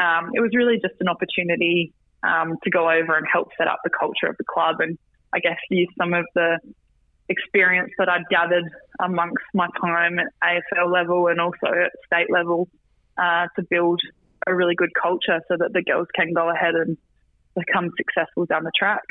um, 0.01 0.31
it 0.35 0.41
was 0.41 0.51
really 0.55 0.79
just 0.81 0.95
an 1.01 1.09
opportunity 1.09 1.93
um, 2.23 2.57
to 2.63 2.71
go 2.71 2.89
over 2.89 3.17
and 3.17 3.27
help 3.31 3.49
set 3.59 3.67
up 3.67 3.81
the 3.83 3.91
culture 3.91 4.27
of 4.27 4.37
the 4.37 4.45
club 4.45 4.77
and 4.81 4.99
I 5.33 5.41
guess 5.41 5.57
use 5.71 5.89
some 5.99 6.15
of 6.15 6.27
the 6.35 6.59
experience 7.31 7.93
that 7.99 8.09
I'd 8.09 8.27
gathered 8.31 8.65
amongst 9.01 9.45
my 9.55 9.69
time 9.81 10.19
at 10.19 10.27
AFL 10.43 10.93
level 10.93 11.29
and 11.29 11.41
also 11.41 11.67
at 11.67 11.93
state 12.05 12.31
level 12.31 12.69
uh, 13.17 13.47
to 13.57 13.63
build 13.71 14.01
a 14.47 14.55
really 14.55 14.75
good 14.75 14.91
culture 15.01 15.41
so 15.49 15.57
that 15.59 15.73
the 15.73 15.83
girls 15.83 16.09
can 16.15 16.33
go 16.33 16.51
ahead 16.51 16.75
and 16.75 16.99
become 17.55 17.91
successful 17.97 18.47
down 18.47 18.65
the 18.65 18.73
track. 18.77 19.03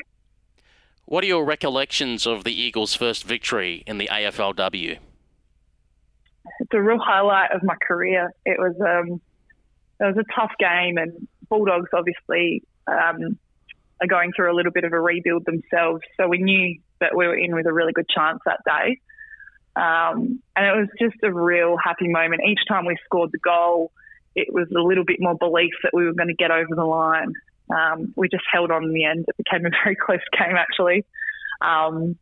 What 1.05 1.23
are 1.23 1.27
your 1.27 1.45
recollections 1.45 2.27
of 2.27 2.43
the 2.43 2.53
Eagles' 2.53 2.93
first 2.93 3.23
victory 3.23 3.83
in 3.87 3.97
the 3.97 4.07
AFLW? 4.11 4.99
It's 6.59 6.73
a 6.73 6.81
real 6.81 6.99
highlight 6.99 7.51
of 7.51 7.63
my 7.63 7.75
career. 7.87 8.31
It 8.45 8.59
was 8.59 8.75
um, 8.81 9.21
it 9.99 10.15
was 10.15 10.17
a 10.17 10.39
tough 10.39 10.51
game, 10.59 10.97
and 10.97 11.27
Bulldogs 11.49 11.89
obviously 11.93 12.63
um, 12.87 13.37
are 14.01 14.07
going 14.07 14.31
through 14.35 14.51
a 14.51 14.55
little 14.55 14.71
bit 14.71 14.83
of 14.83 14.93
a 14.93 14.99
rebuild 14.99 15.45
themselves. 15.45 16.01
So 16.17 16.27
we 16.27 16.37
knew 16.39 16.79
that 16.99 17.15
we 17.15 17.27
were 17.27 17.37
in 17.37 17.55
with 17.55 17.65
a 17.65 17.73
really 17.73 17.93
good 17.93 18.07
chance 18.09 18.39
that 18.45 18.59
day. 18.65 18.99
Um, 19.75 20.41
and 20.55 20.65
it 20.65 20.79
was 20.79 20.89
just 20.99 21.15
a 21.23 21.31
real 21.31 21.77
happy 21.81 22.07
moment. 22.07 22.41
Each 22.47 22.59
time 22.67 22.85
we 22.85 22.97
scored 23.05 23.31
the 23.31 23.39
goal, 23.39 23.91
it 24.35 24.53
was 24.53 24.67
a 24.75 24.81
little 24.81 25.05
bit 25.05 25.17
more 25.19 25.35
belief 25.35 25.73
that 25.83 25.91
we 25.93 26.05
were 26.05 26.13
going 26.13 26.27
to 26.27 26.33
get 26.33 26.51
over 26.51 26.75
the 26.75 26.85
line. 26.85 27.33
Um, 27.69 28.13
we 28.15 28.29
just 28.29 28.43
held 28.51 28.71
on 28.71 28.83
in 28.83 28.93
the 28.93 29.05
end. 29.05 29.25
It 29.27 29.37
became 29.37 29.65
a 29.65 29.69
very 29.83 29.95
close 29.95 30.19
game, 30.37 30.55
actually. 30.57 31.05
Um, 31.61 32.17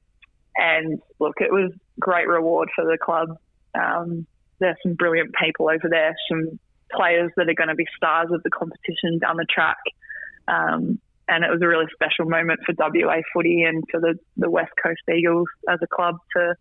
and 0.55 0.99
look, 1.19 1.35
it 1.39 1.51
was 1.51 1.71
great 1.99 2.27
reward 2.27 2.69
for 2.75 2.85
the 2.85 2.97
club. 2.97 3.37
Um, 3.75 4.25
there's 4.59 4.77
some 4.81 4.95
brilliant 4.95 5.33
people 5.35 5.69
over 5.69 5.87
there, 5.89 6.15
some 6.29 6.59
players 6.91 7.31
that 7.37 7.49
are 7.49 7.53
going 7.53 7.69
to 7.69 7.75
be 7.75 7.85
stars 7.95 8.29
of 8.31 8.41
the 8.43 8.49
competition 8.49 9.19
down 9.19 9.37
the 9.37 9.45
track. 9.45 9.77
Um, 10.47 10.99
and 11.27 11.43
it 11.43 11.51
was 11.51 11.61
a 11.61 11.67
really 11.67 11.85
special 11.93 12.25
moment 12.25 12.61
for 12.65 12.73
WA 12.77 13.17
footy 13.33 13.63
and 13.63 13.83
for 13.91 13.99
the, 13.99 14.17
the 14.37 14.49
West 14.49 14.71
Coast 14.81 15.01
Eagles 15.13 15.47
as 15.69 15.79
a 15.81 15.87
club 15.87 16.17
to 16.35 16.55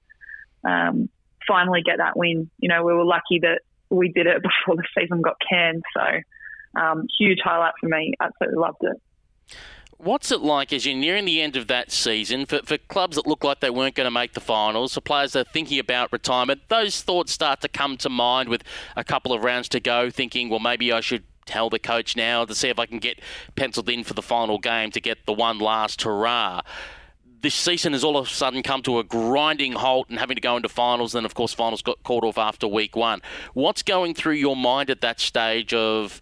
um, 0.68 1.08
finally 1.46 1.82
get 1.82 1.98
that 1.98 2.16
win. 2.16 2.50
You 2.58 2.68
know, 2.68 2.84
we 2.84 2.92
were 2.92 3.04
lucky 3.04 3.38
that 3.42 3.60
we 3.90 4.10
did 4.10 4.26
it 4.26 4.42
before 4.42 4.76
the 4.76 4.84
season 4.98 5.22
got 5.22 5.36
canned. 5.48 5.82
So, 5.96 6.80
um, 6.80 7.06
huge 7.18 7.38
highlight 7.42 7.74
for 7.80 7.88
me. 7.88 8.12
Absolutely 8.20 8.60
loved 8.60 8.82
it. 8.82 9.56
What's 9.98 10.30
it 10.30 10.40
like 10.40 10.74
as 10.74 10.84
you're 10.84 10.94
nearing 10.94 11.24
the 11.24 11.40
end 11.40 11.56
of 11.56 11.68
that 11.68 11.90
season 11.90 12.44
for, 12.44 12.60
for 12.64 12.76
clubs 12.76 13.16
that 13.16 13.26
look 13.26 13.42
like 13.42 13.60
they 13.60 13.70
weren't 13.70 13.94
going 13.94 14.04
to 14.06 14.10
make 14.10 14.34
the 14.34 14.40
finals, 14.40 14.92
for 14.92 15.00
players 15.00 15.32
that 15.32 15.46
are 15.46 15.50
thinking 15.50 15.78
about 15.78 16.12
retirement? 16.12 16.60
Those 16.68 17.00
thoughts 17.00 17.32
start 17.32 17.62
to 17.62 17.68
come 17.68 17.96
to 17.98 18.10
mind 18.10 18.50
with 18.50 18.62
a 18.94 19.02
couple 19.02 19.32
of 19.32 19.42
rounds 19.42 19.70
to 19.70 19.80
go, 19.80 20.10
thinking, 20.10 20.50
well, 20.50 20.58
maybe 20.58 20.92
I 20.92 21.00
should 21.00 21.24
tell 21.46 21.70
the 21.70 21.78
coach 21.78 22.16
now 22.16 22.44
to 22.44 22.54
see 22.54 22.68
if 22.68 22.78
I 22.78 22.86
can 22.86 22.98
get 22.98 23.20
penciled 23.54 23.88
in 23.88 24.04
for 24.04 24.14
the 24.14 24.22
final 24.22 24.58
game 24.58 24.90
to 24.90 25.00
get 25.00 25.24
the 25.26 25.32
one 25.32 25.58
last 25.58 26.02
hurrah. 26.02 26.62
This 27.40 27.54
season 27.54 27.92
has 27.92 28.02
all 28.02 28.16
of 28.16 28.26
a 28.26 28.30
sudden 28.30 28.62
come 28.62 28.82
to 28.82 28.98
a 28.98 29.04
grinding 29.04 29.72
halt 29.72 30.08
and 30.10 30.18
having 30.18 30.34
to 30.34 30.40
go 30.40 30.56
into 30.56 30.68
finals. 30.68 31.12
Then, 31.12 31.24
of 31.24 31.34
course, 31.34 31.52
finals 31.52 31.82
got 31.82 32.02
called 32.02 32.24
off 32.24 32.38
after 32.38 32.66
week 32.66 32.96
one. 32.96 33.22
What's 33.54 33.82
going 33.82 34.14
through 34.14 34.34
your 34.34 34.56
mind 34.56 34.90
at 34.90 35.00
that 35.02 35.20
stage 35.20 35.72
of 35.72 36.20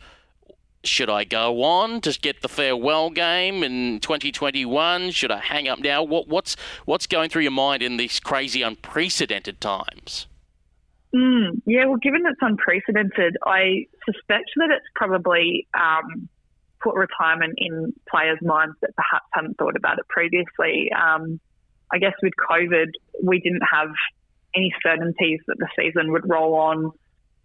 should 0.83 1.09
I 1.09 1.25
go 1.25 1.63
on 1.63 2.01
to 2.03 2.19
get 2.21 2.43
the 2.43 2.49
farewell 2.49 3.11
game 3.11 3.63
in 3.63 4.01
2021? 4.01 5.11
Should 5.13 5.31
I 5.31 5.39
hang 5.39 5.67
up 5.67 5.79
now? 5.79 6.03
What, 6.03 6.29
what's 6.29 6.57
what's 6.85 7.07
going 7.07 7.31
through 7.31 7.43
your 7.43 7.53
mind 7.53 7.83
in 7.83 7.97
these 7.97 8.21
crazy, 8.21 8.61
unprecedented 8.63 9.61
times? 9.61 10.27
Mm, 11.15 11.63
yeah, 11.65 11.87
well, 11.87 11.97
given 11.97 12.23
it's 12.27 12.41
unprecedented, 12.41 13.37
I 13.47 13.87
suspect 14.05 14.51
that 14.57 14.71
it's 14.71 14.87
probably 14.97 15.69
um, 15.73 16.29
put 16.83 16.97
retirement 16.97 17.55
in 17.57 17.93
players' 18.11 18.39
minds 18.43 18.75
that 18.81 18.97
perhaps 18.97 19.27
hadn't 19.33 19.57
thought 19.57 19.77
about 19.77 19.99
it 19.99 20.09
previously. 20.09 20.91
Um, 20.93 21.39
I 21.93 21.99
guess 21.99 22.15
with 22.21 22.33
COVID, 22.51 22.89
we 23.23 23.39
didn't 23.39 23.63
have 23.71 23.91
any 24.57 24.75
certainties 24.83 25.41
that 25.47 25.57
the 25.59 25.69
season 25.79 26.11
would 26.11 26.29
roll 26.29 26.55
on 26.55 26.91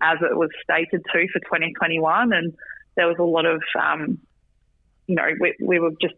as 0.02 0.18
it 0.22 0.36
was 0.36 0.50
stated 0.64 1.04
to 1.14 1.28
for 1.32 1.40
2021, 1.40 2.34
and 2.34 2.54
there 2.96 3.08
was 3.08 3.18
a 3.20 3.24
lot 3.24 3.46
of, 3.46 3.62
um, 3.80 4.18
you 5.06 5.16
know, 5.16 5.28
we, 5.40 5.56
we 5.62 5.80
were 5.80 5.92
just 6.02 6.16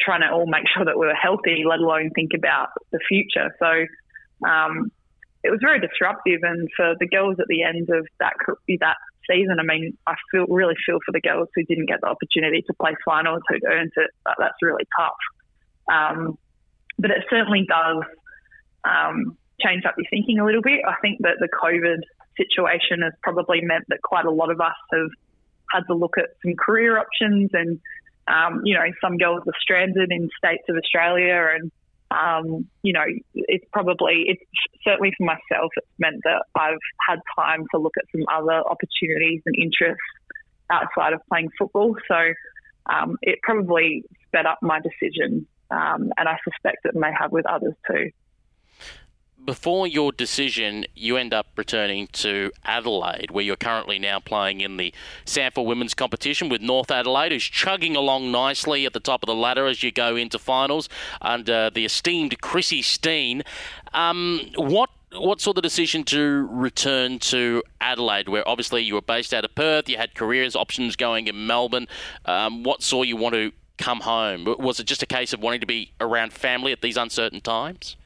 trying 0.00 0.20
to 0.20 0.30
all 0.30 0.46
make 0.46 0.64
sure 0.74 0.84
that 0.84 0.98
we 0.98 1.06
were 1.06 1.14
healthy, 1.14 1.64
let 1.66 1.78
alone 1.78 2.10
think 2.14 2.32
about 2.36 2.68
the 2.90 2.98
future. 3.08 3.54
So 3.58 4.46
um, 4.46 4.90
it 5.44 5.50
was 5.50 5.60
very 5.60 5.80
disruptive. 5.80 6.40
And 6.42 6.68
for 6.76 6.94
the 6.98 7.06
girls 7.06 7.36
at 7.40 7.46
the 7.48 7.62
end 7.62 7.88
of 7.90 8.06
that 8.20 8.34
that 8.80 8.96
season, 9.30 9.56
I 9.58 9.64
mean, 9.64 9.96
I 10.06 10.14
feel 10.30 10.46
really 10.48 10.74
feel 10.86 10.98
for 11.04 11.12
the 11.12 11.20
girls 11.20 11.48
who 11.54 11.64
didn't 11.64 11.86
get 11.86 12.00
the 12.00 12.08
opportunity 12.08 12.62
to 12.62 12.74
play 12.74 12.94
finals, 13.04 13.42
who'd 13.48 13.64
earned 13.64 13.92
it. 13.96 14.10
That's 14.24 14.62
really 14.62 14.84
tough. 14.98 15.22
Um, 15.90 16.38
but 16.98 17.10
it 17.10 17.24
certainly 17.30 17.66
does 17.68 18.04
um, 18.84 19.36
change 19.60 19.84
up 19.84 19.94
your 19.96 20.06
thinking 20.10 20.38
a 20.38 20.44
little 20.44 20.62
bit. 20.62 20.80
I 20.86 20.94
think 21.00 21.18
that 21.20 21.36
the 21.40 21.48
COVID 21.48 21.98
situation 22.36 23.02
has 23.02 23.12
probably 23.22 23.60
meant 23.60 23.84
that 23.88 24.00
quite 24.02 24.24
a 24.24 24.30
lot 24.30 24.50
of 24.50 24.60
us 24.60 24.74
have 24.92 25.10
had 25.70 25.82
to 25.88 25.94
look 25.94 26.18
at 26.18 26.30
some 26.44 26.54
career 26.56 26.98
options 26.98 27.50
and 27.52 27.80
um, 28.28 28.62
you 28.64 28.74
know, 28.74 28.84
some 29.00 29.18
girls 29.18 29.42
are 29.46 29.58
stranded 29.60 30.12
in 30.12 30.28
states 30.38 30.62
of 30.68 30.76
Australia 30.76 31.48
and 31.54 31.72
um, 32.12 32.66
you 32.82 32.92
know, 32.92 33.04
it's 33.34 33.64
probably, 33.72 34.24
it's 34.26 34.42
certainly 34.84 35.12
for 35.16 35.24
myself, 35.24 35.70
it's 35.76 35.86
meant 35.98 36.20
that 36.24 36.44
I've 36.54 36.78
had 37.08 37.18
time 37.36 37.64
to 37.72 37.80
look 37.80 37.94
at 37.98 38.04
some 38.12 38.24
other 38.32 38.62
opportunities 38.68 39.42
and 39.46 39.56
interests 39.56 40.02
outside 40.70 41.12
of 41.12 41.20
playing 41.28 41.50
football. 41.58 41.96
So 42.08 42.32
um, 42.86 43.16
it 43.22 43.38
probably 43.42 44.04
sped 44.26 44.46
up 44.46 44.58
my 44.62 44.80
decision, 44.80 45.46
um, 45.70 46.10
and 46.16 46.28
I 46.28 46.36
suspect 46.44 46.84
it 46.84 46.94
may 46.94 47.10
have 47.18 47.32
with 47.32 47.46
others 47.46 47.74
too 47.90 48.10
before 49.44 49.86
your 49.86 50.12
decision, 50.12 50.86
you 50.94 51.16
end 51.16 51.34
up 51.34 51.46
returning 51.56 52.06
to 52.08 52.52
Adelaide, 52.64 53.30
where 53.30 53.44
you're 53.44 53.56
currently 53.56 53.98
now 53.98 54.20
playing 54.20 54.60
in 54.60 54.76
the 54.76 54.92
SANFL 55.26 55.64
Women's 55.64 55.94
Competition 55.94 56.48
with 56.48 56.60
North 56.60 56.90
Adelaide, 56.90 57.32
who's 57.32 57.44
chugging 57.44 57.96
along 57.96 58.30
nicely 58.30 58.86
at 58.86 58.92
the 58.92 59.00
top 59.00 59.22
of 59.22 59.26
the 59.26 59.34
ladder 59.34 59.66
as 59.66 59.82
you 59.82 59.90
go 59.90 60.16
into 60.16 60.38
finals 60.38 60.88
under 61.20 61.70
the 61.70 61.84
esteemed 61.84 62.40
Chrissy 62.40 62.82
Steen. 62.82 63.42
Um, 63.92 64.40
what 64.56 64.90
what 65.14 65.42
sort 65.42 65.58
of 65.58 65.62
decision 65.62 66.04
to 66.04 66.48
return 66.50 67.18
to 67.18 67.62
Adelaide, 67.82 68.30
where 68.30 68.48
obviously 68.48 68.82
you 68.82 68.94
were 68.94 69.02
based 69.02 69.34
out 69.34 69.44
of 69.44 69.54
Perth, 69.54 69.86
you 69.86 69.98
had 69.98 70.14
careers 70.14 70.56
options 70.56 70.96
going 70.96 71.26
in 71.26 71.46
Melbourne? 71.46 71.86
Um, 72.24 72.62
what 72.62 72.82
saw 72.82 73.02
you 73.02 73.16
want 73.16 73.34
to 73.34 73.52
come 73.76 74.00
home? 74.00 74.46
Was 74.58 74.80
it 74.80 74.84
just 74.84 75.02
a 75.02 75.06
case 75.06 75.34
of 75.34 75.40
wanting 75.40 75.60
to 75.60 75.66
be 75.66 75.92
around 76.00 76.32
family 76.32 76.72
at 76.72 76.80
these 76.80 76.96
uncertain 76.96 77.42
times? 77.42 77.96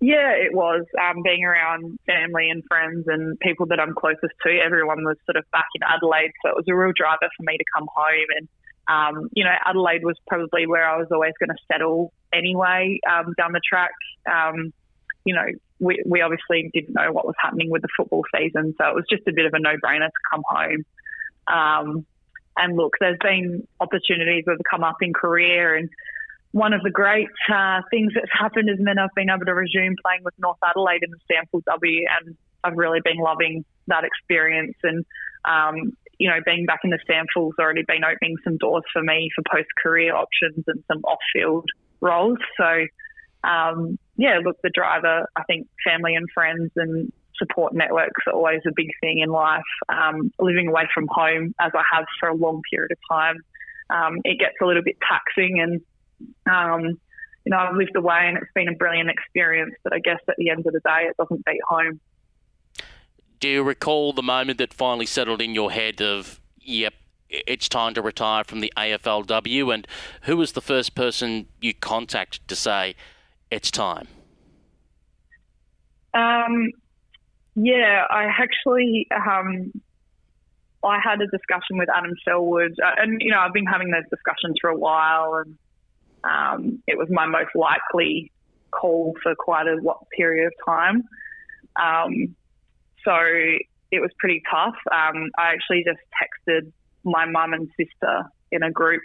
Yeah, 0.00 0.32
it 0.32 0.54
was. 0.54 0.84
Um, 1.00 1.22
being 1.22 1.44
around 1.44 1.98
family 2.06 2.50
and 2.50 2.62
friends 2.68 3.04
and 3.06 3.38
people 3.40 3.66
that 3.66 3.80
I'm 3.80 3.94
closest 3.94 4.34
to, 4.44 4.58
everyone 4.62 5.04
was 5.04 5.16
sort 5.24 5.36
of 5.36 5.44
back 5.52 5.66
in 5.74 5.82
Adelaide, 5.82 6.32
so 6.44 6.50
it 6.50 6.56
was 6.56 6.66
a 6.68 6.74
real 6.74 6.92
driver 6.94 7.28
for 7.36 7.42
me 7.42 7.56
to 7.56 7.64
come 7.74 7.88
home. 7.94 8.28
And 8.36 8.48
um, 8.88 9.28
you 9.32 9.42
know, 9.44 9.54
Adelaide 9.64 10.04
was 10.04 10.16
probably 10.28 10.66
where 10.66 10.88
I 10.88 10.96
was 10.98 11.08
always 11.10 11.32
going 11.40 11.48
to 11.48 11.62
settle 11.72 12.12
anyway 12.32 13.00
um, 13.10 13.32
down 13.38 13.52
the 13.52 13.60
track. 13.66 13.92
Um, 14.30 14.72
you 15.24 15.34
know, 15.34 15.46
we, 15.80 16.02
we 16.06 16.20
obviously 16.20 16.70
didn't 16.72 16.94
know 16.94 17.10
what 17.12 17.26
was 17.26 17.34
happening 17.40 17.70
with 17.70 17.82
the 17.82 17.88
football 17.96 18.22
season, 18.36 18.74
so 18.78 18.88
it 18.88 18.94
was 18.94 19.04
just 19.10 19.26
a 19.26 19.32
bit 19.32 19.46
of 19.46 19.54
a 19.54 19.58
no-brainer 19.58 20.06
to 20.06 20.22
come 20.30 20.42
home. 20.46 20.84
Um, 21.48 22.06
and 22.56 22.76
look, 22.76 22.94
there's 23.00 23.18
been 23.22 23.66
opportunities 23.80 24.44
that 24.46 24.52
have 24.52 24.66
come 24.70 24.84
up 24.84 24.96
in 25.00 25.12
career 25.12 25.74
and 25.74 25.90
one 26.56 26.72
of 26.72 26.80
the 26.82 26.90
great 26.90 27.28
uh, 27.52 27.82
things 27.90 28.14
that's 28.14 28.32
happened 28.32 28.70
is 28.70 28.78
then 28.82 28.98
I've 28.98 29.14
been 29.14 29.28
able 29.28 29.44
to 29.44 29.52
resume 29.52 29.94
playing 30.02 30.24
with 30.24 30.32
North 30.38 30.56
Adelaide 30.64 31.02
in 31.02 31.10
the 31.10 31.20
SANFL 31.28 31.62
W, 31.66 32.00
and 32.18 32.34
I've 32.64 32.78
really 32.78 33.00
been 33.04 33.18
loving 33.18 33.62
that 33.88 34.04
experience. 34.04 34.74
And 34.82 35.04
um, 35.44 35.92
you 36.18 36.30
know, 36.30 36.38
being 36.46 36.64
back 36.64 36.80
in 36.82 36.88
the 36.88 36.98
SANFL's 37.06 37.56
already 37.60 37.82
been 37.86 38.04
opening 38.04 38.36
some 38.42 38.56
doors 38.56 38.84
for 38.90 39.02
me 39.02 39.28
for 39.36 39.42
post 39.52 39.68
career 39.82 40.16
options 40.16 40.64
and 40.66 40.82
some 40.90 41.04
off 41.04 41.18
field 41.34 41.68
roles. 42.00 42.38
So 42.56 42.86
um, 43.44 43.98
yeah, 44.16 44.40
look, 44.42 44.56
the 44.62 44.70
driver, 44.72 45.28
I 45.36 45.42
think 45.42 45.68
family 45.86 46.14
and 46.14 46.26
friends 46.32 46.70
and 46.74 47.12
support 47.36 47.74
networks 47.74 48.22
are 48.28 48.32
always 48.32 48.62
a 48.66 48.72
big 48.74 48.88
thing 49.02 49.18
in 49.18 49.28
life. 49.28 49.60
Um, 49.90 50.32
living 50.40 50.68
away 50.68 50.88
from 50.94 51.06
home, 51.10 51.54
as 51.60 51.72
I 51.74 51.82
have 51.94 52.06
for 52.18 52.30
a 52.30 52.34
long 52.34 52.62
period 52.70 52.92
of 52.92 52.98
time, 53.12 53.36
um, 53.90 54.20
it 54.24 54.38
gets 54.38 54.54
a 54.62 54.64
little 54.64 54.82
bit 54.82 54.96
taxing 55.06 55.60
and 55.60 55.82
um, 56.50 56.98
you 57.44 57.50
know, 57.50 57.58
I've 57.58 57.76
lived 57.76 57.96
away 57.96 58.22
and 58.22 58.36
it's 58.36 58.50
been 58.54 58.68
a 58.68 58.74
brilliant 58.74 59.08
experience, 59.10 59.74
but 59.84 59.92
I 59.92 60.00
guess 60.00 60.18
at 60.28 60.34
the 60.36 60.50
end 60.50 60.66
of 60.66 60.72
the 60.72 60.80
day, 60.80 61.08
it 61.08 61.16
doesn't 61.16 61.44
beat 61.44 61.60
home. 61.68 62.00
Do 63.38 63.48
you 63.48 63.62
recall 63.62 64.12
the 64.12 64.22
moment 64.22 64.58
that 64.58 64.74
finally 64.74 65.06
settled 65.06 65.40
in 65.40 65.54
your 65.54 65.70
head 65.70 66.00
of, 66.00 66.40
yep, 66.58 66.94
it's 67.28 67.68
time 67.68 67.94
to 67.94 68.02
retire 68.02 68.44
from 68.44 68.60
the 68.60 68.72
AFLW? 68.76 69.72
And 69.72 69.86
who 70.22 70.36
was 70.36 70.52
the 70.52 70.60
first 70.60 70.94
person 70.94 71.46
you 71.60 71.74
contacted 71.74 72.48
to 72.48 72.56
say, 72.56 72.96
it's 73.50 73.70
time? 73.70 74.08
Um, 76.14 76.70
yeah, 77.54 78.04
I 78.10 78.24
actually 78.24 79.06
um, 79.14 79.72
I 80.82 80.98
had 81.02 81.20
a 81.20 81.26
discussion 81.26 81.78
with 81.78 81.88
Adam 81.94 82.12
Selwood, 82.24 82.74
uh, 82.82 82.90
and 82.98 83.20
you 83.20 83.30
know 83.30 83.38
I've 83.38 83.52
been 83.52 83.66
having 83.66 83.90
those 83.90 84.08
discussions 84.10 84.56
for 84.60 84.70
a 84.70 84.76
while, 84.76 85.42
and 85.44 85.56
um, 86.26 86.82
it 86.86 86.98
was 86.98 87.08
my 87.10 87.26
most 87.26 87.54
likely 87.54 88.32
call 88.70 89.14
for 89.22 89.34
quite 89.34 89.66
a 89.66 89.76
what 89.80 89.98
period 90.10 90.46
of 90.46 90.52
time. 90.66 91.04
Um, 91.80 92.34
so 93.04 93.14
it 93.92 94.00
was 94.00 94.10
pretty 94.18 94.42
tough. 94.50 94.74
Um, 94.90 95.30
I 95.38 95.52
actually 95.52 95.84
just 95.86 96.00
texted 96.20 96.72
my 97.04 97.26
mum 97.26 97.52
and 97.52 97.68
sister 97.76 98.24
in 98.50 98.62
a 98.62 98.70
group 98.70 99.02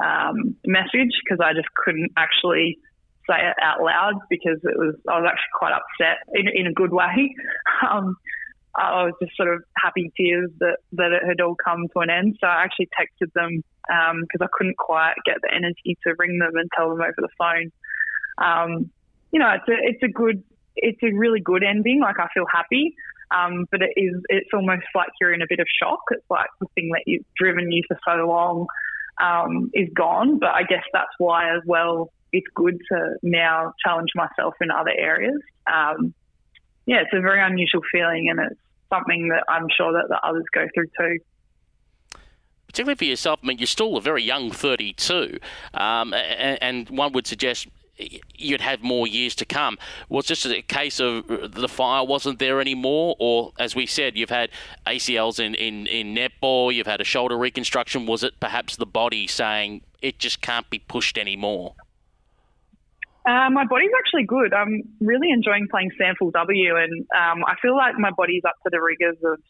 um, 0.00 0.56
message 0.66 1.12
because 1.22 1.38
I 1.42 1.52
just 1.54 1.68
couldn't 1.74 2.10
actually 2.16 2.78
say 3.28 3.36
it 3.36 3.56
out 3.62 3.82
loud 3.82 4.14
because 4.28 4.58
it 4.64 4.76
was 4.76 4.94
I 5.08 5.20
was 5.20 5.28
actually 5.28 5.54
quite 5.58 5.72
upset 5.72 6.18
in, 6.34 6.48
in 6.48 6.66
a 6.66 6.72
good 6.72 6.92
way. 6.92 7.34
Um, 7.88 8.16
I 8.76 9.04
was 9.04 9.14
just 9.22 9.34
sort 9.36 9.52
of 9.54 9.62
happy 9.76 10.12
tears 10.16 10.50
that, 10.58 10.76
that 10.92 11.12
it 11.12 11.26
had 11.26 11.40
all 11.40 11.56
come 11.56 11.88
to 11.92 12.00
an 12.00 12.10
end. 12.10 12.36
So 12.40 12.46
I 12.46 12.62
actually 12.62 12.88
texted 12.88 13.32
them 13.32 13.64
because 13.86 14.40
um, 14.40 14.42
I 14.42 14.46
couldn't 14.52 14.76
quite 14.76 15.14
get 15.24 15.36
the 15.42 15.52
energy 15.54 15.96
to 16.04 16.14
ring 16.18 16.38
them 16.38 16.56
and 16.56 16.70
tell 16.76 16.90
them 16.90 17.00
over 17.00 17.14
the 17.16 17.28
phone. 17.38 17.72
Um, 18.38 18.90
you 19.32 19.38
know, 19.38 19.50
it's 19.50 19.68
a, 19.68 19.74
it's 19.88 20.02
a 20.02 20.08
good, 20.08 20.42
it's 20.76 21.02
a 21.02 21.12
really 21.12 21.40
good 21.40 21.62
ending. 21.62 22.00
Like 22.00 22.18
I 22.18 22.28
feel 22.32 22.46
happy, 22.52 22.94
um, 23.30 23.66
but 23.70 23.82
it 23.82 23.92
is, 23.96 24.22
it's 24.28 24.50
almost 24.52 24.86
like 24.94 25.08
you're 25.20 25.32
in 25.32 25.42
a 25.42 25.46
bit 25.48 25.60
of 25.60 25.66
shock. 25.82 26.00
It's 26.10 26.28
like 26.30 26.48
the 26.60 26.66
thing 26.74 26.90
that 26.92 27.02
you've 27.06 27.24
driven 27.36 27.70
you 27.70 27.82
for 27.88 27.98
so 28.04 28.26
long 28.26 28.66
um, 29.20 29.70
is 29.74 29.88
gone. 29.94 30.38
But 30.38 30.50
I 30.50 30.62
guess 30.62 30.84
that's 30.92 31.12
why 31.18 31.54
as 31.54 31.62
well, 31.64 32.12
it's 32.32 32.46
good 32.54 32.78
to 32.92 33.16
now 33.22 33.72
challenge 33.84 34.10
myself 34.14 34.54
in 34.60 34.70
other 34.70 34.92
areas. 34.96 35.40
Um, 35.72 36.14
yeah, 36.86 37.02
it's 37.02 37.12
a 37.12 37.20
very 37.20 37.42
unusual 37.42 37.82
feeling, 37.92 38.28
and 38.30 38.40
it's 38.40 38.60
something 38.92 39.28
that 39.28 39.44
I'm 39.48 39.68
sure 39.76 39.92
that 39.92 40.08
the 40.08 40.18
others 40.26 40.44
go 40.52 40.66
through 40.74 40.86
too 40.98 41.18
particularly 42.70 42.96
for 42.96 43.04
yourself, 43.04 43.40
I 43.42 43.48
mean, 43.48 43.58
you're 43.58 43.66
still 43.66 43.96
a 43.96 44.00
very 44.00 44.22
young 44.22 44.52
32, 44.52 45.40
um, 45.74 46.14
and, 46.14 46.58
and, 46.62 46.90
one 46.90 47.12
would 47.12 47.26
suggest 47.26 47.66
you'd 48.36 48.60
have 48.60 48.80
more 48.80 49.08
years 49.08 49.34
to 49.34 49.44
come. 49.44 49.76
Was 50.08 50.28
this 50.28 50.46
a 50.46 50.62
case 50.62 51.00
of 51.00 51.26
the 51.26 51.68
fire 51.68 52.04
wasn't 52.04 52.38
there 52.38 52.60
anymore, 52.60 53.16
or 53.18 53.52
as 53.58 53.74
we 53.74 53.86
said, 53.86 54.16
you've 54.16 54.30
had 54.30 54.50
ACLs 54.86 55.44
in, 55.44 55.54
in, 55.56 55.88
in 55.88 56.14
netball, 56.14 56.72
you've 56.72 56.86
had 56.86 57.00
a 57.00 57.04
shoulder 57.04 57.36
reconstruction. 57.36 58.06
Was 58.06 58.22
it 58.22 58.34
perhaps 58.38 58.76
the 58.76 58.86
body 58.86 59.26
saying 59.26 59.82
it 60.00 60.20
just 60.20 60.40
can't 60.40 60.70
be 60.70 60.78
pushed 60.78 61.18
anymore? 61.18 61.74
Uh, 63.26 63.50
my 63.50 63.66
body's 63.66 63.90
actually 63.98 64.24
good. 64.26 64.54
I'm 64.54 64.82
really 65.00 65.30
enjoying 65.30 65.66
playing 65.68 65.90
SANFL 66.00 66.32
W, 66.32 66.76
and 66.76 67.00
um, 67.14 67.44
I 67.44 67.54
feel 67.60 67.76
like 67.76 67.96
my 67.98 68.10
body's 68.16 68.42
up 68.46 68.54
to 68.62 68.70
the 68.70 68.80
rigours 68.80 69.18
of 69.24 69.40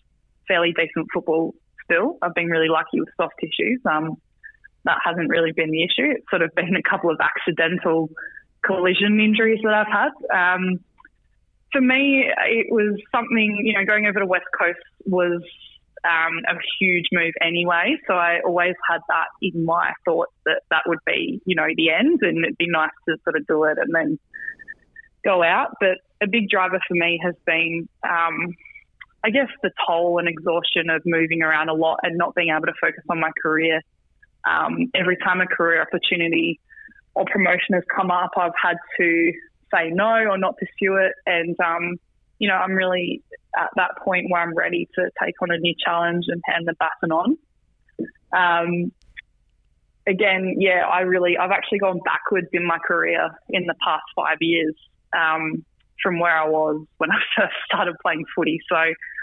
fairly 0.48 0.72
decent 0.72 1.06
football 1.12 1.55
still. 1.90 2.18
I've 2.22 2.34
been 2.34 2.48
really 2.48 2.68
lucky 2.68 3.00
with 3.00 3.08
soft 3.16 3.34
tissues. 3.40 3.80
Um, 3.90 4.16
that 4.84 4.98
hasn't 5.04 5.28
really 5.28 5.52
been 5.52 5.70
the 5.70 5.82
issue. 5.82 6.10
It's 6.16 6.28
sort 6.30 6.42
of 6.42 6.54
been 6.54 6.74
a 6.76 6.82
couple 6.88 7.10
of 7.10 7.18
accidental 7.20 8.10
collision 8.64 9.20
injuries 9.20 9.60
that 9.62 9.74
I've 9.74 9.86
had. 9.86 10.54
Um, 10.54 10.80
for 11.72 11.80
me, 11.80 12.24
it 12.26 12.66
was 12.70 12.98
something, 13.12 13.62
you 13.64 13.74
know, 13.74 13.84
going 13.84 14.06
over 14.06 14.20
to 14.20 14.26
West 14.26 14.46
Coast 14.58 14.78
was 15.04 15.42
um, 16.04 16.40
a 16.48 16.54
huge 16.80 17.06
move 17.12 17.34
anyway. 17.42 17.96
So 18.06 18.14
I 18.14 18.40
always 18.44 18.74
had 18.88 19.00
that 19.08 19.26
in 19.42 19.64
my 19.64 19.92
thoughts 20.04 20.32
that 20.46 20.62
that 20.70 20.82
would 20.86 20.98
be, 21.06 21.40
you 21.44 21.54
know, 21.54 21.66
the 21.76 21.90
end 21.90 22.20
and 22.22 22.44
it'd 22.44 22.58
be 22.58 22.68
nice 22.68 22.90
to 23.08 23.16
sort 23.24 23.36
of 23.36 23.46
do 23.46 23.64
it 23.64 23.78
and 23.78 23.94
then 23.94 24.18
go 25.24 25.42
out. 25.42 25.74
But 25.78 25.98
a 26.22 26.26
big 26.26 26.48
driver 26.48 26.80
for 26.88 26.94
me 26.94 27.20
has 27.22 27.34
been, 27.46 27.88
um, 28.02 28.54
I 29.22 29.30
guess, 29.30 29.48
the 29.62 29.70
toll 29.86 30.18
and 30.18 30.28
exhaustion 30.28 30.88
of 30.88 31.02
moving 31.05 31.42
around 31.42 31.68
a 31.68 31.74
lot 31.74 32.01
and 32.02 32.16
not 32.16 32.34
being 32.34 32.48
able 32.51 32.66
to 32.66 32.72
focus 32.80 33.05
on 33.09 33.20
my 33.20 33.30
career. 33.42 33.82
Um, 34.48 34.90
every 34.94 35.16
time 35.18 35.40
a 35.40 35.47
career 35.47 35.82
opportunity 35.82 36.59
or 37.14 37.24
promotion 37.26 37.74
has 37.74 37.84
come 37.94 38.10
up, 38.10 38.30
I've 38.36 38.52
had 38.60 38.76
to 38.98 39.32
say 39.72 39.90
no 39.90 40.24
or 40.28 40.38
not 40.38 40.56
pursue 40.56 40.97
it. 40.97 41.12
And, 41.26 41.56
um, 41.60 41.97
you 42.38 42.48
know, 42.48 42.55
I'm 42.55 42.72
really 42.72 43.22
at 43.59 43.68
that 43.76 43.90
point 44.02 44.30
where 44.30 44.40
I'm 44.40 44.55
ready 44.55 44.88
to 44.94 45.10
take 45.22 45.34
on 45.42 45.51
a 45.51 45.59
new 45.59 45.74
challenge 45.84 46.24
and 46.28 46.40
hand 46.47 46.66
the 46.66 46.74
baton 46.78 47.12
on. 47.12 47.36
Um, 48.32 48.92
again, 50.06 50.56
yeah, 50.59 50.86
I 50.90 51.01
really, 51.01 51.36
I've 51.36 51.51
actually 51.51 51.80
gone 51.80 52.01
backwards 52.05 52.48
in 52.52 52.64
my 52.64 52.78
career 52.78 53.28
in 53.51 53.66
the 53.66 53.74
past 53.84 54.05
five 54.16 54.38
years 54.40 54.74
um, 55.14 55.64
from 56.02 56.18
where 56.18 56.36
I 56.36 56.48
was 56.48 56.85
when 56.98 57.10
I 57.10 57.18
first 57.36 57.55
started 57.66 57.97
playing 58.02 58.24
footy. 58.35 58.60
So 58.68 58.77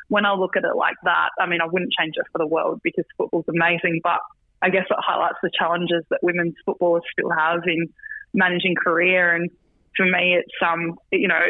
when 0.10 0.26
I 0.26 0.34
look 0.34 0.56
at 0.56 0.64
it 0.64 0.76
like 0.76 0.96
that, 1.04 1.30
I 1.40 1.48
mean, 1.48 1.62
I 1.62 1.66
wouldn't 1.66 1.92
change 2.00 2.14
it 2.18 2.26
for 2.32 2.38
the 2.38 2.48
world 2.48 2.80
because 2.84 3.06
football's 3.18 3.46
amazing, 3.50 4.00
but 4.04 4.20
I 4.62 4.70
guess 4.70 4.86
it 4.90 4.98
highlights 5.00 5.38
the 5.44 5.52
challenges 5.58 6.04
that 6.10 6.20
women's 6.24 6.56
footballers 6.66 7.04
still 7.12 7.30
have 7.30 7.62
in 7.68 7.88
managing 8.34 8.76
career. 8.76 9.36
And 9.36 9.50
for 9.96 10.06
me, 10.06 10.38
it's 10.40 10.56
um, 10.66 10.98
you 11.12 11.28
know, 11.28 11.42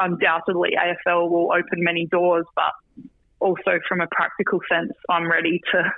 undoubtedly 0.00 0.70
AFL 0.76 1.30
will 1.30 1.52
open 1.52 1.84
many 1.84 2.06
doors, 2.06 2.46
but 2.54 2.72
also 3.40 3.78
from 3.88 4.00
a 4.00 4.06
practical 4.10 4.60
sense, 4.70 4.92
I'm 5.08 5.30
ready 5.30 5.60
to 5.72 5.92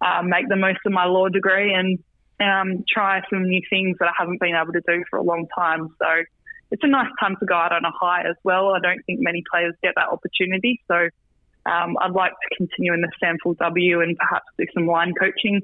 uh, 0.00 0.22
make 0.22 0.48
the 0.48 0.56
most 0.56 0.78
of 0.86 0.92
my 0.92 1.06
law 1.06 1.28
degree 1.28 1.72
and 1.72 1.98
um, 2.40 2.84
try 2.88 3.20
some 3.30 3.48
new 3.48 3.60
things 3.68 3.96
that 3.98 4.06
I 4.06 4.12
haven't 4.16 4.40
been 4.40 4.54
able 4.54 4.72
to 4.72 4.82
do 4.86 5.02
for 5.10 5.18
a 5.18 5.22
long 5.22 5.46
time. 5.56 5.88
So 5.98 6.06
it's 6.70 6.84
a 6.84 6.88
nice 6.88 7.10
time 7.20 7.36
to 7.40 7.46
go 7.46 7.54
out 7.54 7.72
on 7.72 7.84
a 7.84 7.90
high 7.90 8.22
as 8.28 8.36
well. 8.44 8.74
I 8.74 8.80
don't 8.80 9.02
think 9.06 9.20
many 9.20 9.42
players 9.50 9.74
get 9.82 9.94
that 9.96 10.08
opportunity. 10.08 10.80
So 10.88 11.08
um, 11.66 11.96
I'd 12.00 12.12
like 12.12 12.32
to 12.32 12.56
continue 12.56 12.92
in 12.92 13.00
the 13.00 13.10
SANFL 13.22 13.56
W 13.58 14.02
and 14.02 14.16
perhaps 14.16 14.46
do 14.58 14.64
some 14.74 14.86
line 14.86 15.14
coaching 15.18 15.60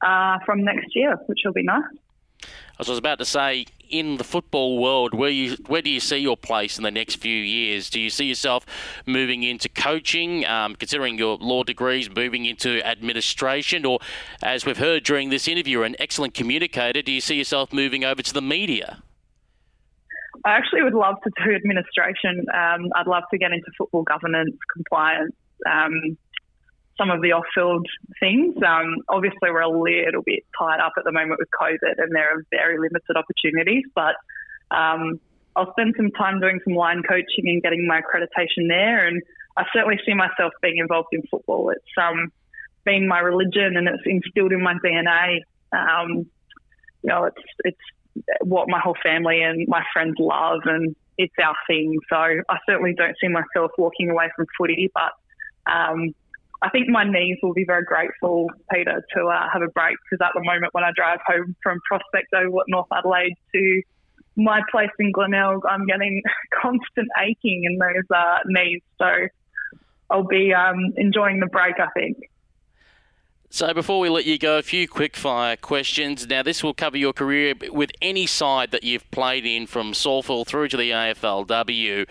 uh, 0.00 0.38
from 0.44 0.64
next 0.64 0.94
year, 0.94 1.16
which 1.26 1.40
will 1.44 1.52
be 1.52 1.62
nice. 1.62 1.84
As 2.80 2.88
I 2.88 2.92
was 2.92 2.98
about 2.98 3.18
to 3.18 3.24
say, 3.24 3.66
in 3.88 4.16
the 4.16 4.24
football 4.24 4.78
world, 4.78 5.14
where 5.14 5.30
you 5.30 5.56
where 5.68 5.82
do 5.82 5.90
you 5.90 6.00
see 6.00 6.16
your 6.16 6.36
place 6.36 6.78
in 6.78 6.82
the 6.82 6.90
next 6.90 7.16
few 7.16 7.36
years? 7.36 7.90
Do 7.90 8.00
you 8.00 8.10
see 8.10 8.24
yourself 8.24 8.66
moving 9.06 9.42
into 9.42 9.68
coaching, 9.68 10.44
um, 10.46 10.74
considering 10.74 11.18
your 11.18 11.36
law 11.36 11.62
degrees, 11.62 12.08
moving 12.10 12.46
into 12.46 12.84
administration, 12.84 13.84
or 13.84 14.00
as 14.42 14.64
we've 14.64 14.78
heard 14.78 15.04
during 15.04 15.28
this 15.28 15.46
interview, 15.46 15.82
an 15.82 15.94
excellent 15.98 16.34
communicator. 16.34 17.02
Do 17.02 17.12
you 17.12 17.20
see 17.20 17.36
yourself 17.36 17.72
moving 17.72 18.02
over 18.02 18.22
to 18.22 18.32
the 18.32 18.42
media? 18.42 19.02
I 20.44 20.50
actually 20.52 20.82
would 20.82 20.94
love 20.94 21.16
to 21.24 21.30
do 21.44 21.54
administration. 21.54 22.46
Um, 22.52 22.90
I'd 22.94 23.06
love 23.06 23.24
to 23.30 23.38
get 23.38 23.52
into 23.52 23.70
football 23.78 24.02
governance, 24.02 24.56
compliance, 24.74 25.34
um, 25.70 26.16
some 26.98 27.10
of 27.10 27.22
the 27.22 27.32
off-field 27.32 27.86
things. 28.20 28.54
Um, 28.66 28.96
obviously, 29.08 29.50
we're 29.50 29.60
a 29.60 29.68
little 29.68 30.22
bit 30.24 30.44
tied 30.58 30.80
up 30.80 30.92
at 30.98 31.04
the 31.04 31.12
moment 31.12 31.38
with 31.38 31.48
COVID, 31.58 31.98
and 31.98 32.14
there 32.14 32.36
are 32.36 32.44
very 32.50 32.78
limited 32.78 33.16
opportunities. 33.16 33.84
But 33.94 34.16
um, 34.70 35.20
I'll 35.56 35.70
spend 35.72 35.94
some 35.96 36.10
time 36.10 36.40
doing 36.40 36.60
some 36.64 36.74
line 36.74 37.02
coaching 37.02 37.46
and 37.46 37.62
getting 37.62 37.86
my 37.86 38.00
accreditation 38.00 38.68
there. 38.68 39.06
And 39.06 39.22
I 39.56 39.64
certainly 39.72 39.98
see 40.04 40.14
myself 40.14 40.52
being 40.60 40.78
involved 40.78 41.08
in 41.12 41.22
football. 41.30 41.70
It's 41.70 41.84
um, 42.00 42.32
been 42.84 43.06
my 43.06 43.20
religion, 43.20 43.76
and 43.76 43.88
it's 43.88 44.02
instilled 44.04 44.52
in 44.52 44.62
my 44.62 44.74
DNA. 44.84 45.40
Um, 45.72 46.26
you 47.02 47.08
know, 47.08 47.24
it's 47.24 47.42
it's 47.64 47.80
what 48.42 48.68
my 48.68 48.78
whole 48.78 48.96
family 49.02 49.42
and 49.42 49.66
my 49.68 49.82
friends 49.92 50.16
love, 50.18 50.60
and 50.64 50.94
it's 51.18 51.34
our 51.42 51.54
thing. 51.66 51.98
So 52.08 52.16
I 52.16 52.58
certainly 52.68 52.94
don't 52.96 53.16
see 53.20 53.28
myself 53.28 53.72
walking 53.78 54.10
away 54.10 54.30
from 54.36 54.46
footy, 54.58 54.90
but 54.94 55.12
um, 55.72 56.14
I 56.62 56.70
think 56.70 56.88
my 56.88 57.04
knees 57.04 57.38
will 57.42 57.54
be 57.54 57.64
very 57.66 57.84
grateful, 57.84 58.48
Peter, 58.72 59.02
to 59.16 59.26
uh, 59.26 59.48
have 59.52 59.62
a 59.62 59.68
break 59.68 59.96
because 60.04 60.24
at 60.24 60.32
the 60.34 60.44
moment 60.44 60.72
when 60.72 60.84
I 60.84 60.90
drive 60.94 61.18
home 61.26 61.56
from 61.62 61.80
Prospect 61.88 62.32
over 62.34 62.58
North 62.68 62.86
Adelaide 62.92 63.34
to 63.54 63.82
my 64.36 64.60
place 64.70 64.90
in 64.98 65.12
Glenelg, 65.12 65.64
I'm 65.68 65.86
getting 65.86 66.22
constant 66.62 67.08
aching 67.20 67.64
in 67.64 67.78
those 67.78 68.06
uh, 68.14 68.38
knees. 68.46 68.80
So 68.98 69.26
I'll 70.10 70.26
be 70.26 70.54
um, 70.54 70.92
enjoying 70.96 71.40
the 71.40 71.46
break, 71.46 71.74
I 71.80 71.88
think. 71.94 72.18
So 73.54 73.74
before 73.74 74.00
we 74.00 74.08
let 74.08 74.24
you 74.24 74.38
go, 74.38 74.56
a 74.56 74.62
few 74.62 74.88
quick 74.88 75.14
fire 75.14 75.56
questions. 75.56 76.26
Now 76.26 76.42
this 76.42 76.64
will 76.64 76.72
cover 76.72 76.96
your 76.96 77.12
career 77.12 77.52
with 77.70 77.90
any 78.00 78.24
side 78.24 78.70
that 78.70 78.82
you've 78.82 79.08
played 79.10 79.44
in, 79.44 79.66
from 79.66 79.92
SANFL 79.92 80.46
through 80.46 80.68
to 80.68 80.78
the 80.78 80.90
AFLW. 80.90 82.08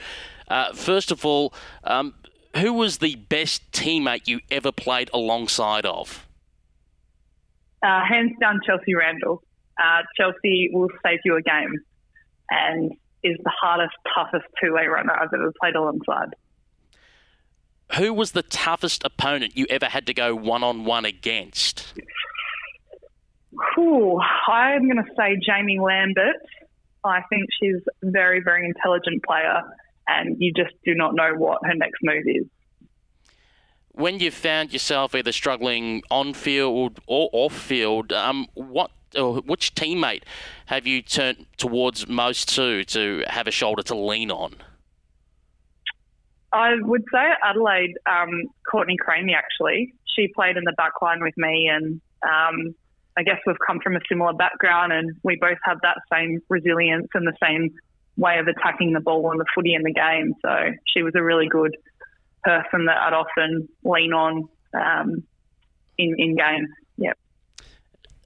Uh, 0.47 0.73
first 0.73 1.09
of 1.09 1.25
all, 1.25 1.51
um, 1.83 2.13
who 2.57 2.71
was 2.71 2.99
the 2.99 3.15
best 3.15 3.71
teammate 3.71 4.27
you 4.27 4.41
ever 4.51 4.71
played 4.71 5.09
alongside 5.15 5.83
of? 5.83 6.27
Uh, 7.81 8.05
hands 8.07 8.33
down, 8.39 8.59
Chelsea 8.63 8.93
Randall. 8.93 9.41
Uh, 9.83 10.03
Chelsea 10.15 10.69
will 10.71 10.89
save 11.03 11.21
you 11.25 11.37
a 11.37 11.41
game 11.41 11.73
and 12.51 12.91
is 13.23 13.37
the 13.43 13.51
hardest, 13.59 13.95
toughest 14.13 14.45
two 14.63 14.73
way 14.73 14.85
runner 14.85 15.13
I've 15.19 15.33
ever 15.33 15.51
played 15.59 15.73
alongside. 15.73 16.35
Who 17.97 18.13
was 18.13 18.31
the 18.31 18.43
toughest 18.43 19.03
opponent 19.03 19.57
you 19.57 19.65
ever 19.69 19.85
had 19.85 20.07
to 20.07 20.13
go 20.13 20.35
one 20.35 20.63
on 20.63 20.85
one 20.85 21.05
against? 21.05 21.93
Ooh, 23.77 24.19
I'm 24.47 24.83
going 24.89 25.03
to 25.03 25.11
say 25.17 25.37
Jaimee 25.47 25.81
Lambert. 25.81 26.35
I 27.03 27.21
think 27.29 27.49
she's 27.59 27.81
a 28.03 28.11
very, 28.11 28.41
very 28.41 28.65
intelligent 28.65 29.23
player, 29.23 29.61
and 30.07 30.37
you 30.39 30.53
just 30.53 30.73
do 30.85 30.93
not 30.95 31.15
know 31.15 31.33
what 31.35 31.59
her 31.65 31.73
next 31.73 31.99
move 32.03 32.23
is. 32.27 32.45
When 33.93 34.19
you 34.19 34.31
found 34.31 34.71
yourself 34.71 35.13
either 35.13 35.33
struggling 35.33 36.01
on 36.09 36.33
field 36.33 37.01
or 37.07 37.29
off 37.33 37.53
field, 37.53 38.13
um, 38.13 38.47
what 38.53 38.91
or 39.17 39.41
which 39.41 39.75
teammate 39.75 40.23
have 40.67 40.87
you 40.87 41.01
turned 41.01 41.45
towards 41.57 42.07
most 42.07 42.47
to 42.55 42.85
to 42.85 43.25
have 43.27 43.47
a 43.47 43.51
shoulder 43.51 43.83
to 43.83 43.95
lean 43.95 44.31
on? 44.31 44.55
I 46.53 46.75
would 46.81 47.03
say 47.13 47.23
Adelaide, 47.43 47.93
um, 48.05 48.43
Courtney 48.69 48.97
Cramey 48.97 49.33
actually. 49.35 49.93
She 50.15 50.27
played 50.35 50.57
in 50.57 50.63
the 50.65 50.73
back 50.75 51.01
line 51.01 51.21
with 51.21 51.33
me, 51.37 51.69
and 51.71 52.01
um, 52.23 52.75
I 53.17 53.23
guess 53.23 53.37
we've 53.47 53.55
come 53.65 53.79
from 53.81 53.95
a 53.95 53.99
similar 54.09 54.33
background, 54.33 54.91
and 54.91 55.15
we 55.23 55.37
both 55.39 55.57
have 55.63 55.77
that 55.83 55.97
same 56.11 56.39
resilience 56.49 57.07
and 57.13 57.25
the 57.25 57.35
same 57.41 57.69
way 58.17 58.39
of 58.39 58.47
attacking 58.47 58.91
the 58.91 58.99
ball 58.99 59.31
and 59.31 59.39
the 59.39 59.45
footy 59.55 59.73
in 59.73 59.83
the 59.83 59.93
game. 59.93 60.33
So 60.41 60.71
she 60.85 61.03
was 61.03 61.13
a 61.15 61.23
really 61.23 61.47
good 61.47 61.75
person 62.43 62.85
that 62.85 62.97
I'd 62.97 63.13
often 63.13 63.69
lean 63.83 64.11
on 64.11 64.49
um, 64.73 65.23
in 65.97 66.15
in 66.17 66.35
games. 66.35 66.69
Yep. 66.97 67.17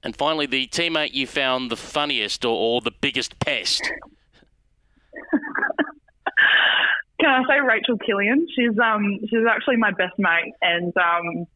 And 0.02 0.16
finally, 0.16 0.46
the 0.46 0.66
teammate 0.66 1.14
you 1.14 1.26
found 1.26 1.70
the 1.70 1.76
funniest 1.76 2.44
or, 2.44 2.56
or 2.56 2.80
the 2.80 2.92
biggest 2.92 3.38
pest. 3.38 3.82
Can 7.20 7.30
I 7.30 7.42
say 7.48 7.60
Rachel 7.60 7.96
Killian? 7.98 8.46
She's 8.54 8.78
um 8.78 9.20
she's 9.22 9.46
actually 9.48 9.76
my 9.76 9.90
best 9.90 10.18
mate, 10.18 10.52
and 10.60 10.92
um, 10.96 11.46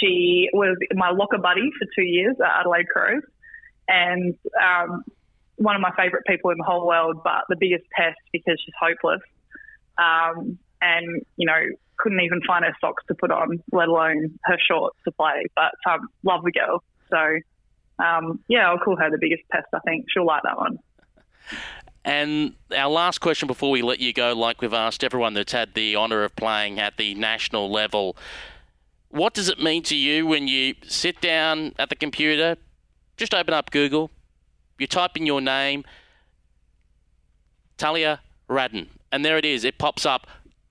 she 0.00 0.48
was 0.52 0.76
my 0.94 1.10
locker 1.10 1.38
buddy 1.38 1.70
for 1.78 1.86
two 1.94 2.06
years 2.06 2.36
at 2.42 2.60
Adelaide 2.60 2.88
Crows, 2.88 3.22
and 3.88 4.34
um, 4.60 5.02
one 5.56 5.76
of 5.76 5.82
my 5.82 5.90
favourite 5.96 6.24
people 6.26 6.50
in 6.50 6.56
the 6.58 6.64
whole 6.64 6.86
world, 6.86 7.18
but 7.22 7.44
the 7.48 7.56
biggest 7.58 7.84
pest 7.90 8.18
because 8.32 8.58
she's 8.64 8.74
hopeless, 8.80 9.20
um, 9.98 10.58
and 10.80 11.22
you 11.36 11.46
know 11.46 11.60
couldn't 11.98 12.20
even 12.20 12.40
find 12.46 12.64
her 12.64 12.74
socks 12.80 13.04
to 13.08 13.14
put 13.14 13.30
on, 13.30 13.62
let 13.72 13.88
alone 13.88 14.38
her 14.44 14.56
shorts 14.66 14.96
to 15.04 15.12
play. 15.12 15.44
But 15.54 15.72
um, 15.90 16.08
love 16.22 16.42
the 16.42 16.52
girl, 16.52 16.82
so 17.10 18.02
um, 18.02 18.40
yeah, 18.48 18.70
I'll 18.70 18.78
call 18.78 18.96
her 18.96 19.10
the 19.10 19.18
biggest 19.20 19.42
pest. 19.50 19.66
I 19.74 19.80
think 19.80 20.06
she'll 20.08 20.24
like 20.26 20.42
that 20.44 20.56
one. 20.56 20.78
And 22.04 22.54
our 22.74 22.90
last 22.90 23.18
question 23.18 23.46
before 23.46 23.70
we 23.70 23.82
let 23.82 24.00
you 24.00 24.12
go, 24.12 24.32
like 24.32 24.62
we've 24.62 24.72
asked 24.72 25.04
everyone 25.04 25.34
that's 25.34 25.52
had 25.52 25.74
the 25.74 25.96
honour 25.96 26.24
of 26.24 26.34
playing 26.34 26.80
at 26.80 26.96
the 26.96 27.14
national 27.14 27.70
level, 27.70 28.16
what 29.10 29.34
does 29.34 29.48
it 29.48 29.58
mean 29.58 29.82
to 29.84 29.96
you 29.96 30.26
when 30.26 30.48
you 30.48 30.74
sit 30.82 31.20
down 31.20 31.74
at 31.78 31.90
the 31.90 31.96
computer, 31.96 32.56
just 33.16 33.34
open 33.34 33.52
up 33.52 33.70
Google, 33.70 34.10
you 34.78 34.86
type 34.86 35.16
in 35.16 35.26
your 35.26 35.40
name, 35.40 35.84
Talia 37.76 38.20
Radan, 38.48 38.88
and 39.12 39.24
there 39.24 39.36
it 39.36 39.44
is. 39.44 39.64
It 39.64 39.78
pops 39.78 40.06
up 40.06 40.26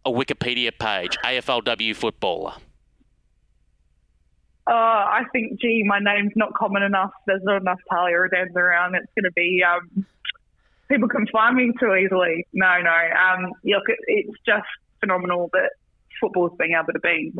a 0.05 0.11
Wikipedia 0.11 0.71
page, 0.77 1.17
AFLW 1.23 1.95
footballer. 1.95 2.53
Uh, 4.65 4.71
I 4.71 5.23
think, 5.31 5.59
gee, 5.59 5.83
my 5.85 5.99
name's 5.99 6.33
not 6.35 6.53
common 6.53 6.83
enough. 6.83 7.11
There's 7.25 7.41
not 7.43 7.61
enough 7.61 7.79
Talia 7.89 8.15
Radans 8.15 8.55
around. 8.55 8.95
It's 8.95 9.11
going 9.15 9.23
to 9.23 9.31
be 9.31 9.63
um, 9.63 10.05
people 10.89 11.07
can 11.07 11.25
find 11.27 11.55
me 11.55 11.71
too 11.79 11.93
easily. 11.95 12.45
No, 12.53 12.81
no. 12.81 12.89
Um, 12.89 13.51
look, 13.63 13.83
it, 13.87 13.99
it's 14.07 14.37
just 14.45 14.67
phenomenal 14.99 15.49
that 15.53 15.71
football's 16.19 16.51
being 16.59 16.73
able 16.73 16.93
to 16.93 16.99
be 16.99 17.31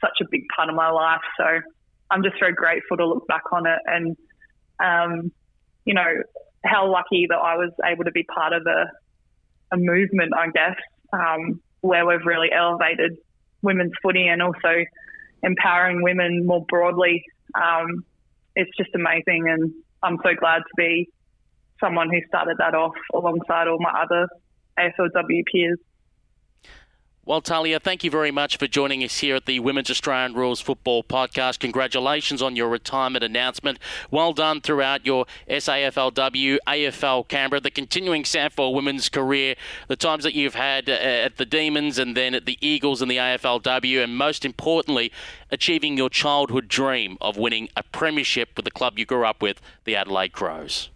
such 0.00 0.18
a 0.22 0.24
big 0.30 0.42
part 0.54 0.68
of 0.68 0.74
my 0.74 0.90
life. 0.90 1.20
So 1.36 1.44
I'm 2.10 2.22
just 2.22 2.36
very 2.38 2.54
grateful 2.54 2.96
to 2.96 3.06
look 3.06 3.26
back 3.26 3.42
on 3.52 3.66
it 3.66 3.78
and, 3.86 4.16
um, 4.82 5.32
you 5.84 5.94
know, 5.94 6.22
how 6.64 6.90
lucky 6.90 7.26
that 7.28 7.36
I 7.36 7.56
was 7.56 7.72
able 7.84 8.04
to 8.04 8.12
be 8.12 8.22
part 8.22 8.52
of 8.52 8.62
a, 8.66 8.86
a 9.74 9.76
movement, 9.76 10.32
I 10.36 10.48
guess, 10.50 10.76
um, 11.12 11.60
where 11.80 12.06
we've 12.06 12.24
really 12.24 12.50
elevated 12.52 13.16
women's 13.60 13.92
footy 14.02 14.26
and 14.26 14.40
also 14.42 14.84
empowering 15.42 16.02
women 16.02 16.46
more 16.46 16.64
broadly. 16.68 17.24
Um, 17.54 18.04
it's 18.56 18.70
just 18.78 18.90
amazing, 18.94 19.48
and 19.48 19.72
I'm 20.02 20.18
so 20.22 20.30
glad 20.38 20.58
to 20.58 20.74
be 20.76 21.08
someone 21.80 22.08
who 22.10 22.20
started 22.28 22.56
that 22.58 22.74
off 22.74 22.94
alongside 23.12 23.68
all 23.68 23.78
my 23.80 24.02
other 24.02 24.28
AFLW 24.78 25.42
peers. 25.52 25.78
Well, 27.26 27.40
Talia, 27.40 27.80
thank 27.80 28.04
you 28.04 28.10
very 28.10 28.30
much 28.30 28.58
for 28.58 28.66
joining 28.66 29.02
us 29.02 29.20
here 29.20 29.34
at 29.34 29.46
the 29.46 29.58
Women's 29.58 29.88
Australian 29.88 30.34
Rules 30.34 30.60
Football 30.60 31.02
Podcast. 31.02 31.58
Congratulations 31.58 32.42
on 32.42 32.54
your 32.54 32.68
retirement 32.68 33.24
announcement. 33.24 33.78
Well 34.10 34.34
done 34.34 34.60
throughout 34.60 35.06
your 35.06 35.24
SAFLW, 35.48 36.58
AFL 36.68 37.26
Canberra, 37.26 37.60
the 37.60 37.70
continuing 37.70 38.24
SANFL 38.24 38.74
women's 38.74 39.08
career, 39.08 39.54
the 39.88 39.96
times 39.96 40.22
that 40.24 40.34
you've 40.34 40.54
had 40.54 40.90
uh, 40.90 40.92
at 40.92 41.38
the 41.38 41.46
Demons 41.46 41.98
and 41.98 42.14
then 42.14 42.34
at 42.34 42.44
the 42.44 42.58
Eagles 42.60 43.00
and 43.00 43.10
the 43.10 43.16
AFLW, 43.16 44.04
and 44.04 44.18
most 44.18 44.44
importantly, 44.44 45.10
achieving 45.50 45.96
your 45.96 46.10
childhood 46.10 46.68
dream 46.68 47.16
of 47.22 47.38
winning 47.38 47.70
a 47.74 47.82
premiership 47.84 48.50
with 48.54 48.66
the 48.66 48.70
club 48.70 48.98
you 48.98 49.06
grew 49.06 49.24
up 49.24 49.40
with, 49.40 49.62
the 49.84 49.96
Adelaide 49.96 50.34
Crows. 50.34 50.90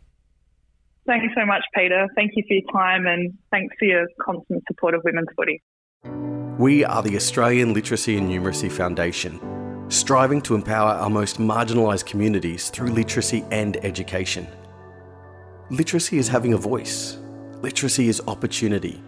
Thanks 1.08 1.34
so 1.34 1.46
much, 1.46 1.64
Peter. 1.74 2.06
Thank 2.14 2.32
you 2.36 2.44
for 2.46 2.52
your 2.52 2.70
time 2.70 3.06
and 3.06 3.32
thanks 3.50 3.74
for 3.78 3.86
your 3.86 4.06
constant 4.20 4.62
support 4.68 4.94
of 4.94 5.00
women's 5.04 5.28
footy. 5.34 5.62
We 6.58 6.84
are 6.84 7.02
the 7.02 7.16
Australian 7.16 7.72
Literacy 7.72 8.18
and 8.18 8.28
Numeracy 8.28 8.70
Foundation, 8.70 9.40
striving 9.88 10.42
to 10.42 10.54
empower 10.54 10.90
our 10.90 11.08
most 11.08 11.38
marginalised 11.38 12.04
communities 12.04 12.68
through 12.68 12.88
literacy 12.88 13.42
and 13.50 13.82
education. 13.82 14.46
Literacy 15.70 16.18
is 16.18 16.28
having 16.28 16.52
a 16.52 16.58
voice. 16.58 17.16
Literacy 17.62 18.08
is 18.08 18.20
opportunity. 18.28 19.02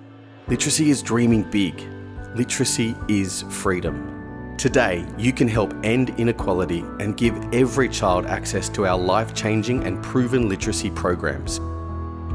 Literacy 0.49 0.89
is 0.89 1.03
dreaming 1.03 1.43
big. 1.51 1.79
Literacy 2.35 2.95
is 3.09 3.43
freedom. 3.51 4.55
Today, 4.57 5.07
you 5.19 5.35
can 5.35 5.49
help 5.49 5.75
end 5.85 6.19
inequality 6.19 6.81
and 6.99 7.19
give 7.19 7.35
every 7.53 7.91
child 7.91 8.25
access 8.25 8.71
to 8.71 8.87
our 8.87 8.99
life 8.99 9.35
changing 9.35 9.85
and 9.85 10.03
proven 10.03 10.49
literacy 10.49 10.91
programs. 10.93 11.61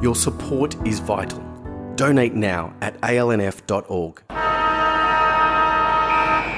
Your 0.01 0.15
support 0.15 0.75
is 0.85 0.99
vital. 0.99 1.43
Donate 1.95 2.33
now 2.33 2.73
at 2.81 2.99
alnf.org. 3.01 4.21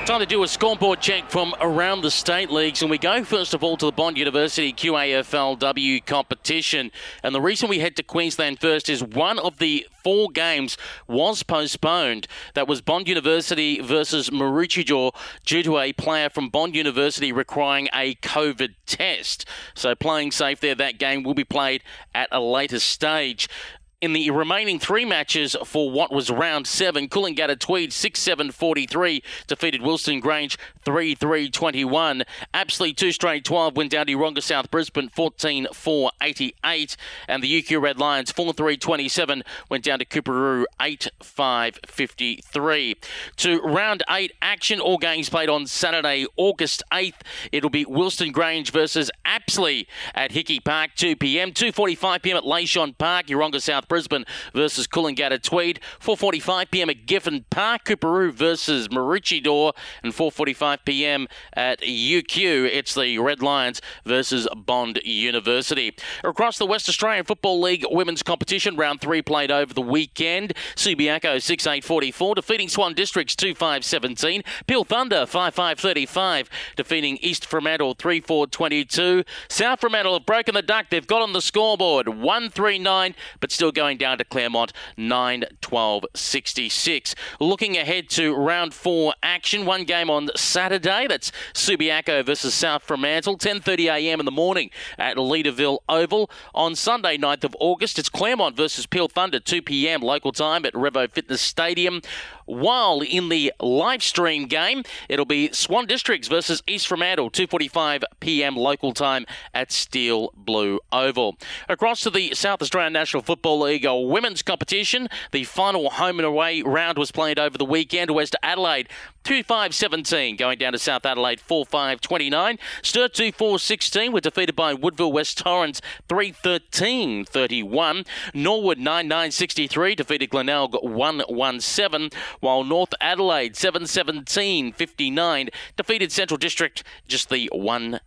Time 0.07 0.21
to 0.21 0.25
do 0.25 0.41
a 0.41 0.47
scoreboard 0.47 1.01
check 1.01 1.29
from 1.29 1.53
around 1.59 1.99
the 1.99 2.09
state 2.09 2.49
leagues, 2.49 2.81
and 2.81 2.89
we 2.89 2.97
go 2.97 3.25
first 3.25 3.53
of 3.53 3.61
all 3.61 3.75
to 3.75 3.87
the 3.87 3.91
Bond 3.91 4.17
University 4.17 4.71
QAFLW 4.71 6.05
competition. 6.05 6.91
And 7.23 7.35
the 7.35 7.41
reason 7.41 7.67
we 7.67 7.79
head 7.79 7.97
to 7.97 8.03
Queensland 8.03 8.61
first 8.61 8.87
is 8.87 9.03
one 9.03 9.37
of 9.37 9.57
the 9.57 9.85
four 10.05 10.29
games 10.29 10.77
was 11.09 11.43
postponed. 11.43 12.25
That 12.53 12.69
was 12.69 12.79
Bond 12.79 13.09
University 13.09 13.81
versus 13.81 14.29
Maroochydore 14.29 15.13
due 15.45 15.63
to 15.63 15.77
a 15.77 15.91
player 15.91 16.29
from 16.29 16.47
Bond 16.47 16.73
University 16.73 17.33
requiring 17.33 17.89
a 17.93 18.15
COVID 18.15 18.75
test. 18.85 19.45
So 19.75 19.93
playing 19.93 20.31
safe 20.31 20.61
there, 20.61 20.75
that 20.75 20.97
game 20.97 21.23
will 21.23 21.33
be 21.33 21.43
played 21.43 21.83
at 22.15 22.29
a 22.31 22.39
later 22.39 22.79
stage. 22.79 23.49
In 23.99 24.13
the 24.13 24.29
remaining 24.29 24.77
three 24.77 25.05
matches 25.05 25.55
for 25.65 25.89
what 25.89 26.11
was 26.11 26.29
round 26.29 26.67
seven, 26.67 27.09
Coolangatta 27.09 27.57
Tweed 27.57 27.91
6 27.91 28.21
7 28.21 28.51
43 28.51 29.23
defeated 29.47 29.81
Wilston 29.81 30.21
Grange 30.21 30.55
3 30.85 31.15
3 31.15 31.49
21. 31.49 32.23
Aspley 32.53 32.95
2 32.95 33.11
straight 33.11 33.43
12 33.43 33.75
went 33.75 33.89
down 33.89 34.05
to 34.05 34.13
Yeronga 34.13 34.43
South 34.43 34.69
Brisbane 34.69 35.09
14 35.09 35.69
4 35.73 36.11
88. 36.21 36.95
And 37.27 37.41
the 37.41 37.63
UQ 37.63 37.81
Red 37.81 37.97
Lions 37.97 38.31
4 38.31 38.53
3 38.53 38.77
27 38.77 39.41
went 39.67 39.83
down 39.83 39.97
to 39.97 40.05
Coorparoo 40.05 40.65
8 40.79 41.07
5 41.23 41.79
53. 41.87 42.95
To 43.37 43.59
round 43.61 44.03
eight 44.11 44.31
action, 44.43 44.79
all 44.79 44.99
games 44.99 45.27
played 45.27 45.49
on 45.49 45.65
Saturday, 45.65 46.27
August 46.35 46.83
8th. 46.93 47.21
It'll 47.51 47.71
be 47.71 47.83
Wilston 47.83 48.31
Grange 48.31 48.71
versus 48.71 49.09
Aspley 49.25 49.87
at 50.13 50.33
Hickey 50.33 50.59
Park 50.59 50.91
2 50.97 51.15
p.m. 51.15 51.51
2:45 51.51 52.21
p.m. 52.21 52.37
at 52.37 52.43
Leyshon 52.43 52.95
Park, 52.95 53.25
Yeronga 53.25 53.59
South 53.59 53.86
Brisbane 53.87 54.25
versus 54.53 54.87
Coolangatta 54.87 55.41
Tweed. 55.41 55.79
4:45 55.99 56.71
p.m. 56.71 56.89
at 56.89 57.05
Giffen 57.05 57.45
Park, 57.49 57.85
Coorparoo 57.85 58.31
versus 58.31 58.87
Maroochydore, 58.87 59.73
and 60.03 60.13
4:45 60.13 60.79
p.m. 60.85 61.27
at 61.53 61.81
UQ. 61.81 62.69
It's 62.71 62.93
the 62.93 63.17
Red 63.19 63.41
Lions 63.41 63.81
versus 64.05 64.47
Bond 64.55 64.99
University. 65.03 65.95
Across 66.23 66.57
the 66.57 66.65
West 66.65 66.89
Australian 66.89 67.25
Football 67.25 67.61
League 67.61 67.85
women's 67.89 68.23
competition, 68.23 68.75
round 68.75 69.01
three 69.01 69.21
played 69.21 69.51
over 69.51 69.73
the 69.73 69.81
weekend. 69.81 70.53
Subiaco 70.75 71.37
6-8-44 71.37 72.35
defeating 72.35 72.69
Swan 72.69 72.93
Districts 72.93 73.35
2-5-17. 73.35 74.43
Peel 74.67 74.83
Thunder 74.83 75.25
5-5-35 75.25 76.47
defeating 76.75 77.17
East 77.21 77.45
Fremantle 77.45 77.95
3-4-22. 77.95 79.25
South 79.49 79.79
Fremantle 79.79 80.13
have 80.13 80.25
broken 80.25 80.55
the 80.55 80.61
duck. 80.61 80.87
They've 80.89 81.05
got 81.05 81.21
on 81.21 81.33
the 81.33 81.41
scoreboard 81.41 82.07
1-3-9, 82.07 83.13
but 83.39 83.51
still 83.51 83.71
going 83.77 83.97
down 83.97 84.17
to 84.17 84.23
Claremont 84.23 84.73
9 84.97 85.45
12 85.61 86.05
66. 86.15 87.13
Looking 87.39 87.77
ahead 87.77 88.09
to 88.09 88.33
round 88.33 88.73
four 88.73 89.13
action, 89.21 89.67
one 89.67 89.83
game 89.83 90.09
on 90.09 90.29
Saturday. 90.35 91.05
That's 91.07 91.31
Subiaco 91.53 92.25
versus 92.25 92.55
South 92.55 92.81
Fremantle, 92.81 93.37
10.30am 93.37 94.17
in 94.17 94.25
the 94.25 94.31
morning 94.31 94.71
at 94.97 95.17
Leederville 95.17 95.77
Oval. 95.87 96.31
On 96.55 96.73
Sunday, 96.73 97.19
9th 97.19 97.43
of 97.43 97.55
August, 97.59 97.99
it's 97.99 98.09
Claremont 98.09 98.57
versus 98.57 98.87
Peel 98.87 99.07
Thunder, 99.07 99.39
2pm 99.39 100.01
local 100.01 100.31
time 100.31 100.65
at 100.65 100.73
Revo 100.73 101.09
Fitness 101.09 101.41
Stadium. 101.41 102.01
While 102.47 103.01
in 103.01 103.27
the 103.27 103.53
live 103.59 104.01
stream 104.01 104.47
game, 104.47 104.83
it'll 105.09 105.25
be 105.25 105.51
Swan 105.51 105.85
Districts 105.85 106.29
versus 106.29 106.63
East 106.65 106.87
Fremantle, 106.87 107.29
2:45 107.29 108.03
p.m. 108.21 108.55
local 108.55 108.93
time 108.93 109.25
at 109.53 109.69
Steel 109.71 110.31
Blue 110.33 110.79
Oval. 110.93 111.37
Across 111.67 112.01
to 112.01 112.09
the 112.09 112.33
South 112.33 112.61
Australian 112.61 112.93
National 112.93 113.21
Football 113.21 113.59
League 113.59 113.85
women's 113.85 114.41
competition, 114.41 115.09
the 115.31 115.43
final 115.43 115.89
home 115.89 116.19
and 116.19 116.25
away 116.25 116.61
round 116.61 116.97
was 116.97 117.11
played 117.11 117.37
over 117.37 117.57
the 117.57 117.65
weekend. 117.65 118.11
West 118.11 118.35
Adelaide 118.41 118.87
2-5-17 119.27 120.37
going 120.37 120.57
down 120.57 120.71
to 120.71 120.79
South 120.79 121.05
Adelaide 121.05 121.41
4-5-29. 121.41 122.57
Sturt 122.81 123.11
2-4-16 123.11 124.13
were 124.13 124.21
defeated 124.21 124.55
by 124.55 124.73
Woodville 124.73 125.11
West 125.11 125.39
Torrens 125.39 125.81
3-13-31. 126.07 128.07
Norwood 128.33 128.77
9-9-63 128.77 129.97
defeated 129.97 130.29
Glenelg 130.29 130.75
1-1-7 130.75 132.13
while 132.39 132.63
North 132.63 132.93
Adelaide 133.01 133.55
7-17-59 133.55 135.49
defeated 135.75 136.13
Central 136.13 136.37
District 136.37 136.85
just 137.09 137.29
the 137.29 137.49
one 137.51 137.99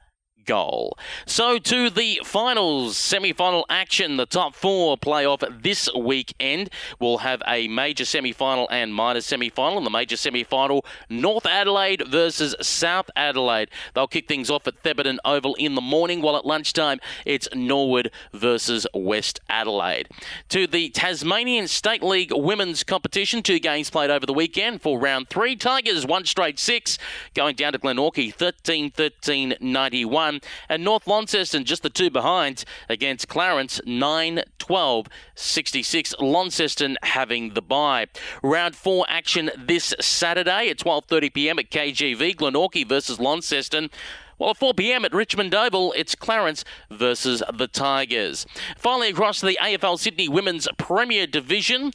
goal. 0.46 0.96
So 1.26 1.58
to 1.58 1.90
the 1.90 2.20
finals, 2.24 2.96
semi-final 2.96 3.66
action. 3.68 4.16
The 4.16 4.26
top 4.26 4.54
four 4.54 4.96
playoff 4.96 5.62
this 5.62 5.88
weekend. 5.94 6.70
We'll 6.98 7.18
have 7.18 7.42
a 7.46 7.68
major 7.68 8.04
semi-final 8.04 8.68
and 8.70 8.94
minor 8.94 9.20
semi-final. 9.20 9.78
In 9.78 9.84
the 9.84 9.90
major 9.90 10.16
semi-final, 10.16 10.84
North 11.08 11.46
Adelaide 11.46 12.02
versus 12.06 12.54
South 12.60 13.10
Adelaide. 13.16 13.70
They'll 13.94 14.06
kick 14.06 14.28
things 14.28 14.50
off 14.50 14.66
at 14.66 14.82
Thebarton 14.82 15.18
Oval 15.24 15.54
in 15.56 15.74
the 15.74 15.80
morning, 15.80 16.22
while 16.22 16.36
at 16.36 16.46
lunchtime 16.46 17.00
it's 17.24 17.48
Norwood 17.54 18.10
versus 18.32 18.86
West 18.94 19.40
Adelaide. 19.48 20.08
To 20.50 20.66
the 20.66 20.90
Tasmanian 20.90 21.68
State 21.68 22.02
League 22.02 22.32
Women's 22.34 22.84
Competition, 22.84 23.42
two 23.42 23.58
games 23.58 23.90
played 23.90 24.10
over 24.10 24.26
the 24.26 24.32
weekend 24.32 24.82
for 24.82 24.98
round 24.98 25.28
three. 25.28 25.56
Tigers 25.56 26.06
one 26.06 26.24
straight 26.24 26.58
six, 26.58 26.98
going 27.34 27.56
down 27.56 27.72
to 27.72 27.78
Glenorchy 27.78 28.34
13-13-91 28.34 30.29
Um, 30.30 30.40
and 30.68 30.84
North 30.84 31.06
Launceston 31.06 31.64
just 31.64 31.82
the 31.82 31.90
two 31.90 32.10
behind 32.10 32.64
against 32.88 33.28
Clarence 33.28 33.80
9 33.84 34.42
12 34.58 35.06
66. 35.34 36.14
Launceston 36.20 36.96
having 37.02 37.54
the 37.54 37.62
bye. 37.62 38.06
Round 38.42 38.76
four 38.76 39.04
action 39.08 39.50
this 39.58 39.94
Saturday 40.00 40.68
at 40.68 40.78
12:30 40.78 41.34
p.m. 41.34 41.58
at 41.58 41.70
KGV. 41.70 42.36
Glenorchy 42.36 42.86
versus 42.86 43.18
Launceston. 43.18 43.90
Well, 44.38 44.50
at 44.50 44.56
4 44.56 44.72
p.m. 44.72 45.04
at 45.04 45.12
Richmond 45.12 45.54
Oval, 45.54 45.92
it's 45.98 46.14
Clarence 46.14 46.64
versus 46.90 47.42
the 47.52 47.68
Tigers. 47.68 48.46
Finally, 48.78 49.10
across 49.10 49.42
the 49.42 49.58
AFL 49.60 49.98
Sydney 49.98 50.30
Women's 50.30 50.66
Premier 50.78 51.26
Division. 51.26 51.92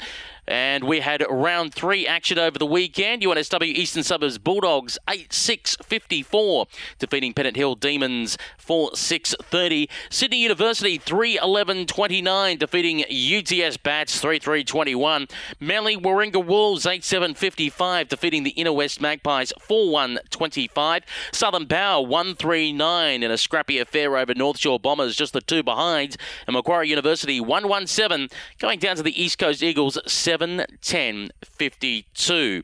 And 0.48 0.84
we 0.84 1.00
had 1.00 1.26
round 1.30 1.74
three 1.74 2.06
action 2.06 2.38
over 2.38 2.60
the 2.60 2.66
weekend. 2.66 3.24
UNSW 3.24 3.64
Eastern 3.64 4.04
Suburbs 4.04 4.38
Bulldogs 4.38 4.98
8 5.10 5.34
6 5.34 5.78
54, 5.84 6.68
defeating 7.00 7.34
Pennant 7.34 7.56
Hill 7.56 7.76
Demons 7.76 8.38
4 8.58 8.96
6 8.96 9.36
30. 9.42 9.90
Sydney 10.10 10.38
University 10.38 10.98
3 10.98 11.40
11 11.42 11.88
29, 11.88 12.58
defeating 12.58 13.00
UTS 13.02 13.78
Bats 13.78 14.20
3 14.20 14.38
3 14.38 14.64
21. 14.64 15.28
Manly 15.60 15.98
Warringah 15.98 16.46
Wolves 16.46 16.86
8 16.86 17.04
7 17.04 17.34
55, 17.34 18.08
defeating 18.08 18.44
the 18.44 18.52
Inner 18.52 18.74
West 18.74 19.02
Magpies 19.02 19.52
4 19.60 19.92
1 19.92 20.20
25. 20.30 21.04
Southern 21.32 21.68
Power 21.68 22.06
1 22.06 22.36
3 22.36 22.72
9 22.72 23.24
in 23.24 23.32
a 23.32 23.38
scrappy 23.38 23.80
affair 23.80 24.16
over 24.16 24.36
North 24.36 24.60
Shore 24.60 24.80
Bombers, 24.80 25.16
just 25.16 25.34
the 25.34 25.42
two 25.42 25.64
behind. 25.64 26.18
And 26.46 26.54
Macquarie 26.54 26.90
University 26.90 27.42
1 27.42 27.68
1 27.68 27.88
7, 27.88 28.30
going 28.60 28.78
down 28.78 28.96
to 28.98 29.04
the 29.04 29.20
East 29.22 29.40
Coast 29.40 29.64
Eagles 29.64 29.98
7 30.06 30.35
7 30.38 30.66
10 30.82 31.30
52 31.58 32.64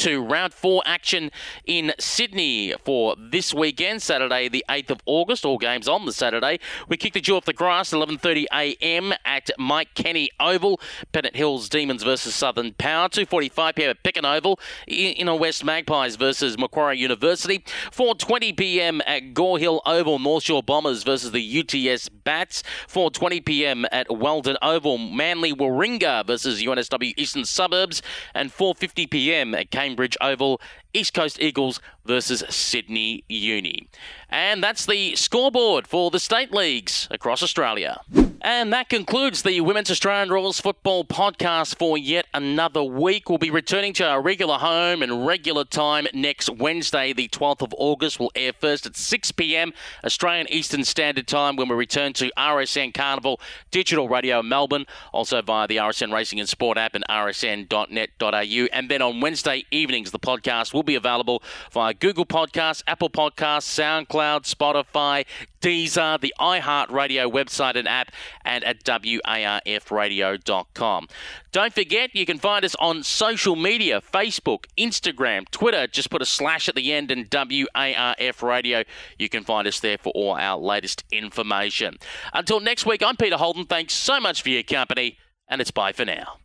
to 0.00 0.22
round 0.22 0.54
four 0.54 0.82
action 0.86 1.30
in 1.66 1.92
Sydney 1.98 2.72
for 2.86 3.14
this 3.18 3.52
weekend, 3.52 4.00
Saturday 4.00 4.48
the 4.48 4.64
8th 4.66 4.88
of 4.88 5.00
August. 5.04 5.44
All 5.44 5.58
games 5.58 5.86
on 5.86 6.06
the 6.06 6.12
Saturday. 6.12 6.58
We 6.88 6.96
kick 6.96 7.12
the 7.12 7.20
dew 7.20 7.36
off 7.36 7.44
the 7.44 7.52
grass 7.52 7.90
11:30 7.90 8.46
a.m. 8.50 9.12
at 9.26 9.50
Mike 9.58 9.94
Kenny 9.94 10.30
Oval. 10.40 10.80
Pennant 11.12 11.36
Hills 11.36 11.68
Demons 11.68 12.02
versus 12.02 12.34
Southern 12.34 12.72
Power. 12.72 13.10
2:45 13.10 13.74
p.m. 13.74 13.90
at 13.90 14.02
Picken 14.02 14.24
Oval. 14.24 14.58
Inner 14.86 15.34
West 15.34 15.64
Magpies 15.64 16.16
versus 16.16 16.56
Macquarie 16.56 16.98
University. 16.98 17.58
4:20 17.90 18.56
p.m. 18.56 19.02
at 19.06 19.34
Gore 19.34 19.58
Hill 19.58 19.82
Oval. 19.84 20.18
North 20.18 20.44
Shore 20.44 20.62
Bombers 20.62 21.02
versus 21.02 21.32
the 21.32 21.60
UTS 21.60 22.08
Bats. 22.08 22.62
4:20 22.88 23.44
p.m. 23.44 23.84
at 23.92 24.10
Weldon 24.10 24.56
Oval. 24.62 24.96
Manly 24.96 25.52
Warringah 25.52 26.26
versus 26.26 26.62
UNSW 26.62 27.12
Eastern 27.18 27.44
Suburbs. 27.44 28.00
And 28.34 28.50
4:50 28.50 29.10
p.m. 29.10 29.54
at 29.54 29.70
Cambridge 29.70 29.89
Cambridge 29.90 30.16
Oval, 30.20 30.60
East 30.94 31.14
Coast 31.14 31.40
Eagles 31.40 31.80
versus 32.04 32.44
Sydney 32.48 33.24
Uni. 33.28 33.88
And 34.28 34.62
that's 34.62 34.86
the 34.86 35.16
scoreboard 35.16 35.88
for 35.88 36.12
the 36.12 36.20
state 36.20 36.52
leagues 36.52 37.08
across 37.10 37.42
Australia. 37.42 38.00
And 38.42 38.72
that 38.72 38.88
concludes 38.88 39.42
the 39.42 39.60
Women's 39.60 39.90
Australian 39.90 40.30
Rules 40.30 40.60
Football 40.60 41.04
podcast 41.04 41.76
for 41.76 41.98
yet 41.98 42.24
another 42.32 42.82
week. 42.82 43.28
We'll 43.28 43.36
be 43.36 43.50
returning 43.50 43.92
to 43.94 44.08
our 44.08 44.22
regular 44.22 44.56
home 44.56 45.02
and 45.02 45.26
regular 45.26 45.64
time 45.64 46.06
next 46.14 46.48
Wednesday, 46.48 47.12
the 47.12 47.28
12th 47.28 47.60
of 47.60 47.74
August. 47.76 48.18
We'll 48.18 48.30
air 48.34 48.54
first 48.58 48.86
at 48.86 48.96
6 48.96 49.32
p.m. 49.32 49.74
Australian 50.06 50.50
Eastern 50.50 50.84
Standard 50.84 51.26
Time 51.26 51.54
when 51.54 51.68
we 51.68 51.74
return 51.74 52.14
to 52.14 52.32
RSN 52.38 52.94
Carnival 52.94 53.38
Digital 53.70 54.08
Radio 54.08 54.42
Melbourne, 54.42 54.86
also 55.12 55.42
via 55.42 55.68
the 55.68 55.76
RSN 55.76 56.10
Racing 56.10 56.40
and 56.40 56.48
Sport 56.48 56.78
app 56.78 56.94
and 56.94 57.04
rsn.net.au. 57.10 58.68
And 58.72 58.90
then 58.90 59.02
on 59.02 59.20
Wednesday 59.20 59.66
evenings, 59.70 60.12
the 60.12 60.18
podcast 60.18 60.72
will 60.72 60.82
be 60.82 60.94
available 60.94 61.42
via 61.72 61.92
Google 61.92 62.24
Podcasts, 62.24 62.82
Apple 62.86 63.10
Podcasts, 63.10 63.68
SoundCloud, 63.68 64.50
Spotify, 64.50 65.26
Deezer, 65.60 66.18
the 66.18 66.32
iHeartRadio 66.40 67.30
website 67.30 67.76
and 67.76 67.86
app, 67.86 68.10
and 68.44 68.64
at 68.64 68.84
WARFradio.com. 68.84 71.08
Don't 71.52 71.72
forget, 71.72 72.14
you 72.14 72.26
can 72.26 72.38
find 72.38 72.64
us 72.64 72.74
on 72.76 73.02
social 73.02 73.56
media 73.56 74.00
Facebook, 74.00 74.66
Instagram, 74.78 75.48
Twitter. 75.50 75.86
Just 75.86 76.10
put 76.10 76.22
a 76.22 76.26
slash 76.26 76.68
at 76.68 76.74
the 76.74 76.92
end 76.92 77.10
and 77.10 77.30
WARF 77.30 78.42
Radio. 78.42 78.84
You 79.18 79.28
can 79.28 79.44
find 79.44 79.66
us 79.66 79.80
there 79.80 79.98
for 79.98 80.12
all 80.14 80.34
our 80.34 80.58
latest 80.58 81.04
information. 81.10 81.96
Until 82.32 82.60
next 82.60 82.86
week, 82.86 83.02
I'm 83.02 83.16
Peter 83.16 83.36
Holden. 83.36 83.66
Thanks 83.66 83.94
so 83.94 84.20
much 84.20 84.42
for 84.42 84.50
your 84.50 84.62
company, 84.62 85.18
and 85.48 85.60
it's 85.60 85.70
bye 85.70 85.92
for 85.92 86.04
now. 86.04 86.38